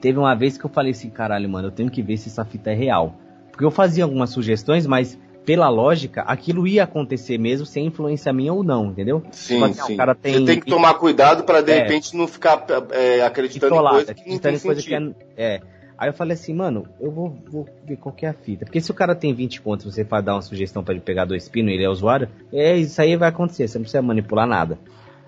Teve 0.01 0.17
uma 0.17 0.33
vez 0.35 0.57
que 0.57 0.65
eu 0.65 0.69
falei 0.69 0.91
assim, 0.91 1.09
caralho, 1.09 1.47
mano, 1.49 1.67
eu 1.67 1.71
tenho 1.71 1.89
que 1.89 2.01
ver 2.01 2.17
se 2.17 2.29
essa 2.29 2.43
fita 2.43 2.71
é 2.71 2.75
real. 2.75 3.15
Porque 3.51 3.63
eu 3.63 3.71
fazia 3.71 4.03
algumas 4.03 4.31
sugestões, 4.31 4.87
mas 4.87 5.17
pela 5.45 5.69
lógica, 5.69 6.21
aquilo 6.21 6.65
ia 6.65 6.83
acontecer 6.83 7.37
mesmo 7.37 7.65
sem 7.65 7.85
influência 7.85 8.31
minha 8.33 8.53
ou 8.53 8.63
não, 8.63 8.87
entendeu? 8.87 9.23
Sim, 9.31 9.55
tipo 9.55 9.65
assim, 9.65 9.81
sim. 9.83 9.97
Cara 9.97 10.15
tem... 10.15 10.33
Você 10.33 10.45
tem 10.45 10.59
que 10.59 10.65
tomar 10.65 10.95
cuidado 10.95 11.43
para 11.43 11.61
de 11.61 11.71
é, 11.71 11.79
repente 11.79 12.15
não 12.15 12.27
ficar 12.27 12.65
é, 12.91 13.21
acreditando 13.21 13.75
em 13.75 13.79
coisa 13.79 14.13
que 14.13 14.29
não 14.29 14.39
tem 14.39 14.59
coisa 14.59 14.81
que 14.81 14.95
é, 14.95 15.11
é, 15.37 15.61
Aí 15.97 16.09
eu 16.09 16.13
falei 16.13 16.33
assim, 16.33 16.53
mano, 16.53 16.87
eu 16.99 17.11
vou, 17.11 17.35
vou 17.49 17.67
ver 17.85 17.97
qual 17.97 18.13
que 18.13 18.25
é 18.25 18.29
a 18.29 18.33
fita. 18.33 18.65
Porque 18.65 18.81
se 18.81 18.91
o 18.91 18.93
cara 18.93 19.15
tem 19.15 19.33
20 19.33 19.61
pontos 19.61 19.85
você 19.85 20.03
vai 20.03 20.21
dar 20.21 20.35
uma 20.35 20.41
sugestão 20.41 20.83
para 20.83 20.93
ele 20.93 21.03
pegar 21.03 21.25
dois 21.25 21.47
pinos 21.47 21.71
e 21.71 21.75
ele 21.75 21.83
é 21.83 21.89
usuário, 21.89 22.29
é, 22.51 22.75
isso 22.75 23.01
aí 23.01 23.15
vai 23.15 23.29
acontecer, 23.29 23.67
você 23.67 23.77
não 23.77 23.83
precisa 23.83 24.01
manipular 24.01 24.47
nada. 24.47 24.77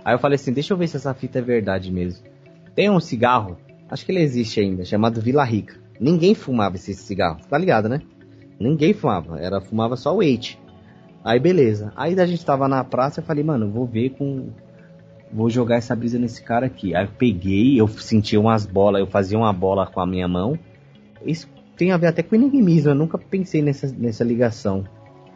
Aí 0.04 0.14
eu 0.14 0.20
falei 0.20 0.36
assim, 0.36 0.54
deixa 0.54 0.74
eu 0.74 0.78
ver 0.78 0.88
se 0.88 0.98
essa 0.98 1.14
fita 1.14 1.40
é 1.40 1.42
verdade 1.42 1.92
mesmo. 1.92 2.26
Tem 2.76 2.90
um 2.90 3.00
cigarro, 3.00 3.58
acho 3.90 4.06
que 4.06 4.12
ele 4.12 4.22
existe 4.22 4.60
ainda, 4.60 4.84
chamado 4.84 5.22
Vila 5.22 5.44
Rica. 5.44 5.76
Ninguém 6.00 6.36
fumava 6.36 6.76
esse 6.76 6.94
cigarro, 6.94 7.40
tá 7.50 7.58
ligado, 7.58 7.88
né? 7.88 8.02
Ninguém 8.60 8.94
fumava, 8.94 9.40
era 9.40 9.62
fumava 9.62 9.96
só 9.96 10.16
o 10.16 10.22
Eight. 10.22 10.60
Aí 11.24 11.40
beleza. 11.40 11.92
Aí 11.96 12.20
a 12.20 12.26
gente 12.26 12.46
tava 12.46 12.68
na 12.68 12.84
praça, 12.84 13.20
eu 13.20 13.24
falei, 13.24 13.44
mano, 13.44 13.70
vou 13.70 13.86
ver 13.86 14.12
com 14.12 14.50
vou 15.32 15.50
jogar 15.50 15.76
essa 15.76 15.96
brisa 15.96 16.18
nesse 16.18 16.42
cara 16.42 16.66
aqui. 16.66 16.96
Aí 16.96 17.06
eu 17.06 17.12
peguei, 17.18 17.80
eu 17.80 17.88
senti 17.88 18.38
umas 18.38 18.66
bolas, 18.66 19.00
eu 19.00 19.08
fazia 19.08 19.38
uma 19.38 19.52
bola 19.52 19.86
com 19.86 20.00
a 20.00 20.06
minha 20.06 20.28
mão. 20.28 20.58
Isso 21.26 21.48
tem 21.76 21.92
a 21.92 21.98
ver 21.98 22.08
até 22.08 22.24
com 22.24 22.36
enigmismo, 22.36 22.92
eu 22.92 22.96
nunca 22.96 23.18
pensei 23.18 23.62
nessa, 23.62 23.88
nessa 23.98 24.24
ligação. 24.24 24.86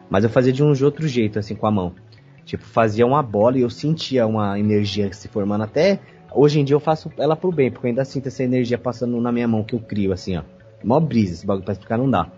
Mas 0.08 0.24
eu 0.24 0.30
fazia 0.30 0.52
de 0.52 0.62
um 0.62 0.72
de 0.72 0.84
outro 0.84 1.06
jeito, 1.06 1.38
assim, 1.38 1.54
com 1.54 1.66
a 1.66 1.70
mão. 1.70 1.94
Tipo, 2.44 2.64
fazia 2.64 3.06
uma 3.06 3.22
bola 3.22 3.58
e 3.58 3.60
eu 3.60 3.70
sentia 3.70 4.26
uma 4.26 4.58
energia 4.58 5.12
se 5.12 5.28
formando. 5.28 5.62
Até 5.62 6.00
hoje 6.32 6.58
em 6.58 6.64
dia 6.64 6.74
eu 6.74 6.80
faço 6.80 7.10
ela 7.16 7.36
pro 7.36 7.52
bem, 7.52 7.70
porque 7.70 7.86
eu 7.86 7.90
ainda 7.90 8.04
sinto 8.04 8.26
essa 8.26 8.42
energia 8.42 8.78
passando 8.78 9.20
na 9.20 9.30
minha 9.30 9.46
mão 9.46 9.62
que 9.62 9.74
eu 9.74 9.80
crio, 9.80 10.12
assim, 10.12 10.36
ó. 10.36 10.42
Mó 10.82 10.98
brisa, 10.98 11.34
esse 11.34 11.46
bagulho 11.46 11.64
pra 11.64 11.72
explicar 11.72 11.98
não 11.98 12.10
dá. 12.10 12.28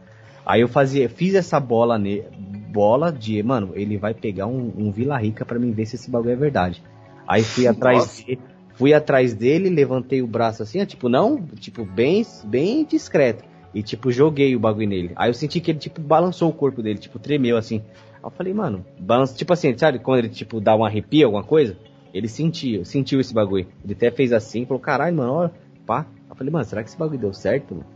Aí 0.44 0.60
eu 0.60 0.68
fazia, 0.68 1.08
fiz 1.08 1.34
essa 1.34 1.60
bola, 1.60 1.96
ne, 1.96 2.24
bola 2.72 3.12
de, 3.12 3.40
mano, 3.42 3.70
ele 3.74 3.96
vai 3.96 4.12
pegar 4.12 4.46
um, 4.46 4.72
um 4.76 4.90
Vila 4.90 5.16
Rica 5.16 5.44
para 5.44 5.58
mim 5.58 5.70
ver 5.70 5.86
se 5.86 5.94
esse 5.94 6.10
bagulho 6.10 6.32
é 6.32 6.36
verdade. 6.36 6.82
Aí 7.26 7.42
fui 7.42 7.66
atrás 7.68 8.22
dele, 8.24 8.40
fui 8.74 8.94
atrás 8.94 9.34
dele, 9.34 9.68
levantei 9.68 10.22
o 10.22 10.26
braço 10.26 10.62
assim, 10.62 10.84
tipo, 10.84 11.08
não, 11.08 11.42
tipo, 11.56 11.84
bem, 11.84 12.24
bem 12.44 12.84
discreto. 12.84 13.44
e, 13.74 13.82
tipo, 13.82 14.12
joguei 14.12 14.54
o 14.54 14.60
bagulho 14.60 14.88
nele. 14.88 15.12
Aí 15.16 15.30
eu 15.30 15.34
senti 15.34 15.60
que 15.60 15.70
ele, 15.70 15.78
tipo, 15.78 16.00
balançou 16.00 16.50
o 16.50 16.52
corpo 16.52 16.82
dele, 16.82 16.98
tipo, 16.98 17.18
tremeu 17.18 17.56
assim. 17.56 17.82
Aí 18.14 18.24
eu 18.24 18.30
falei, 18.30 18.52
mano, 18.52 18.84
balança, 19.00 19.34
tipo 19.34 19.52
assim, 19.52 19.76
sabe 19.76 19.98
quando 19.98 20.18
ele, 20.18 20.28
tipo, 20.28 20.60
dá 20.60 20.76
um 20.76 20.84
arrepio, 20.84 21.26
alguma 21.26 21.42
coisa? 21.42 21.76
Ele 22.12 22.28
sentiu, 22.28 22.84
sentiu 22.84 23.20
esse 23.20 23.32
bagulho. 23.32 23.66
Ele 23.82 23.94
até 23.94 24.10
fez 24.10 24.32
assim, 24.32 24.66
falou, 24.66 24.80
caralho, 24.80 25.16
mano, 25.16 25.32
olha, 25.32 25.52
pá. 25.86 26.06
Eu 26.28 26.36
falei, 26.36 26.52
mano, 26.52 26.64
será 26.64 26.82
que 26.82 26.88
esse 26.88 26.98
bagulho 26.98 27.18
deu 27.18 27.32
certo, 27.32 27.74
mano? 27.74 27.86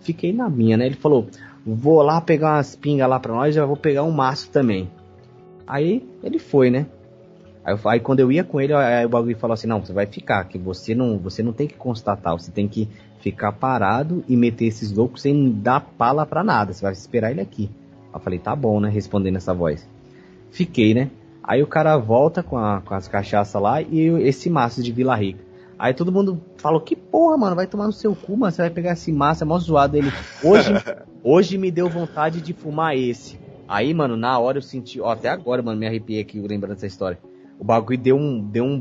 Fiquei 0.00 0.32
na 0.32 0.48
minha, 0.48 0.76
né? 0.76 0.86
Ele 0.86 0.94
falou, 0.94 1.26
vou 1.64 2.02
lá 2.02 2.20
pegar 2.20 2.56
umas 2.56 2.76
pingas 2.76 3.08
lá 3.08 3.18
pra 3.18 3.32
nós, 3.32 3.54
já 3.54 3.64
vou 3.64 3.76
pegar 3.76 4.02
um 4.04 4.10
maço 4.10 4.50
também. 4.50 4.90
Aí 5.66 6.06
ele 6.22 6.38
foi, 6.38 6.70
né? 6.70 6.86
Aí, 7.64 7.74
aí, 7.86 8.00
quando 8.00 8.20
eu 8.20 8.30
ia 8.30 8.44
com 8.44 8.60
ele, 8.60 8.74
aí 8.74 9.06
o 9.06 9.08
bagulho 9.08 9.36
falou 9.38 9.54
assim, 9.54 9.66
não, 9.66 9.80
você 9.80 9.92
vai 9.92 10.04
ficar, 10.04 10.44
que 10.44 10.58
você 10.58 10.94
não, 10.94 11.18
você 11.18 11.42
não 11.42 11.52
tem 11.52 11.66
que 11.66 11.74
constatar, 11.74 12.34
você 12.34 12.52
tem 12.52 12.68
que 12.68 12.88
ficar 13.20 13.52
parado 13.52 14.22
e 14.28 14.36
meter 14.36 14.66
esses 14.66 14.92
loucos 14.92 15.22
sem 15.22 15.50
dar 15.50 15.80
pala 15.80 16.26
pra 16.26 16.44
nada, 16.44 16.74
você 16.74 16.82
vai 16.82 16.92
esperar 16.92 17.30
ele 17.30 17.40
aqui. 17.40 17.70
Eu 18.12 18.20
falei, 18.20 18.38
tá 18.38 18.54
bom, 18.54 18.80
né, 18.80 18.90
respondendo 18.90 19.36
essa 19.36 19.54
voz. 19.54 19.88
Fiquei, 20.50 20.92
né? 20.92 21.10
Aí 21.42 21.62
o 21.62 21.66
cara 21.66 21.96
volta 21.96 22.42
com, 22.42 22.58
a, 22.58 22.82
com 22.82 22.94
as 22.94 23.08
cachaças 23.08 23.60
lá 23.60 23.80
e 23.80 24.08
esse 24.26 24.50
maço 24.50 24.82
de 24.82 24.92
Vila 24.92 25.16
Rica. 25.16 25.42
Aí 25.78 25.92
todo 25.92 26.12
mundo 26.12 26.40
falou, 26.58 26.80
que 26.80 26.94
porra, 26.94 27.36
mano, 27.36 27.56
vai 27.56 27.66
tomar 27.66 27.86
no 27.86 27.92
seu 27.92 28.14
cu, 28.14 28.36
mano, 28.36 28.52
você 28.52 28.62
vai 28.62 28.70
pegar 28.70 28.92
esse 28.92 29.10
maço, 29.10 29.42
é 29.42 29.46
mó 29.46 29.58
zoado. 29.58 29.96
Ele, 29.96 30.12
hoje, 30.42 30.72
hoje 31.24 31.58
me 31.58 31.70
deu 31.70 31.88
vontade 31.88 32.40
de 32.40 32.52
fumar 32.52 32.96
esse. 32.96 33.38
Aí, 33.66 33.92
mano, 33.94 34.16
na 34.16 34.38
hora 34.38 34.58
eu 34.58 34.62
senti, 34.62 35.00
ó, 35.00 35.10
até 35.10 35.28
agora, 35.28 35.62
mano, 35.62 35.80
me 35.80 35.86
arrepiei 35.86 36.20
aqui 36.20 36.38
lembrando 36.38 36.74
dessa 36.74 36.86
história 36.86 37.18
o 37.58 37.64
bagulho 37.64 37.98
deu 37.98 38.16
um, 38.16 38.40
deu 38.40 38.64
um 38.64 38.80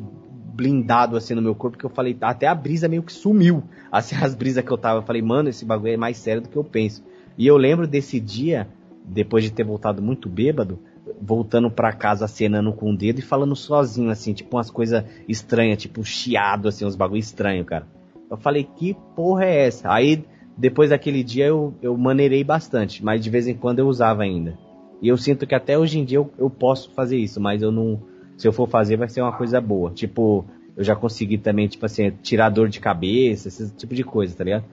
blindado 0.53 1.17
assim 1.17 1.33
no 1.33 1.41
meu 1.41 1.55
corpo 1.55 1.77
que 1.77 1.85
eu 1.85 1.89
falei, 1.89 2.15
até 2.21 2.47
a 2.47 2.55
brisa 2.55 2.87
meio 2.87 3.03
que 3.03 3.11
sumiu. 3.11 3.63
Assim, 3.91 4.15
as 4.15 4.33
brisas 4.33 4.63
que 4.63 4.71
eu 4.71 4.77
tava, 4.77 4.99
eu 4.99 5.03
falei, 5.03 5.21
mano, 5.21 5.49
esse 5.49 5.63
bagulho 5.63 5.93
é 5.93 5.97
mais 5.97 6.17
sério 6.17 6.41
do 6.41 6.49
que 6.49 6.57
eu 6.57 6.63
penso. 6.63 7.03
E 7.37 7.45
eu 7.45 7.57
lembro 7.57 7.85
desse 7.85 8.19
dia, 8.19 8.67
depois 9.05 9.43
de 9.43 9.51
ter 9.51 9.63
voltado 9.63 10.01
muito 10.01 10.27
bêbado, 10.27 10.79
voltando 11.21 11.69
para 11.69 11.93
casa 11.93 12.25
acenando 12.25 12.73
com 12.73 12.91
o 12.91 12.97
dedo 12.97 13.19
e 13.19 13.21
falando 13.21 13.55
sozinho, 13.55 14.09
assim, 14.09 14.33
tipo 14.33 14.55
umas 14.57 14.71
coisas 14.71 15.03
estranhas, 15.27 15.77
tipo 15.77 16.03
chiado, 16.03 16.67
assim, 16.67 16.85
uns 16.85 16.95
bagulho 16.95 17.19
estranho, 17.19 17.63
cara. 17.63 17.87
Eu 18.29 18.37
falei, 18.37 18.63
que 18.63 18.95
porra 19.15 19.45
é 19.45 19.67
essa? 19.67 19.91
Aí, 19.93 20.25
depois 20.57 20.89
daquele 20.89 21.23
dia, 21.23 21.45
eu, 21.45 21.73
eu 21.81 21.95
maneirei 21.95 22.43
bastante, 22.43 23.03
mas 23.03 23.23
de 23.23 23.29
vez 23.29 23.47
em 23.47 23.53
quando 23.53 23.79
eu 23.79 23.87
usava 23.87 24.23
ainda. 24.23 24.57
E 25.01 25.07
eu 25.07 25.17
sinto 25.17 25.45
que 25.45 25.53
até 25.53 25.77
hoje 25.77 25.99
em 25.99 26.05
dia 26.05 26.17
eu, 26.17 26.31
eu 26.37 26.49
posso 26.49 26.91
fazer 26.93 27.17
isso, 27.17 27.39
mas 27.39 27.61
eu 27.61 27.71
não, 27.71 28.01
se 28.37 28.47
eu 28.47 28.53
for 28.53 28.67
fazer, 28.67 28.97
vai 28.97 29.09
ser 29.09 29.21
uma 29.21 29.31
coisa 29.31 29.59
boa. 29.61 29.91
Tipo, 29.91 30.45
eu 30.75 30.83
já 30.83 30.95
consegui 30.95 31.37
também, 31.37 31.67
tipo 31.67 31.85
assim, 31.85 32.11
tirar 32.21 32.49
dor 32.49 32.69
de 32.69 32.79
cabeça, 32.79 33.47
esse 33.47 33.71
tipo 33.71 33.93
de 33.93 34.03
coisa, 34.03 34.35
tá 34.35 34.43
ligado? 34.43 34.65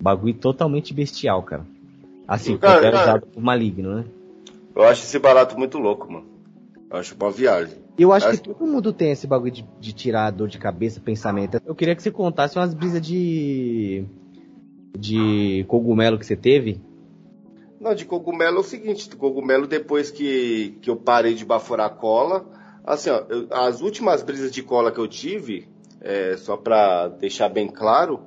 Bagulho 0.00 0.34
totalmente 0.34 0.94
bestial, 0.94 1.42
cara. 1.42 1.66
Assim, 2.26 2.56
cara, 2.56 2.86
era 2.86 3.02
usado 3.02 3.26
por 3.26 3.42
maligno, 3.42 3.96
né? 3.96 4.04
Eu 4.74 4.84
acho 4.84 5.02
esse 5.02 5.18
barato 5.18 5.58
muito 5.58 5.78
louco, 5.78 6.10
mano. 6.10 6.26
Eu 6.90 6.96
acho 6.96 7.14
uma 7.14 7.30
viagem. 7.30 7.78
Eu 7.98 8.12
acho, 8.12 8.28
acho 8.28 8.40
que 8.40 8.48
todo 8.48 8.66
mundo 8.66 8.92
tem 8.92 9.10
esse 9.10 9.26
bagulho 9.26 9.50
de, 9.50 9.66
de 9.78 9.92
tirar 9.92 10.30
dor 10.30 10.48
de 10.48 10.58
cabeça, 10.58 11.00
pensamento. 11.00 11.60
Eu 11.66 11.74
queria 11.74 11.94
que 11.94 12.02
você 12.02 12.10
contasse 12.10 12.56
umas 12.56 12.72
brisas 12.72 13.02
de. 13.02 14.04
de 14.96 15.64
cogumelo 15.68 16.18
que 16.18 16.24
você 16.24 16.36
teve. 16.36 16.80
Não, 17.80 17.94
de 17.94 18.04
cogumelo 18.04 18.58
é 18.58 18.60
o 18.60 18.64
seguinte: 18.64 19.14
cogumelo, 19.16 19.66
depois 19.66 20.10
que, 20.10 20.78
que 20.80 20.88
eu 20.88 20.96
parei 20.96 21.34
de 21.34 21.44
baforar 21.44 21.90
cola 21.96 22.46
Assim, 22.84 23.10
ó, 23.10 23.24
eu, 23.28 23.46
as 23.50 23.80
últimas 23.80 24.22
brisas 24.22 24.50
de 24.50 24.62
cola 24.62 24.90
que 24.90 24.98
eu 24.98 25.08
tive, 25.08 25.68
é, 26.00 26.36
só 26.36 26.56
para 26.56 27.08
deixar 27.08 27.48
bem 27.48 27.68
claro, 27.68 28.20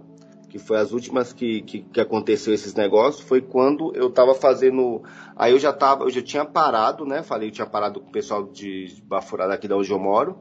que 0.53 0.59
foi 0.59 0.77
as 0.77 0.91
últimas 0.91 1.33
que, 1.33 1.61
que, 1.63 1.81
que, 1.81 1.99
aconteceu 1.99 2.53
esses 2.53 2.75
negócios, 2.75 3.27
foi 3.27 3.41
quando 3.41 3.91
eu 3.95 4.11
tava 4.11 4.35
fazendo. 4.35 5.01
Aí 5.35 5.51
eu 5.51 5.57
já 5.57 5.73
tava, 5.73 6.03
eu 6.03 6.11
já 6.11 6.21
tinha 6.21 6.45
parado, 6.45 7.05
né? 7.05 7.23
Falei 7.23 7.49
que 7.49 7.55
tinha 7.55 7.65
parado 7.65 7.99
com 7.99 8.07
o 8.07 8.11
pessoal 8.11 8.43
de, 8.43 8.85
de 8.85 9.01
Bafurada 9.01 9.51
aqui 9.51 9.67
da 9.67 9.75
onde 9.75 9.89
eu 9.89 9.97
moro. 9.97 10.37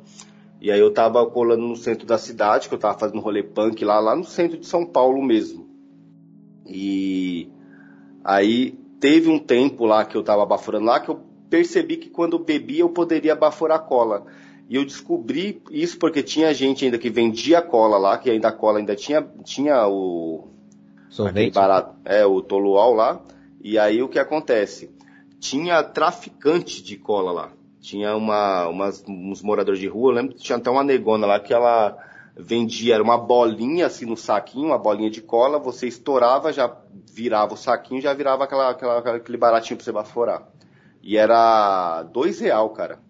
E 0.61 0.71
aí 0.71 0.79
eu 0.79 0.93
tava 0.93 1.25
colando 1.25 1.67
no 1.67 1.77
centro 1.77 2.07
da 2.07 2.19
cidade, 2.19 2.69
que 2.69 2.75
eu 2.75 2.79
tava 2.79 2.99
fazendo 2.99 3.21
rolê 3.21 3.43
punk 3.43 3.83
lá, 3.87 3.99
lá 4.01 4.15
no 4.15 4.23
centro 4.23 4.59
de 4.59 4.67
São 4.67 4.85
Paulo 4.85 5.23
mesmo. 5.23 5.67
E 6.67 7.51
aí 8.23 8.79
teve 9.01 9.31
um 9.31 9.39
tempo 9.39 9.87
lá 9.87 10.05
que 10.05 10.15
eu 10.15 10.23
tava 10.23 10.45
bafurando 10.45 10.85
lá 10.85 11.01
que 11.01 11.09
eu 11.09 11.32
percebi 11.53 11.99
que 11.99 12.09
quando 12.09 12.39
bebia 12.39 12.81
eu 12.81 12.89
poderia 12.89 13.37
baforar 13.37 13.85
cola. 13.85 14.25
E 14.71 14.77
eu 14.77 14.87
descobri 14.87 15.63
isso 15.71 15.99
porque 15.99 16.23
tinha 16.23 16.55
gente 16.55 16.83
ainda 16.83 16.97
que 16.97 17.11
vendia 17.11 17.61
cola 17.61 17.99
lá, 17.99 18.17
que 18.17 18.31
ainda 18.31 18.49
a 18.49 18.53
cola 18.53 18.79
ainda 18.79 18.97
tinha, 18.97 19.23
tinha 19.45 19.87
o. 19.87 20.49
Sorvete? 21.11 21.53
Barato, 21.53 21.95
é, 22.07 22.25
o 22.25 22.41
toluol 22.41 22.95
lá. 22.95 23.21
E 23.63 23.79
aí 23.79 24.03
o 24.03 24.09
que 24.09 24.19
acontece? 24.19 24.91
Tinha 25.39 25.83
traficante 25.83 26.83
de 26.83 26.97
cola 26.97 27.33
lá. 27.33 27.53
Tinha 27.83 28.17
uma, 28.17 28.67
umas, 28.69 29.05
uns 29.07 29.43
moradores 29.43 29.79
de 29.79 29.89
rua, 29.89 30.11
eu 30.11 30.15
lembro 30.15 30.35
que 30.35 30.43
tinha 30.43 30.57
até 30.57 30.71
uma 30.71 30.83
negona 30.83 31.27
lá 31.27 31.39
que 31.39 31.53
ela 31.53 31.99
vendia, 32.35 32.95
era 32.95 33.03
uma 33.03 33.19
bolinha 33.19 33.87
assim 33.87 34.07
no 34.07 34.17
saquinho, 34.17 34.69
uma 34.69 34.79
bolinha 34.79 35.11
de 35.11 35.21
cola, 35.21 35.59
você 35.59 35.87
estourava, 35.87 36.51
já 36.51 36.75
virava 37.13 37.53
o 37.53 37.59
saquinho, 37.59 38.01
já 38.01 38.15
virava 38.15 38.45
aquela, 38.45 38.71
aquela, 38.71 39.17
aquele 39.17 39.37
baratinho 39.37 39.77
pra 39.77 39.85
você 39.85 39.93
baforar. 39.93 40.49
E 41.03 41.17
era 41.17 42.03
dois 42.05 42.39
real, 42.39 42.71
cara. 42.71 43.01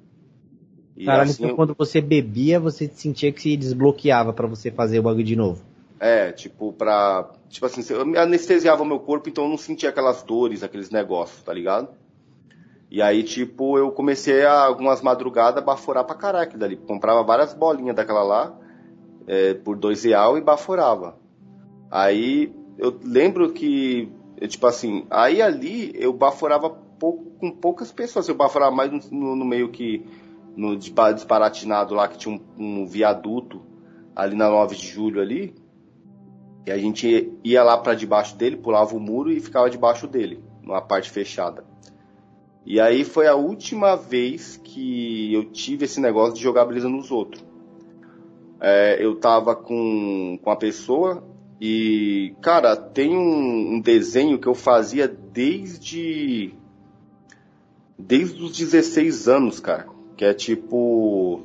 E 0.96 1.04
Caralho, 1.04 1.30
assim, 1.30 1.44
então 1.44 1.56
quando 1.56 1.74
você 1.74 2.00
bebia, 2.00 2.58
você 2.58 2.88
sentia 2.88 3.32
que 3.32 3.42
se 3.42 3.56
desbloqueava 3.56 4.32
para 4.32 4.46
você 4.46 4.70
fazer 4.70 4.98
o 4.98 5.02
bagulho 5.02 5.24
de 5.24 5.36
novo. 5.36 5.62
É, 6.00 6.32
tipo, 6.32 6.72
pra. 6.72 7.30
Tipo 7.48 7.66
assim, 7.66 7.82
eu 7.92 8.20
anestesiava 8.20 8.82
o 8.82 8.86
meu 8.86 8.98
corpo, 8.98 9.28
então 9.28 9.44
eu 9.44 9.50
não 9.50 9.58
sentia 9.58 9.90
aquelas 9.90 10.22
dores, 10.22 10.62
aqueles 10.62 10.90
negócios, 10.90 11.42
tá 11.42 11.52
ligado? 11.52 11.88
E 12.90 13.00
aí, 13.00 13.22
tipo, 13.22 13.78
eu 13.78 13.90
comecei 13.90 14.44
a 14.44 14.64
algumas 14.64 15.00
madrugadas 15.00 15.62
a 15.62 15.64
baforar 15.64 16.04
pra 16.04 16.14
caraca 16.14 16.58
dali. 16.58 16.76
Comprava 16.76 17.22
várias 17.22 17.54
bolinhas 17.54 17.96
daquela 17.96 18.22
lá, 18.22 18.54
é, 19.26 19.54
por 19.54 19.76
dois 19.76 20.04
real 20.04 20.36
e 20.36 20.40
baforava. 20.40 21.16
Aí 21.90 22.52
eu 22.76 22.98
lembro 23.02 23.52
que, 23.52 24.10
tipo 24.48 24.66
assim, 24.66 25.06
aí 25.08 25.40
ali 25.40 25.92
eu 25.94 26.12
baforava 26.12 26.81
com 27.02 27.50
poucas 27.50 27.90
pessoas. 27.90 28.28
Eu 28.28 28.34
baforava 28.34 28.74
mais 28.74 29.10
no, 29.10 29.34
no, 29.34 29.44
meio 29.44 29.70
que 29.70 30.04
no 30.56 30.76
disparatinado 30.76 31.94
lá 31.94 32.06
que 32.06 32.18
tinha 32.18 32.34
um, 32.34 32.82
um, 32.82 32.86
viaduto 32.86 33.62
ali 34.14 34.36
na 34.36 34.48
9 34.48 34.76
de 34.76 34.86
julho 34.86 35.20
ali. 35.20 35.54
E 36.64 36.70
a 36.70 36.78
gente 36.78 37.32
ia 37.42 37.62
lá 37.64 37.76
para 37.76 37.94
debaixo 37.94 38.36
dele, 38.36 38.56
pulava 38.56 38.94
o 38.94 39.00
muro 39.00 39.32
e 39.32 39.40
ficava 39.40 39.68
debaixo 39.68 40.06
dele, 40.06 40.42
numa 40.62 40.80
parte 40.80 41.10
fechada. 41.10 41.64
E 42.64 42.80
aí 42.80 43.02
foi 43.02 43.26
a 43.26 43.34
última 43.34 43.96
vez 43.96 44.56
que 44.62 45.34
eu 45.34 45.50
tive 45.50 45.86
esse 45.86 46.00
negócio 46.00 46.34
de 46.34 46.40
jogar 46.40 46.64
brisa 46.64 46.88
nos 46.88 47.10
outros. 47.10 47.44
É, 48.60 49.04
eu 49.04 49.16
tava 49.16 49.56
com, 49.56 50.38
com 50.40 50.50
a 50.50 50.54
pessoa 50.54 51.24
e, 51.60 52.34
cara, 52.40 52.76
tem 52.76 53.16
um, 53.16 53.74
um 53.74 53.80
desenho 53.80 54.38
que 54.38 54.46
eu 54.46 54.54
fazia 54.54 55.08
desde 55.08 56.54
desde 58.06 58.42
os 58.42 58.56
16 58.56 59.28
anos, 59.28 59.60
cara. 59.60 59.86
Que 60.16 60.24
é 60.24 60.34
tipo. 60.34 61.40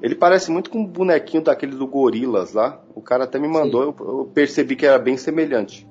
Ele 0.00 0.14
parece 0.14 0.50
muito 0.50 0.70
com 0.70 0.80
um 0.80 0.86
bonequinho 0.86 1.42
daquele 1.42 1.76
do 1.76 1.86
Gorilas 1.86 2.52
lá. 2.52 2.80
O 2.94 3.00
cara 3.00 3.24
até 3.24 3.38
me 3.38 3.46
mandou, 3.46 3.82
eu, 3.82 3.96
eu, 4.00 4.30
percebi 4.34 4.74
que 4.74 4.84
era 4.84 4.98
bem 4.98 5.16
semelhante. 5.16 5.86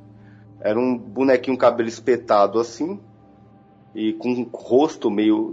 Era 0.59 0.77
um 0.77 0.97
bonequinho 0.97 1.57
cabelo 1.57 1.87
espetado 1.87 2.59
assim. 2.59 2.99
E 3.93 4.13
com 4.13 4.29
um 4.29 4.49
rosto 4.51 5.09
meio. 5.09 5.51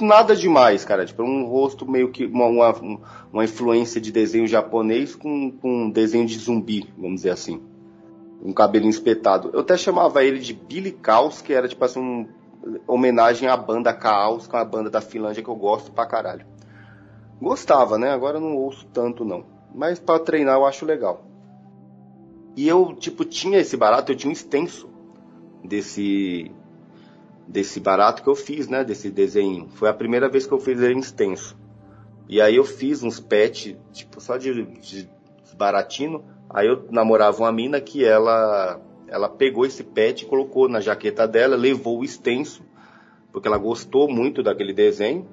Nada 0.00 0.34
demais, 0.34 0.84
cara. 0.84 1.04
Tipo, 1.04 1.22
um 1.22 1.44
rosto 1.44 1.88
meio 1.88 2.10
que. 2.10 2.26
Uma, 2.26 2.46
uma, 2.46 3.00
uma 3.32 3.44
influência 3.44 4.00
de 4.00 4.10
desenho 4.10 4.46
japonês 4.46 5.14
com, 5.14 5.50
com 5.52 5.84
um 5.84 5.90
desenho 5.90 6.26
de 6.26 6.38
zumbi, 6.38 6.88
vamos 6.96 7.16
dizer 7.16 7.30
assim. 7.30 7.60
Um 8.42 8.52
cabelinho 8.52 8.90
espetado. 8.90 9.50
Eu 9.52 9.60
até 9.60 9.76
chamava 9.76 10.24
ele 10.24 10.38
de 10.38 10.54
Billy 10.54 10.92
Caos, 10.92 11.42
que 11.42 11.52
era 11.52 11.68
tipo 11.68 11.84
assim 11.84 12.00
um 12.00 12.26
homenagem 12.86 13.48
à 13.48 13.56
banda 13.56 13.92
Caos, 13.92 14.46
que 14.46 14.54
é 14.54 14.58
uma 14.58 14.64
banda 14.64 14.90
da 14.90 15.00
Finlândia 15.00 15.42
que 15.42 15.48
eu 15.48 15.56
gosto 15.56 15.90
pra 15.92 16.06
caralho. 16.06 16.46
Gostava, 17.40 17.98
né? 17.98 18.10
Agora 18.10 18.38
não 18.38 18.56
ouço 18.56 18.86
tanto 18.92 19.24
não. 19.24 19.44
Mas 19.74 19.98
para 19.98 20.18
treinar 20.18 20.56
eu 20.56 20.66
acho 20.66 20.84
legal. 20.84 21.24
E 22.56 22.68
eu, 22.68 22.94
tipo, 22.94 23.24
tinha 23.24 23.58
esse 23.58 23.76
barato, 23.76 24.12
eu 24.12 24.16
tinha 24.16 24.28
um 24.28 24.32
extenso 24.32 24.88
desse 25.64 26.50
desse 27.46 27.80
barato 27.80 28.22
que 28.22 28.28
eu 28.28 28.36
fiz, 28.36 28.68
né, 28.68 28.84
desse 28.84 29.10
desenho. 29.10 29.68
Foi 29.70 29.88
a 29.88 29.94
primeira 29.94 30.28
vez 30.28 30.46
que 30.46 30.52
eu 30.52 30.60
fiz 30.60 30.80
ele 30.80 31.00
extenso. 31.00 31.58
E 32.28 32.40
aí 32.40 32.54
eu 32.54 32.64
fiz 32.64 33.02
uns 33.02 33.18
pet, 33.18 33.76
tipo, 33.92 34.20
só 34.20 34.36
de, 34.36 34.62
de 34.64 35.10
baratino. 35.56 36.24
Aí 36.48 36.68
eu 36.68 36.86
namorava 36.90 37.42
uma 37.42 37.50
mina 37.50 37.80
que 37.80 38.04
ela 38.04 38.80
ela 39.10 39.28
pegou 39.28 39.66
esse 39.66 39.82
pet, 39.82 40.24
colocou 40.24 40.68
na 40.68 40.80
jaqueta 40.80 41.26
dela, 41.26 41.56
levou 41.56 41.98
o 41.98 42.04
extenso, 42.04 42.62
porque 43.32 43.48
ela 43.48 43.58
gostou 43.58 44.08
muito 44.08 44.40
daquele 44.40 44.72
desenho. 44.72 45.26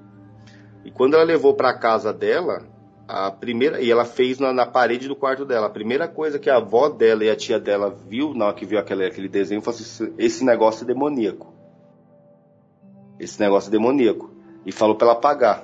E 0.84 0.90
quando 0.90 1.14
ela 1.14 1.24
levou 1.24 1.54
para 1.54 1.78
casa 1.78 2.12
dela, 2.12 2.64
a 3.08 3.30
primeira 3.30 3.80
e 3.80 3.92
ela 3.92 4.04
fez 4.04 4.40
na, 4.40 4.52
na, 4.52 4.66
parede 4.66 5.08
do 5.08 5.16
quarto 5.16 5.46
dela. 5.46 5.68
A 5.68 5.70
primeira 5.70 6.08
coisa 6.08 6.40
que 6.40 6.50
a 6.50 6.58
avó 6.58 6.90
dela 6.90 7.24
e 7.24 7.30
a 7.30 7.36
tia 7.36 7.60
dela 7.60 7.96
viu, 8.10 8.34
na 8.34 8.48
hora 8.48 8.56
que 8.56 8.66
viu 8.66 8.80
aquele, 8.80 9.06
aquele 9.06 9.30
desenho, 9.30 9.62
foi 9.62 9.74
assim, 9.74 10.14
esse 10.18 10.44
negócio 10.44 10.84
é 10.84 10.88
demoníaco. 10.88 11.54
Esse 13.20 13.40
negócio 13.40 13.70
é 13.70 13.72
demoníaco. 13.72 14.32
E 14.66 14.72
falou 14.72 14.96
para 14.96 15.08
ela 15.08 15.18
apagar. 15.18 15.64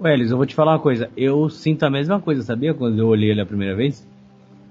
Ué, 0.00 0.12
Elis, 0.12 0.30
eu 0.30 0.36
vou 0.36 0.46
te 0.46 0.54
falar 0.54 0.72
uma 0.72 0.82
coisa. 0.82 1.10
Eu 1.16 1.48
sinto 1.48 1.84
a 1.84 1.90
mesma 1.90 2.20
coisa, 2.20 2.42
sabia? 2.42 2.74
Quando 2.74 2.98
eu 2.98 3.08
olhei 3.08 3.30
ele 3.30 3.40
a 3.40 3.46
primeira 3.46 3.74
vez? 3.74 4.06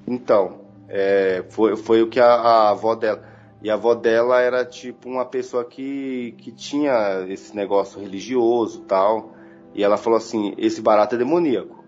Então, 0.08 0.67
é, 0.88 1.44
foi, 1.50 1.76
foi 1.76 2.02
o 2.02 2.08
que 2.08 2.20
a, 2.20 2.28
a 2.28 2.70
avó 2.70 2.96
dela. 2.96 3.24
E 3.62 3.70
a 3.70 3.74
avó 3.74 3.96
dela 3.96 4.40
era 4.40 4.64
tipo 4.64 5.10
uma 5.10 5.26
pessoa 5.26 5.66
que, 5.66 6.36
que 6.38 6.52
tinha 6.52 7.26
esse 7.28 7.56
negócio 7.56 8.00
religioso 8.00 8.82
tal. 8.82 9.32
E 9.74 9.84
ela 9.84 9.98
falou 9.98 10.18
assim: 10.18 10.54
esse 10.58 10.82
barato 10.82 11.16
é 11.16 11.18
demoníaco. 11.18 11.84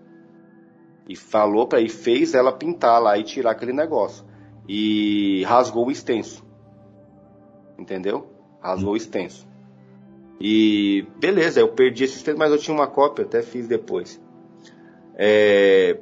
E 1.08 1.16
falou 1.16 1.66
para 1.66 1.80
e 1.80 1.88
fez 1.88 2.34
ela 2.34 2.52
pintar 2.52 3.00
lá 3.00 3.18
e 3.18 3.24
tirar 3.24 3.52
aquele 3.52 3.72
negócio. 3.72 4.24
E 4.68 5.42
rasgou 5.44 5.86
o 5.86 5.90
extenso. 5.90 6.44
Entendeu? 7.78 8.30
Rasgou 8.60 8.92
o 8.92 8.96
extenso. 8.96 9.48
E 10.40 11.06
beleza, 11.18 11.60
eu 11.60 11.68
perdi 11.68 12.04
esse 12.04 12.16
extenso, 12.16 12.38
mas 12.38 12.50
eu 12.50 12.58
tinha 12.58 12.74
uma 12.74 12.86
cópia, 12.86 13.24
até 13.24 13.42
fiz 13.42 13.66
depois. 13.66 14.20
É, 15.14 15.98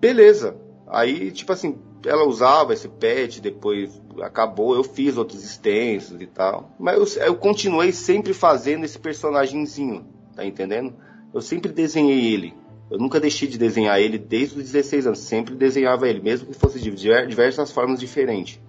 beleza. 0.00 0.56
Aí, 0.86 1.30
tipo 1.30 1.52
assim, 1.52 1.78
ela 2.04 2.24
usava 2.24 2.72
esse 2.72 2.88
pet, 2.88 3.40
depois 3.40 4.00
acabou, 4.22 4.74
eu 4.74 4.84
fiz 4.84 5.16
outros 5.16 5.44
extensos 5.44 6.20
e 6.20 6.26
tal. 6.26 6.74
Mas 6.78 7.16
eu, 7.16 7.24
eu 7.24 7.34
continuei 7.36 7.92
sempre 7.92 8.32
fazendo 8.32 8.84
esse 8.84 8.98
personagemzinho, 8.98 10.06
tá 10.34 10.44
entendendo? 10.44 10.94
Eu 11.32 11.40
sempre 11.40 11.72
desenhei 11.72 12.32
ele. 12.32 12.54
Eu 12.90 12.98
nunca 12.98 13.20
deixei 13.20 13.46
de 13.46 13.56
desenhar 13.56 14.00
ele 14.00 14.18
desde 14.18 14.58
os 14.58 14.64
16 14.64 15.06
anos. 15.06 15.18
Sempre 15.20 15.54
desenhava 15.54 16.08
ele, 16.08 16.20
mesmo 16.20 16.48
que 16.48 16.54
fosse 16.54 16.80
de 16.80 16.90
diversas 16.90 17.70
formas 17.70 18.00
diferentes. 18.00 18.60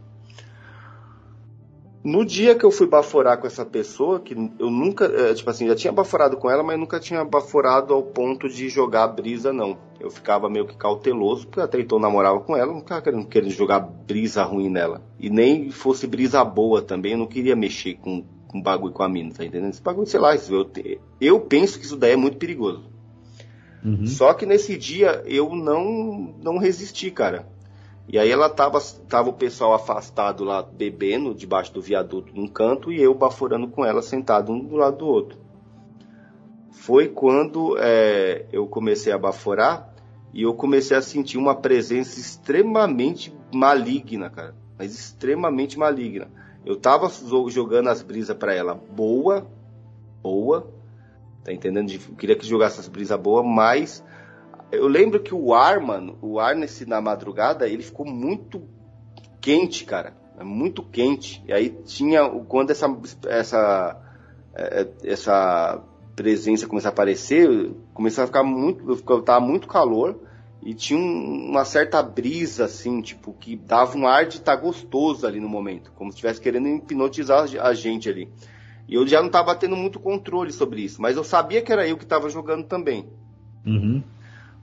No 2.03 2.25
dia 2.25 2.55
que 2.55 2.65
eu 2.65 2.71
fui 2.71 2.87
baforar 2.87 3.37
com 3.37 3.45
essa 3.45 3.63
pessoa, 3.63 4.19
que 4.19 4.33
eu 4.33 4.71
nunca, 4.71 5.05
é, 5.05 5.35
tipo 5.35 5.47
assim, 5.49 5.67
já 5.67 5.75
tinha 5.75 5.93
baforado 5.93 6.35
com 6.35 6.49
ela, 6.49 6.63
mas 6.63 6.79
nunca 6.79 6.99
tinha 6.99 7.23
baforado 7.23 7.93
ao 7.93 8.01
ponto 8.01 8.49
de 8.49 8.69
jogar 8.69 9.07
brisa, 9.07 9.53
não. 9.53 9.77
Eu 9.99 10.09
ficava 10.09 10.49
meio 10.49 10.65
que 10.65 10.75
cauteloso, 10.75 11.45
porque 11.45 11.61
até 11.61 11.79
então 11.79 11.99
eu 11.99 12.01
namorava 12.01 12.39
com 12.39 12.57
ela, 12.57 12.73
não 12.73 12.79
ficava 12.79 13.03
querendo, 13.03 13.27
querendo 13.27 13.51
jogar 13.51 13.79
brisa 13.81 14.41
ruim 14.43 14.67
nela. 14.67 15.03
E 15.19 15.29
nem 15.29 15.69
fosse 15.69 16.07
brisa 16.07 16.43
boa 16.43 16.81
também, 16.81 17.11
eu 17.11 17.19
não 17.19 17.27
queria 17.27 17.55
mexer 17.55 17.93
com, 17.95 18.25
com 18.47 18.59
bagulho 18.59 18.93
com 18.93 19.03
a 19.03 19.09
mina, 19.09 19.31
tá 19.31 19.45
entendendo? 19.45 19.69
Esse 19.69 19.81
bagulho, 19.83 20.07
sei 20.07 20.19
lá, 20.19 20.35
eu, 20.35 20.71
eu 21.19 21.39
penso 21.41 21.77
que 21.77 21.85
isso 21.85 21.97
daí 21.97 22.13
é 22.13 22.17
muito 22.17 22.37
perigoso. 22.37 22.89
Uhum. 23.85 24.07
Só 24.07 24.33
que 24.33 24.45
nesse 24.45 24.75
dia 24.75 25.21
eu 25.25 25.55
não, 25.55 26.35
não 26.41 26.57
resisti, 26.57 27.11
cara. 27.11 27.47
E 28.07 28.19
aí 28.19 28.29
ela 28.29 28.49
tava, 28.49 28.79
tava 29.07 29.29
o 29.29 29.33
pessoal 29.33 29.73
afastado 29.73 30.43
lá 30.43 30.61
bebendo 30.61 31.33
debaixo 31.33 31.73
do 31.73 31.81
viaduto 31.81 32.35
num 32.35 32.47
canto 32.47 32.91
e 32.91 33.01
eu 33.01 33.13
baforando 33.13 33.67
com 33.67 33.85
ela 33.85 34.01
sentado 34.01 34.51
um 34.51 34.59
do 34.59 34.75
lado 34.75 34.97
do 34.97 35.07
outro. 35.07 35.39
Foi 36.71 37.07
quando 37.07 37.77
é, 37.79 38.45
eu 38.51 38.67
comecei 38.67 39.13
a 39.13 39.17
baforar 39.17 39.93
e 40.33 40.43
eu 40.43 40.53
comecei 40.53 40.97
a 40.97 41.01
sentir 41.01 41.37
uma 41.37 41.55
presença 41.55 42.19
extremamente 42.19 43.33
maligna, 43.53 44.29
cara. 44.29 44.55
Mas 44.77 44.97
extremamente 44.97 45.77
maligna. 45.77 46.29
Eu 46.65 46.75
tava 46.75 47.09
jogando 47.49 47.89
as 47.89 48.01
brisas 48.01 48.35
para 48.35 48.53
ela 48.53 48.73
boa, 48.73 49.47
boa, 50.21 50.71
tá 51.43 51.51
entendendo? 51.51 51.91
Eu 51.91 52.15
queria 52.15 52.35
que 52.35 52.45
jogasse 52.45 52.79
as 52.79 52.87
brisas 52.87 53.19
boa, 53.19 53.43
mas 53.43 54.03
eu 54.71 54.87
lembro 54.87 55.19
que 55.21 55.33
o 55.33 55.53
ar, 55.53 55.79
mano, 55.81 56.17
o 56.21 56.39
ar 56.39 56.55
nesse, 56.55 56.85
na 56.85 57.01
madrugada, 57.01 57.67
ele 57.67 57.83
ficou 57.83 58.05
muito 58.05 58.63
quente, 59.41 59.83
cara. 59.83 60.13
É 60.39 60.43
muito 60.43 60.81
quente. 60.81 61.43
E 61.45 61.53
aí 61.53 61.69
tinha, 61.85 62.27
quando 62.47 62.71
essa, 62.71 62.87
essa, 63.27 64.01
é, 64.55 64.87
essa 65.03 65.83
presença 66.15 66.67
começou 66.67 66.89
a 66.89 66.91
aparecer, 66.91 67.71
começou 67.93 68.23
a 68.23 68.27
ficar 68.27 68.43
muito, 68.43 68.95
tava 69.23 69.45
muito 69.45 69.67
calor 69.67 70.19
e 70.63 70.73
tinha 70.73 70.99
uma 70.99 71.65
certa 71.65 72.01
brisa, 72.01 72.65
assim, 72.65 73.01
tipo, 73.01 73.33
que 73.33 73.55
dava 73.55 73.97
um 73.97 74.07
ar 74.07 74.25
de 74.25 74.37
estar 74.37 74.55
tá 74.55 74.61
gostoso 74.61 75.27
ali 75.27 75.39
no 75.39 75.49
momento, 75.49 75.91
como 75.95 76.11
se 76.11 76.15
estivesse 76.15 76.39
querendo 76.39 76.67
hipnotizar 76.67 77.45
a 77.59 77.73
gente 77.73 78.09
ali. 78.09 78.29
E 78.87 78.95
eu 78.95 79.05
já 79.07 79.21
não 79.21 79.29
tava 79.29 79.55
tendo 79.55 79.75
muito 79.75 79.99
controle 79.99 80.51
sobre 80.51 80.81
isso, 80.81 81.01
mas 81.01 81.17
eu 81.17 81.23
sabia 81.23 81.61
que 81.61 81.71
era 81.71 81.87
eu 81.87 81.97
que 81.97 82.03
estava 82.03 82.29
jogando 82.29 82.65
também. 82.65 83.09
Uhum 83.65 84.03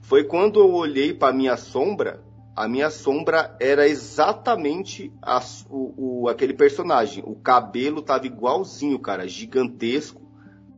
foi 0.01 0.23
quando 0.23 0.59
eu 0.59 0.71
olhei 0.71 1.13
para 1.13 1.33
minha 1.33 1.57
sombra, 1.57 2.23
a 2.55 2.67
minha 2.67 2.89
sombra 2.89 3.55
era 3.59 3.87
exatamente 3.87 5.13
a, 5.21 5.41
o, 5.69 6.23
o, 6.23 6.27
aquele 6.27 6.53
personagem. 6.53 7.23
O 7.25 7.35
cabelo 7.35 8.01
tava 8.01 8.25
igualzinho, 8.25 8.99
cara, 8.99 9.27
gigantesco, 9.27 10.21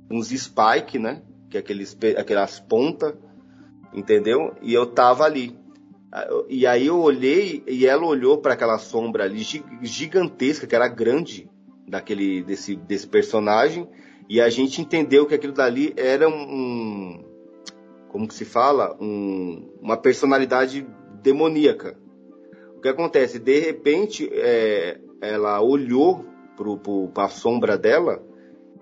uns 0.10 0.30
spike, 0.30 1.00
né? 1.00 1.24
Que 1.50 1.58
é 1.58 1.60
aqueles, 1.60 1.98
aquelas 2.18 2.60
pontas, 2.60 3.16
entendeu? 3.94 4.54
E 4.62 4.74
eu 4.74 4.86
tava 4.86 5.24
ali. 5.24 5.58
E 6.50 6.68
aí 6.68 6.88
eu 6.88 7.00
olhei 7.00 7.64
e 7.68 7.88
ela 7.88 8.06
olhou 8.06 8.38
para 8.38 8.54
aquela 8.54 8.78
sombra 8.78 9.24
ali 9.24 9.44
gigantesca, 9.82 10.68
que 10.68 10.76
era 10.76 10.88
grande 10.88 11.50
daquele 11.88 12.44
desse, 12.44 12.76
desse 12.76 13.08
personagem, 13.08 13.88
e 14.30 14.40
a 14.40 14.50
gente 14.50 14.82
entendeu 14.82 15.26
que 15.26 15.34
aquilo 15.34 15.54
dali 15.54 15.94
era 15.98 16.30
um, 16.30 17.24
como 18.12 18.28
que 18.28 18.34
se 18.34 18.44
fala, 18.44 18.98
um, 19.00 19.72
uma 19.82 19.96
personalidade 19.96 20.86
demoníaca. 21.24 21.98
O 22.76 22.82
que 22.82 22.90
acontece? 22.90 23.40
De 23.40 23.58
repente, 23.60 24.30
é, 24.34 25.00
ela 25.22 25.62
olhou 25.62 26.26
para 27.14 27.24
a 27.26 27.30
sombra 27.30 27.78
dela 27.78 28.22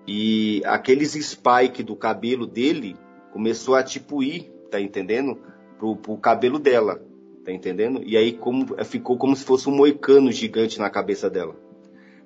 e 0.04 0.60
aqueles 0.64 1.12
spike 1.12 1.84
do 1.84 1.94
cabelo 1.94 2.44
dele 2.44 2.96
começou 3.32 3.76
a 3.76 3.84
tipo 3.84 4.20
ir, 4.20 4.52
tá 4.68 4.80
entendendo? 4.80 5.38
Pro, 5.78 5.94
pro 5.94 6.16
cabelo 6.16 6.58
dela, 6.58 7.00
tá 7.44 7.52
entendendo? 7.52 8.02
E 8.04 8.16
aí 8.16 8.32
como, 8.32 8.66
ficou 8.84 9.16
como 9.16 9.36
se 9.36 9.44
fosse 9.44 9.68
um 9.68 9.76
moicano 9.76 10.32
gigante 10.32 10.80
na 10.80 10.90
cabeça 10.90 11.30
dela. 11.30 11.54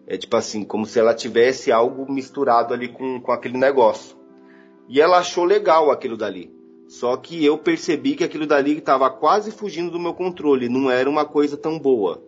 É 0.07 0.17
tipo 0.17 0.35
assim, 0.39 0.65
como 0.65 0.87
se 0.87 0.99
ela 0.99 1.13
tivesse 1.13 1.71
algo 1.71 2.11
misturado 2.11 2.73
ali 2.73 2.89
com, 2.89 3.21
com 3.21 3.31
aquele 3.31 3.59
negócio. 3.59 4.17
E 4.89 5.03
ela 5.03 5.19
achou 5.19 5.45
legal 5.45 5.91
aquilo 5.91 6.17
dali. 6.17 6.54
Só 6.87 7.17
que 7.17 7.45
eu 7.45 7.57
percebi 7.59 8.15
que 8.15 8.25
aquilo 8.25 8.47
dali 8.47 8.79
estava 8.79 9.11
quase 9.11 9.51
fugindo 9.51 9.91
do 9.91 9.99
meu 9.99 10.15
controle, 10.15 10.69
não 10.69 10.91
era 10.91 11.09
uma 11.09 11.25
coisa 11.25 11.57
tão 11.57 11.79
boa. 11.79 12.23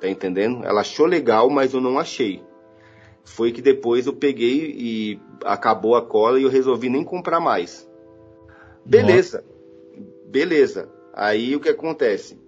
Tá 0.00 0.08
entendendo? 0.08 0.64
Ela 0.64 0.80
achou 0.80 1.06
legal, 1.06 1.50
mas 1.50 1.74
eu 1.74 1.80
não 1.80 1.98
achei. 1.98 2.42
Foi 3.24 3.50
que 3.52 3.62
depois 3.62 4.06
eu 4.06 4.12
peguei 4.12 4.74
e 4.76 5.20
acabou 5.44 5.96
a 5.96 6.02
cola 6.02 6.38
e 6.38 6.42
eu 6.42 6.50
resolvi 6.50 6.88
nem 6.88 7.02
comprar 7.02 7.40
mais. 7.40 7.88
Beleza. 8.84 9.38
Nossa. 9.38 9.54
Beleza. 10.26 10.88
Aí 11.12 11.56
o 11.56 11.60
que 11.60 11.68
acontece? 11.68 12.38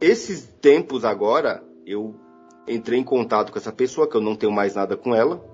Esses 0.00 0.46
tempos 0.60 1.04
agora, 1.04 1.62
eu 1.86 2.16
entrei 2.66 2.98
em 2.98 3.04
contato 3.04 3.52
com 3.52 3.58
essa 3.58 3.72
pessoa, 3.72 4.08
que 4.08 4.16
eu 4.16 4.20
não 4.20 4.34
tenho 4.34 4.50
mais 4.50 4.74
nada 4.74 4.96
com 4.96 5.14
ela. 5.14 5.51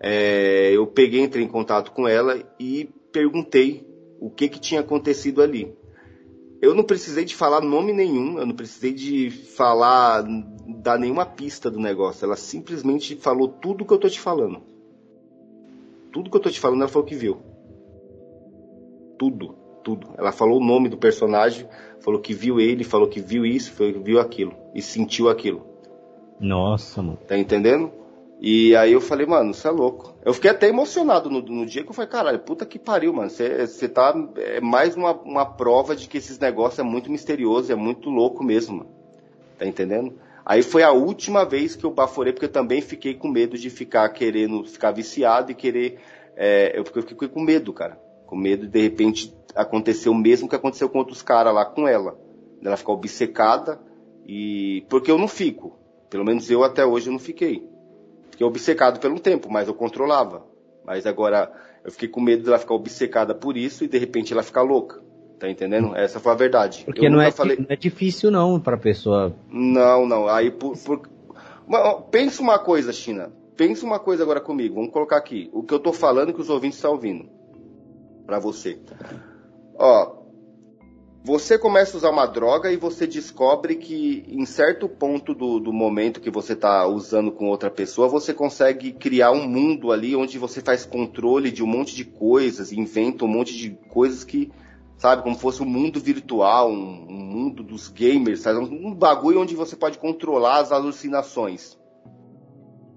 É, 0.00 0.72
eu 0.72 0.86
peguei, 0.86 1.20
entrei 1.20 1.44
em 1.44 1.48
contato 1.48 1.92
com 1.92 2.06
ela 2.06 2.42
e 2.60 2.88
perguntei 3.10 3.86
o 4.20 4.30
que, 4.30 4.48
que 4.48 4.60
tinha 4.60 4.80
acontecido 4.80 5.42
ali. 5.42 5.74
Eu 6.60 6.74
não 6.74 6.84
precisei 6.84 7.24
de 7.24 7.34
falar 7.34 7.60
nome 7.60 7.92
nenhum, 7.92 8.38
eu 8.38 8.46
não 8.46 8.54
precisei 8.54 8.92
de 8.92 9.30
falar, 9.30 10.24
dar 10.66 10.98
nenhuma 10.98 11.26
pista 11.26 11.70
do 11.70 11.78
negócio. 11.78 12.24
Ela 12.24 12.36
simplesmente 12.36 13.16
falou 13.16 13.48
tudo 13.48 13.82
o 13.82 13.86
que 13.86 13.92
eu 13.92 13.98
tô 13.98 14.08
te 14.08 14.20
falando. 14.20 14.62
Tudo 16.12 16.30
que 16.30 16.36
eu 16.36 16.40
tô 16.40 16.50
te 16.50 16.58
falando, 16.58 16.80
ela 16.80 16.88
falou 16.88 17.06
que 17.06 17.14
viu. 17.14 17.42
Tudo, 19.18 19.54
tudo. 19.84 20.08
Ela 20.16 20.32
falou 20.32 20.58
o 20.58 20.64
nome 20.64 20.88
do 20.88 20.96
personagem, 20.96 21.68
falou 22.00 22.20
que 22.20 22.32
viu 22.32 22.58
ele, 22.58 22.84
falou 22.84 23.06
que 23.06 23.20
viu 23.20 23.44
isso, 23.44 23.72
viu 24.02 24.18
aquilo 24.18 24.54
e 24.74 24.80
sentiu 24.80 25.28
aquilo. 25.28 25.66
Nossa, 26.40 27.02
mano. 27.02 27.18
Tá 27.26 27.36
entendendo? 27.36 27.92
E 28.38 28.76
aí 28.76 28.92
eu 28.92 29.00
falei, 29.00 29.26
mano, 29.26 29.54
você 29.54 29.66
é 29.66 29.70
louco. 29.70 30.14
Eu 30.24 30.34
fiquei 30.34 30.50
até 30.50 30.68
emocionado 30.68 31.30
no, 31.30 31.40
no 31.40 31.64
dia 31.64 31.82
que 31.82 31.88
eu 31.88 31.94
falei, 31.94 32.10
caralho, 32.10 32.38
puta 32.40 32.66
que 32.66 32.78
pariu, 32.78 33.12
mano. 33.12 33.30
Você 33.30 33.88
tá. 33.88 34.14
É 34.36 34.60
mais 34.60 34.94
uma, 34.94 35.12
uma 35.12 35.46
prova 35.46 35.96
de 35.96 36.06
que 36.06 36.18
esses 36.18 36.38
negócios 36.38 36.78
é 36.78 36.82
muito 36.82 37.10
misterioso, 37.10 37.72
é 37.72 37.76
muito 37.76 38.10
louco 38.10 38.44
mesmo, 38.44 38.78
mano. 38.78 38.90
Tá 39.58 39.66
entendendo? 39.66 40.18
Aí 40.44 40.62
foi 40.62 40.82
a 40.82 40.92
última 40.92 41.44
vez 41.44 41.74
que 41.74 41.84
eu 41.84 41.90
baforei, 41.90 42.32
porque 42.32 42.44
eu 42.44 42.52
também 42.52 42.80
fiquei 42.80 43.14
com 43.14 43.26
medo 43.26 43.56
de 43.56 43.70
ficar 43.70 44.08
querendo, 44.10 44.64
ficar 44.64 44.90
viciado 44.90 45.50
e 45.50 45.54
querer. 45.54 45.98
É, 46.36 46.78
eu 46.78 46.84
fiquei 46.84 47.28
com 47.28 47.40
medo, 47.40 47.72
cara. 47.72 47.98
Com 48.26 48.36
medo 48.36 48.66
de 48.66 48.72
de 48.72 48.82
repente 48.82 49.34
acontecer 49.54 50.10
o 50.10 50.14
mesmo 50.14 50.48
que 50.48 50.54
aconteceu 50.54 50.90
com 50.90 50.98
outros 50.98 51.22
caras 51.22 51.54
lá 51.54 51.64
com 51.64 51.88
ela. 51.88 52.18
Ela 52.62 52.76
ficar 52.76 52.92
obcecada 52.92 53.80
e. 54.26 54.84
Porque 54.90 55.10
eu 55.10 55.16
não 55.16 55.26
fico. 55.26 55.78
Pelo 56.10 56.24
menos 56.24 56.50
eu 56.50 56.62
até 56.62 56.84
hoje 56.84 57.08
eu 57.08 57.12
não 57.12 57.18
fiquei. 57.18 57.66
Fiquei 58.36 58.46
obcecado 58.46 59.00
um 59.08 59.16
tempo, 59.16 59.50
mas 59.50 59.66
eu 59.66 59.72
controlava. 59.72 60.44
Mas 60.84 61.06
agora, 61.06 61.50
Eu 61.82 61.90
fiquei 61.90 62.06
com 62.06 62.20
medo 62.20 62.44
dela 62.44 62.58
ficar 62.58 62.74
obcecada 62.74 63.34
por 63.34 63.56
isso 63.56 63.82
e 63.82 63.88
de 63.88 63.96
repente 63.96 64.30
ela 64.30 64.42
ficar 64.42 64.60
louca. 64.60 65.00
Tá 65.38 65.48
entendendo? 65.48 65.96
Essa 65.96 66.20
foi 66.20 66.32
a 66.32 66.34
verdade. 66.34 66.82
Porque 66.84 67.08
não 67.08 67.18
é, 67.18 67.30
falei... 67.30 67.56
não 67.56 67.66
é 67.70 67.76
difícil 67.76 68.30
não 68.30 68.60
pra 68.60 68.76
pessoa. 68.76 69.34
Não, 69.48 70.04
não. 70.04 70.28
Aí 70.28 70.50
por, 70.50 70.76
por... 70.76 71.08
Pensa 72.10 72.42
uma 72.42 72.58
coisa, 72.58 72.92
China. 72.92 73.32
Pensa 73.56 73.86
uma 73.86 73.98
coisa 73.98 74.22
agora 74.22 74.40
comigo. 74.40 74.74
Vamos 74.74 74.90
colocar 74.90 75.16
aqui. 75.16 75.48
O 75.50 75.62
que 75.62 75.72
eu 75.72 75.78
tô 75.78 75.94
falando 75.94 76.34
que 76.34 76.40
os 76.40 76.50
ouvintes 76.50 76.76
estão 76.76 76.92
ouvindo. 76.92 77.30
Pra 78.26 78.38
você. 78.38 78.78
Ó, 79.78 80.25
você 81.26 81.58
começa 81.58 81.96
a 81.96 81.98
usar 81.98 82.10
uma 82.10 82.24
droga 82.24 82.70
e 82.70 82.76
você 82.76 83.04
descobre 83.04 83.74
que 83.74 84.24
em 84.28 84.46
certo 84.46 84.88
ponto 84.88 85.34
do, 85.34 85.58
do 85.58 85.72
momento 85.72 86.20
que 86.20 86.30
você 86.30 86.52
está 86.52 86.86
usando 86.86 87.32
com 87.32 87.48
outra 87.48 87.68
pessoa, 87.68 88.06
você 88.06 88.32
consegue 88.32 88.92
criar 88.92 89.32
um 89.32 89.44
mundo 89.44 89.90
ali 89.90 90.14
onde 90.14 90.38
você 90.38 90.60
faz 90.60 90.86
controle 90.86 91.50
de 91.50 91.64
um 91.64 91.66
monte 91.66 91.96
de 91.96 92.04
coisas, 92.04 92.70
inventa 92.70 93.24
um 93.24 93.28
monte 93.28 93.56
de 93.56 93.70
coisas 93.88 94.22
que, 94.22 94.52
sabe, 94.96 95.24
como 95.24 95.36
fosse 95.36 95.64
um 95.64 95.66
mundo 95.66 95.98
virtual, 95.98 96.70
um, 96.70 97.06
um 97.08 97.24
mundo 97.24 97.64
dos 97.64 97.88
gamers, 97.88 98.42
sabe? 98.42 98.60
Um, 98.60 98.90
um 98.90 98.94
bagulho 98.94 99.40
onde 99.40 99.56
você 99.56 99.74
pode 99.74 99.98
controlar 99.98 100.60
as 100.60 100.70
alucinações. 100.70 101.76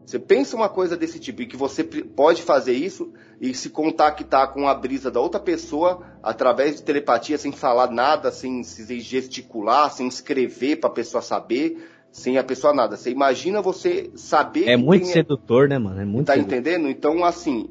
Você 0.10 0.18
pensa 0.18 0.56
uma 0.56 0.68
coisa 0.68 0.98
desse 0.98 1.19
tipo 1.19 1.44
e 1.44 1.45
que 1.45 1.56
você 1.56 1.84
pode 1.84 2.41
fazer 2.41 2.73
isso 2.73 3.14
e 3.40 3.53
se 3.53 3.69
contactar 3.69 4.52
com 4.52 4.68
a 4.68 4.73
brisa 4.73 5.11
da 5.11 5.19
outra 5.19 5.40
pessoa 5.40 6.02
através 6.23 6.77
de 6.77 6.81
telepatia, 6.81 7.38
sem 7.38 7.52
falar 7.52 7.91
nada, 7.91 8.31
sem 8.31 8.64
se 8.64 8.99
gesticular, 9.02 9.91
sem 9.91 10.07
escrever 10.07 10.77
para 10.77 10.90
a 10.90 10.94
pessoa 10.94 11.22
saber, 11.22 11.88
sem 12.11 12.40
a 12.40 12.44
pessoa 12.44 12.73
nada. 12.73 12.98
Você 12.98 13.11
imagina 13.11 13.61
você 13.61 14.10
saber. 14.15 14.68
É 14.68 14.76
muito 14.76 15.03
é 15.03 15.11
sedutor, 15.11 15.65
é... 15.65 15.69
né, 15.69 15.77
mano? 15.77 16.02
É 16.02 16.06
muito. 16.06 16.26
Tá 16.26 16.34
sedutor. 16.34 16.57
entendendo? 16.57 16.90
Então, 16.90 17.23
assim, 17.23 17.69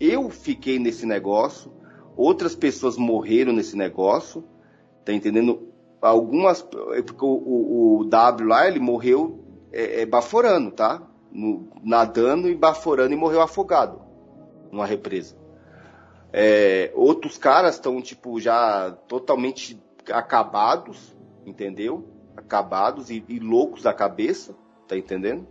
eu 0.00 0.30
fiquei 0.30 0.78
nesse 0.78 1.04
negócio, 1.04 1.70
outras 2.16 2.56
pessoas 2.56 2.96
morreram 2.96 3.52
nesse 3.52 3.76
negócio, 3.76 4.42
tá 5.04 5.12
entendendo? 5.12 5.68
Algumas. 6.00 6.62
Porque 6.62 7.24
o, 7.26 7.28
o, 7.28 7.98
o 7.98 8.04
W 8.06 8.48
lá, 8.48 8.66
ele 8.66 8.80
morreu 8.80 9.44
é, 9.70 10.00
é, 10.00 10.06
baforando, 10.06 10.70
tá? 10.70 11.10
No, 11.34 11.68
nadando 11.82 12.48
e 12.48 12.54
baforando 12.54 13.12
e 13.12 13.16
morreu 13.16 13.42
afogado 13.42 14.00
numa 14.70 14.86
represa. 14.86 15.36
É, 16.32 16.90
outros 16.94 17.36
caras 17.36 17.74
estão, 17.74 18.00
tipo, 18.00 18.40
já 18.40 18.92
totalmente 19.06 19.80
acabados, 20.10 21.16
entendeu? 21.46 22.08
Acabados 22.36 23.10
e, 23.10 23.24
e, 23.28 23.38
loucos 23.38 23.82
da 23.82 23.92
cabeça, 23.92 24.54
tá 24.88 24.96
entendendo? 24.96 25.46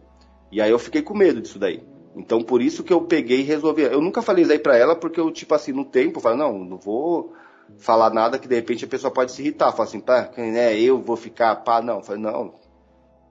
E 0.51 0.61
aí 0.61 0.71
eu 0.71 0.79
fiquei 0.79 1.01
com 1.01 1.13
medo 1.13 1.41
disso 1.41 1.57
daí. 1.57 1.83
Então 2.15 2.43
por 2.43 2.61
isso 2.61 2.83
que 2.83 2.93
eu 2.93 3.01
peguei 3.01 3.39
e 3.39 3.43
resolvi. 3.43 3.83
Eu 3.83 4.01
nunca 4.01 4.21
falei 4.21 4.43
isso 4.43 4.51
aí 4.51 4.59
pra 4.59 4.77
ela, 4.77 4.95
porque 4.95 5.19
eu, 5.19 5.31
tipo 5.31 5.55
assim, 5.55 5.71
no 5.71 5.85
tempo, 5.85 6.17
eu 6.17 6.21
falei, 6.21 6.37
não, 6.37 6.59
não 6.59 6.77
vou 6.77 7.33
falar 7.77 8.09
nada 8.09 8.37
que 8.37 8.47
de 8.47 8.55
repente 8.55 8.85
a 8.85 8.87
pessoa 8.87 9.11
pode 9.11 9.31
se 9.31 9.41
irritar. 9.41 9.71
Falar 9.71 9.87
assim, 9.87 9.99
pá, 9.99 10.29
é, 10.37 10.79
eu 10.79 11.01
vou 11.01 11.15
ficar, 11.15 11.55
pá, 11.57 11.81
não. 11.81 12.03
Falei, 12.03 12.21
não, 12.21 12.53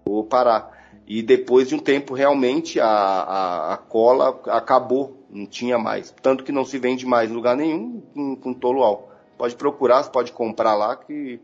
vou 0.07 0.25
parar. 0.25 0.82
E 1.07 1.23
depois 1.23 1.69
de 1.69 1.75
um 1.75 1.79
tempo, 1.79 2.15
realmente, 2.15 2.79
a, 2.79 2.87
a, 2.87 3.75
a, 3.75 3.77
cola 3.77 4.41
acabou, 4.47 5.27
não 5.29 5.47
tinha 5.47 5.79
mais. 5.79 6.15
Tanto 6.23 6.45
que 6.45 6.53
não 6.53 6.65
se 6.65 6.79
vende 6.79 7.05
mais 7.05 7.31
em 7.31 7.35
lugar 7.35 7.57
nenhum 7.57 8.01
com, 8.15 8.37
com 8.37 8.55
toluol. 8.55 9.11
Pode 9.37 9.57
procurar, 9.57 10.09
pode 10.11 10.33
comprar 10.33 10.75
lá, 10.75 10.97
que 10.97 11.41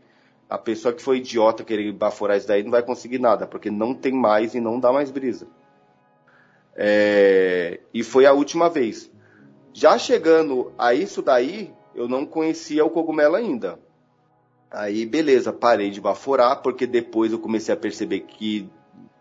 a 0.49 0.57
pessoa 0.57 0.93
que 0.93 1.01
foi 1.01 1.17
idiota 1.17 1.63
querer 1.63 1.91
baforar 1.91 2.37
isso 2.37 2.47
daí 2.47 2.63
não 2.63 2.71
vai 2.71 2.81
conseguir 2.81 3.19
nada, 3.19 3.45
porque 3.45 3.69
não 3.69 3.93
tem 3.93 4.13
mais 4.13 4.55
e 4.55 4.59
não 4.59 4.79
dá 4.79 4.91
mais 4.91 5.11
brisa. 5.11 5.47
É, 6.75 7.81
e 7.93 8.03
foi 8.03 8.25
a 8.25 8.31
última 8.31 8.69
vez. 8.69 9.11
Já 9.73 9.97
chegando 9.97 10.71
a 10.77 10.93
isso 10.93 11.21
daí, 11.21 11.73
eu 11.93 12.07
não 12.07 12.25
conhecia 12.25 12.85
o 12.85 12.89
cogumelo 12.89 13.35
ainda. 13.35 13.77
Aí, 14.71 15.05
beleza, 15.05 15.51
parei 15.51 15.89
de 15.89 15.99
baforar, 15.99 16.61
porque 16.61 16.87
depois 16.87 17.31
eu 17.31 17.39
comecei 17.39 17.73
a 17.73 17.77
perceber 17.77 18.21
que 18.21 18.69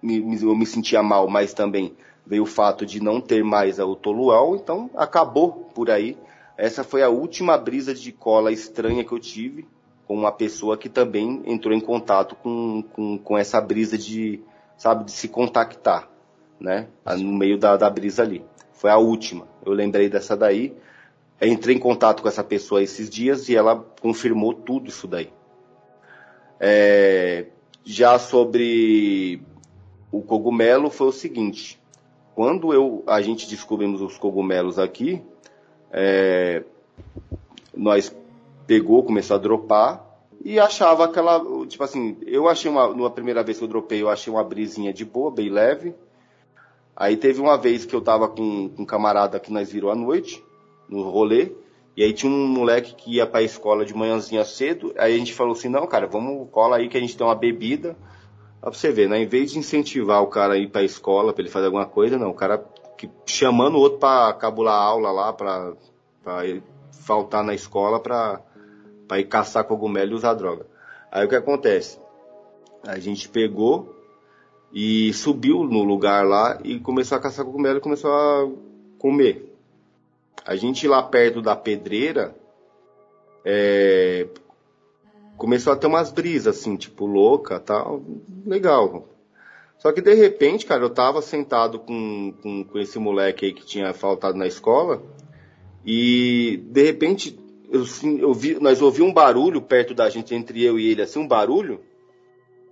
eu 0.02 0.56
me 0.56 0.66
sentia 0.66 1.02
mal, 1.02 1.28
mas 1.28 1.52
também 1.52 1.96
veio 2.26 2.42
o 2.42 2.46
fato 2.46 2.84
de 2.84 3.02
não 3.02 3.20
ter 3.20 3.42
mais 3.42 3.78
o 3.78 3.96
toluol, 3.96 4.56
então 4.56 4.90
acabou 4.94 5.70
por 5.74 5.90
aí. 5.90 6.16
Essa 6.56 6.84
foi 6.84 7.02
a 7.02 7.08
última 7.08 7.56
brisa 7.56 7.94
de 7.94 8.12
cola 8.12 8.52
estranha 8.52 9.04
que 9.04 9.12
eu 9.12 9.18
tive 9.18 9.66
com 10.08 10.14
uma 10.14 10.32
pessoa 10.32 10.78
que 10.78 10.88
também 10.88 11.42
entrou 11.44 11.74
em 11.74 11.80
contato 11.80 12.34
com, 12.36 12.82
com, 12.94 13.18
com 13.18 13.36
essa 13.36 13.60
brisa 13.60 13.98
de, 13.98 14.40
sabe, 14.76 15.04
de 15.04 15.12
se 15.12 15.28
contactar, 15.28 16.08
né? 16.58 16.88
No 17.18 17.32
meio 17.32 17.58
da, 17.58 17.76
da 17.76 17.90
brisa 17.90 18.22
ali. 18.22 18.42
Foi 18.72 18.90
a 18.90 18.96
última. 18.96 19.46
Eu 19.64 19.72
lembrei 19.72 20.08
dessa 20.08 20.34
daí. 20.34 20.74
Entrei 21.42 21.76
em 21.76 21.78
contato 21.78 22.22
com 22.22 22.28
essa 22.28 22.42
pessoa 22.42 22.82
esses 22.82 23.10
dias 23.10 23.50
e 23.50 23.54
ela 23.54 23.84
confirmou 24.00 24.54
tudo 24.54 24.88
isso 24.88 25.06
daí. 25.06 25.30
É, 26.58 27.46
já 27.84 28.18
sobre 28.18 29.42
o 30.10 30.22
cogumelo 30.22 30.90
foi 30.90 31.08
o 31.08 31.12
seguinte: 31.12 31.80
quando 32.34 32.72
eu, 32.72 33.02
a 33.06 33.20
gente 33.20 33.48
descobrimos 33.48 34.00
os 34.00 34.16
cogumelos 34.16 34.78
aqui, 34.78 35.22
é, 35.90 36.62
nós 37.74 38.14
pegou, 38.66 39.02
começou 39.02 39.36
a 39.36 39.40
dropar 39.40 40.08
e 40.44 40.58
achava 40.58 41.04
aquela, 41.04 41.40
tipo 41.66 41.82
assim, 41.82 42.16
eu 42.26 42.48
achei 42.48 42.70
uma, 42.70 42.88
numa 42.88 43.10
primeira 43.10 43.42
vez 43.42 43.58
que 43.58 43.64
eu 43.64 43.68
dropei, 43.68 44.02
eu 44.02 44.08
achei 44.08 44.32
uma 44.32 44.44
brisinha 44.44 44.92
de 44.92 45.04
boa, 45.04 45.30
bem 45.30 45.48
leve. 45.48 45.94
Aí 46.94 47.16
teve 47.16 47.40
uma 47.40 47.56
vez 47.56 47.84
que 47.84 47.94
eu 47.94 48.00
tava 48.00 48.28
com, 48.28 48.68
com 48.68 48.82
um 48.82 48.86
camarada 48.86 49.38
que 49.38 49.52
nós 49.52 49.70
virou 49.70 49.90
à 49.90 49.94
noite, 49.94 50.42
no 50.88 51.02
rolê, 51.08 51.52
e 51.96 52.02
aí 52.02 52.12
tinha 52.12 52.30
um 52.30 52.46
moleque 52.46 52.94
que 52.94 53.16
ia 53.16 53.26
pra 53.26 53.42
escola 53.42 53.84
de 53.84 53.94
manhãzinha 53.94 54.44
cedo, 54.44 54.94
aí 54.96 55.14
a 55.14 55.18
gente 55.18 55.34
falou 55.34 55.52
assim, 55.52 55.68
não, 55.68 55.86
cara, 55.86 56.06
vamos, 56.06 56.48
cola 56.50 56.76
aí 56.76 56.88
que 56.88 56.96
a 56.96 57.00
gente 57.00 57.16
tem 57.16 57.26
uma 57.26 57.34
bebida, 57.34 57.96
Pra 58.60 58.72
você 58.72 58.90
ver, 58.90 59.08
né? 59.08 59.22
Em 59.22 59.26
vez 59.26 59.52
de 59.52 59.58
incentivar 59.58 60.22
o 60.22 60.26
cara 60.26 60.54
a 60.54 60.58
ir 60.58 60.68
pra 60.68 60.82
escola, 60.82 61.32
pra 61.32 61.42
ele 61.42 61.50
fazer 61.50 61.66
alguma 61.66 61.86
coisa, 61.86 62.18
não. 62.18 62.30
O 62.30 62.34
cara 62.34 62.58
que, 62.96 63.08
chamando 63.24 63.76
o 63.76 63.80
outro 63.80 63.98
pra 63.98 64.32
cabular 64.32 64.74
aula 64.74 65.10
lá, 65.12 65.32
pra, 65.32 65.72
pra 66.22 66.44
ele 66.44 66.62
faltar 66.90 67.44
na 67.44 67.54
escola 67.54 68.00
pra, 68.00 68.40
pra 69.06 69.18
ir 69.18 69.24
caçar 69.24 69.64
cogumelo 69.64 70.12
e 70.12 70.14
usar 70.14 70.34
droga. 70.34 70.66
Aí 71.10 71.24
o 71.24 71.28
que 71.28 71.36
acontece? 71.36 71.98
A 72.82 72.98
gente 72.98 73.28
pegou 73.28 73.96
e 74.72 75.12
subiu 75.12 75.64
no 75.64 75.82
lugar 75.82 76.26
lá 76.26 76.58
e 76.62 76.78
começou 76.78 77.16
a 77.16 77.20
caçar 77.20 77.44
cogumelo 77.44 77.78
e 77.78 77.82
começou 77.82 78.12
a 78.12 78.50
comer. 78.98 79.54
A 80.44 80.56
gente 80.56 80.86
lá 80.86 81.02
perto 81.02 81.40
da 81.40 81.56
pedreira, 81.56 82.34
é, 83.44 84.26
começou 85.38 85.72
a 85.72 85.76
ter 85.76 85.86
umas 85.86 86.10
brisas, 86.10 86.58
assim, 86.58 86.76
tipo, 86.76 87.06
louca 87.06 87.58
tal. 87.58 88.02
Legal. 88.44 89.08
Só 89.78 89.92
que 89.92 90.02
de 90.02 90.12
repente, 90.12 90.66
cara, 90.66 90.82
eu 90.82 90.90
tava 90.90 91.22
sentado 91.22 91.78
com, 91.78 92.34
com, 92.42 92.64
com 92.64 92.78
esse 92.78 92.98
moleque 92.98 93.46
aí 93.46 93.54
que 93.54 93.64
tinha 93.64 93.94
faltado 93.94 94.36
na 94.36 94.46
escola. 94.46 95.00
E 95.86 96.60
de 96.66 96.82
repente 96.82 97.38
eu, 97.70 97.82
assim, 97.82 98.18
eu 98.18 98.34
vi, 98.34 98.58
nós 98.60 98.82
ouvimos 98.82 99.10
um 99.10 99.14
barulho 99.14 99.62
perto 99.62 99.94
da 99.94 100.10
gente, 100.10 100.34
entre 100.34 100.62
eu 100.62 100.78
e 100.78 100.90
ele, 100.90 101.02
assim, 101.02 101.20
um 101.20 101.28
barulho. 101.28 101.80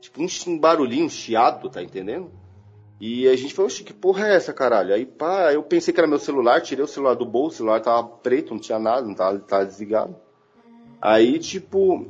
Tipo 0.01 0.22
um, 0.22 0.26
um 0.48 0.59
barulhinho, 0.59 1.06
um 1.06 1.09
chiado, 1.09 1.70
tá 1.70 1.82
entendendo? 1.82 2.30
E 3.01 3.28
a 3.28 3.36
gente 3.36 3.55
falou, 3.55 3.66
oxe, 3.66 3.84
que 3.84 3.93
porra 3.93 4.26
é 4.26 4.36
essa, 4.36 4.52
caralho? 4.55 4.94
Aí, 4.94 5.05
pá, 5.05 5.52
eu 5.52 5.62
pensei 5.62 5.93
que 5.93 6.01
era 6.01 6.09
meu 6.09 6.18
celular, 6.18 6.62
tirei 6.62 6.84
o 6.84 6.88
celular 6.88 7.14
do 7.14 7.26
bolso, 7.26 7.56
o 7.56 7.56
celular 7.59 7.80
tava 7.80 8.05
preto, 8.05 8.55
não 8.55 8.60
tinha 8.60 8.78
nada, 8.78 9.06
não 9.06 9.14
tava, 9.14 9.38
tava 9.38 9.66
desligado. 9.66 10.16
Aí, 11.01 11.38
tipo, 11.38 12.06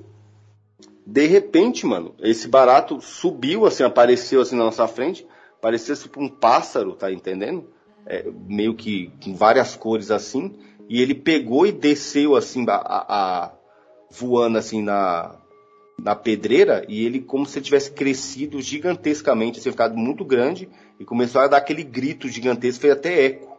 de 1.06 1.24
repente, 1.26 1.86
mano, 1.86 2.16
esse 2.18 2.48
barato 2.48 3.00
subiu, 3.00 3.64
assim, 3.64 3.84
apareceu 3.84 4.40
assim 4.40 4.56
na 4.56 4.64
nossa 4.64 4.88
frente, 4.88 5.24
parecia 5.60 5.94
tipo 5.94 6.20
um 6.20 6.28
pássaro, 6.28 6.94
tá 6.94 7.12
entendendo? 7.12 7.68
É, 8.04 8.28
meio 8.48 8.74
que 8.74 9.12
com 9.22 9.32
várias 9.32 9.76
cores 9.76 10.10
assim, 10.10 10.58
e 10.88 11.00
ele 11.00 11.14
pegou 11.14 11.64
e 11.64 11.70
desceu 11.70 12.34
assim, 12.34 12.66
a, 12.68 12.74
a, 12.74 13.52
voando 14.10 14.58
assim 14.58 14.82
na, 14.82 15.36
na 15.96 16.16
pedreira, 16.16 16.84
e 16.88 17.06
ele 17.06 17.20
como 17.20 17.46
se 17.46 17.60
tivesse 17.60 17.92
crescido 17.92 18.60
gigantescamente, 18.60 19.60
assim, 19.60 19.70
ficado 19.70 19.96
muito 19.96 20.24
grande, 20.24 20.68
e 20.98 21.04
começou 21.04 21.40
a 21.40 21.46
dar 21.46 21.58
aquele 21.58 21.84
grito 21.84 22.28
gigantesco, 22.28 22.82
fez 22.82 22.92
até 22.92 23.26
eco. 23.26 23.56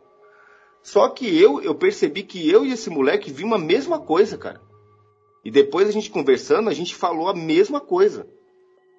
Só 0.84 1.08
que 1.08 1.26
eu, 1.42 1.62
eu 1.62 1.76
percebi 1.76 2.24
que 2.24 2.50
eu 2.50 2.66
e 2.66 2.74
esse 2.74 2.90
moleque 2.90 3.32
vimos 3.32 3.56
a 3.56 3.64
mesma 3.64 4.00
coisa, 4.00 4.38
cara. 4.38 4.67
E 5.48 5.50
depois 5.50 5.88
a 5.88 5.92
gente 5.92 6.12
conversando, 6.12 6.70
a 6.70 6.74
gente 6.74 6.94
falou 6.94 7.30
a 7.30 7.34
mesma 7.34 7.80
coisa. 7.80 8.28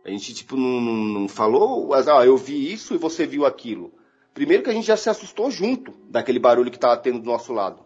A 0.02 0.08
gente, 0.08 0.32
tipo, 0.32 0.56
não, 0.56 0.80
não, 0.80 0.94
não 0.94 1.28
falou, 1.28 1.92
ah, 1.92 2.24
eu 2.24 2.38
vi 2.38 2.72
isso 2.72 2.94
e 2.94 2.96
você 2.96 3.26
viu 3.26 3.44
aquilo. 3.44 3.92
Primeiro 4.32 4.62
que 4.62 4.70
a 4.70 4.72
gente 4.72 4.86
já 4.86 4.96
se 4.96 5.10
assustou 5.10 5.50
junto 5.50 5.92
daquele 6.08 6.38
barulho 6.38 6.70
que 6.70 6.78
tava 6.78 6.96
tendo 6.96 7.18
do 7.18 7.26
nosso 7.26 7.52
lado. 7.52 7.84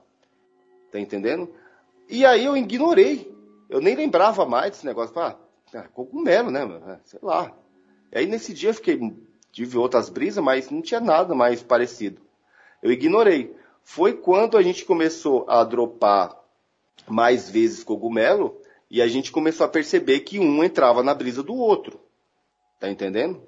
Tá 0.93 1.01
entendendo? 1.01 1.53
E 2.09 2.25
aí 2.25 2.45
eu 2.45 2.57
ignorei. 2.57 3.35
Eu 3.69 3.81
nem 3.81 3.97
lembrava 3.97 4.47
mais 4.47 4.71
desse 4.71 4.87
negócio. 4.87 5.19
Ah, 5.19 5.37
é 5.75 5.81
cogumelo, 5.93 6.53
né? 6.53 6.63
É, 6.87 6.99
sei 7.05 7.19
lá. 7.21 7.53
E 8.13 8.19
aí 8.19 8.27
nesse 8.27 8.55
dia 8.55 8.71
eu 8.71 8.75
fiquei, 8.75 9.13
tive 9.51 9.77
outras 9.77 10.09
brisas, 10.09 10.45
mas 10.45 10.71
não 10.71 10.81
tinha 10.81 11.01
nada 11.01 11.35
mais 11.35 11.65
parecido. 11.65 12.21
Eu 12.81 12.93
ignorei. 12.93 13.57
foi 13.83 14.13
quando 14.13 14.57
a 14.57 14.63
gente 14.63 14.85
começou 14.85 15.45
a 15.49 15.65
dropar 15.65 16.42
mais 17.13 17.49
vezes 17.49 17.85
cogumelo 17.85 18.57
e 18.91 19.01
a 19.01 19.07
gente 19.07 19.31
começou 19.31 19.67
a 19.67 19.69
perceber 19.69 20.21
que 20.21 20.39
um 20.39 20.65
entrava 20.65 21.03
na 21.03 21.15
brisa 21.15 21.43
do 21.43 21.55
outro. 21.55 22.01
Tá 22.81 22.91
entendendo? 22.91 23.43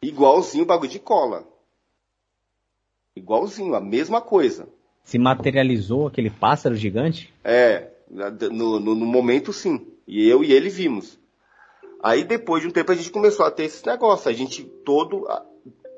Igualzinho 0.00 0.64
o 0.64 0.66
bagulho 0.66 0.90
de 0.90 0.98
cola. 0.98 1.46
Igualzinho, 3.14 3.74
a 3.74 3.80
mesma 3.80 4.20
coisa. 4.20 4.68
Se 5.04 5.18
materializou 5.18 6.06
aquele 6.06 6.30
pássaro 6.30 6.74
gigante? 6.74 7.32
É, 7.44 7.90
no, 8.10 8.80
no, 8.80 8.94
no 8.94 9.06
momento 9.06 9.52
sim. 9.52 9.86
E 10.06 10.28
eu 10.28 10.44
e 10.44 10.52
ele 10.52 10.68
vimos. 10.68 11.18
Aí 12.02 12.24
depois 12.24 12.62
de 12.62 12.68
um 12.68 12.72
tempo 12.72 12.92
a 12.92 12.94
gente 12.94 13.10
começou 13.10 13.44
a 13.46 13.50
ter 13.50 13.64
esse 13.64 13.84
negócio. 13.86 14.30
A 14.30 14.34
gente 14.34 14.62
todo 14.62 15.26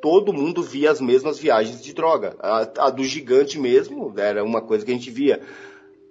todo 0.00 0.32
mundo 0.32 0.62
via 0.62 0.90
as 0.90 1.00
mesmas 1.00 1.38
viagens 1.38 1.82
de 1.82 1.92
droga. 1.92 2.36
A, 2.40 2.86
a 2.86 2.90
do 2.90 3.04
gigante 3.04 3.58
mesmo 3.58 4.12
era 4.16 4.44
uma 4.44 4.60
coisa 4.60 4.84
que 4.84 4.90
a 4.90 4.94
gente 4.94 5.10
via. 5.10 5.42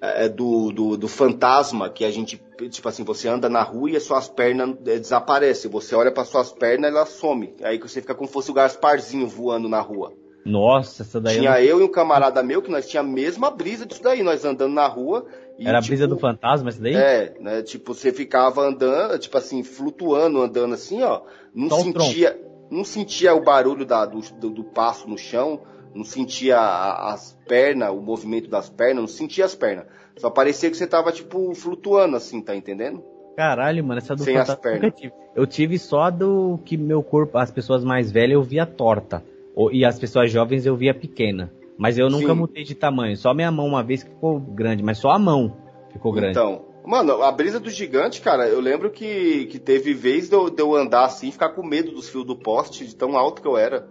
É, 0.01 0.25
é 0.25 0.29
do, 0.29 0.71
do, 0.71 0.97
do, 0.97 1.07
fantasma 1.07 1.89
que 1.89 2.05
a 2.05 2.11
gente, 2.11 2.39
tipo 2.69 2.87
assim, 2.87 3.03
você 3.03 3.27
anda 3.27 3.49
na 3.49 3.63
rua 3.63 3.91
e 3.91 3.95
as 3.95 4.03
suas 4.03 4.29
pernas 4.29 4.75
é, 4.85 4.99
desaparecem. 4.99 5.71
Você 5.71 5.95
olha 5.95 6.11
para 6.11 6.23
suas 6.23 6.51
pernas 6.51 6.91
ela 6.91 7.05
some. 7.05 7.55
Aí 7.63 7.79
você 7.79 8.01
fica 8.01 8.13
como 8.13 8.27
se 8.27 8.33
fosse 8.33 8.51
o 8.51 8.53
Gasparzinho 8.53 9.27
voando 9.27 9.67
na 9.67 9.81
rua. 9.81 10.13
Nossa, 10.45 11.01
essa 11.01 11.19
daí. 11.19 11.39
Tinha 11.39 11.61
eu 11.61 11.81
e 11.81 11.83
um 11.83 11.91
camarada 11.91 12.41
meu 12.43 12.61
que 12.61 12.71
nós 12.71 12.87
tinha 12.87 13.01
a 13.01 13.05
mesma 13.05 13.49
brisa 13.49 13.85
disso 13.85 14.01
daí. 14.03 14.21
Nós 14.21 14.45
andando 14.45 14.73
na 14.73 14.87
rua. 14.87 15.25
E, 15.57 15.67
Era 15.67 15.79
a 15.79 15.81
brisa 15.81 16.03
tipo, 16.03 16.15
do 16.15 16.21
fantasma, 16.21 16.69
essa 16.69 16.81
daí? 16.81 16.95
É, 16.95 17.33
né? 17.39 17.61
Tipo, 17.63 17.93
você 17.93 18.13
ficava 18.13 18.61
andando, 18.61 19.17
tipo 19.17 19.37
assim, 19.37 19.63
flutuando, 19.63 20.41
andando 20.41 20.75
assim, 20.75 21.01
ó. 21.01 21.23
Não 21.53 21.69
sentia. 21.69 22.39
Não 22.69 22.83
sentia 22.83 23.33
o 23.33 23.41
barulho 23.41 23.85
da, 23.85 24.05
do, 24.05 24.19
do, 24.19 24.49
do 24.49 24.63
passo 24.63 25.09
no 25.09 25.17
chão 25.17 25.61
não 25.97 26.05
sentia 26.05 26.59
as 26.59 27.37
pernas, 27.47 27.89
o 27.89 28.01
movimento 28.01 28.49
das 28.49 28.69
pernas, 28.69 28.97
não 28.97 29.07
sentia 29.07 29.45
as 29.45 29.55
pernas. 29.55 29.85
Só 30.17 30.29
parecia 30.29 30.69
que 30.69 30.77
você 30.77 30.87
tava, 30.87 31.11
tipo, 31.11 31.53
flutuando 31.55 32.15
assim, 32.15 32.41
tá 32.41 32.55
entendendo? 32.55 33.03
Caralho, 33.35 33.83
mano, 33.83 33.99
essa 33.99 34.15
do 34.15 34.23
Sem 34.23 34.37
as 34.37 34.55
pernas. 34.55 34.93
Tive. 34.95 35.13
Eu 35.35 35.45
tive 35.45 35.77
só 35.77 36.09
do 36.09 36.59
que 36.65 36.77
meu 36.77 37.03
corpo, 37.03 37.37
as 37.37 37.51
pessoas 37.51 37.83
mais 37.83 38.11
velhas 38.11 38.33
eu 38.33 38.43
via 38.43 38.65
torta. 38.65 39.23
E 39.71 39.85
as 39.85 39.99
pessoas 39.99 40.31
jovens 40.31 40.65
eu 40.65 40.75
via 40.75 40.93
pequena. 40.93 41.51
Mas 41.77 41.97
eu 41.97 42.09
nunca 42.09 42.33
Sim. 42.33 42.39
mudei 42.39 42.63
de 42.63 42.73
tamanho. 42.73 43.15
Só 43.15 43.33
minha 43.33 43.51
mão 43.51 43.67
uma 43.67 43.83
vez 43.83 44.03
que 44.03 44.09
ficou 44.09 44.39
grande, 44.39 44.81
mas 44.81 44.97
só 44.97 45.09
a 45.09 45.19
mão 45.19 45.55
ficou 45.91 46.11
grande. 46.11 46.31
Então, 46.31 46.65
mano, 46.83 47.21
a 47.21 47.31
brisa 47.31 47.59
do 47.59 47.69
gigante, 47.69 48.21
cara, 48.21 48.47
eu 48.47 48.59
lembro 48.59 48.89
que, 48.89 49.45
que 49.45 49.59
teve 49.59 49.93
vez 49.93 50.29
de 50.29 50.35
eu, 50.35 50.49
de 50.49 50.61
eu 50.61 50.75
andar 50.75 51.05
assim, 51.05 51.31
ficar 51.31 51.49
com 51.49 51.63
medo 51.63 51.91
dos 51.91 52.09
fios 52.09 52.25
do 52.25 52.35
poste, 52.35 52.85
de 52.85 52.95
tão 52.95 53.15
alto 53.15 53.41
que 53.41 53.47
eu 53.47 53.57
era. 53.57 53.87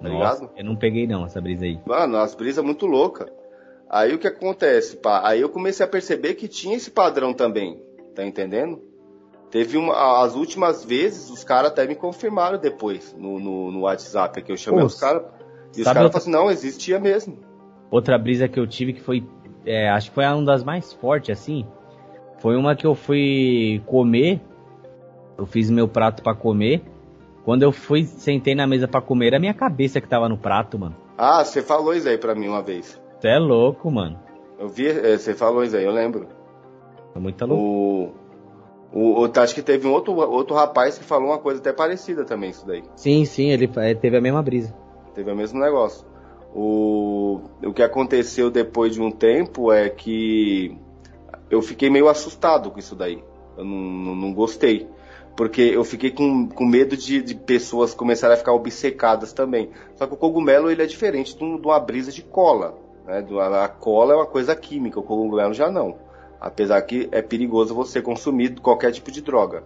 Tá 0.00 0.08
Nossa, 0.08 0.42
ligado? 0.42 0.50
Eu 0.56 0.64
não 0.64 0.76
peguei 0.76 1.06
não 1.06 1.24
essa 1.24 1.40
brisa 1.40 1.64
aí. 1.64 1.80
Mano, 1.86 2.18
as 2.18 2.34
brisas 2.34 2.64
muito 2.64 2.86
louca. 2.86 3.32
Aí 3.88 4.14
o 4.14 4.18
que 4.18 4.26
acontece, 4.26 4.96
pá? 4.96 5.22
Aí 5.24 5.40
eu 5.40 5.48
comecei 5.48 5.84
a 5.84 5.88
perceber 5.88 6.34
que 6.34 6.48
tinha 6.48 6.76
esse 6.76 6.90
padrão 6.90 7.32
também. 7.32 7.80
Tá 8.14 8.24
entendendo? 8.24 8.82
Teve 9.50 9.76
uma, 9.76 10.22
as 10.24 10.34
últimas 10.34 10.84
vezes, 10.84 11.30
os 11.30 11.44
caras 11.44 11.70
até 11.70 11.86
me 11.86 11.94
confirmaram 11.94 12.58
depois 12.58 13.14
no, 13.16 13.38
no, 13.38 13.70
no 13.70 13.80
WhatsApp 13.82 14.42
que 14.42 14.50
eu 14.50 14.56
chamei 14.56 14.80
Pô, 14.80 14.86
os 14.86 14.98
caras. 14.98 15.22
E 15.76 15.80
os 15.80 15.84
caras 15.84 15.86
outra... 15.86 15.94
falaram 15.94 16.16
assim, 16.16 16.30
não, 16.30 16.50
existia 16.50 16.98
mesmo. 16.98 17.38
Outra 17.90 18.18
brisa 18.18 18.48
que 18.48 18.58
eu 18.58 18.66
tive 18.66 18.92
que 18.92 19.00
foi, 19.00 19.24
é, 19.64 19.88
acho 19.88 20.10
que 20.10 20.14
foi 20.14 20.24
uma 20.24 20.44
das 20.44 20.64
mais 20.64 20.92
fortes, 20.94 21.30
assim. 21.30 21.64
Foi 22.38 22.56
uma 22.56 22.74
que 22.74 22.86
eu 22.86 22.94
fui 22.94 23.82
comer. 23.86 24.40
Eu 25.38 25.46
fiz 25.46 25.70
meu 25.70 25.86
prato 25.86 26.22
para 26.22 26.34
comer. 26.34 26.82
Quando 27.46 27.62
eu 27.62 27.70
fui, 27.70 28.02
sentei 28.02 28.56
na 28.56 28.66
mesa 28.66 28.88
para 28.88 29.00
comer, 29.00 29.28
era 29.28 29.36
a 29.36 29.40
minha 29.40 29.54
cabeça 29.54 30.00
que 30.00 30.08
tava 30.08 30.28
no 30.28 30.36
prato, 30.36 30.76
mano. 30.76 30.96
Ah, 31.16 31.44
você 31.44 31.62
falou 31.62 31.94
isso 31.94 32.08
aí 32.08 32.18
pra 32.18 32.34
mim 32.34 32.48
uma 32.48 32.60
vez. 32.60 33.00
Você 33.20 33.28
é 33.28 33.38
louco, 33.38 33.88
mano. 33.88 34.18
Eu 34.58 34.66
vi, 34.66 34.88
é, 34.88 35.16
você 35.16 35.32
falou 35.32 35.62
isso 35.62 35.76
aí, 35.76 35.84
eu 35.84 35.92
lembro. 35.92 36.26
É 37.14 37.20
muita 37.20 37.44
louco. 37.44 38.16
O, 38.92 39.22
o, 39.22 39.32
acho 39.40 39.54
que 39.54 39.62
teve 39.62 39.86
um 39.86 39.92
outro, 39.92 40.12
outro 40.14 40.56
rapaz 40.56 40.98
que 40.98 41.04
falou 41.04 41.28
uma 41.28 41.38
coisa 41.38 41.60
até 41.60 41.72
parecida 41.72 42.24
também, 42.24 42.50
isso 42.50 42.66
daí. 42.66 42.82
Sim, 42.96 43.24
sim, 43.24 43.50
ele 43.50 43.68
teve 43.94 44.16
a 44.16 44.20
mesma 44.20 44.42
brisa. 44.42 44.74
Teve 45.14 45.30
o 45.30 45.36
mesmo 45.36 45.60
negócio. 45.60 46.04
O, 46.52 47.42
o 47.64 47.72
que 47.72 47.82
aconteceu 47.84 48.50
depois 48.50 48.94
de 48.94 49.00
um 49.00 49.12
tempo 49.12 49.70
é 49.70 49.88
que 49.88 50.76
eu 51.48 51.62
fiquei 51.62 51.88
meio 51.90 52.08
assustado 52.08 52.72
com 52.72 52.78
isso 52.80 52.96
daí. 52.96 53.22
Eu 53.56 53.64
não, 53.64 53.76
não, 53.76 54.16
não 54.16 54.34
gostei 54.34 54.88
porque 55.36 55.60
eu 55.60 55.84
fiquei 55.84 56.10
com, 56.10 56.48
com 56.48 56.64
medo 56.64 56.96
de, 56.96 57.20
de, 57.22 57.34
pessoas 57.34 57.92
começarem 57.92 58.34
a 58.34 58.38
ficar 58.38 58.54
obcecadas 58.54 59.34
também. 59.34 59.70
Só 59.94 60.06
que 60.06 60.14
o 60.14 60.16
cogumelo 60.16 60.70
ele 60.70 60.82
é 60.82 60.86
diferente 60.86 61.36
de, 61.36 61.44
uma 61.44 61.78
brisa 61.78 62.10
de 62.10 62.22
cola. 62.22 62.78
Né? 63.04 63.24
A 63.62 63.68
cola 63.68 64.14
é 64.14 64.16
uma 64.16 64.26
coisa 64.26 64.56
química, 64.56 64.98
o 64.98 65.02
cogumelo 65.02 65.52
já 65.52 65.70
não. 65.70 65.98
Apesar 66.40 66.80
que 66.82 67.08
é 67.12 67.20
perigoso 67.20 67.74
você 67.74 68.00
consumir 68.00 68.58
qualquer 68.60 68.92
tipo 68.92 69.10
de 69.10 69.20
droga. 69.20 69.62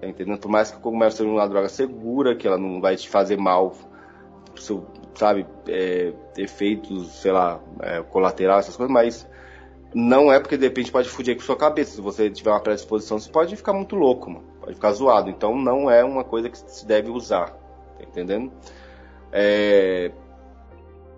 Tá 0.00 0.06
entendendo? 0.06 0.38
Por 0.38 0.50
mais 0.50 0.70
que 0.70 0.76
o 0.76 0.80
cogumelo 0.80 1.10
seja 1.10 1.28
uma 1.28 1.48
droga 1.48 1.70
segura, 1.70 2.36
que 2.36 2.46
ela 2.46 2.58
não 2.58 2.80
vai 2.82 2.94
te 2.96 3.08
fazer 3.08 3.38
mal, 3.38 3.74
sabe, 5.14 5.46
é, 5.66 6.12
efeitos, 6.36 7.22
sei 7.22 7.32
lá, 7.32 7.58
é, 7.80 8.02
colaterais, 8.02 8.66
essas 8.66 8.76
coisas, 8.76 8.92
mas 8.92 9.26
não 9.94 10.30
é 10.30 10.38
porque 10.38 10.58
de 10.58 10.66
repente 10.66 10.92
pode 10.92 11.08
fugir 11.08 11.34
com 11.34 11.40
sua 11.40 11.56
cabeça. 11.56 11.92
Se 11.92 12.00
você 12.02 12.28
tiver 12.28 12.50
uma 12.50 12.60
predisposição, 12.60 13.18
você 13.18 13.30
pode 13.30 13.56
ficar 13.56 13.72
muito 13.72 13.96
louco, 13.96 14.30
mano. 14.30 14.55
Pode 14.66 14.74
ficar 14.74 14.92
zoado. 14.92 15.30
Então 15.30 15.56
não 15.56 15.88
é 15.88 16.02
uma 16.02 16.24
coisa 16.24 16.50
que 16.50 16.58
se 16.58 16.84
deve 16.84 17.08
usar. 17.08 17.50
Tá 17.96 18.02
entendendo? 18.02 18.50
É... 19.30 20.10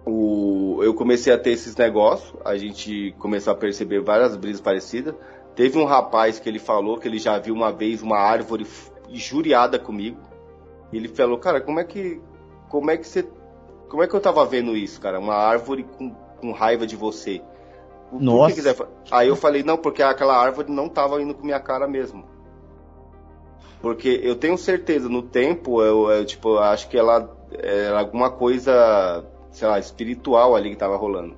O... 0.05 0.81
Eu 0.83 0.93
comecei 0.93 1.33
a 1.33 1.39
ter 1.39 1.53
esses 1.53 1.75
negócios, 1.75 2.39
a 2.45 2.57
gente 2.59 3.15
começou 3.19 3.55
a 3.55 3.57
perceber 3.57 4.01
várias 4.01 4.37
brisas 4.37 4.61
parecidas. 4.61 5.15
Teve 5.55 5.79
um 5.79 5.87
rapaz 5.87 6.39
que 6.39 6.47
ele 6.47 6.59
falou 6.59 6.99
que 6.99 7.09
ele 7.09 7.19
já 7.19 7.39
viu 7.39 7.55
uma 7.55 7.73
vez 7.73 8.03
uma 8.03 8.19
árvore 8.19 8.67
injuriada 9.09 9.79
comigo. 9.79 10.21
E 10.93 10.97
ele 10.99 11.09
falou, 11.09 11.39
cara, 11.39 11.59
como 11.59 11.81
é 11.81 11.85
que. 11.85 12.21
Como 12.69 12.91
é 12.91 12.99
que 12.99 13.07
você. 13.07 13.27
Como 13.89 14.03
é 14.03 14.07
que 14.07 14.15
eu 14.15 14.21
tava 14.21 14.45
vendo 14.45 14.77
isso, 14.77 15.01
cara? 15.01 15.19
Uma 15.19 15.35
árvore 15.35 15.85
com, 15.97 16.11
com 16.39 16.53
raiva 16.53 16.87
de 16.87 16.97
você. 16.97 17.43
Nossa. 18.13 18.87
Aí 19.11 19.29
eu 19.29 19.37
falei, 19.37 19.63
não, 19.63 19.79
porque 19.79 20.03
aquela 20.03 20.37
árvore 20.37 20.71
não 20.71 20.87
estava 20.87 21.21
indo 21.23 21.35
com 21.35 21.45
minha 21.45 21.61
cara 21.61 21.89
mesmo. 21.89 22.38
Porque 23.81 24.21
eu 24.23 24.35
tenho 24.35 24.59
certeza, 24.59 25.09
no 25.09 25.23
tempo, 25.23 25.83
eu, 25.83 26.11
eu 26.11 26.25
tipo, 26.25 26.51
eu 26.51 26.59
acho 26.59 26.89
que 26.89 26.99
ela 26.99 27.31
era 27.53 28.01
alguma 28.01 28.31
coisa, 28.31 29.25
sei 29.51 29.69
lá, 29.69 29.79
espiritual 29.79 30.57
ali 30.57 30.71
que 30.71 30.75
estava 30.75 30.97
rolando. 30.97 31.37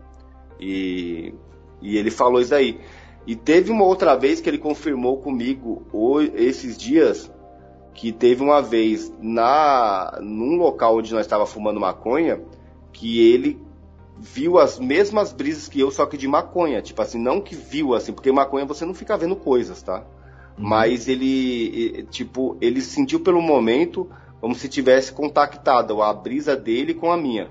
E, 0.58 1.34
e 1.82 1.96
ele 1.96 2.10
falou 2.10 2.40
isso 2.40 2.54
aí. 2.54 2.80
E 3.26 3.36
teve 3.36 3.70
uma 3.70 3.84
outra 3.84 4.16
vez 4.16 4.40
que 4.40 4.48
ele 4.48 4.58
confirmou 4.58 5.18
comigo, 5.18 5.82
esses 6.34 6.76
dias, 6.76 7.30
que 7.92 8.12
teve 8.12 8.42
uma 8.42 8.62
vez 8.62 9.12
na 9.20 10.18
num 10.22 10.56
local 10.56 10.96
onde 10.96 11.12
nós 11.12 11.26
estava 11.26 11.44
fumando 11.44 11.78
maconha, 11.78 12.40
que 12.92 13.30
ele 13.32 13.60
viu 14.18 14.58
as 14.58 14.78
mesmas 14.78 15.32
brisas 15.32 15.68
que 15.68 15.80
eu, 15.80 15.90
só 15.90 16.06
que 16.06 16.16
de 16.16 16.26
maconha. 16.26 16.80
Tipo 16.80 17.02
assim, 17.02 17.18
não 17.18 17.40
que 17.40 17.54
viu 17.54 17.94
assim, 17.94 18.12
porque 18.12 18.32
maconha 18.32 18.64
você 18.64 18.84
não 18.86 18.94
fica 18.94 19.16
vendo 19.16 19.36
coisas, 19.36 19.82
tá? 19.82 20.04
Uhum. 20.60 20.68
Mas 20.68 21.08
ele, 21.08 22.06
tipo, 22.10 22.56
ele 22.60 22.80
sentiu 22.82 23.20
pelo 23.20 23.40
momento 23.40 24.08
como 24.40 24.54
se 24.54 24.68
tivesse 24.68 25.12
contactado 25.12 26.02
a 26.02 26.12
brisa 26.12 26.54
dele 26.54 26.94
com 26.94 27.10
a 27.10 27.16
minha. 27.16 27.48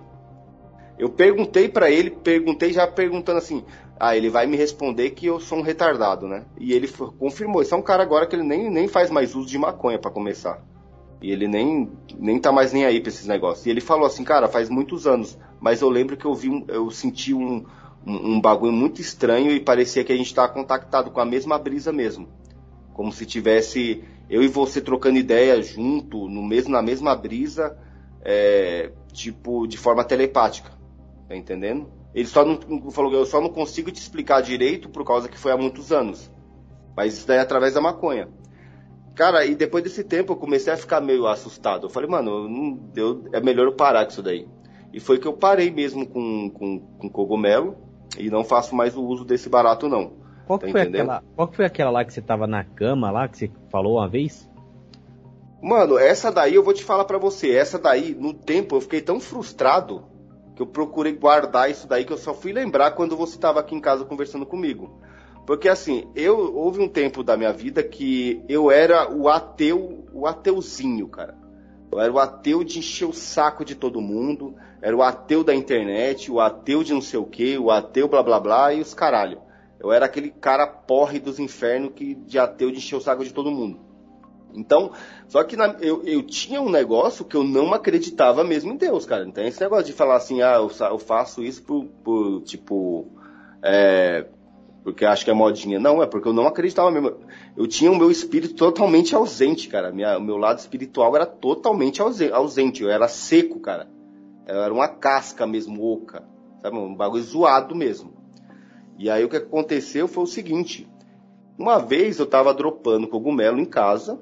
Eu 0.98 1.10
perguntei 1.10 1.68
para 1.70 1.90
ele, 1.90 2.12
perguntei 2.12 2.74
já 2.74 2.86
perguntando 2.86 3.38
assim, 3.38 3.64
ah, 4.00 4.16
ele 4.16 4.30
vai 4.30 4.46
me 4.46 4.58
responder 4.58 5.12
que 5.12 5.26
eu 5.26 5.40
sou 5.40 5.60
um 5.60 5.62
retardado, 5.62 6.28
né? 6.28 6.46
E 6.58 6.74
ele 6.74 6.88
confirmou, 7.18 7.62
esse 7.62 7.74
é 7.74 7.78
um 7.78 7.82
cara 7.82 8.04
agora 8.04 8.28
que 8.28 8.36
ele 8.36 8.44
nem, 8.44 8.70
nem 8.70 8.88
faz 8.88 9.10
mais 9.10 9.36
uso 9.36 9.48
de 9.48 9.58
maconha 9.58 9.98
para 9.98 10.12
começar. 10.12 10.62
E 11.22 11.32
ele 11.32 11.48
nem, 11.48 11.92
nem 12.18 12.40
tá 12.40 12.52
mais 12.52 12.74
nem 12.74 12.86
aí 12.86 13.00
pra 13.00 13.10
esses 13.10 13.28
negócios. 13.28 13.66
E 13.66 13.70
ele 13.70 13.82
falou 13.82 14.06
assim, 14.06 14.24
cara, 14.24 14.48
faz 14.48 14.70
muitos 14.70 15.06
anos, 15.06 15.38
mas 15.60 15.82
eu 15.82 15.90
lembro 15.90 16.18
que 16.18 16.26
eu 16.26 16.34
vi 16.34 16.50
um, 16.50 16.66
eu 16.68 16.90
senti 16.92 17.34
um, 17.34 17.66
um, 18.06 18.34
um 18.36 18.42
bagulho 18.42 18.74
muito 18.74 19.02
estranho 19.02 19.52
e 19.52 19.60
parecia 19.60 20.04
que 20.04 20.14
a 20.14 20.18
gente 20.18 20.34
tava 20.34 20.54
contactado 20.54 21.12
com 21.12 21.20
a 21.20 21.26
mesma 21.26 21.58
brisa 21.58 21.92
mesmo. 21.92 22.28
Como 23.00 23.14
se 23.14 23.26
tivesse 23.26 24.04
eu 24.30 24.44
e 24.44 24.50
você 24.50 24.82
trocando 24.82 25.18
ideia 25.18 25.62
junto, 25.62 26.28
no 26.28 26.44
mesmo, 26.44 26.74
na 26.74 26.82
mesma 26.82 27.16
brisa, 27.16 27.78
é, 28.22 28.92
tipo, 29.14 29.66
de 29.66 29.78
forma 29.78 30.04
telepática. 30.04 30.70
Tá 31.26 31.34
entendendo? 31.34 31.90
Ele 32.14 32.28
só 32.28 32.44
não 32.44 32.92
falou, 32.92 33.14
eu 33.14 33.26
só 33.26 33.40
não 33.40 33.48
consigo 33.48 33.90
te 33.90 34.02
explicar 34.02 34.42
direito 34.42 34.90
por 34.90 35.06
causa 35.06 35.30
que 35.30 35.38
foi 35.38 35.54
há 35.54 35.56
muitos 35.56 35.94
anos. 35.94 36.30
Mas 36.94 37.14
isso 37.14 37.26
daí 37.26 37.38
é 37.38 37.40
através 37.40 37.74
da 37.74 37.80
maconha. 37.80 38.28
Cara, 39.16 39.46
e 39.46 39.56
depois 39.56 39.82
desse 39.82 40.04
tempo 40.04 40.34
eu 40.34 40.36
comecei 40.36 40.74
a 40.74 40.76
ficar 40.76 41.00
meio 41.00 41.26
assustado. 41.26 41.86
Eu 41.86 41.90
falei, 41.90 42.10
mano, 42.10 42.50
não, 42.50 42.92
eu, 42.98 43.24
é 43.32 43.40
melhor 43.40 43.66
eu 43.66 43.76
parar 43.78 44.04
com 44.04 44.12
isso 44.12 44.22
daí. 44.22 44.46
E 44.92 45.00
foi 45.00 45.20
que 45.20 45.26
eu 45.26 45.32
parei 45.32 45.72
mesmo 45.72 46.06
com, 46.06 46.50
com, 46.50 46.80
com 46.80 47.10
cogumelo 47.10 47.78
e 48.18 48.30
não 48.30 48.44
faço 48.44 48.76
mais 48.76 48.98
o 48.98 49.02
uso 49.06 49.24
desse 49.24 49.48
barato, 49.48 49.88
não. 49.88 50.19
Qual, 50.50 50.58
tá 50.58 50.68
foi 50.68 50.82
aquela, 50.82 51.24
qual 51.36 51.52
foi 51.54 51.64
aquela 51.64 51.92
lá 51.92 52.04
que 52.04 52.12
você 52.12 52.24
tava 52.24 52.48
na 52.48 52.64
cama 52.64 53.12
lá, 53.12 53.28
que 53.28 53.38
você 53.38 53.52
falou 53.70 53.98
uma 53.98 54.10
vez? 54.10 54.50
Mano, 55.62 55.96
essa 55.96 56.32
daí 56.32 56.56
eu 56.56 56.64
vou 56.64 56.74
te 56.74 56.84
falar 56.84 57.06
para 57.06 57.20
você. 57.20 57.52
Essa 57.52 57.78
daí, 57.78 58.16
no 58.16 58.34
tempo, 58.34 58.76
eu 58.76 58.82
fiquei 58.82 59.00
tão 59.00 59.20
frustrado 59.20 60.06
que 60.56 60.62
eu 60.64 60.66
procurei 60.66 61.14
guardar 61.14 61.70
isso 61.70 61.88
daí, 61.88 62.04
que 62.04 62.12
eu 62.12 62.18
só 62.18 62.34
fui 62.34 62.52
lembrar 62.52 62.96
quando 62.96 63.16
você 63.16 63.36
estava 63.36 63.60
aqui 63.60 63.76
em 63.76 63.80
casa 63.80 64.04
conversando 64.06 64.44
comigo. 64.44 65.00
Porque 65.46 65.70
assim, 65.70 66.10
eu 66.16 66.56
houve 66.56 66.82
um 66.82 66.88
tempo 66.88 67.22
da 67.24 67.38
minha 67.38 67.54
vida 67.54 67.84
que 67.84 68.44
eu 68.50 68.72
era 68.72 69.08
o 69.08 69.30
ateu, 69.30 70.04
o 70.12 70.26
ateuzinho, 70.26 71.08
cara. 71.10 71.38
Eu 71.92 72.00
era 72.00 72.12
o 72.12 72.18
ateu 72.18 72.64
de 72.64 72.80
encher 72.80 73.06
o 73.06 73.14
saco 73.14 73.64
de 73.64 73.76
todo 73.76 74.02
mundo, 74.02 74.56
era 74.82 74.98
o 74.98 75.04
ateu 75.04 75.44
da 75.44 75.54
internet, 75.54 76.32
o 76.32 76.40
ateu 76.40 76.84
de 76.84 76.92
não 76.92 77.02
sei 77.02 77.20
o 77.20 77.26
que, 77.26 77.56
o 77.56 77.70
ateu 77.70 78.08
blá 78.08 78.24
blá 78.24 78.40
blá 78.40 78.74
e 78.74 78.82
os 78.82 78.96
caralho. 78.96 79.48
Eu 79.80 79.92
era 79.92 80.06
aquele 80.06 80.30
cara 80.30 80.68
porre 80.68 81.20
dos 81.20 81.40
infernos 81.40 81.94
que 81.96 82.16
de 82.16 82.38
ateu 82.38 82.70
de 82.72 82.78
encher 82.78 82.96
o 82.96 83.02
saco 83.02 83.24
de 83.24 83.34
todo 83.34 83.52
mundo. 83.52 83.80
Então, 84.54 84.92
só 85.28 85.44
que 85.44 85.56
na, 85.56 85.76
eu, 85.80 86.04
eu 86.04 86.24
tinha 86.24 86.62
um 86.62 86.70
negócio 86.70 87.24
que 87.24 87.36
eu 87.36 87.44
não 87.44 87.74
acreditava 87.74 88.44
mesmo 88.44 88.74
em 88.74 88.78
Deus, 88.78 89.06
cara. 89.06 89.26
Então, 89.26 89.44
esse 89.44 89.62
negócio 89.62 89.86
de 89.86 89.94
falar 89.94 90.18
assim, 90.18 90.42
ah, 90.42 90.56
eu, 90.56 90.72
eu 90.88 91.00
faço 91.00 91.44
isso 91.44 91.62
por, 91.64 91.86
por 92.04 92.42
tipo, 92.42 93.08
é, 93.62 94.26
porque 94.84 95.06
acho 95.06 95.24
que 95.24 95.32
é 95.32 95.34
modinha. 95.34 95.80
Não, 95.80 96.02
é 96.02 96.08
porque 96.08 96.28
eu 96.28 96.34
não 96.34 96.48
acreditava 96.48 96.90
mesmo. 96.90 97.18
Eu 97.56 97.68
tinha 97.68 97.92
o 97.92 97.98
meu 97.98 98.10
espírito 98.10 98.56
totalmente 98.56 99.16
ausente, 99.16 99.68
cara. 99.68 99.92
Minha, 99.92 100.18
o 100.18 100.22
meu 100.22 100.38
lado 100.38 100.60
espiritual 100.60 101.16
era 101.16 101.26
totalmente 101.26 102.02
ausente. 102.02 102.82
Eu 102.82 102.90
era 102.90 103.08
seco, 103.08 103.60
cara. 103.60 103.88
Eu 104.48 104.62
era 104.64 104.74
uma 104.74 104.88
casca 104.88 105.46
mesmo, 105.46 105.84
oca. 105.84 106.24
Sabe? 106.62 106.76
Um 106.78 106.96
bagulho 106.96 107.24
zoado 107.24 107.76
mesmo. 107.76 108.19
E 109.00 109.10
aí 109.10 109.24
o 109.24 109.30
que 109.30 109.38
aconteceu 109.38 110.10
foi 110.10 110.26
o 110.26 110.28
seguinte. 110.28 110.86
Uma 111.58 111.80
vez 111.80 112.20
eu 112.20 112.26
tava 112.26 112.54
dropando 112.54 113.08
cogumelo 113.08 113.58
em 113.58 113.64
casa. 113.64 114.20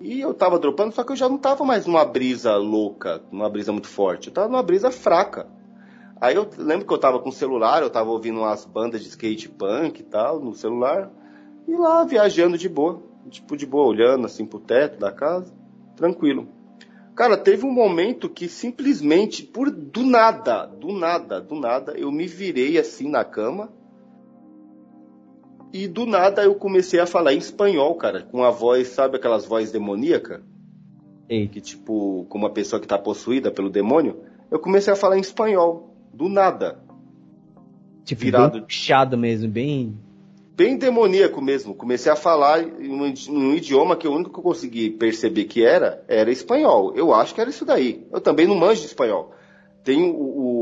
E 0.00 0.18
eu 0.18 0.32
tava 0.32 0.58
dropando, 0.58 0.94
só 0.94 1.04
que 1.04 1.12
eu 1.12 1.16
já 1.16 1.28
não 1.28 1.36
tava 1.36 1.62
mais 1.62 1.86
numa 1.86 2.06
brisa 2.06 2.56
louca, 2.56 3.22
numa 3.30 3.50
brisa 3.50 3.70
muito 3.70 3.86
forte. 3.86 4.28
Eu 4.28 4.34
tava 4.34 4.48
numa 4.48 4.62
brisa 4.62 4.90
fraca. 4.90 5.46
Aí 6.18 6.36
eu 6.36 6.48
lembro 6.56 6.86
que 6.86 6.92
eu 6.92 6.98
tava 6.98 7.18
com 7.18 7.28
o 7.28 7.32
celular, 7.32 7.82
eu 7.82 7.90
tava 7.90 8.10
ouvindo 8.10 8.38
umas 8.38 8.64
bandas 8.64 9.02
de 9.02 9.08
skate 9.08 9.50
punk 9.50 10.00
e 10.00 10.04
tal, 10.04 10.40
no 10.40 10.54
celular. 10.54 11.10
E 11.68 11.76
lá 11.76 12.02
viajando 12.04 12.56
de 12.56 12.68
boa. 12.68 13.02
Tipo, 13.28 13.58
de 13.58 13.66
boa, 13.66 13.86
olhando 13.86 14.24
assim 14.24 14.46
pro 14.46 14.58
teto 14.58 14.98
da 14.98 15.12
casa. 15.12 15.52
Tranquilo. 15.96 16.48
Cara, 17.14 17.36
teve 17.36 17.66
um 17.66 17.72
momento 17.72 18.30
que 18.30 18.48
simplesmente, 18.48 19.42
por 19.42 19.70
do 19.70 20.02
nada, 20.02 20.64
do 20.64 20.92
nada, 20.92 21.42
do 21.42 21.54
nada, 21.54 21.92
eu 21.92 22.10
me 22.10 22.26
virei 22.26 22.78
assim 22.78 23.08
na 23.08 23.22
cama 23.22 23.70
e 25.74 25.88
do 25.88 26.06
nada 26.06 26.44
eu 26.44 26.54
comecei 26.54 27.00
a 27.00 27.06
falar 27.06 27.34
em 27.34 27.38
espanhol, 27.38 27.96
cara, 27.96 28.22
com 28.22 28.44
a 28.44 28.50
voz, 28.50 28.86
sabe 28.88 29.16
aquelas 29.16 29.44
vozes 29.44 29.72
demoníaca? 29.72 30.40
Ei. 31.28 31.48
Que 31.48 31.60
tipo, 31.60 32.24
como 32.28 32.44
uma 32.44 32.52
pessoa 32.52 32.80
que 32.80 32.86
tá 32.86 32.96
possuída 32.96 33.50
pelo 33.50 33.68
demônio, 33.68 34.20
eu 34.52 34.60
comecei 34.60 34.92
a 34.92 34.96
falar 34.96 35.18
em 35.18 35.20
espanhol, 35.20 35.92
do 36.12 36.28
nada. 36.28 36.78
Tipo, 38.04 38.22
virado 38.22 38.52
bem 38.52 38.62
puxado 38.62 39.18
mesmo, 39.18 39.50
bem 39.50 39.98
bem 40.56 40.76
demoníaco 40.76 41.42
mesmo. 41.42 41.74
Comecei 41.74 42.12
a 42.12 42.14
falar 42.16 42.62
em 42.62 42.88
um, 42.88 43.06
em 43.06 43.14
um, 43.28 43.54
idioma 43.54 43.96
que 43.96 44.06
o 44.06 44.12
único 44.12 44.30
que 44.30 44.38
eu 44.38 44.44
consegui 44.44 44.90
perceber 44.90 45.44
que 45.46 45.64
era, 45.64 46.04
era 46.06 46.30
espanhol. 46.30 46.94
Eu 46.94 47.12
acho 47.12 47.34
que 47.34 47.40
era 47.40 47.50
isso 47.50 47.64
daí. 47.64 48.06
Eu 48.12 48.20
também 48.20 48.46
não 48.46 48.54
manjo 48.54 48.82
de 48.82 48.86
espanhol. 48.86 49.32
Tem 49.82 50.00
o, 50.02 50.14
o, 50.14 50.53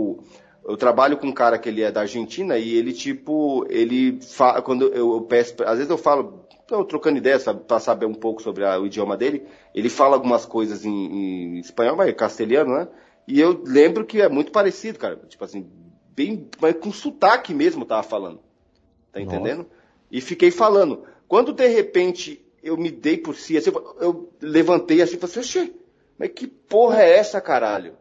eu 0.65 0.77
trabalho 0.77 1.17
com 1.17 1.27
um 1.27 1.33
cara 1.33 1.59
que 1.59 1.69
ele 1.69 1.83
é 1.83 1.91
da 1.91 2.03
Argentina 2.03 2.57
e 2.57 2.75
ele, 2.75 2.93
tipo, 2.93 3.67
ele 3.69 4.21
fala, 4.23 4.63
quando 4.63 4.87
eu, 4.89 5.15
eu 5.15 5.21
peço, 5.23 5.55
às 5.65 5.77
vezes 5.77 5.91
eu 5.91 5.99
falo, 5.99 6.47
trocando 6.89 7.19
ideia 7.19 7.39
para 7.39 7.81
saber 7.81 8.07
um 8.07 8.15
pouco 8.15 8.43
sobre 8.43 8.65
a, 8.65 8.79
o 8.79 8.87
idioma 8.87 9.17
dele, 9.17 9.47
ele 9.75 9.89
fala 9.89 10.15
algumas 10.15 10.47
coisas 10.47 10.85
em, 10.85 10.91
em 10.91 11.59
espanhol, 11.59 11.97
mas 11.97 12.15
castelhano, 12.15 12.75
né? 12.75 12.89
E 13.27 13.41
eu 13.41 13.63
lembro 13.65 14.05
que 14.05 14.21
é 14.21 14.29
muito 14.29 14.53
parecido, 14.53 14.99
cara. 14.99 15.17
Tipo 15.29 15.45
assim, 15.45 15.67
bem, 16.15 16.49
mas 16.61 16.77
com 16.77 16.93
sotaque 16.93 17.55
mesmo 17.55 17.85
tava 17.85 18.03
falando. 18.03 18.41
Tá 19.13 19.21
entendendo? 19.21 19.59
Nossa. 19.59 19.71
E 20.11 20.21
fiquei 20.21 20.51
falando. 20.51 21.05
Quando 21.29 21.53
de 21.53 21.67
repente 21.67 22.45
eu 22.63 22.77
me 22.77 22.91
dei 22.91 23.17
por 23.17 23.35
si, 23.35 23.57
assim, 23.57 23.71
eu 24.01 24.33
levantei 24.41 25.03
assim 25.03 25.17
e 25.17 25.19
falei 25.19 25.39
assim, 25.39 25.75
mas 26.19 26.31
que 26.31 26.47
porra 26.47 27.03
é 27.03 27.17
essa, 27.19 27.41
caralho? 27.41 27.95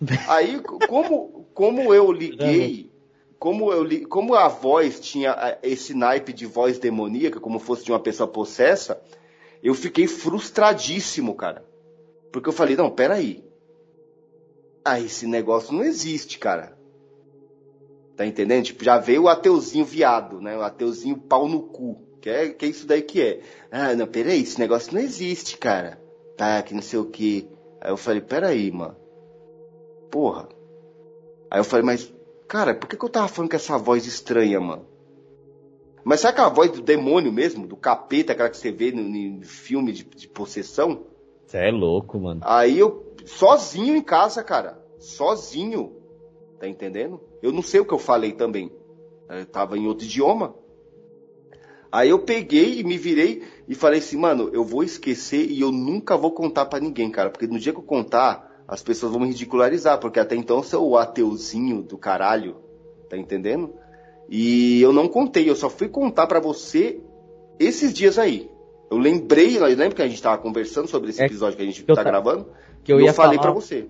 Aí, 0.28 0.60
como, 0.88 1.39
como 1.54 1.92
eu 1.94 2.10
liguei, 2.10 2.90
como, 3.38 3.72
eu 3.72 3.82
li, 3.82 4.04
como 4.04 4.34
a 4.34 4.48
voz 4.48 5.00
tinha 5.00 5.58
esse 5.62 5.94
naipe 5.94 6.32
de 6.32 6.46
voz 6.46 6.78
demoníaca, 6.78 7.40
como 7.40 7.58
fosse 7.58 7.84
de 7.84 7.92
uma 7.92 8.00
pessoa 8.00 8.28
possessa, 8.28 9.00
eu 9.62 9.74
fiquei 9.74 10.06
frustradíssimo, 10.06 11.34
cara. 11.34 11.64
Porque 12.32 12.48
eu 12.48 12.52
falei, 12.52 12.76
não, 12.76 12.90
peraí. 12.90 13.44
Ah, 14.84 15.00
esse 15.00 15.26
negócio 15.26 15.72
não 15.72 15.82
existe, 15.82 16.38
cara. 16.38 16.78
Tá 18.16 18.26
entendendo? 18.26 18.64
Tipo, 18.64 18.84
já 18.84 18.98
veio 18.98 19.24
o 19.24 19.28
ateuzinho 19.28 19.84
viado, 19.84 20.40
né? 20.40 20.56
O 20.56 20.62
ateuzinho 20.62 21.16
pau 21.16 21.48
no 21.48 21.62
cu. 21.62 22.00
Que 22.20 22.30
é, 22.30 22.48
que 22.50 22.66
é 22.66 22.68
isso 22.68 22.86
daí 22.86 23.02
que 23.02 23.20
é. 23.20 23.40
Ah, 23.70 23.94
não, 23.94 24.06
peraí, 24.06 24.42
esse 24.42 24.58
negócio 24.58 24.92
não 24.92 25.00
existe, 25.00 25.56
cara. 25.56 26.00
Tá, 26.36 26.62
que 26.62 26.74
não 26.74 26.82
sei 26.82 26.98
o 26.98 27.06
que. 27.06 27.48
Aí 27.80 27.90
eu 27.90 27.96
falei, 27.96 28.20
peraí, 28.20 28.70
mano 28.70 29.00
porra. 30.10 30.48
Aí 31.50 31.58
eu 31.58 31.64
falei, 31.64 31.84
mas, 31.84 32.12
cara, 32.46 32.74
por 32.74 32.88
que, 32.88 32.96
que 32.96 33.04
eu 33.04 33.08
tava 33.08 33.26
falando 33.26 33.50
com 33.50 33.56
essa 33.56 33.76
voz 33.76 34.06
estranha, 34.06 34.60
mano? 34.60 34.86
Mas 36.04 36.20
será 36.20 36.32
que 36.32 36.40
é 36.40 36.44
a 36.44 36.48
voz 36.48 36.70
do 36.70 36.80
demônio 36.80 37.32
mesmo? 37.32 37.66
Do 37.66 37.76
capeta, 37.76 38.32
aquela 38.32 38.48
que 38.48 38.56
você 38.56 38.70
vê 38.70 38.92
no, 38.92 39.02
no 39.02 39.44
filme 39.44 39.92
de, 39.92 40.04
de 40.04 40.28
possessão? 40.28 41.06
Você 41.44 41.58
é 41.58 41.70
louco, 41.70 42.18
mano. 42.18 42.40
Aí 42.44 42.78
eu, 42.78 43.14
sozinho 43.26 43.96
em 43.96 44.02
casa, 44.02 44.42
cara. 44.42 44.80
Sozinho. 44.98 45.96
Tá 46.58 46.68
entendendo? 46.68 47.20
Eu 47.42 47.52
não 47.52 47.62
sei 47.62 47.80
o 47.80 47.84
que 47.84 47.92
eu 47.92 47.98
falei 47.98 48.32
também. 48.32 48.70
Eu 49.28 49.46
tava 49.46 49.76
em 49.76 49.86
outro 49.86 50.04
idioma. 50.04 50.54
Aí 51.92 52.10
eu 52.10 52.20
peguei 52.20 52.78
e 52.78 52.84
me 52.84 52.96
virei 52.96 53.42
e 53.66 53.74
falei 53.74 53.98
assim, 53.98 54.16
mano, 54.16 54.48
eu 54.52 54.64
vou 54.64 54.84
esquecer 54.84 55.50
e 55.50 55.60
eu 55.60 55.72
nunca 55.72 56.16
vou 56.16 56.30
contar 56.32 56.66
para 56.66 56.80
ninguém, 56.80 57.10
cara. 57.10 57.30
Porque 57.30 57.46
no 57.46 57.58
dia 57.58 57.72
que 57.72 57.78
eu 57.78 57.84
contar, 57.84 58.49
as 58.70 58.82
pessoas 58.84 59.10
vão 59.10 59.20
me 59.20 59.26
ridicularizar, 59.26 59.98
porque 59.98 60.20
até 60.20 60.36
então 60.36 60.58
eu 60.58 60.62
sou 60.62 60.90
o 60.90 60.96
ateuzinho 60.96 61.82
do 61.82 61.98
caralho, 61.98 62.54
tá 63.08 63.16
entendendo? 63.16 63.74
E 64.28 64.80
eu 64.80 64.92
não 64.92 65.08
contei, 65.08 65.50
eu 65.50 65.56
só 65.56 65.68
fui 65.68 65.88
contar 65.88 66.28
para 66.28 66.38
você 66.38 67.00
esses 67.58 67.92
dias 67.92 68.16
aí. 68.16 68.48
Eu 68.88 68.96
lembrei, 68.96 69.58
lembra 69.58 69.90
que 69.90 70.02
a 70.02 70.06
gente 70.06 70.22
tava 70.22 70.38
conversando 70.38 70.86
sobre 70.86 71.10
esse 71.10 71.20
é 71.20 71.26
episódio 71.26 71.56
que 71.56 71.62
a 71.64 71.66
gente 71.66 71.82
tá 71.82 72.04
gravando? 72.04 72.46
Que 72.84 72.92
eu, 72.92 73.00
ia 73.00 73.08
eu 73.08 73.14
falei 73.14 73.40
para 73.40 73.50
você. 73.50 73.88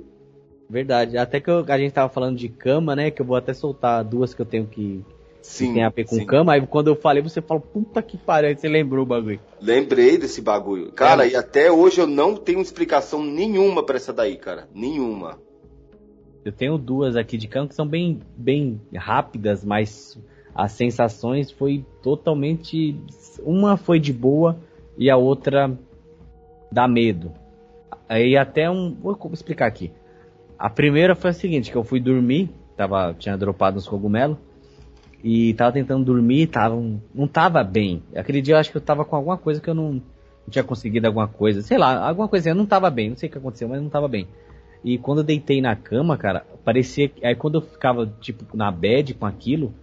Verdade, 0.68 1.18
até 1.18 1.40
que 1.40 1.50
eu, 1.50 1.62
a 1.68 1.78
gente 1.78 1.92
tava 1.92 2.08
falando 2.08 2.38
de 2.38 2.48
cama, 2.48 2.96
né? 2.96 3.10
Que 3.10 3.20
eu 3.20 3.26
vou 3.26 3.36
até 3.36 3.52
soltar 3.52 4.02
duas 4.02 4.32
que 4.32 4.40
eu 4.40 4.46
tenho 4.46 4.66
que 4.66 5.04
Sim, 5.42 5.74
tem 5.74 5.84
a 5.84 5.88
ver 5.88 6.04
com 6.04 6.16
sim. 6.16 6.26
cama. 6.26 6.52
Aí 6.52 6.66
quando 6.66 6.88
eu 6.88 6.96
falei, 6.96 7.22
você 7.22 7.40
falou, 7.40 7.62
puta 7.62 8.02
que 8.02 8.16
pariu, 8.16 8.56
você 8.56 8.68
lembrou 8.68 9.04
o 9.04 9.06
bagulho. 9.06 9.40
Lembrei 9.60 10.18
desse 10.18 10.40
bagulho. 10.40 10.92
Cara, 10.92 11.26
é. 11.26 11.30
e 11.30 11.36
até 11.36 11.70
hoje 11.70 12.00
eu 12.00 12.06
não 12.06 12.36
tenho 12.36 12.60
explicação 12.60 13.24
nenhuma 13.24 13.84
para 13.84 13.96
essa 13.96 14.12
daí, 14.12 14.36
cara. 14.36 14.68
Nenhuma. 14.74 15.38
Eu 16.44 16.52
tenho 16.52 16.78
duas 16.78 17.16
aqui 17.16 17.36
de 17.36 17.48
cama 17.48 17.68
que 17.68 17.74
são 17.74 17.86
bem, 17.86 18.20
bem 18.36 18.80
rápidas, 18.94 19.64
mas 19.64 20.18
as 20.54 20.72
sensações 20.72 21.50
foi 21.50 21.84
totalmente. 22.02 22.98
Uma 23.42 23.76
foi 23.76 23.98
de 23.98 24.12
boa 24.12 24.58
e 24.96 25.10
a 25.10 25.16
outra 25.16 25.78
dá 26.70 26.86
medo. 26.86 27.32
Aí 28.08 28.36
até 28.36 28.70
um. 28.70 28.94
Vou 28.94 29.18
explicar 29.32 29.66
aqui. 29.66 29.92
A 30.58 30.68
primeira 30.68 31.14
foi 31.14 31.30
a 31.30 31.34
seguinte, 31.34 31.70
que 31.70 31.76
eu 31.76 31.84
fui 31.84 32.00
dormir, 32.00 32.50
tava, 32.76 33.14
tinha 33.18 33.36
dropado 33.36 33.78
uns 33.78 33.88
cogumelos 33.88 34.36
e 35.22 35.54
tava 35.54 35.72
tentando 35.72 36.04
dormir, 36.04 36.46
tava, 36.46 36.76
não 37.14 37.28
tava 37.28 37.62
bem. 37.62 38.02
Aquele 38.14 38.40
dia 38.40 38.54
eu 38.54 38.58
acho 38.58 38.70
que 38.70 38.76
eu 38.76 38.80
tava 38.80 39.04
com 39.04 39.16
alguma 39.16 39.36
coisa 39.36 39.60
que 39.60 39.68
eu 39.68 39.74
não, 39.74 39.94
não 39.94 40.02
tinha 40.48 40.64
conseguido 40.64 41.06
alguma 41.06 41.28
coisa, 41.28 41.62
sei 41.62 41.78
lá, 41.78 42.08
alguma 42.08 42.28
coisa, 42.28 42.50
eu 42.50 42.54
não 42.54 42.66
tava 42.66 42.90
bem, 42.90 43.10
não 43.10 43.16
sei 43.16 43.28
o 43.28 43.32
que 43.32 43.38
aconteceu, 43.38 43.68
mas 43.68 43.82
não 43.82 43.88
tava 43.88 44.08
bem. 44.08 44.26
E 44.82 44.96
quando 44.96 45.18
eu 45.18 45.24
deitei 45.24 45.60
na 45.60 45.76
cama, 45.76 46.16
cara, 46.16 46.44
parecia 46.64 47.10
aí 47.22 47.34
quando 47.34 47.56
eu 47.56 47.60
ficava 47.62 48.06
tipo 48.20 48.56
na 48.56 48.70
bed 48.70 49.14
com 49.14 49.26
aquilo, 49.26 49.74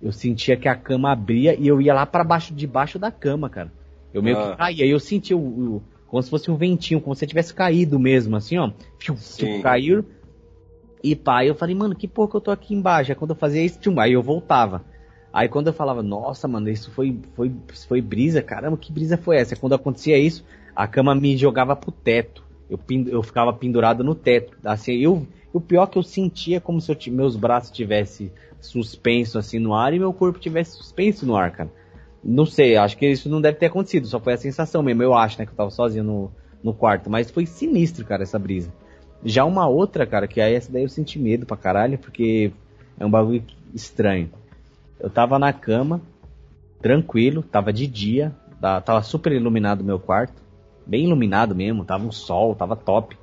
eu 0.00 0.12
sentia 0.12 0.56
que 0.56 0.68
a 0.68 0.76
cama 0.76 1.10
abria 1.10 1.58
e 1.58 1.66
eu 1.66 1.80
ia 1.80 1.94
lá 1.94 2.06
para 2.06 2.22
baixo 2.22 2.54
debaixo 2.54 2.98
da 2.98 3.10
cama, 3.10 3.50
cara. 3.50 3.72
Eu 4.12 4.22
meio 4.22 4.38
ah. 4.38 4.50
que 4.50 4.56
caía, 4.56 4.86
eu 4.86 5.00
sentia 5.00 5.36
o, 5.36 5.40
o, 5.76 5.82
como 6.06 6.22
se 6.22 6.30
fosse 6.30 6.50
um 6.50 6.56
ventinho, 6.56 7.00
como 7.00 7.16
se 7.16 7.24
eu 7.24 7.28
tivesse 7.28 7.52
caído 7.52 7.98
mesmo, 7.98 8.36
assim, 8.36 8.56
ó. 8.58 8.70
Tipo, 8.98 9.18
caiu, 9.60 10.04
e 11.04 11.14
pá, 11.14 11.44
eu 11.44 11.54
falei, 11.54 11.74
mano, 11.74 11.94
que 11.94 12.08
porra 12.08 12.30
que 12.30 12.36
eu 12.36 12.40
tô 12.40 12.50
aqui 12.50 12.74
embaixo? 12.74 13.12
Aí 13.12 13.14
quando 13.14 13.32
eu 13.32 13.36
fazia 13.36 13.62
isso, 13.62 13.78
tchum, 13.78 14.00
aí 14.00 14.14
eu 14.14 14.22
voltava. 14.22 14.82
Aí 15.30 15.50
quando 15.50 15.66
eu 15.66 15.72
falava, 15.74 16.02
nossa, 16.02 16.48
mano, 16.48 16.70
isso 16.70 16.90
foi, 16.92 17.20
foi, 17.34 17.52
foi 17.86 18.00
brisa, 18.00 18.40
caramba, 18.40 18.78
que 18.78 18.90
brisa 18.90 19.18
foi 19.18 19.36
essa? 19.36 19.54
Quando 19.54 19.74
acontecia 19.74 20.16
isso, 20.16 20.42
a 20.74 20.88
cama 20.88 21.14
me 21.14 21.36
jogava 21.36 21.76
pro 21.76 21.92
teto. 21.92 22.42
Eu, 22.70 22.80
eu 23.08 23.22
ficava 23.22 23.52
pendurado 23.52 24.02
no 24.02 24.14
teto. 24.14 24.56
Assim, 24.64 24.94
eu, 24.94 25.26
o 25.52 25.60
pior 25.60 25.82
é 25.82 25.86
que 25.88 25.98
eu 25.98 26.02
sentia 26.02 26.58
como 26.58 26.80
se 26.80 26.90
eu, 26.90 26.96
meus 27.12 27.36
braços 27.36 27.70
tivessem 27.70 28.32
suspenso 28.58 29.38
assim 29.38 29.58
no 29.58 29.74
ar 29.74 29.92
e 29.92 29.98
meu 29.98 30.12
corpo 30.14 30.38
tivesse 30.38 30.78
suspenso 30.78 31.26
no 31.26 31.36
ar, 31.36 31.50
cara. 31.50 31.70
Não 32.24 32.46
sei, 32.46 32.78
acho 32.78 32.96
que 32.96 33.06
isso 33.06 33.28
não 33.28 33.42
deve 33.42 33.58
ter 33.58 33.66
acontecido, 33.66 34.06
só 34.06 34.18
foi 34.18 34.32
a 34.32 34.38
sensação 34.38 34.82
mesmo, 34.82 35.02
eu 35.02 35.12
acho, 35.12 35.38
né, 35.38 35.44
que 35.44 35.52
eu 35.52 35.56
tava 35.56 35.68
sozinho 35.68 36.02
no, 36.04 36.32
no 36.62 36.72
quarto. 36.72 37.10
Mas 37.10 37.30
foi 37.30 37.44
sinistro, 37.44 38.06
cara, 38.06 38.22
essa 38.22 38.38
brisa. 38.38 38.72
Já 39.24 39.44
uma 39.44 39.66
outra, 39.66 40.06
cara, 40.06 40.28
que 40.28 40.40
aí 40.40 40.54
essa 40.54 40.70
daí 40.70 40.82
eu 40.82 40.88
senti 40.88 41.18
medo 41.18 41.46
pra 41.46 41.56
caralho, 41.56 41.98
porque 41.98 42.52
é 42.98 43.06
um 43.06 43.10
bagulho 43.10 43.42
estranho. 43.72 44.30
Eu 45.00 45.08
tava 45.08 45.38
na 45.38 45.52
cama, 45.52 46.00
tranquilo, 46.80 47.42
tava 47.42 47.72
de 47.72 47.86
dia, 47.86 48.34
tava 48.60 49.02
super 49.02 49.32
iluminado 49.32 49.80
o 49.80 49.84
meu 49.84 49.98
quarto, 49.98 50.34
bem 50.86 51.04
iluminado 51.04 51.54
mesmo, 51.54 51.84
tava 51.84 52.06
um 52.06 52.12
sol, 52.12 52.54
tava 52.54 52.76
top. 52.76 53.16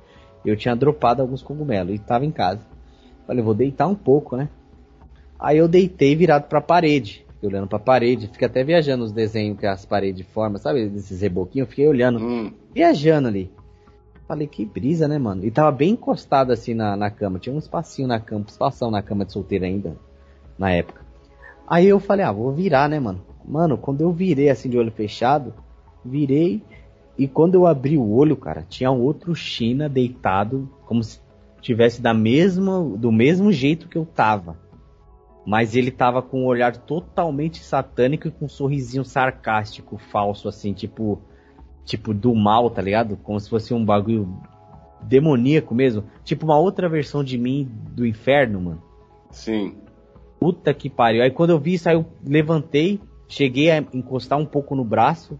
Eu 0.44 0.56
tinha 0.56 0.74
dropado 0.74 1.22
alguns 1.22 1.42
cogumelos 1.42 1.94
e 1.94 1.98
tava 1.98 2.26
em 2.26 2.32
casa. 2.32 2.60
Falei, 3.26 3.42
vou 3.42 3.54
deitar 3.54 3.86
um 3.86 3.94
pouco, 3.94 4.36
né? 4.36 4.48
Aí 5.38 5.58
eu 5.58 5.68
deitei 5.68 6.16
virado 6.16 6.48
pra 6.48 6.60
parede, 6.60 7.24
olhando 7.40 7.68
pra 7.68 7.78
parede, 7.78 8.26
fiquei 8.26 8.46
até 8.46 8.64
viajando 8.64 9.04
os 9.04 9.12
desenhos 9.12 9.58
que 9.58 9.66
as 9.66 9.84
paredes 9.84 10.26
formam, 10.32 10.58
sabe? 10.58 10.80
Esses 10.96 11.20
reboquinhos, 11.20 11.68
fiquei 11.68 11.86
olhando, 11.86 12.18
hum. 12.18 12.52
viajando 12.74 13.28
ali. 13.28 13.50
Falei, 14.32 14.46
que 14.46 14.64
brisa, 14.64 15.06
né, 15.06 15.18
mano? 15.18 15.44
E 15.44 15.50
tava 15.50 15.70
bem 15.70 15.90
encostado 15.90 16.52
assim 16.52 16.72
na, 16.72 16.96
na 16.96 17.10
cama. 17.10 17.38
Tinha 17.38 17.54
um 17.54 17.58
espacinho 17.58 18.08
na 18.08 18.18
cama, 18.18 18.40
um 18.40 18.48
espação 18.48 18.90
na 18.90 19.02
cama 19.02 19.26
de 19.26 19.32
solteiro 19.34 19.66
ainda, 19.66 19.94
na 20.58 20.70
época. 20.70 21.02
Aí 21.68 21.86
eu 21.86 22.00
falei, 22.00 22.24
ah, 22.24 22.32
vou 22.32 22.50
virar, 22.50 22.88
né, 22.88 22.98
mano? 22.98 23.20
Mano, 23.44 23.76
quando 23.76 24.00
eu 24.00 24.10
virei 24.10 24.48
assim 24.48 24.70
de 24.70 24.78
olho 24.78 24.90
fechado, 24.90 25.52
virei 26.02 26.62
e 27.18 27.28
quando 27.28 27.56
eu 27.56 27.66
abri 27.66 27.98
o 27.98 28.10
olho, 28.10 28.34
cara, 28.34 28.64
tinha 28.66 28.90
um 28.90 29.02
outro 29.02 29.34
China 29.34 29.86
deitado, 29.86 30.66
como 30.86 31.04
se 31.04 31.20
tivesse 31.60 32.00
da 32.00 32.14
mesma, 32.14 32.82
do 32.82 33.12
mesmo 33.12 33.52
jeito 33.52 33.86
que 33.86 33.98
eu 33.98 34.06
tava. 34.06 34.56
Mas 35.44 35.76
ele 35.76 35.90
tava 35.90 36.22
com 36.22 36.44
um 36.44 36.46
olhar 36.46 36.74
totalmente 36.74 37.62
satânico 37.62 38.28
e 38.28 38.30
com 38.30 38.46
um 38.46 38.48
sorrisinho 38.48 39.04
sarcástico, 39.04 39.98
falso, 39.98 40.48
assim, 40.48 40.72
tipo 40.72 41.20
tipo, 41.84 42.14
do 42.14 42.34
mal, 42.34 42.70
tá 42.70 42.80
ligado? 42.80 43.16
Como 43.16 43.38
se 43.38 43.48
fosse 43.48 43.74
um 43.74 43.84
bagulho 43.84 44.28
demoníaco 45.02 45.74
mesmo. 45.74 46.04
Tipo 46.24 46.46
uma 46.46 46.58
outra 46.58 46.88
versão 46.88 47.22
de 47.24 47.36
mim 47.36 47.68
do 47.90 48.06
inferno, 48.06 48.60
mano. 48.60 48.82
Sim. 49.30 49.76
Puta 50.38 50.72
que 50.74 50.88
pariu. 50.88 51.22
Aí 51.22 51.30
quando 51.30 51.50
eu 51.50 51.58
vi 51.58 51.74
isso, 51.74 51.88
aí 51.88 51.94
eu 51.94 52.06
levantei, 52.24 53.00
cheguei 53.28 53.70
a 53.70 53.78
encostar 53.78 54.38
um 54.38 54.46
pouco 54.46 54.74
no 54.74 54.84
braço 54.84 55.38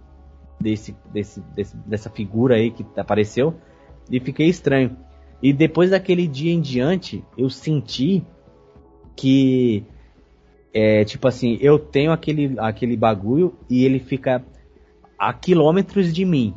desse, 0.60 0.96
desse, 1.12 1.40
desse 1.54 1.76
dessa 1.76 2.08
figura 2.08 2.54
aí 2.54 2.70
que 2.70 2.84
apareceu 2.96 3.54
e 4.10 4.20
fiquei 4.20 4.48
estranho. 4.48 4.96
E 5.42 5.52
depois 5.52 5.90
daquele 5.90 6.26
dia 6.26 6.52
em 6.52 6.60
diante, 6.60 7.24
eu 7.36 7.50
senti 7.50 8.24
que 9.16 9.84
é 10.72 11.04
tipo 11.04 11.26
assim, 11.28 11.58
eu 11.60 11.78
tenho 11.78 12.12
aquele, 12.12 12.54
aquele 12.58 12.96
bagulho 12.96 13.54
e 13.68 13.84
ele 13.84 13.98
fica 13.98 14.42
a 15.22 15.32
quilômetros 15.32 16.12
de 16.12 16.24
mim, 16.24 16.52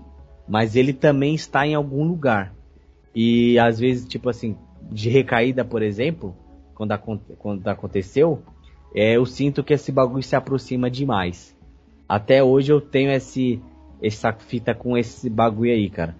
mas 0.48 0.76
ele 0.76 0.92
também 0.92 1.36
está 1.36 1.68
em 1.68 1.76
algum 1.76 2.04
lugar. 2.04 2.52
E 3.14 3.60
às 3.60 3.78
vezes, 3.78 4.08
tipo 4.08 4.28
assim, 4.28 4.58
de 4.92 5.08
recaída, 5.08 5.64
por 5.64 5.84
exemplo, 5.84 6.36
quando, 6.74 6.98
quando 7.38 7.68
aconteceu, 7.68 8.42
é, 8.96 9.18
eu 9.18 9.26
sinto 9.28 9.64
que 9.64 9.72
esse 9.72 9.92
bagulho 9.92 10.24
se 10.24 10.36
aproxima 10.36 10.90
demais. 10.90 11.56
Até 12.10 12.44
hoje 12.44 12.74
eu 12.74 12.82
tenho 12.82 13.12
esse, 13.12 13.62
essa 14.02 14.34
fita 14.34 14.74
com 14.74 14.98
esse 14.98 15.30
bagulho 15.30 15.72
aí, 15.72 15.88
cara. 15.88 16.16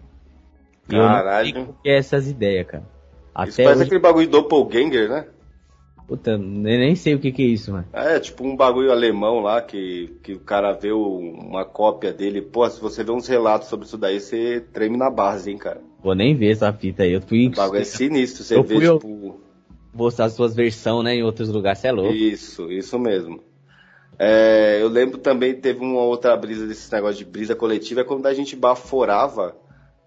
Caralho. 0.88 1.50
Eu 1.50 1.64
não 1.64 1.76
é 1.84 1.98
essas 1.98 2.30
ideias, 2.30 2.68
cara. 2.68 2.84
Até 3.34 3.50
Isso 3.50 3.58
parece 3.58 3.74
hoje... 3.74 3.84
aquele 3.86 4.02
bagulho 4.02 4.30
doppelganger, 4.30 5.10
né? 5.10 5.26
Puta, 6.08 6.38
nem 6.38 6.96
sei 6.96 7.16
o 7.16 7.20
que, 7.20 7.32
que 7.32 7.42
é 7.42 7.48
isso, 7.48 7.72
mano. 7.72 7.88
É, 7.92 8.20
tipo 8.20 8.46
um 8.46 8.56
bagulho 8.56 8.92
alemão 8.92 9.40
lá 9.40 9.60
que, 9.62 10.16
que 10.22 10.34
o 10.34 10.40
cara 10.40 10.72
vê 10.72 10.92
uma 10.92 11.66
cópia 11.66 12.14
dele. 12.14 12.42
Pô, 12.42 12.70
se 12.70 12.80
você 12.80 13.04
vê 13.04 13.12
uns 13.12 13.28
relatos 13.28 13.70
sobre 13.70 13.88
isso 13.88 13.98
daí, 13.98 14.20
você 14.20 14.64
treme 14.72 14.98
na 14.98 15.10
base, 15.10 15.50
hein, 15.50 15.58
cara. 15.58 15.82
Vou 16.04 16.14
nem 16.14 16.36
ver 16.36 16.52
essa 16.52 16.72
fita 16.72 17.04
aí. 17.04 17.14
Eu 17.14 17.22
fui. 17.22 17.48
O 17.48 17.52
bagulho 17.52 17.82
é 17.82 17.84
sinistro. 17.86 18.44
Você 18.44 18.56
eu 18.56 18.64
vê, 18.64 18.76
fui, 18.76 19.00
tipo. 19.00 19.40
Mostrar 19.92 20.26
as 20.26 20.34
suas 20.34 20.54
versões, 20.54 21.06
né, 21.06 21.16
em 21.16 21.24
outros 21.24 21.50
lugares, 21.50 21.80
você 21.80 21.88
é 21.88 21.92
louco. 21.92 22.14
Isso, 22.14 22.72
isso 22.72 23.00
mesmo. 23.00 23.42
É, 24.20 24.78
eu 24.82 24.88
lembro 24.88 25.18
também, 25.18 25.56
teve 25.56 25.80
uma 25.80 26.02
outra 26.02 26.36
brisa 26.38 26.68
desse 26.68 26.92
negócio 26.92 27.18
de 27.18 27.26
brisa 27.26 27.56
coletiva, 27.56 28.02
é 28.02 28.04
quando 28.04 28.28
a 28.28 28.34
gente 28.34 28.56
baforava 28.56 29.56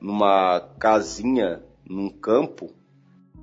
numa 0.01 0.61
casinha, 0.79 1.63
num 1.89 2.09
campo, 2.11 2.75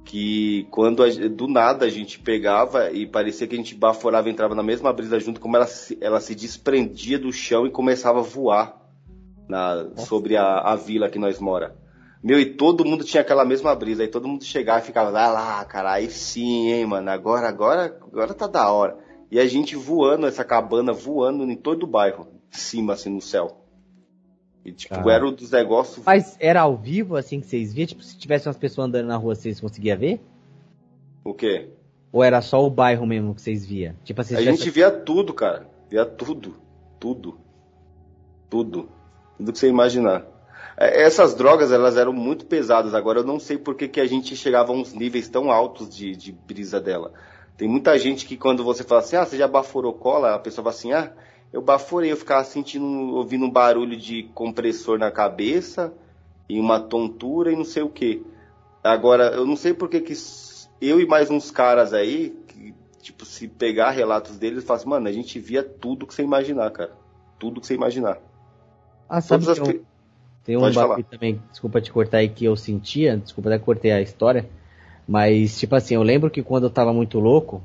que 0.05 0.67
quando 0.69 1.03
a, 1.03 1.07
do 1.09 1.47
nada 1.47 1.85
a 1.85 1.89
gente 1.89 2.19
pegava 2.19 2.91
e 2.91 3.05
parecia 3.07 3.47
que 3.47 3.55
a 3.55 3.57
gente 3.57 3.75
baforava 3.75 4.29
entrava 4.29 4.53
na 4.53 4.63
mesma 4.63 4.93
brisa 4.93 5.19
junto, 5.19 5.41
como 5.41 5.57
ela, 5.57 5.67
ela 5.99 6.21
se 6.21 6.35
desprendia 6.35 7.17
do 7.17 7.33
chão 7.33 7.65
e 7.65 7.71
começava 7.71 8.19
a 8.19 8.23
voar 8.23 8.81
na, 9.49 9.89
sobre 9.97 10.37
a, 10.37 10.59
a 10.59 10.75
vila 10.75 11.09
que 11.09 11.19
nós 11.19 11.39
mora. 11.39 11.75
Meu, 12.23 12.39
e 12.39 12.45
todo 12.45 12.85
mundo 12.85 13.03
tinha 13.03 13.21
aquela 13.21 13.43
mesma 13.43 13.75
brisa, 13.75 14.03
aí 14.03 14.07
todo 14.07 14.27
mundo 14.27 14.43
chegava 14.43 14.79
e 14.79 14.85
ficava, 14.85 15.09
ah 15.19 15.31
lá, 15.31 15.65
cara, 15.65 15.93
aí 15.93 16.09
sim, 16.09 16.71
hein, 16.71 16.85
mano, 16.85 17.09
agora, 17.09 17.47
agora, 17.47 17.99
agora 18.01 18.33
tá 18.33 18.47
da 18.47 18.71
hora. 18.71 18.97
E 19.31 19.39
a 19.39 19.47
gente 19.47 19.75
voando, 19.75 20.27
essa 20.27 20.43
cabana 20.43 20.93
voando 20.93 21.43
em 21.43 21.55
todo 21.55 21.83
o 21.83 21.87
bairro, 21.87 22.27
em 22.53 22.57
cima, 22.57 22.93
assim, 22.93 23.09
no 23.09 23.21
céu. 23.21 23.64
E, 24.65 24.71
tipo, 24.71 25.07
era 25.07 25.23
um 25.23 25.31
dos 25.31 25.51
negócios. 25.51 26.03
Mas 26.03 26.35
era 26.39 26.61
ao 26.61 26.75
vivo, 26.75 27.15
assim, 27.15 27.39
que 27.39 27.45
vocês 27.45 27.71
viam? 27.71 27.85
Tipo, 27.85 28.01
se 28.01 28.17
tivesse 28.17 28.47
umas 28.47 28.57
pessoas 28.57 28.87
andando 28.87 29.05
na 29.05 29.15
rua, 29.15 29.35
vocês 29.35 29.59
conseguiam 29.59 29.95
ver? 29.95 30.19
O 31.23 31.35
quê? 31.35 31.69
Ou 32.11 32.23
era 32.23 32.41
só 32.41 32.65
o 32.65 32.69
bairro 32.69 33.05
mesmo 33.05 33.35
que 33.35 33.41
vocês 33.41 33.63
via? 33.63 33.95
Tipo 34.03 34.21
assim, 34.21 34.35
a 34.35 34.41
gente 34.41 34.67
via 34.71 34.89
tudo, 34.89 35.33
cara. 35.33 35.69
Via 35.87 36.03
tudo. 36.03 36.55
Tudo. 36.99 37.37
Tudo. 38.49 38.89
Tudo 39.37 39.53
que 39.53 39.59
você 39.59 39.67
imaginar. 39.67 40.25
É, 40.77 41.03
essas 41.03 41.35
drogas, 41.35 41.71
elas 41.71 41.95
eram 41.95 42.13
muito 42.13 42.47
pesadas. 42.47 42.95
Agora, 42.95 43.19
eu 43.19 43.23
não 43.23 43.39
sei 43.39 43.57
por 43.57 43.75
que, 43.75 43.87
que 43.87 43.99
a 43.99 44.07
gente 44.07 44.35
chegava 44.35 44.71
a 44.71 44.75
uns 44.75 44.93
níveis 44.93 45.29
tão 45.29 45.51
altos 45.51 45.95
de, 45.95 46.15
de 46.15 46.31
brisa 46.31 46.79
dela. 46.81 47.13
Tem 47.55 47.67
muita 47.67 47.97
gente 47.99 48.25
que 48.25 48.35
quando 48.35 48.63
você 48.63 48.83
fala 48.83 49.01
assim, 49.01 49.15
ah, 49.15 49.25
você 49.25 49.37
já 49.37 49.47
baforou 49.47 49.93
cola? 49.93 50.33
A 50.33 50.39
pessoa 50.39 50.63
fala 50.63 50.75
assim, 50.75 50.91
ah, 50.91 51.11
eu 51.51 51.61
baforei, 51.61 52.11
eu 52.11 52.17
ficava 52.17 52.43
sentindo, 52.43 53.15
ouvindo 53.15 53.45
um 53.45 53.49
barulho 53.49 53.95
de 53.97 54.23
compressor 54.33 54.97
na 54.97 55.11
cabeça 55.11 55.93
e 56.49 56.59
uma 56.59 56.79
tontura 56.79 57.51
e 57.51 57.55
não 57.55 57.63
sei 57.63 57.83
o 57.83 57.89
que. 57.89 58.25
Agora, 58.83 59.29
eu 59.29 59.45
não 59.45 59.55
sei 59.55 59.73
porque 59.73 60.01
que 60.01 60.13
eu 60.81 60.99
e 60.99 61.07
mais 61.07 61.29
uns 61.29 61.49
caras 61.49 61.93
aí, 61.93 62.35
que, 62.47 62.73
tipo, 63.01 63.25
se 63.25 63.47
pegar 63.47 63.91
relatos 63.91 64.37
deles, 64.37 64.63
falam 64.63 64.81
assim, 64.81 64.89
mano, 64.89 65.07
a 65.07 65.11
gente 65.11 65.39
via 65.39 65.63
tudo 65.63 66.05
que 66.05 66.13
você 66.13 66.23
imaginar, 66.23 66.69
cara. 66.71 66.91
Tudo 67.39 67.59
que 67.59 67.67
você 67.67 67.73
imaginar. 67.73 68.19
Ah, 69.09 69.21
sabe 69.21 69.49
as... 69.49 69.57
eu... 69.57 69.83
Tem 70.43 70.55
um 70.55 70.71
bagulho 70.71 71.03
também, 71.05 71.41
desculpa 71.49 71.81
te 71.81 71.91
cortar 71.91 72.17
aí, 72.19 72.29
que 72.29 72.45
eu 72.45 72.55
sentia, 72.55 73.17
desculpa 73.17 73.49
até 73.49 73.57
cortei 73.57 73.91
a 73.91 73.99
história, 73.99 74.47
mas, 75.07 75.57
tipo 75.57 75.75
assim, 75.75 75.95
eu 75.95 76.03
lembro 76.03 76.29
que 76.29 76.43
quando 76.43 76.65
eu 76.65 76.69
tava 76.69 76.93
muito 76.93 77.19
louco, 77.19 77.63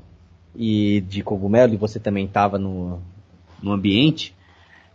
e 0.55 1.01
de 1.01 1.23
cogumelo, 1.23 1.75
e 1.75 1.77
você 1.77 1.99
também 1.99 2.27
tava 2.27 2.57
no, 2.57 2.99
no 3.61 3.71
ambiente, 3.71 4.35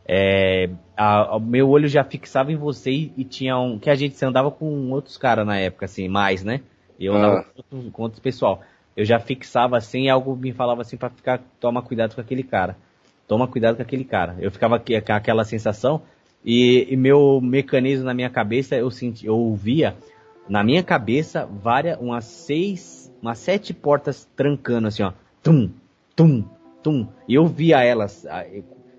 é, 0.07 0.71
a, 0.97 1.39
meu 1.41 1.69
olho 1.69 1.89
já 1.89 2.05
fixava 2.05 2.53
em 2.53 2.57
você 2.57 2.91
e, 2.91 3.13
e, 3.17 3.25
tinha 3.25 3.59
um. 3.59 3.79
Que 3.79 3.91
a 3.91 3.95
gente 3.95 4.23
andava 4.25 4.51
com 4.51 4.91
outros 4.91 5.17
caras 5.17 5.47
na 5.47 5.59
época, 5.59 5.87
assim, 5.87 6.09
mais, 6.09 6.45
né? 6.45 6.61
Eu 6.99 7.15
ah. 7.15 7.17
andava 7.17 7.47
com, 7.71 7.91
com 7.91 8.03
outros 8.03 8.21
pessoal. 8.21 8.63
Eu 8.97 9.05
já 9.05 9.19
fixava 9.19 9.77
assim 9.77 10.05
e 10.05 10.09
algo 10.09 10.35
me 10.35 10.53
falava 10.53 10.81
assim 10.81 10.97
para 10.97 11.11
ficar, 11.11 11.41
toma 11.61 11.83
cuidado 11.83 12.15
com 12.15 12.21
aquele 12.21 12.43
cara. 12.43 12.77
Toma 13.29 13.47
cuidado 13.47 13.77
com 13.77 13.83
aquele 13.83 14.05
cara. 14.05 14.37
Eu 14.39 14.51
ficava 14.51 14.79
com 14.79 15.13
aquela 15.13 15.45
sensação 15.45 16.03
e, 16.47 16.87
e 16.89 16.97
meu 16.97 17.41
mecanismo 17.43 18.05
na 18.05 18.15
minha 18.15 18.31
cabeça, 18.31 18.77
eu 18.77 18.89
senti, 18.89 19.27
eu 19.27 19.37
ouvia 19.37 19.97
na 20.49 20.63
minha 20.63 20.83
cabeça 20.83 21.45
várias, 21.45 21.99
umas 21.99 22.25
seis, 22.25 23.13
umas 23.21 23.39
sete 23.39 23.75
portas 23.75 24.29
trancando 24.37 24.87
assim, 24.87 25.03
ó. 25.03 25.13
Tum, 25.43 25.71
tum, 26.15 26.45
tum. 26.87 27.09
E 27.27 27.35
eu 27.35 27.45
via 27.49 27.83
elas. 27.83 28.25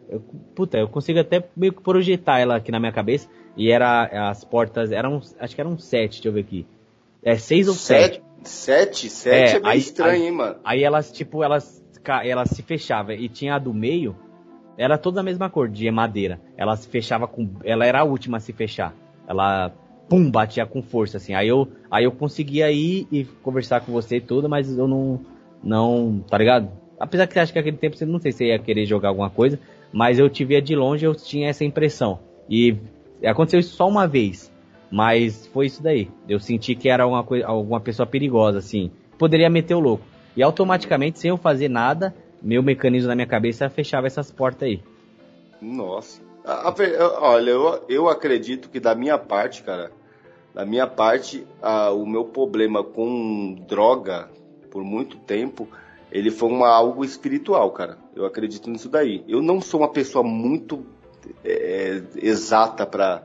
Eu, 0.10 0.20
puta, 0.54 0.78
eu 0.78 0.90
consigo 0.90 1.20
até 1.20 1.42
meio 1.56 1.72
que 1.72 1.82
projetar 1.82 2.38
ela 2.38 2.58
aqui 2.58 2.70
na 2.70 2.82
minha 2.82 2.92
cabeça. 2.92 3.30
E 3.56 3.72
era 3.72 4.30
as 4.30 4.44
portas, 4.44 4.92
eram, 4.92 5.22
acho 5.40 5.56
que 5.56 5.62
eram 5.62 5.80
sete, 5.80 6.16
deixa 6.16 6.28
eu 6.28 6.34
ver 6.34 6.42
aqui. 6.42 6.68
É 7.24 7.38
seis 7.38 7.70
ou 7.70 7.74
sete? 7.74 8.22
Sete? 8.44 9.10
Sete 9.10 9.36
é, 9.36 9.58
é 9.58 9.60
meio 9.60 9.68
aí, 9.68 9.80
estranho, 9.80 10.12
aí, 10.12 10.24
hein, 10.28 10.32
mano? 10.32 10.56
Aí 10.64 10.84
elas, 10.84 11.12
tipo, 11.12 11.44
elas, 11.44 11.84
elas 12.24 12.50
se 12.50 12.62
fechavam. 12.62 13.16
E 13.16 13.30
tinha 13.30 13.56
a 13.56 13.60
do 13.60 13.74
meio, 13.74 14.16
era 14.78 14.98
toda 14.98 15.22
a 15.22 15.24
mesma 15.24 15.50
cor, 15.50 15.70
de 15.70 15.90
madeira. 15.90 16.42
Ela 16.58 16.76
se 16.76 16.88
fechava 16.90 17.26
com. 17.26 17.50
Ela 17.64 17.86
era 17.86 18.02
a 18.02 18.04
última 18.04 18.38
a 18.38 18.40
se 18.42 18.52
fechar. 18.52 18.94
Ela, 19.28 19.74
pum, 20.10 20.30
batia 20.30 20.66
com 20.66 20.84
força, 20.84 21.18
assim. 21.18 21.34
Aí 21.34 21.48
eu, 21.48 21.68
aí 21.90 22.04
eu 22.04 22.12
conseguia 22.12 22.70
ir 22.72 23.08
e 23.12 23.24
conversar 23.42 23.82
com 23.82 23.92
você 23.92 24.18
e 24.18 24.22
tudo, 24.22 24.50
mas 24.50 24.78
eu 24.78 24.88
não. 24.88 25.22
Não. 25.64 26.24
Tá 26.30 26.38
ligado? 26.38 26.70
Apesar 27.00 27.28
que 27.28 27.40
acha 27.40 27.54
que 27.54 27.60
aquele 27.60 27.78
tempo 27.78 27.96
você 27.96 28.06
não 28.06 28.20
sei 28.20 28.32
se 28.32 28.46
ia 28.46 28.60
querer 28.60 28.86
jogar 28.86 29.10
alguma 29.10 29.30
coisa, 29.30 29.60
mas 29.92 30.20
eu 30.20 30.30
via 30.30 30.62
de 30.62 30.76
longe 30.76 31.06
eu 31.06 31.16
tinha 31.16 31.50
essa 31.50 31.64
impressão. 31.64 32.20
E 32.50 32.76
aconteceu 33.24 33.60
isso 33.60 33.76
só 33.76 33.88
uma 33.88 34.08
vez, 34.08 34.52
mas 34.92 35.48
foi 35.48 35.68
isso 35.68 35.82
daí. 35.84 36.10
Eu 36.28 36.40
senti 36.40 36.76
que 36.76 36.90
era 36.90 37.06
uma 37.06 37.24
coisa, 37.24 37.46
alguma 37.46 37.80
pessoa 37.80 38.06
perigosa, 38.06 38.60
assim. 38.60 38.92
Poderia 39.18 39.50
meter 39.50 39.76
o 39.76 39.80
louco. 39.80 40.04
E 40.36 40.44
automaticamente, 40.44 41.20
sem 41.20 41.30
eu 41.30 41.38
fazer 41.38 41.70
nada, 41.70 42.14
meu 42.42 42.62
mecanismo 42.62 43.10
na 43.10 43.16
minha 43.16 43.28
cabeça 43.28 43.70
fechava 43.70 44.08
essas 44.08 44.32
portas 44.32 44.68
aí. 44.70 44.82
Nossa. 45.62 46.22
A, 46.46 46.70
a, 46.70 46.74
olha, 47.22 47.50
eu, 47.52 47.84
eu 47.90 48.10
acredito 48.10 48.70
que 48.70 48.80
da 48.80 48.96
minha 48.96 49.18
parte, 49.18 49.64
cara, 49.64 49.92
Da 50.54 50.66
minha 50.66 50.88
parte, 50.88 51.46
a, 51.62 51.92
o 51.92 52.06
meu 52.06 52.26
problema 52.26 52.84
com 52.84 53.56
droga, 53.68 54.30
por 54.72 54.84
muito 54.84 55.18
tempo, 55.18 55.68
ele 56.12 56.32
foi 56.32 56.50
uma, 56.50 56.70
algo 56.70 57.04
espiritual, 57.04 57.72
cara. 57.72 57.98
Eu 58.16 58.26
acredito 58.26 58.70
nisso 58.70 58.90
daí. 58.90 59.24
Eu 59.28 59.42
não 59.42 59.62
sou 59.62 59.82
uma 59.82 59.92
pessoa 59.92 60.24
muito 60.24 60.86
é, 61.44 62.02
exata 62.16 62.86
para 62.86 63.24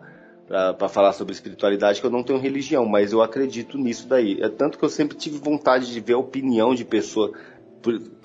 para 0.76 0.88
falar 0.88 1.14
sobre 1.14 1.32
espiritualidade, 1.32 1.98
que 1.98 2.06
eu 2.06 2.10
não 2.10 2.22
tenho 2.22 2.38
religião, 2.38 2.84
mas 2.84 3.10
eu 3.10 3.22
acredito 3.22 3.78
nisso 3.78 4.06
daí. 4.06 4.38
É 4.42 4.50
tanto 4.50 4.76
que 4.76 4.84
eu 4.84 4.88
sempre 4.90 5.16
tive 5.16 5.38
vontade 5.38 5.90
de 5.90 5.98
ver 5.98 6.12
a 6.12 6.18
opinião 6.18 6.74
de 6.74 6.84
pessoa. 6.84 7.32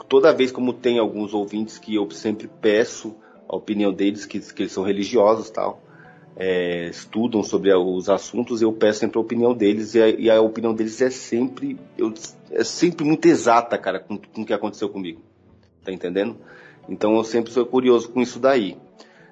Toda 0.09 0.33
vez 0.33 0.51
como 0.51 0.73
tem 0.73 0.99
alguns 0.99 1.33
ouvintes 1.33 1.77
que 1.77 1.95
eu 1.95 2.09
sempre 2.11 2.49
peço 2.59 3.15
a 3.47 3.55
opinião 3.55 3.93
deles, 3.93 4.25
que, 4.25 4.41
que 4.41 4.63
eles 4.63 4.73
são 4.73 4.83
religiosos 4.83 5.49
tal, 5.49 5.81
é, 6.39 6.87
estudam 6.89 7.41
sobre 7.41 7.73
os 7.73 8.09
assuntos, 8.09 8.61
eu 8.61 8.71
peço 8.71 8.99
sempre 8.99 9.17
a 9.17 9.21
opinião 9.21 9.55
deles 9.55 9.95
e 9.95 10.01
a, 10.01 10.09
e 10.09 10.29
a 10.29 10.39
opinião 10.39 10.73
deles 10.73 11.01
é 11.01 11.09
sempre, 11.09 11.77
eu, 11.97 12.13
é 12.51 12.63
sempre 12.63 13.03
muito 13.03 13.25
exata, 13.25 13.77
cara, 13.77 13.99
com, 13.99 14.17
com 14.17 14.41
o 14.41 14.45
que 14.45 14.53
aconteceu 14.53 14.87
comigo. 14.87 15.21
Tá 15.83 15.91
entendendo? 15.91 16.37
Então 16.87 17.15
eu 17.15 17.23
sempre 17.23 17.51
sou 17.51 17.65
curioso 17.65 18.09
com 18.09 18.21
isso 18.21 18.39
daí. 18.39 18.77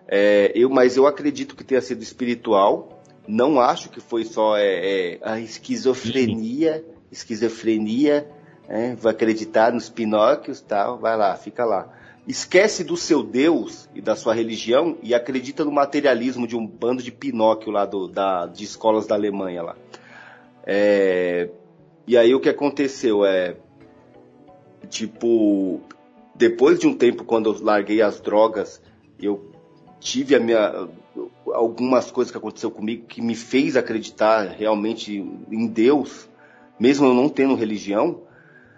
É, 0.07 0.51
eu, 0.55 0.69
mas 0.69 0.97
eu 0.97 1.05
acredito 1.05 1.55
que 1.55 1.63
tenha 1.63 1.81
sido 1.81 2.01
espiritual. 2.01 3.03
Não 3.27 3.59
acho 3.59 3.89
que 3.89 3.99
foi 3.99 4.23
só 4.23 4.57
é, 4.57 5.15
é, 5.15 5.19
a 5.21 5.39
esquizofrenia, 5.39 6.85
esquizofrenia, 7.11 8.27
é, 8.67 8.95
vai 8.95 9.13
acreditar 9.13 9.71
nos 9.71 9.89
Pinóquios, 9.89 10.61
tal, 10.61 10.97
vai 10.97 11.17
lá, 11.17 11.35
fica 11.35 11.65
lá. 11.65 11.89
Esquece 12.27 12.83
do 12.83 12.97
seu 12.97 13.21
Deus 13.21 13.87
e 13.93 14.01
da 14.01 14.15
sua 14.15 14.33
religião 14.33 14.97
e 15.03 15.13
acredita 15.13 15.63
no 15.63 15.71
materialismo 15.71 16.47
de 16.47 16.55
um 16.55 16.65
bando 16.65 17.03
de 17.03 17.11
Pinóquio 17.11 17.71
lá 17.71 17.85
do, 17.85 18.07
da, 18.07 18.47
de 18.47 18.63
escolas 18.63 19.05
da 19.05 19.13
Alemanha 19.13 19.61
lá. 19.61 19.75
É, 20.65 21.49
e 22.07 22.17
aí 22.17 22.33
o 22.33 22.39
que 22.39 22.49
aconteceu 22.49 23.23
é 23.23 23.55
tipo 24.89 25.81
depois 26.35 26.79
de 26.79 26.87
um 26.87 26.93
tempo 26.93 27.23
quando 27.23 27.51
eu 27.51 27.63
larguei 27.63 28.01
as 28.01 28.19
drogas, 28.19 28.81
eu 29.21 29.51
tive 29.99 30.35
a 30.35 30.39
minha 30.39 30.87
algumas 31.53 32.11
coisas 32.11 32.31
que 32.31 32.37
aconteceu 32.37 32.69
comigo 32.69 33.05
que 33.05 33.21
me 33.21 33.35
fez 33.35 33.77
acreditar 33.77 34.49
realmente 34.49 35.13
em 35.49 35.67
Deus, 35.67 36.27
mesmo 36.79 37.05
eu 37.05 37.13
não 37.13 37.29
tendo 37.29 37.55
religião. 37.55 38.21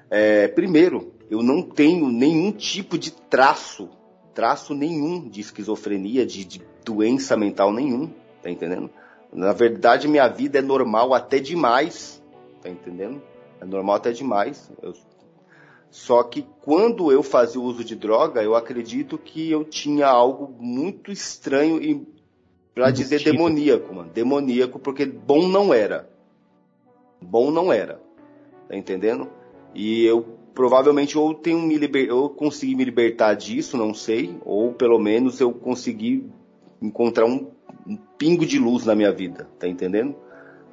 É, 0.09 0.47
primeiro, 0.47 1.13
eu 1.29 1.43
não 1.43 1.61
tenho 1.61 2.09
nenhum 2.09 2.51
tipo 2.51 2.97
de 2.97 3.11
traço, 3.11 3.89
traço 4.33 4.73
nenhum 4.73 5.27
de 5.27 5.41
esquizofrenia, 5.41 6.25
de, 6.25 6.45
de 6.45 6.61
doença 6.85 7.35
mental 7.35 7.73
nenhum, 7.73 8.09
tá 8.41 8.49
entendendo? 8.49 8.89
Na 9.33 9.51
verdade, 9.51 10.07
minha 10.07 10.27
vida 10.27 10.59
é 10.59 10.61
normal 10.61 11.13
até 11.13 11.39
demais, 11.39 12.23
tá 12.61 12.69
entendendo? 12.69 13.21
É 13.59 13.65
normal 13.65 13.95
até 13.95 14.11
demais. 14.11 14.71
Eu 14.81 14.93
só 15.89 16.21
que 16.23 16.45
quando 16.61 17.11
eu 17.11 17.23
fazia 17.23 17.61
uso 17.61 17.83
de 17.83 17.95
droga, 17.95 18.43
eu 18.43 18.55
acredito 18.55 19.17
que 19.17 19.49
eu 19.49 19.63
tinha 19.63 20.07
algo 20.07 20.53
muito 20.59 21.11
estranho 21.11 21.81
e 21.81 22.05
para 22.73 22.91
dizer 22.91 23.19
tipo. 23.19 23.31
demoníaco, 23.31 23.93
mano. 23.93 24.11
Demoníaco, 24.13 24.77
porque 24.79 25.05
bom 25.05 25.47
não 25.47 25.73
era. 25.73 26.09
Bom 27.19 27.49
não 27.49 27.73
era. 27.73 27.99
Tá 28.67 28.75
entendendo? 28.75 29.29
E 29.73 30.05
eu 30.05 30.36
provavelmente 30.57 31.15
ou 31.15 31.35
tenho 31.35 31.59
me 31.59 31.77
liber... 31.77 32.07
eu 32.07 32.27
consegui 32.29 32.73
me 32.73 32.83
libertar 32.83 33.35
disso, 33.35 33.77
não 33.77 33.93
sei, 33.93 34.39
ou 34.43 34.73
pelo 34.73 34.97
menos 34.97 35.39
eu 35.39 35.53
consegui 35.53 36.27
encontrar 36.81 37.27
um, 37.27 37.51
um 37.85 37.95
pingo 38.17 38.43
de 38.43 38.57
luz 38.57 38.83
na 38.83 38.95
minha 38.95 39.11
vida, 39.11 39.47
tá 39.59 39.67
entendendo? 39.67 40.15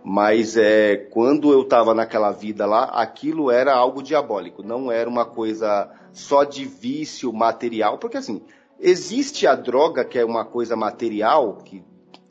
Mas 0.03 0.57
é, 0.57 0.97
quando 0.97 1.53
eu 1.53 1.61
estava 1.61 1.93
naquela 1.93 2.31
vida 2.31 2.65
lá, 2.65 2.85
aquilo 2.85 3.51
era 3.51 3.75
algo 3.75 4.03
diabólico, 4.03 4.63
não 4.63 4.91
era 4.91 5.07
uma 5.09 5.27
coisa 5.27 5.91
só 6.15 6.45
de 6.45 6.65
vício 6.65 7.31
material, 7.31 7.99
porque 7.99 8.17
assim, 8.17 8.41
existe 8.81 9.47
a 9.47 9.55
droga 9.55 10.03
que 10.03 10.19
é 10.19 10.25
uma 10.25 10.47
coisa 10.47 10.75
material, 10.75 11.59
que 11.59 11.85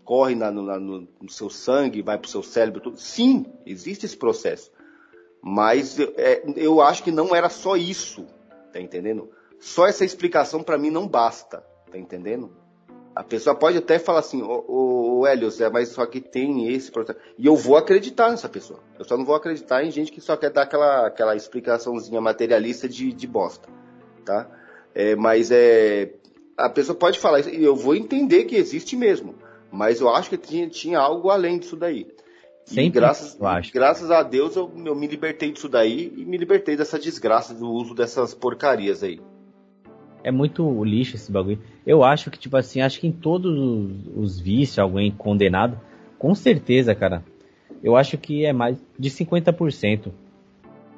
corre 0.03 0.33
na, 0.33 0.49
no, 0.49 1.07
no, 1.21 1.29
seu 1.29 1.51
sangue, 1.51 2.01
vai 2.01 2.17
para 2.17 2.27
o 2.27 2.31
seu 2.31 2.41
cérebro, 2.41 2.81
tudo. 2.81 2.97
sim, 2.97 3.45
existe 3.63 4.07
esse 4.07 4.17
processo. 4.17 4.71
Mas 5.45 5.99
é, 5.99 6.41
eu 6.55 6.81
acho 6.81 7.03
que 7.03 7.11
não 7.11 7.35
era 7.35 7.49
só 7.49 7.75
isso, 7.75 8.25
tá 8.71 8.79
entendendo? 8.79 9.29
Só 9.59 9.85
essa 9.85 10.05
explicação 10.05 10.63
para 10.63 10.77
mim 10.77 10.89
não 10.89 11.05
basta, 11.05 11.61
tá 11.91 11.97
entendendo? 11.97 12.55
A 13.13 13.23
pessoa 13.23 13.53
pode 13.53 13.77
até 13.77 13.99
falar 13.99 14.19
assim, 14.19 14.41
o, 14.41 15.19
o 15.19 15.27
Helios, 15.27 15.59
é, 15.59 15.69
mas 15.69 15.89
só 15.89 16.05
que 16.05 16.21
tem 16.21 16.73
esse 16.73 16.89
processo. 16.89 17.19
E 17.37 17.45
eu 17.45 17.57
vou 17.57 17.75
acreditar 17.75 18.31
nessa 18.31 18.47
pessoa. 18.47 18.79
Eu 18.97 19.03
só 19.03 19.17
não 19.17 19.25
vou 19.25 19.35
acreditar 19.35 19.83
em 19.83 19.91
gente 19.91 20.13
que 20.13 20.21
só 20.21 20.37
quer 20.37 20.49
dar 20.49 20.63
aquela, 20.63 21.07
aquela 21.07 21.35
explicaçãozinha 21.35 22.21
materialista 22.21 22.87
de, 22.87 23.11
de 23.11 23.27
bosta. 23.27 23.67
Tá? 24.25 24.49
É, 24.95 25.15
mas 25.15 25.51
é. 25.51 26.13
A 26.57 26.69
pessoa 26.69 26.97
pode 26.97 27.19
falar 27.19 27.41
e 27.41 27.63
eu 27.63 27.75
vou 27.75 27.95
entender 27.95 28.45
que 28.45 28.55
existe 28.55 28.95
mesmo. 28.95 29.35
Mas 29.71 29.99
eu 29.99 30.09
acho 30.09 30.29
que 30.29 30.37
tinha, 30.37 30.69
tinha 30.69 30.99
algo 30.99 31.29
além 31.29 31.59
disso 31.59 31.75
daí. 31.75 32.07
Sempre, 32.65 32.87
e 32.87 32.89
graças, 32.89 33.37
graças 33.71 34.09
a 34.09 34.23
Deus 34.23 34.55
eu, 34.55 34.71
eu 34.85 34.95
me 34.95 35.05
libertei 35.05 35.51
disso 35.51 35.67
daí 35.67 36.13
e 36.15 36.23
me 36.23 36.37
libertei 36.37 36.77
dessa 36.77 36.97
desgraça 36.97 37.53
do 37.53 37.69
uso 37.69 37.93
dessas 37.93 38.33
porcarias 38.33 39.03
aí. 39.03 39.19
É 40.23 40.31
muito 40.31 40.83
lixo 40.85 41.15
esse 41.15 41.29
bagulho. 41.29 41.59
Eu 41.85 42.03
acho 42.03 42.31
que, 42.31 42.39
tipo 42.39 42.55
assim, 42.55 42.79
acho 42.79 42.99
que 42.99 43.07
em 43.07 43.11
todos 43.11 43.53
os 44.15 44.39
vícios, 44.39 44.79
alguém 44.79 45.11
condenado, 45.11 45.77
com 46.17 46.33
certeza, 46.33 46.95
cara, 46.95 47.21
eu 47.83 47.97
acho 47.97 48.17
que 48.17 48.45
é 48.45 48.53
mais 48.53 48.77
de 48.97 49.09
50% 49.09 50.13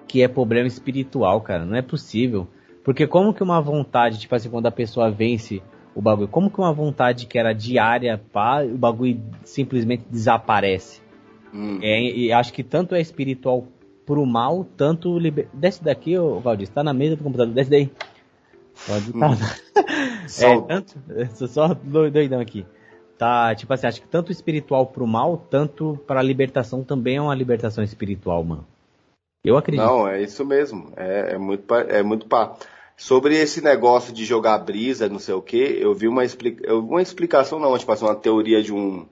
que 0.08 0.22
é 0.22 0.28
problema 0.28 0.68
espiritual, 0.68 1.42
cara. 1.42 1.66
Não 1.66 1.76
é 1.76 1.82
possível. 1.82 2.48
Porque 2.84 3.08
como 3.08 3.34
que 3.34 3.42
uma 3.42 3.60
vontade, 3.60 4.20
tipo 4.20 4.36
assim, 4.36 4.50
quando 4.50 4.68
a 4.68 4.72
pessoa 4.72 5.10
vence 5.10 5.64
o 5.96 6.02
bagulho, 6.02 6.28
como 6.28 6.52
que 6.52 6.60
uma 6.60 6.72
vontade 6.72 7.26
que 7.26 7.40
era 7.40 7.54
diária, 7.54 8.22
pá, 8.32 8.64
o 8.64 8.78
bagulho 8.78 9.20
simplesmente 9.44 10.04
desaparece? 10.08 11.02
Hum. 11.56 11.80
É, 11.82 12.02
e 12.02 12.34
acho 12.34 12.52
que 12.52 12.64
tanto 12.64 12.94
é 12.94 12.99
espiritual 12.99 13.65
pro 14.06 14.26
mal, 14.26 14.68
tanto 14.76 15.18
liber... 15.18 15.48
Desce 15.53 15.82
daqui, 15.82 16.18
ô 16.18 16.40
Valdir, 16.41 16.68
tá 16.68 16.84
na 16.84 16.94
mesa 16.94 17.15
do 17.15 17.23
computador, 17.23 17.53
desce 17.53 17.69
daí. 17.69 17.90
Pode 18.86 19.10
estar. 19.10 19.32
Hum. 19.32 19.38
é, 20.41 20.61
tanto, 20.68 20.99
sou 21.36 21.48
só 21.48 21.73
doidão 21.73 22.41
aqui. 22.41 22.65
Tá, 23.18 23.56
tipo 23.56 23.73
assim, 23.73 23.88
acho 23.88 24.02
que 24.02 24.07
tanto 24.07 24.34
espiritual 24.34 24.88
pro 24.88 25.07
mal, 25.07 25.38
tanto 25.49 25.98
pra 26.06 26.22
libertação 26.22 26.84
também 26.84 27.15
é 27.15 27.22
uma 27.22 27.34
libertação 27.34 27.82
espiritual, 27.82 28.44
mano. 28.44 28.68
Eu 29.41 29.56
acredito. 29.56 29.86
Não, 29.86 30.06
é 30.06 30.22
isso 30.22 30.44
mesmo. 30.44 30.91
É, 30.98 31.36
é 31.36 31.38
muito, 31.38 31.73
é 31.73 32.03
muito 32.03 32.26
pá. 32.27 32.57
Sobre 32.98 33.36
esse 33.36 33.61
negócio 33.61 34.14
de 34.14 34.26
jogar 34.26 34.57
brisa, 34.57 35.07
não 35.07 35.19
sei 35.19 35.34
o 35.34 35.41
que, 35.41 35.57
eu 35.57 35.94
vi 35.94 36.07
uma, 36.07 36.26
explica... 36.26 36.73
uma 36.73 37.02
explicação, 37.02 37.60
não, 37.60 37.77
tipo 37.77 37.91
assim, 37.91 38.06
uma 38.06 38.15
teoria 38.15 38.61
de 38.61 38.73
um 38.73 39.06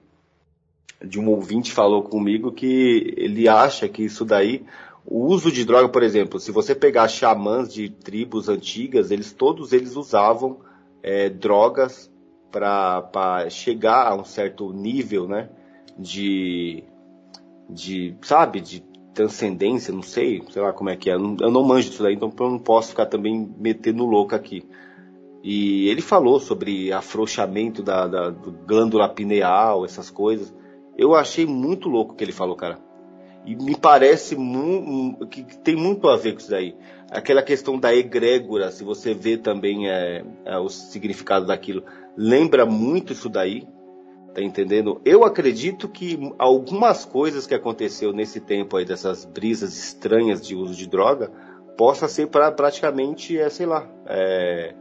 de 1.02 1.18
um 1.20 1.28
ouvinte 1.28 1.72
falou 1.72 2.02
comigo 2.02 2.52
que 2.52 3.14
ele 3.16 3.48
acha 3.48 3.88
que 3.88 4.04
isso 4.04 4.24
daí 4.24 4.64
o 5.06 5.26
uso 5.26 5.52
de 5.52 5.64
droga, 5.64 5.88
por 5.88 6.02
exemplo, 6.02 6.40
se 6.40 6.50
você 6.50 6.74
pegar 6.74 7.08
xamãs 7.08 7.72
de 7.72 7.90
tribos 7.90 8.48
antigas, 8.48 9.10
eles 9.10 9.32
todos 9.32 9.72
eles 9.72 9.96
usavam 9.96 10.60
é, 11.02 11.28
drogas 11.28 12.10
para 12.50 13.50
chegar 13.50 14.10
a 14.10 14.14
um 14.14 14.24
certo 14.24 14.72
nível, 14.72 15.28
né? 15.28 15.50
De, 15.98 16.82
de, 17.68 18.16
sabe, 18.22 18.60
de 18.60 18.82
transcendência, 19.12 19.92
não 19.92 20.02
sei, 20.02 20.42
sei 20.50 20.62
lá 20.62 20.72
como 20.72 20.88
é 20.88 20.96
que 20.96 21.10
é. 21.10 21.14
Eu 21.14 21.18
não 21.18 21.62
manjo 21.62 21.90
disso 21.90 22.02
daí, 22.02 22.14
então 22.14 22.32
eu 22.40 22.50
não 22.50 22.58
posso 22.58 22.90
ficar 22.90 23.06
também 23.06 23.52
metendo 23.58 24.06
louco 24.06 24.34
aqui. 24.34 24.66
E 25.42 25.86
ele 25.88 26.00
falou 26.00 26.40
sobre 26.40 26.90
afrouxamento 26.90 27.82
da, 27.82 28.06
da 28.06 28.30
glândula 28.30 29.08
pineal, 29.08 29.84
essas 29.84 30.08
coisas. 30.08 30.54
Eu 30.96 31.14
achei 31.14 31.46
muito 31.46 31.88
louco 31.88 32.12
o 32.12 32.16
que 32.16 32.24
ele 32.24 32.32
falou, 32.32 32.56
cara. 32.56 32.78
E 33.44 33.54
me 33.54 33.76
parece 33.76 34.36
que 35.30 35.44
tem 35.58 35.76
muito 35.76 36.08
a 36.08 36.16
ver 36.16 36.32
com 36.32 36.38
isso 36.38 36.50
daí. 36.50 36.74
Aquela 37.10 37.42
questão 37.42 37.78
da 37.78 37.94
egrégora, 37.94 38.70
se 38.70 38.82
você 38.82 39.12
vê 39.12 39.36
também 39.36 39.90
é, 39.90 40.24
é, 40.44 40.58
o 40.58 40.68
significado 40.68 41.46
daquilo, 41.46 41.84
lembra 42.16 42.64
muito 42.64 43.12
isso 43.12 43.28
daí. 43.28 43.66
Tá 44.34 44.42
entendendo? 44.42 45.00
Eu 45.04 45.22
acredito 45.22 45.88
que 45.88 46.18
algumas 46.38 47.04
coisas 47.04 47.46
que 47.46 47.54
aconteceu 47.54 48.12
nesse 48.12 48.40
tempo 48.40 48.76
aí, 48.76 48.84
dessas 48.84 49.24
brisas 49.24 49.76
estranhas 49.76 50.44
de 50.44 50.56
uso 50.56 50.74
de 50.74 50.88
droga, 50.88 51.30
possa 51.76 52.08
ser 52.08 52.26
pra, 52.26 52.50
praticamente, 52.50 53.38
é, 53.38 53.48
sei 53.48 53.66
lá, 53.66 53.88
é, 54.06 54.74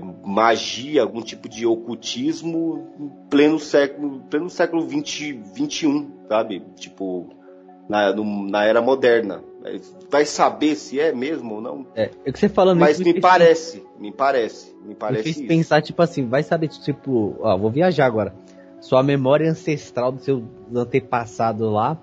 magia, 0.00 1.02
algum 1.02 1.22
tipo 1.22 1.48
de 1.48 1.66
ocultismo 1.66 2.88
em 2.98 3.28
pleno 3.28 3.58
século, 3.58 4.20
pleno 4.30 4.50
século 4.50 4.86
20, 4.86 5.32
21, 5.54 6.10
sabe? 6.28 6.62
Tipo, 6.76 7.28
na, 7.88 8.12
no, 8.12 8.48
na 8.48 8.64
era 8.64 8.80
moderna. 8.80 9.42
Vai 10.10 10.26
saber 10.26 10.74
se 10.74 11.00
é 11.00 11.12
mesmo 11.12 11.54
ou 11.54 11.60
não? 11.60 11.86
É, 11.94 12.10
é 12.24 12.32
que 12.32 12.38
você 12.38 12.48
falando 12.48 12.80
Mas 12.80 13.00
isso, 13.00 13.04
me 13.04 13.20
parece, 13.20 13.82
me 13.98 14.12
parece, 14.12 14.74
me 14.84 14.94
parece. 14.94 15.28
Me 15.28 15.34
fez 15.34 15.46
pensar, 15.46 15.80
tipo 15.80 16.02
assim, 16.02 16.26
vai 16.28 16.42
saber, 16.42 16.68
tipo, 16.68 17.36
ó, 17.40 17.56
vou 17.56 17.70
viajar 17.70 18.06
agora. 18.06 18.34
Sua 18.80 19.02
memória 19.02 19.50
ancestral 19.50 20.12
do 20.12 20.20
seu 20.20 20.44
antepassado 20.74 21.70
lá 21.70 21.98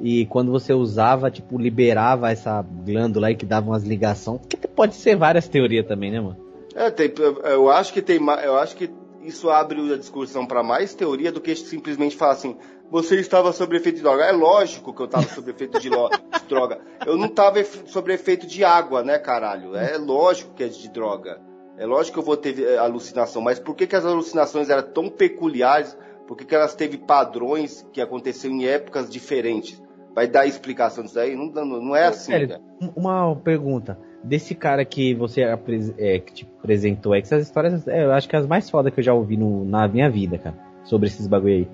e 0.00 0.26
quando 0.26 0.50
você 0.50 0.72
usava, 0.72 1.30
tipo, 1.30 1.56
liberava 1.56 2.30
essa 2.30 2.60
glândula 2.62 3.28
aí 3.28 3.36
que 3.36 3.46
dava 3.46 3.70
umas 3.70 3.84
ligações. 3.84 4.40
Pode 4.74 4.96
ser 4.96 5.16
várias 5.16 5.46
teorias 5.48 5.86
também, 5.86 6.10
né, 6.10 6.20
mano? 6.20 6.45
É, 6.76 6.90
tem, 6.90 7.10
eu 7.44 7.70
acho 7.70 7.90
que 7.90 8.02
tem 8.02 8.20
eu 8.44 8.56
acho 8.58 8.76
que 8.76 8.92
isso 9.22 9.48
abre 9.48 9.94
a 9.94 9.96
discussão 9.96 10.46
para 10.46 10.62
mais 10.62 10.94
teoria 10.94 11.32
do 11.32 11.40
que 11.40 11.56
simplesmente 11.56 12.14
falar 12.14 12.34
assim, 12.34 12.56
você 12.90 13.18
estava 13.18 13.50
sob 13.52 13.74
efeito 13.74 13.96
de 13.96 14.02
droga. 14.02 14.24
É 14.24 14.30
lógico 14.30 14.92
que 14.92 15.00
eu 15.00 15.06
estava 15.06 15.26
sob 15.26 15.50
efeito 15.50 15.80
de, 15.80 15.88
de, 15.88 16.48
droga. 16.48 16.78
Eu 17.04 17.16
não 17.16 17.26
estava 17.26 17.64
sob 17.64 18.12
efeito 18.12 18.46
de 18.46 18.62
água, 18.62 19.02
né, 19.02 19.18
caralho? 19.18 19.74
É 19.74 19.96
lógico 19.96 20.54
que 20.54 20.62
é 20.62 20.68
de 20.68 20.88
droga. 20.90 21.40
É 21.78 21.86
lógico 21.86 22.14
que 22.14 22.20
eu 22.20 22.24
vou 22.24 22.36
ter 22.36 22.58
eh, 22.58 22.76
alucinação, 22.78 23.42
mas 23.42 23.58
por 23.58 23.74
que, 23.74 23.86
que 23.86 23.96
as 23.96 24.04
alucinações 24.04 24.70
eram 24.70 24.82
tão 24.82 25.08
peculiares? 25.08 25.96
Por 26.26 26.36
que, 26.36 26.44
que 26.44 26.54
elas 26.54 26.74
teve 26.74 26.98
padrões 26.98 27.86
que 27.92 28.00
aconteceram 28.00 28.54
em 28.54 28.66
épocas 28.66 29.10
diferentes? 29.10 29.82
Vai 30.14 30.26
dar 30.26 30.46
explicação 30.46 31.04
disso 31.04 31.18
aí? 31.18 31.34
Não, 31.36 31.46
não, 31.46 31.66
não 31.66 31.96
é 31.96 32.06
assim. 32.06 32.32
Sério, 32.32 32.60
uma 32.94 33.34
pergunta 33.36 33.98
desse 34.22 34.54
cara 34.54 34.84
que 34.84 35.14
você 35.14 35.42
é, 35.42 36.18
que 36.18 36.32
te 36.32 36.48
apresentou, 36.58 37.14
é 37.14 37.20
que 37.20 37.26
essas 37.26 37.46
histórias, 37.46 37.86
é, 37.86 38.04
eu 38.04 38.12
acho 38.12 38.28
que 38.28 38.36
é 38.36 38.38
as 38.38 38.46
mais 38.46 38.68
fodas 38.68 38.92
que 38.92 39.00
eu 39.00 39.04
já 39.04 39.14
ouvi 39.14 39.36
no, 39.36 39.64
na 39.64 39.86
minha 39.86 40.10
vida, 40.10 40.38
cara, 40.38 40.56
sobre 40.84 41.08
esses 41.08 41.26
bagulho 41.26 41.54
aí. 41.54 41.68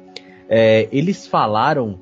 É, 0.48 0.89
eles 0.93 1.27
falaram 1.27 1.98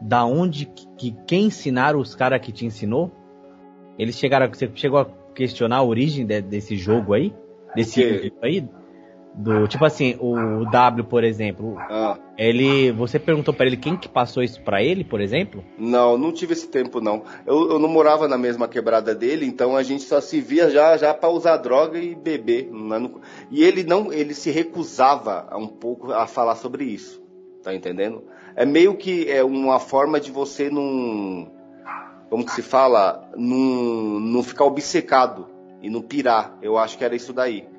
da 0.00 0.24
onde 0.24 0.66
que, 0.66 0.86
que 0.96 1.16
quem 1.26 1.46
ensinaram 1.46 2.00
os 2.00 2.14
caras 2.14 2.40
que 2.40 2.52
te 2.52 2.64
ensinou? 2.64 3.10
Eles 3.98 4.18
chegaram, 4.18 4.48
você 4.48 4.70
chegou 4.74 4.98
a 4.98 5.06
questionar 5.34 5.76
a 5.76 5.82
origem 5.82 6.26
de, 6.26 6.40
desse 6.40 6.76
jogo 6.76 7.14
aí? 7.14 7.32
Desse 7.74 8.32
aí? 8.42 8.68
Do, 9.34 9.66
tipo 9.66 9.84
assim, 9.84 10.14
o 10.20 10.64
W, 10.70 11.04
por 11.04 11.24
exemplo. 11.24 11.76
Ah. 11.78 12.18
Ele. 12.36 12.92
Você 12.92 13.18
perguntou 13.18 13.54
para 13.54 13.66
ele 13.66 13.78
quem 13.78 13.96
que 13.96 14.08
passou 14.08 14.42
isso 14.42 14.60
para 14.60 14.82
ele, 14.82 15.04
por 15.04 15.20
exemplo? 15.22 15.64
Não, 15.78 16.18
não 16.18 16.32
tive 16.32 16.52
esse 16.52 16.68
tempo, 16.68 17.00
não. 17.00 17.22
Eu, 17.46 17.70
eu 17.70 17.78
não 17.78 17.88
morava 17.88 18.28
na 18.28 18.36
mesma 18.36 18.68
quebrada 18.68 19.14
dele, 19.14 19.46
então 19.46 19.74
a 19.74 19.82
gente 19.82 20.04
só 20.04 20.20
se 20.20 20.40
via 20.40 20.70
já, 20.70 20.96
já 20.98 21.14
para 21.14 21.30
usar 21.30 21.56
droga 21.56 21.98
e 21.98 22.14
beber. 22.14 22.70
E 23.50 23.64
ele 23.64 23.82
não. 23.82 24.12
ele 24.12 24.34
se 24.34 24.50
recusava 24.50 25.48
um 25.56 25.68
pouco 25.68 26.12
a 26.12 26.26
falar 26.26 26.56
sobre 26.56 26.84
isso. 26.84 27.22
Tá 27.62 27.74
entendendo? 27.74 28.24
É 28.54 28.66
meio 28.66 28.96
que 28.96 29.30
é 29.30 29.42
uma 29.42 29.80
forma 29.80 30.20
de 30.20 30.30
você 30.30 30.68
não. 30.68 31.50
Como 32.28 32.44
que 32.44 32.52
se 32.52 32.62
fala? 32.62 33.30
Não, 33.34 34.20
não 34.20 34.42
ficar 34.42 34.64
obcecado 34.64 35.46
e 35.80 35.88
não 35.88 36.02
pirar. 36.02 36.58
Eu 36.60 36.76
acho 36.76 36.98
que 36.98 37.04
era 37.04 37.14
isso 37.14 37.32
daí 37.32 37.71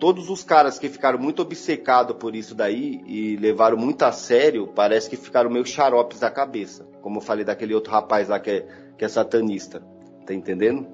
todos 0.00 0.30
os 0.30 0.42
caras 0.42 0.78
que 0.78 0.88
ficaram 0.88 1.18
muito 1.18 1.42
obcecados 1.42 2.16
por 2.16 2.34
isso 2.34 2.54
daí 2.54 3.02
e 3.06 3.36
levaram 3.36 3.76
muito 3.76 4.02
a 4.02 4.10
sério, 4.10 4.66
parece 4.66 5.10
que 5.10 5.16
ficaram 5.16 5.50
meio 5.50 5.66
xaropes 5.66 6.20
da 6.20 6.30
cabeça. 6.30 6.84
Como 7.02 7.18
eu 7.18 7.20
falei 7.20 7.44
daquele 7.44 7.74
outro 7.74 7.92
rapaz 7.92 8.28
lá 8.28 8.40
que 8.40 8.50
é, 8.50 8.66
que 8.96 9.04
é 9.04 9.08
satanista. 9.08 9.82
Tá 10.26 10.32
entendendo? 10.32 10.88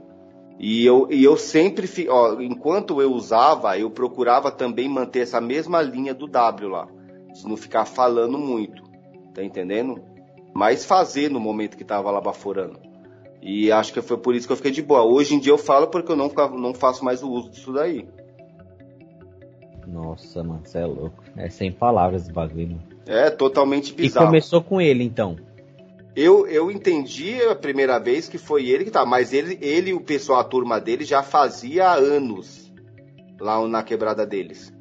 E 0.58 0.84
eu, 0.84 1.06
e 1.10 1.22
eu 1.22 1.36
sempre, 1.36 1.88
ó, 2.08 2.40
enquanto 2.40 3.00
eu 3.00 3.12
usava, 3.12 3.78
eu 3.78 3.90
procurava 3.90 4.50
também 4.50 4.88
manter 4.88 5.20
essa 5.20 5.40
mesma 5.40 5.80
linha 5.80 6.12
do 6.12 6.26
W 6.26 6.68
lá. 6.68 6.88
De 7.32 7.46
não 7.46 7.56
ficar 7.56 7.84
falando 7.84 8.36
muito. 8.36 8.82
Tá 9.32 9.44
entendendo? 9.44 10.02
Mas 10.52 10.84
fazer 10.84 11.30
no 11.30 11.38
momento 11.38 11.76
que 11.76 11.84
tava 11.84 12.10
lá 12.10 12.20
baforando. 12.20 12.80
E 13.40 13.70
acho 13.70 13.92
que 13.92 14.02
foi 14.02 14.16
por 14.16 14.34
isso 14.34 14.48
que 14.48 14.52
eu 14.52 14.56
fiquei 14.56 14.72
de 14.72 14.82
boa. 14.82 15.04
Hoje 15.04 15.34
em 15.34 15.38
dia 15.38 15.52
eu 15.52 15.58
falo 15.58 15.86
porque 15.86 16.10
eu 16.10 16.16
não, 16.16 16.28
não 16.58 16.74
faço 16.74 17.04
mais 17.04 17.22
o 17.22 17.30
uso 17.30 17.50
disso 17.50 17.72
daí. 17.72 18.08
Nossa, 19.86 20.42
mano, 20.42 20.62
você 20.64 20.78
é 20.78 20.86
louco. 20.86 21.22
É 21.36 21.48
sem 21.48 21.70
palavras 21.70 22.22
esse 22.22 22.32
bagulho. 22.32 22.70
Mano. 22.70 22.82
É 23.06 23.30
totalmente 23.30 23.94
bizarro. 23.94 24.26
E 24.26 24.28
começou 24.28 24.62
com 24.62 24.80
ele, 24.80 25.04
então? 25.04 25.36
Eu, 26.14 26.46
eu 26.46 26.70
entendi 26.70 27.40
a 27.42 27.54
primeira 27.54 27.98
vez 27.98 28.28
que 28.28 28.38
foi 28.38 28.68
ele 28.68 28.84
que 28.84 28.90
tá, 28.90 29.04
mas 29.04 29.32
ele, 29.32 29.58
ele 29.60 29.90
e 29.90 29.94
o 29.94 30.00
pessoal, 30.00 30.40
a 30.40 30.44
turma 30.44 30.80
dele, 30.80 31.04
já 31.04 31.22
fazia 31.22 31.92
anos 31.92 32.72
lá 33.38 33.66
na 33.68 33.82
quebrada 33.82 34.26
deles. 34.26 34.72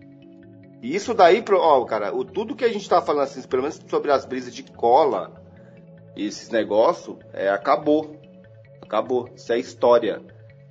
E 0.82 0.96
isso 0.96 1.14
daí, 1.14 1.44
ó, 1.52 1.84
cara, 1.84 2.16
o, 2.16 2.24
tudo 2.24 2.56
que 2.56 2.64
a 2.64 2.72
gente 2.72 2.90
tá 2.90 3.02
falando 3.02 3.24
assim, 3.24 3.42
pelo 3.48 3.64
menos 3.64 3.80
sobre 3.88 4.12
as 4.12 4.26
brisas 4.26 4.56
de 4.56 4.64
cola, 4.64 5.34
esses 6.16 6.50
negócios, 6.50 7.18
é, 7.34 7.50
acabou. 7.50 8.16
Acabou. 8.82 9.30
Isso 9.36 9.52
é 9.52 9.60
história. 9.60 10.22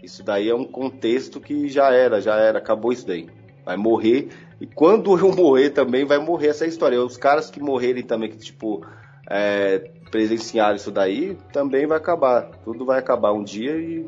Isso 0.03 0.23
daí 0.23 0.49
é 0.49 0.55
um 0.55 0.65
contexto 0.65 1.41
que 1.41 1.69
já 1.69 1.93
era, 1.93 2.21
já 2.21 2.37
era, 2.37 2.59
acabou 2.59 2.93
isso 2.93 3.07
daí 3.07 3.29
vai 3.65 3.77
morrer. 3.77 4.29
E 4.61 4.67
quando 4.67 5.17
eu 5.19 5.33
morrer 5.33 5.71
também, 5.71 6.05
vai 6.05 6.19
morrer 6.19 6.49
essa 6.49 6.67
história. 6.67 7.01
Os 7.03 7.17
caras 7.17 7.51
que 7.51 7.61
morrerem 7.61 8.03
também, 8.03 8.31
que 8.31 8.39
tipo, 8.39 8.85
é, 9.29 9.91
presenciaram 10.11 10.77
isso 10.77 10.91
daí, 10.91 11.37
também 11.53 11.87
vai 11.87 11.99
acabar. 11.99 12.51
Tudo 12.65 12.85
vai 12.85 12.99
acabar 12.99 13.33
um 13.33 13.43
dia 13.43 13.77
e 13.77 14.07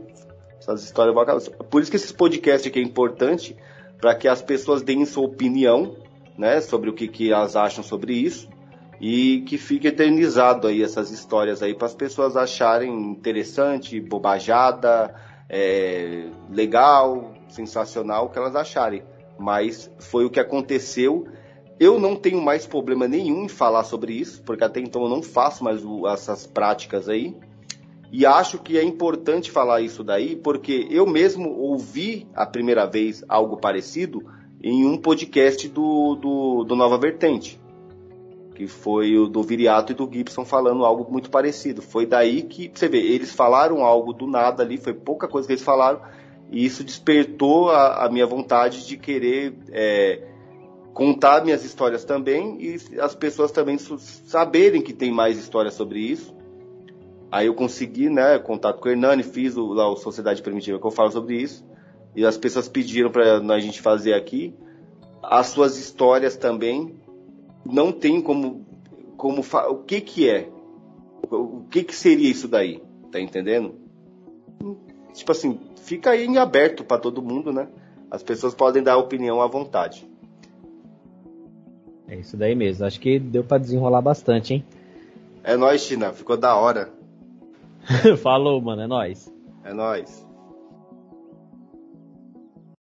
essas 0.58 0.84
histórias 0.84 1.14
vão 1.14 1.22
acabar. 1.22 1.40
Por 1.40 1.82
isso 1.82 1.90
que 1.90 1.96
esses 1.96 2.12
podcasts 2.12 2.66
aqui 2.66 2.78
é 2.78 2.82
importante, 2.82 3.56
para 4.00 4.14
que 4.14 4.28
as 4.28 4.42
pessoas 4.42 4.82
deem 4.82 5.04
sua 5.04 5.24
opinião, 5.24 5.96
né, 6.36 6.60
sobre 6.60 6.90
o 6.90 6.92
que, 6.92 7.08
que 7.08 7.32
elas 7.32 7.56
acham 7.56 7.82
sobre 7.82 8.14
isso. 8.14 8.48
E 8.98 9.42
que 9.42 9.58
fique 9.58 9.88
eternizado 9.88 10.66
aí 10.66 10.82
essas 10.82 11.10
histórias 11.10 11.62
aí 11.62 11.74
para 11.74 11.86
as 11.86 11.94
pessoas 11.94 12.34
acharem 12.34 12.90
interessante, 13.10 14.00
bobajada, 14.00 15.14
é, 15.50 16.28
legal, 16.50 17.34
sensacional, 17.46 18.24
o 18.24 18.28
que 18.30 18.38
elas 18.38 18.56
acharem 18.56 19.02
mas 19.38 19.90
foi 19.98 20.24
o 20.24 20.30
que 20.30 20.40
aconteceu. 20.40 21.26
Eu 21.78 22.00
não 22.00 22.16
tenho 22.16 22.40
mais 22.40 22.66
problema 22.66 23.06
nenhum 23.06 23.44
em 23.44 23.48
falar 23.48 23.84
sobre 23.84 24.14
isso, 24.14 24.42
porque 24.42 24.64
até 24.64 24.80
então 24.80 25.02
eu 25.02 25.08
não 25.08 25.22
faço 25.22 25.62
mais 25.62 25.84
o, 25.84 26.06
essas 26.06 26.46
práticas 26.46 27.08
aí. 27.08 27.36
E 28.10 28.24
acho 28.24 28.58
que 28.58 28.78
é 28.78 28.82
importante 28.82 29.50
falar 29.50 29.80
isso 29.80 30.02
daí, 30.02 30.36
porque 30.36 30.86
eu 30.90 31.06
mesmo 31.06 31.50
ouvi 31.50 32.26
a 32.34 32.46
primeira 32.46 32.86
vez 32.86 33.24
algo 33.28 33.56
parecido 33.56 34.24
em 34.62 34.86
um 34.86 34.96
podcast 34.96 35.68
do, 35.68 36.14
do, 36.14 36.64
do 36.64 36.76
Nova 36.76 36.98
Vertente, 36.98 37.60
que 38.54 38.66
foi 38.66 39.18
o 39.18 39.26
do 39.26 39.42
Viriato 39.42 39.92
e 39.92 39.94
do 39.94 40.10
Gibson 40.10 40.44
falando 40.44 40.84
algo 40.84 41.10
muito 41.10 41.30
parecido. 41.30 41.82
Foi 41.82 42.06
daí 42.06 42.42
que, 42.42 42.70
você 42.72 42.88
vê, 42.88 42.98
eles 42.98 43.32
falaram 43.32 43.84
algo 43.84 44.12
do 44.12 44.26
nada 44.26 44.62
ali, 44.62 44.78
foi 44.78 44.94
pouca 44.94 45.28
coisa 45.28 45.46
que 45.46 45.52
eles 45.52 45.64
falaram, 45.64 46.00
e 46.50 46.64
isso 46.64 46.84
despertou 46.84 47.70
a, 47.70 48.04
a 48.04 48.10
minha 48.10 48.26
vontade 48.26 48.86
de 48.86 48.96
querer 48.96 49.54
é, 49.70 50.22
contar 50.94 51.44
minhas 51.44 51.64
histórias 51.64 52.04
também 52.04 52.58
e 52.60 53.00
as 53.00 53.14
pessoas 53.14 53.50
também 53.50 53.76
saberem 53.78 54.80
que 54.80 54.92
tem 54.92 55.12
mais 55.12 55.38
histórias 55.38 55.74
sobre 55.74 56.00
isso. 56.00 56.34
Aí 57.30 57.46
eu 57.46 57.54
consegui, 57.54 58.08
né, 58.08 58.38
contato 58.38 58.80
com 58.80 58.88
o 58.88 58.92
Hernani, 58.92 59.22
fiz 59.22 59.56
o, 59.56 59.72
lá 59.72 59.88
o 59.90 59.96
Sociedade 59.96 60.40
Primitiva 60.42 60.78
que 60.78 60.86
eu 60.86 60.90
falo 60.90 61.10
sobre 61.10 61.36
isso. 61.36 61.64
E 62.14 62.24
as 62.24 62.38
pessoas 62.38 62.68
pediram 62.68 63.10
para 63.10 63.38
a 63.38 63.60
gente 63.60 63.82
fazer 63.82 64.14
aqui. 64.14 64.54
As 65.22 65.48
suas 65.48 65.76
histórias 65.76 66.36
também 66.36 66.94
não 67.64 67.92
tem 67.92 68.22
como 68.22 68.64
como 69.16 69.42
o 69.42 69.76
que 69.78 70.00
que 70.00 70.28
é? 70.28 70.48
O 71.30 71.64
que 71.70 71.82
que 71.82 71.94
seria 71.94 72.30
isso 72.30 72.46
daí? 72.46 72.82
Tá 73.10 73.20
entendendo? 73.20 73.74
Tipo 75.14 75.32
assim, 75.32 75.58
fica 75.86 76.10
aí 76.10 76.26
em 76.26 76.36
aberto 76.36 76.82
para 76.84 76.98
todo 76.98 77.22
mundo, 77.22 77.52
né? 77.52 77.68
As 78.10 78.22
pessoas 78.22 78.54
podem 78.54 78.82
dar 78.82 78.96
opinião 78.98 79.40
à 79.40 79.46
vontade. 79.46 80.06
É 82.08 82.16
isso 82.16 82.36
daí 82.36 82.54
mesmo. 82.54 82.84
Acho 82.84 83.00
que 83.00 83.18
deu 83.18 83.44
para 83.44 83.58
desenrolar 83.58 84.02
bastante, 84.02 84.54
hein? 84.54 84.64
É 85.44 85.56
nóis, 85.56 85.82
China. 85.82 86.12
Ficou 86.12 86.36
da 86.36 86.56
hora. 86.56 86.90
Falou, 88.18 88.60
mano. 88.60 88.82
É 88.82 88.86
nóis. 88.86 89.32
É 89.64 89.72
nóis. 89.72 90.25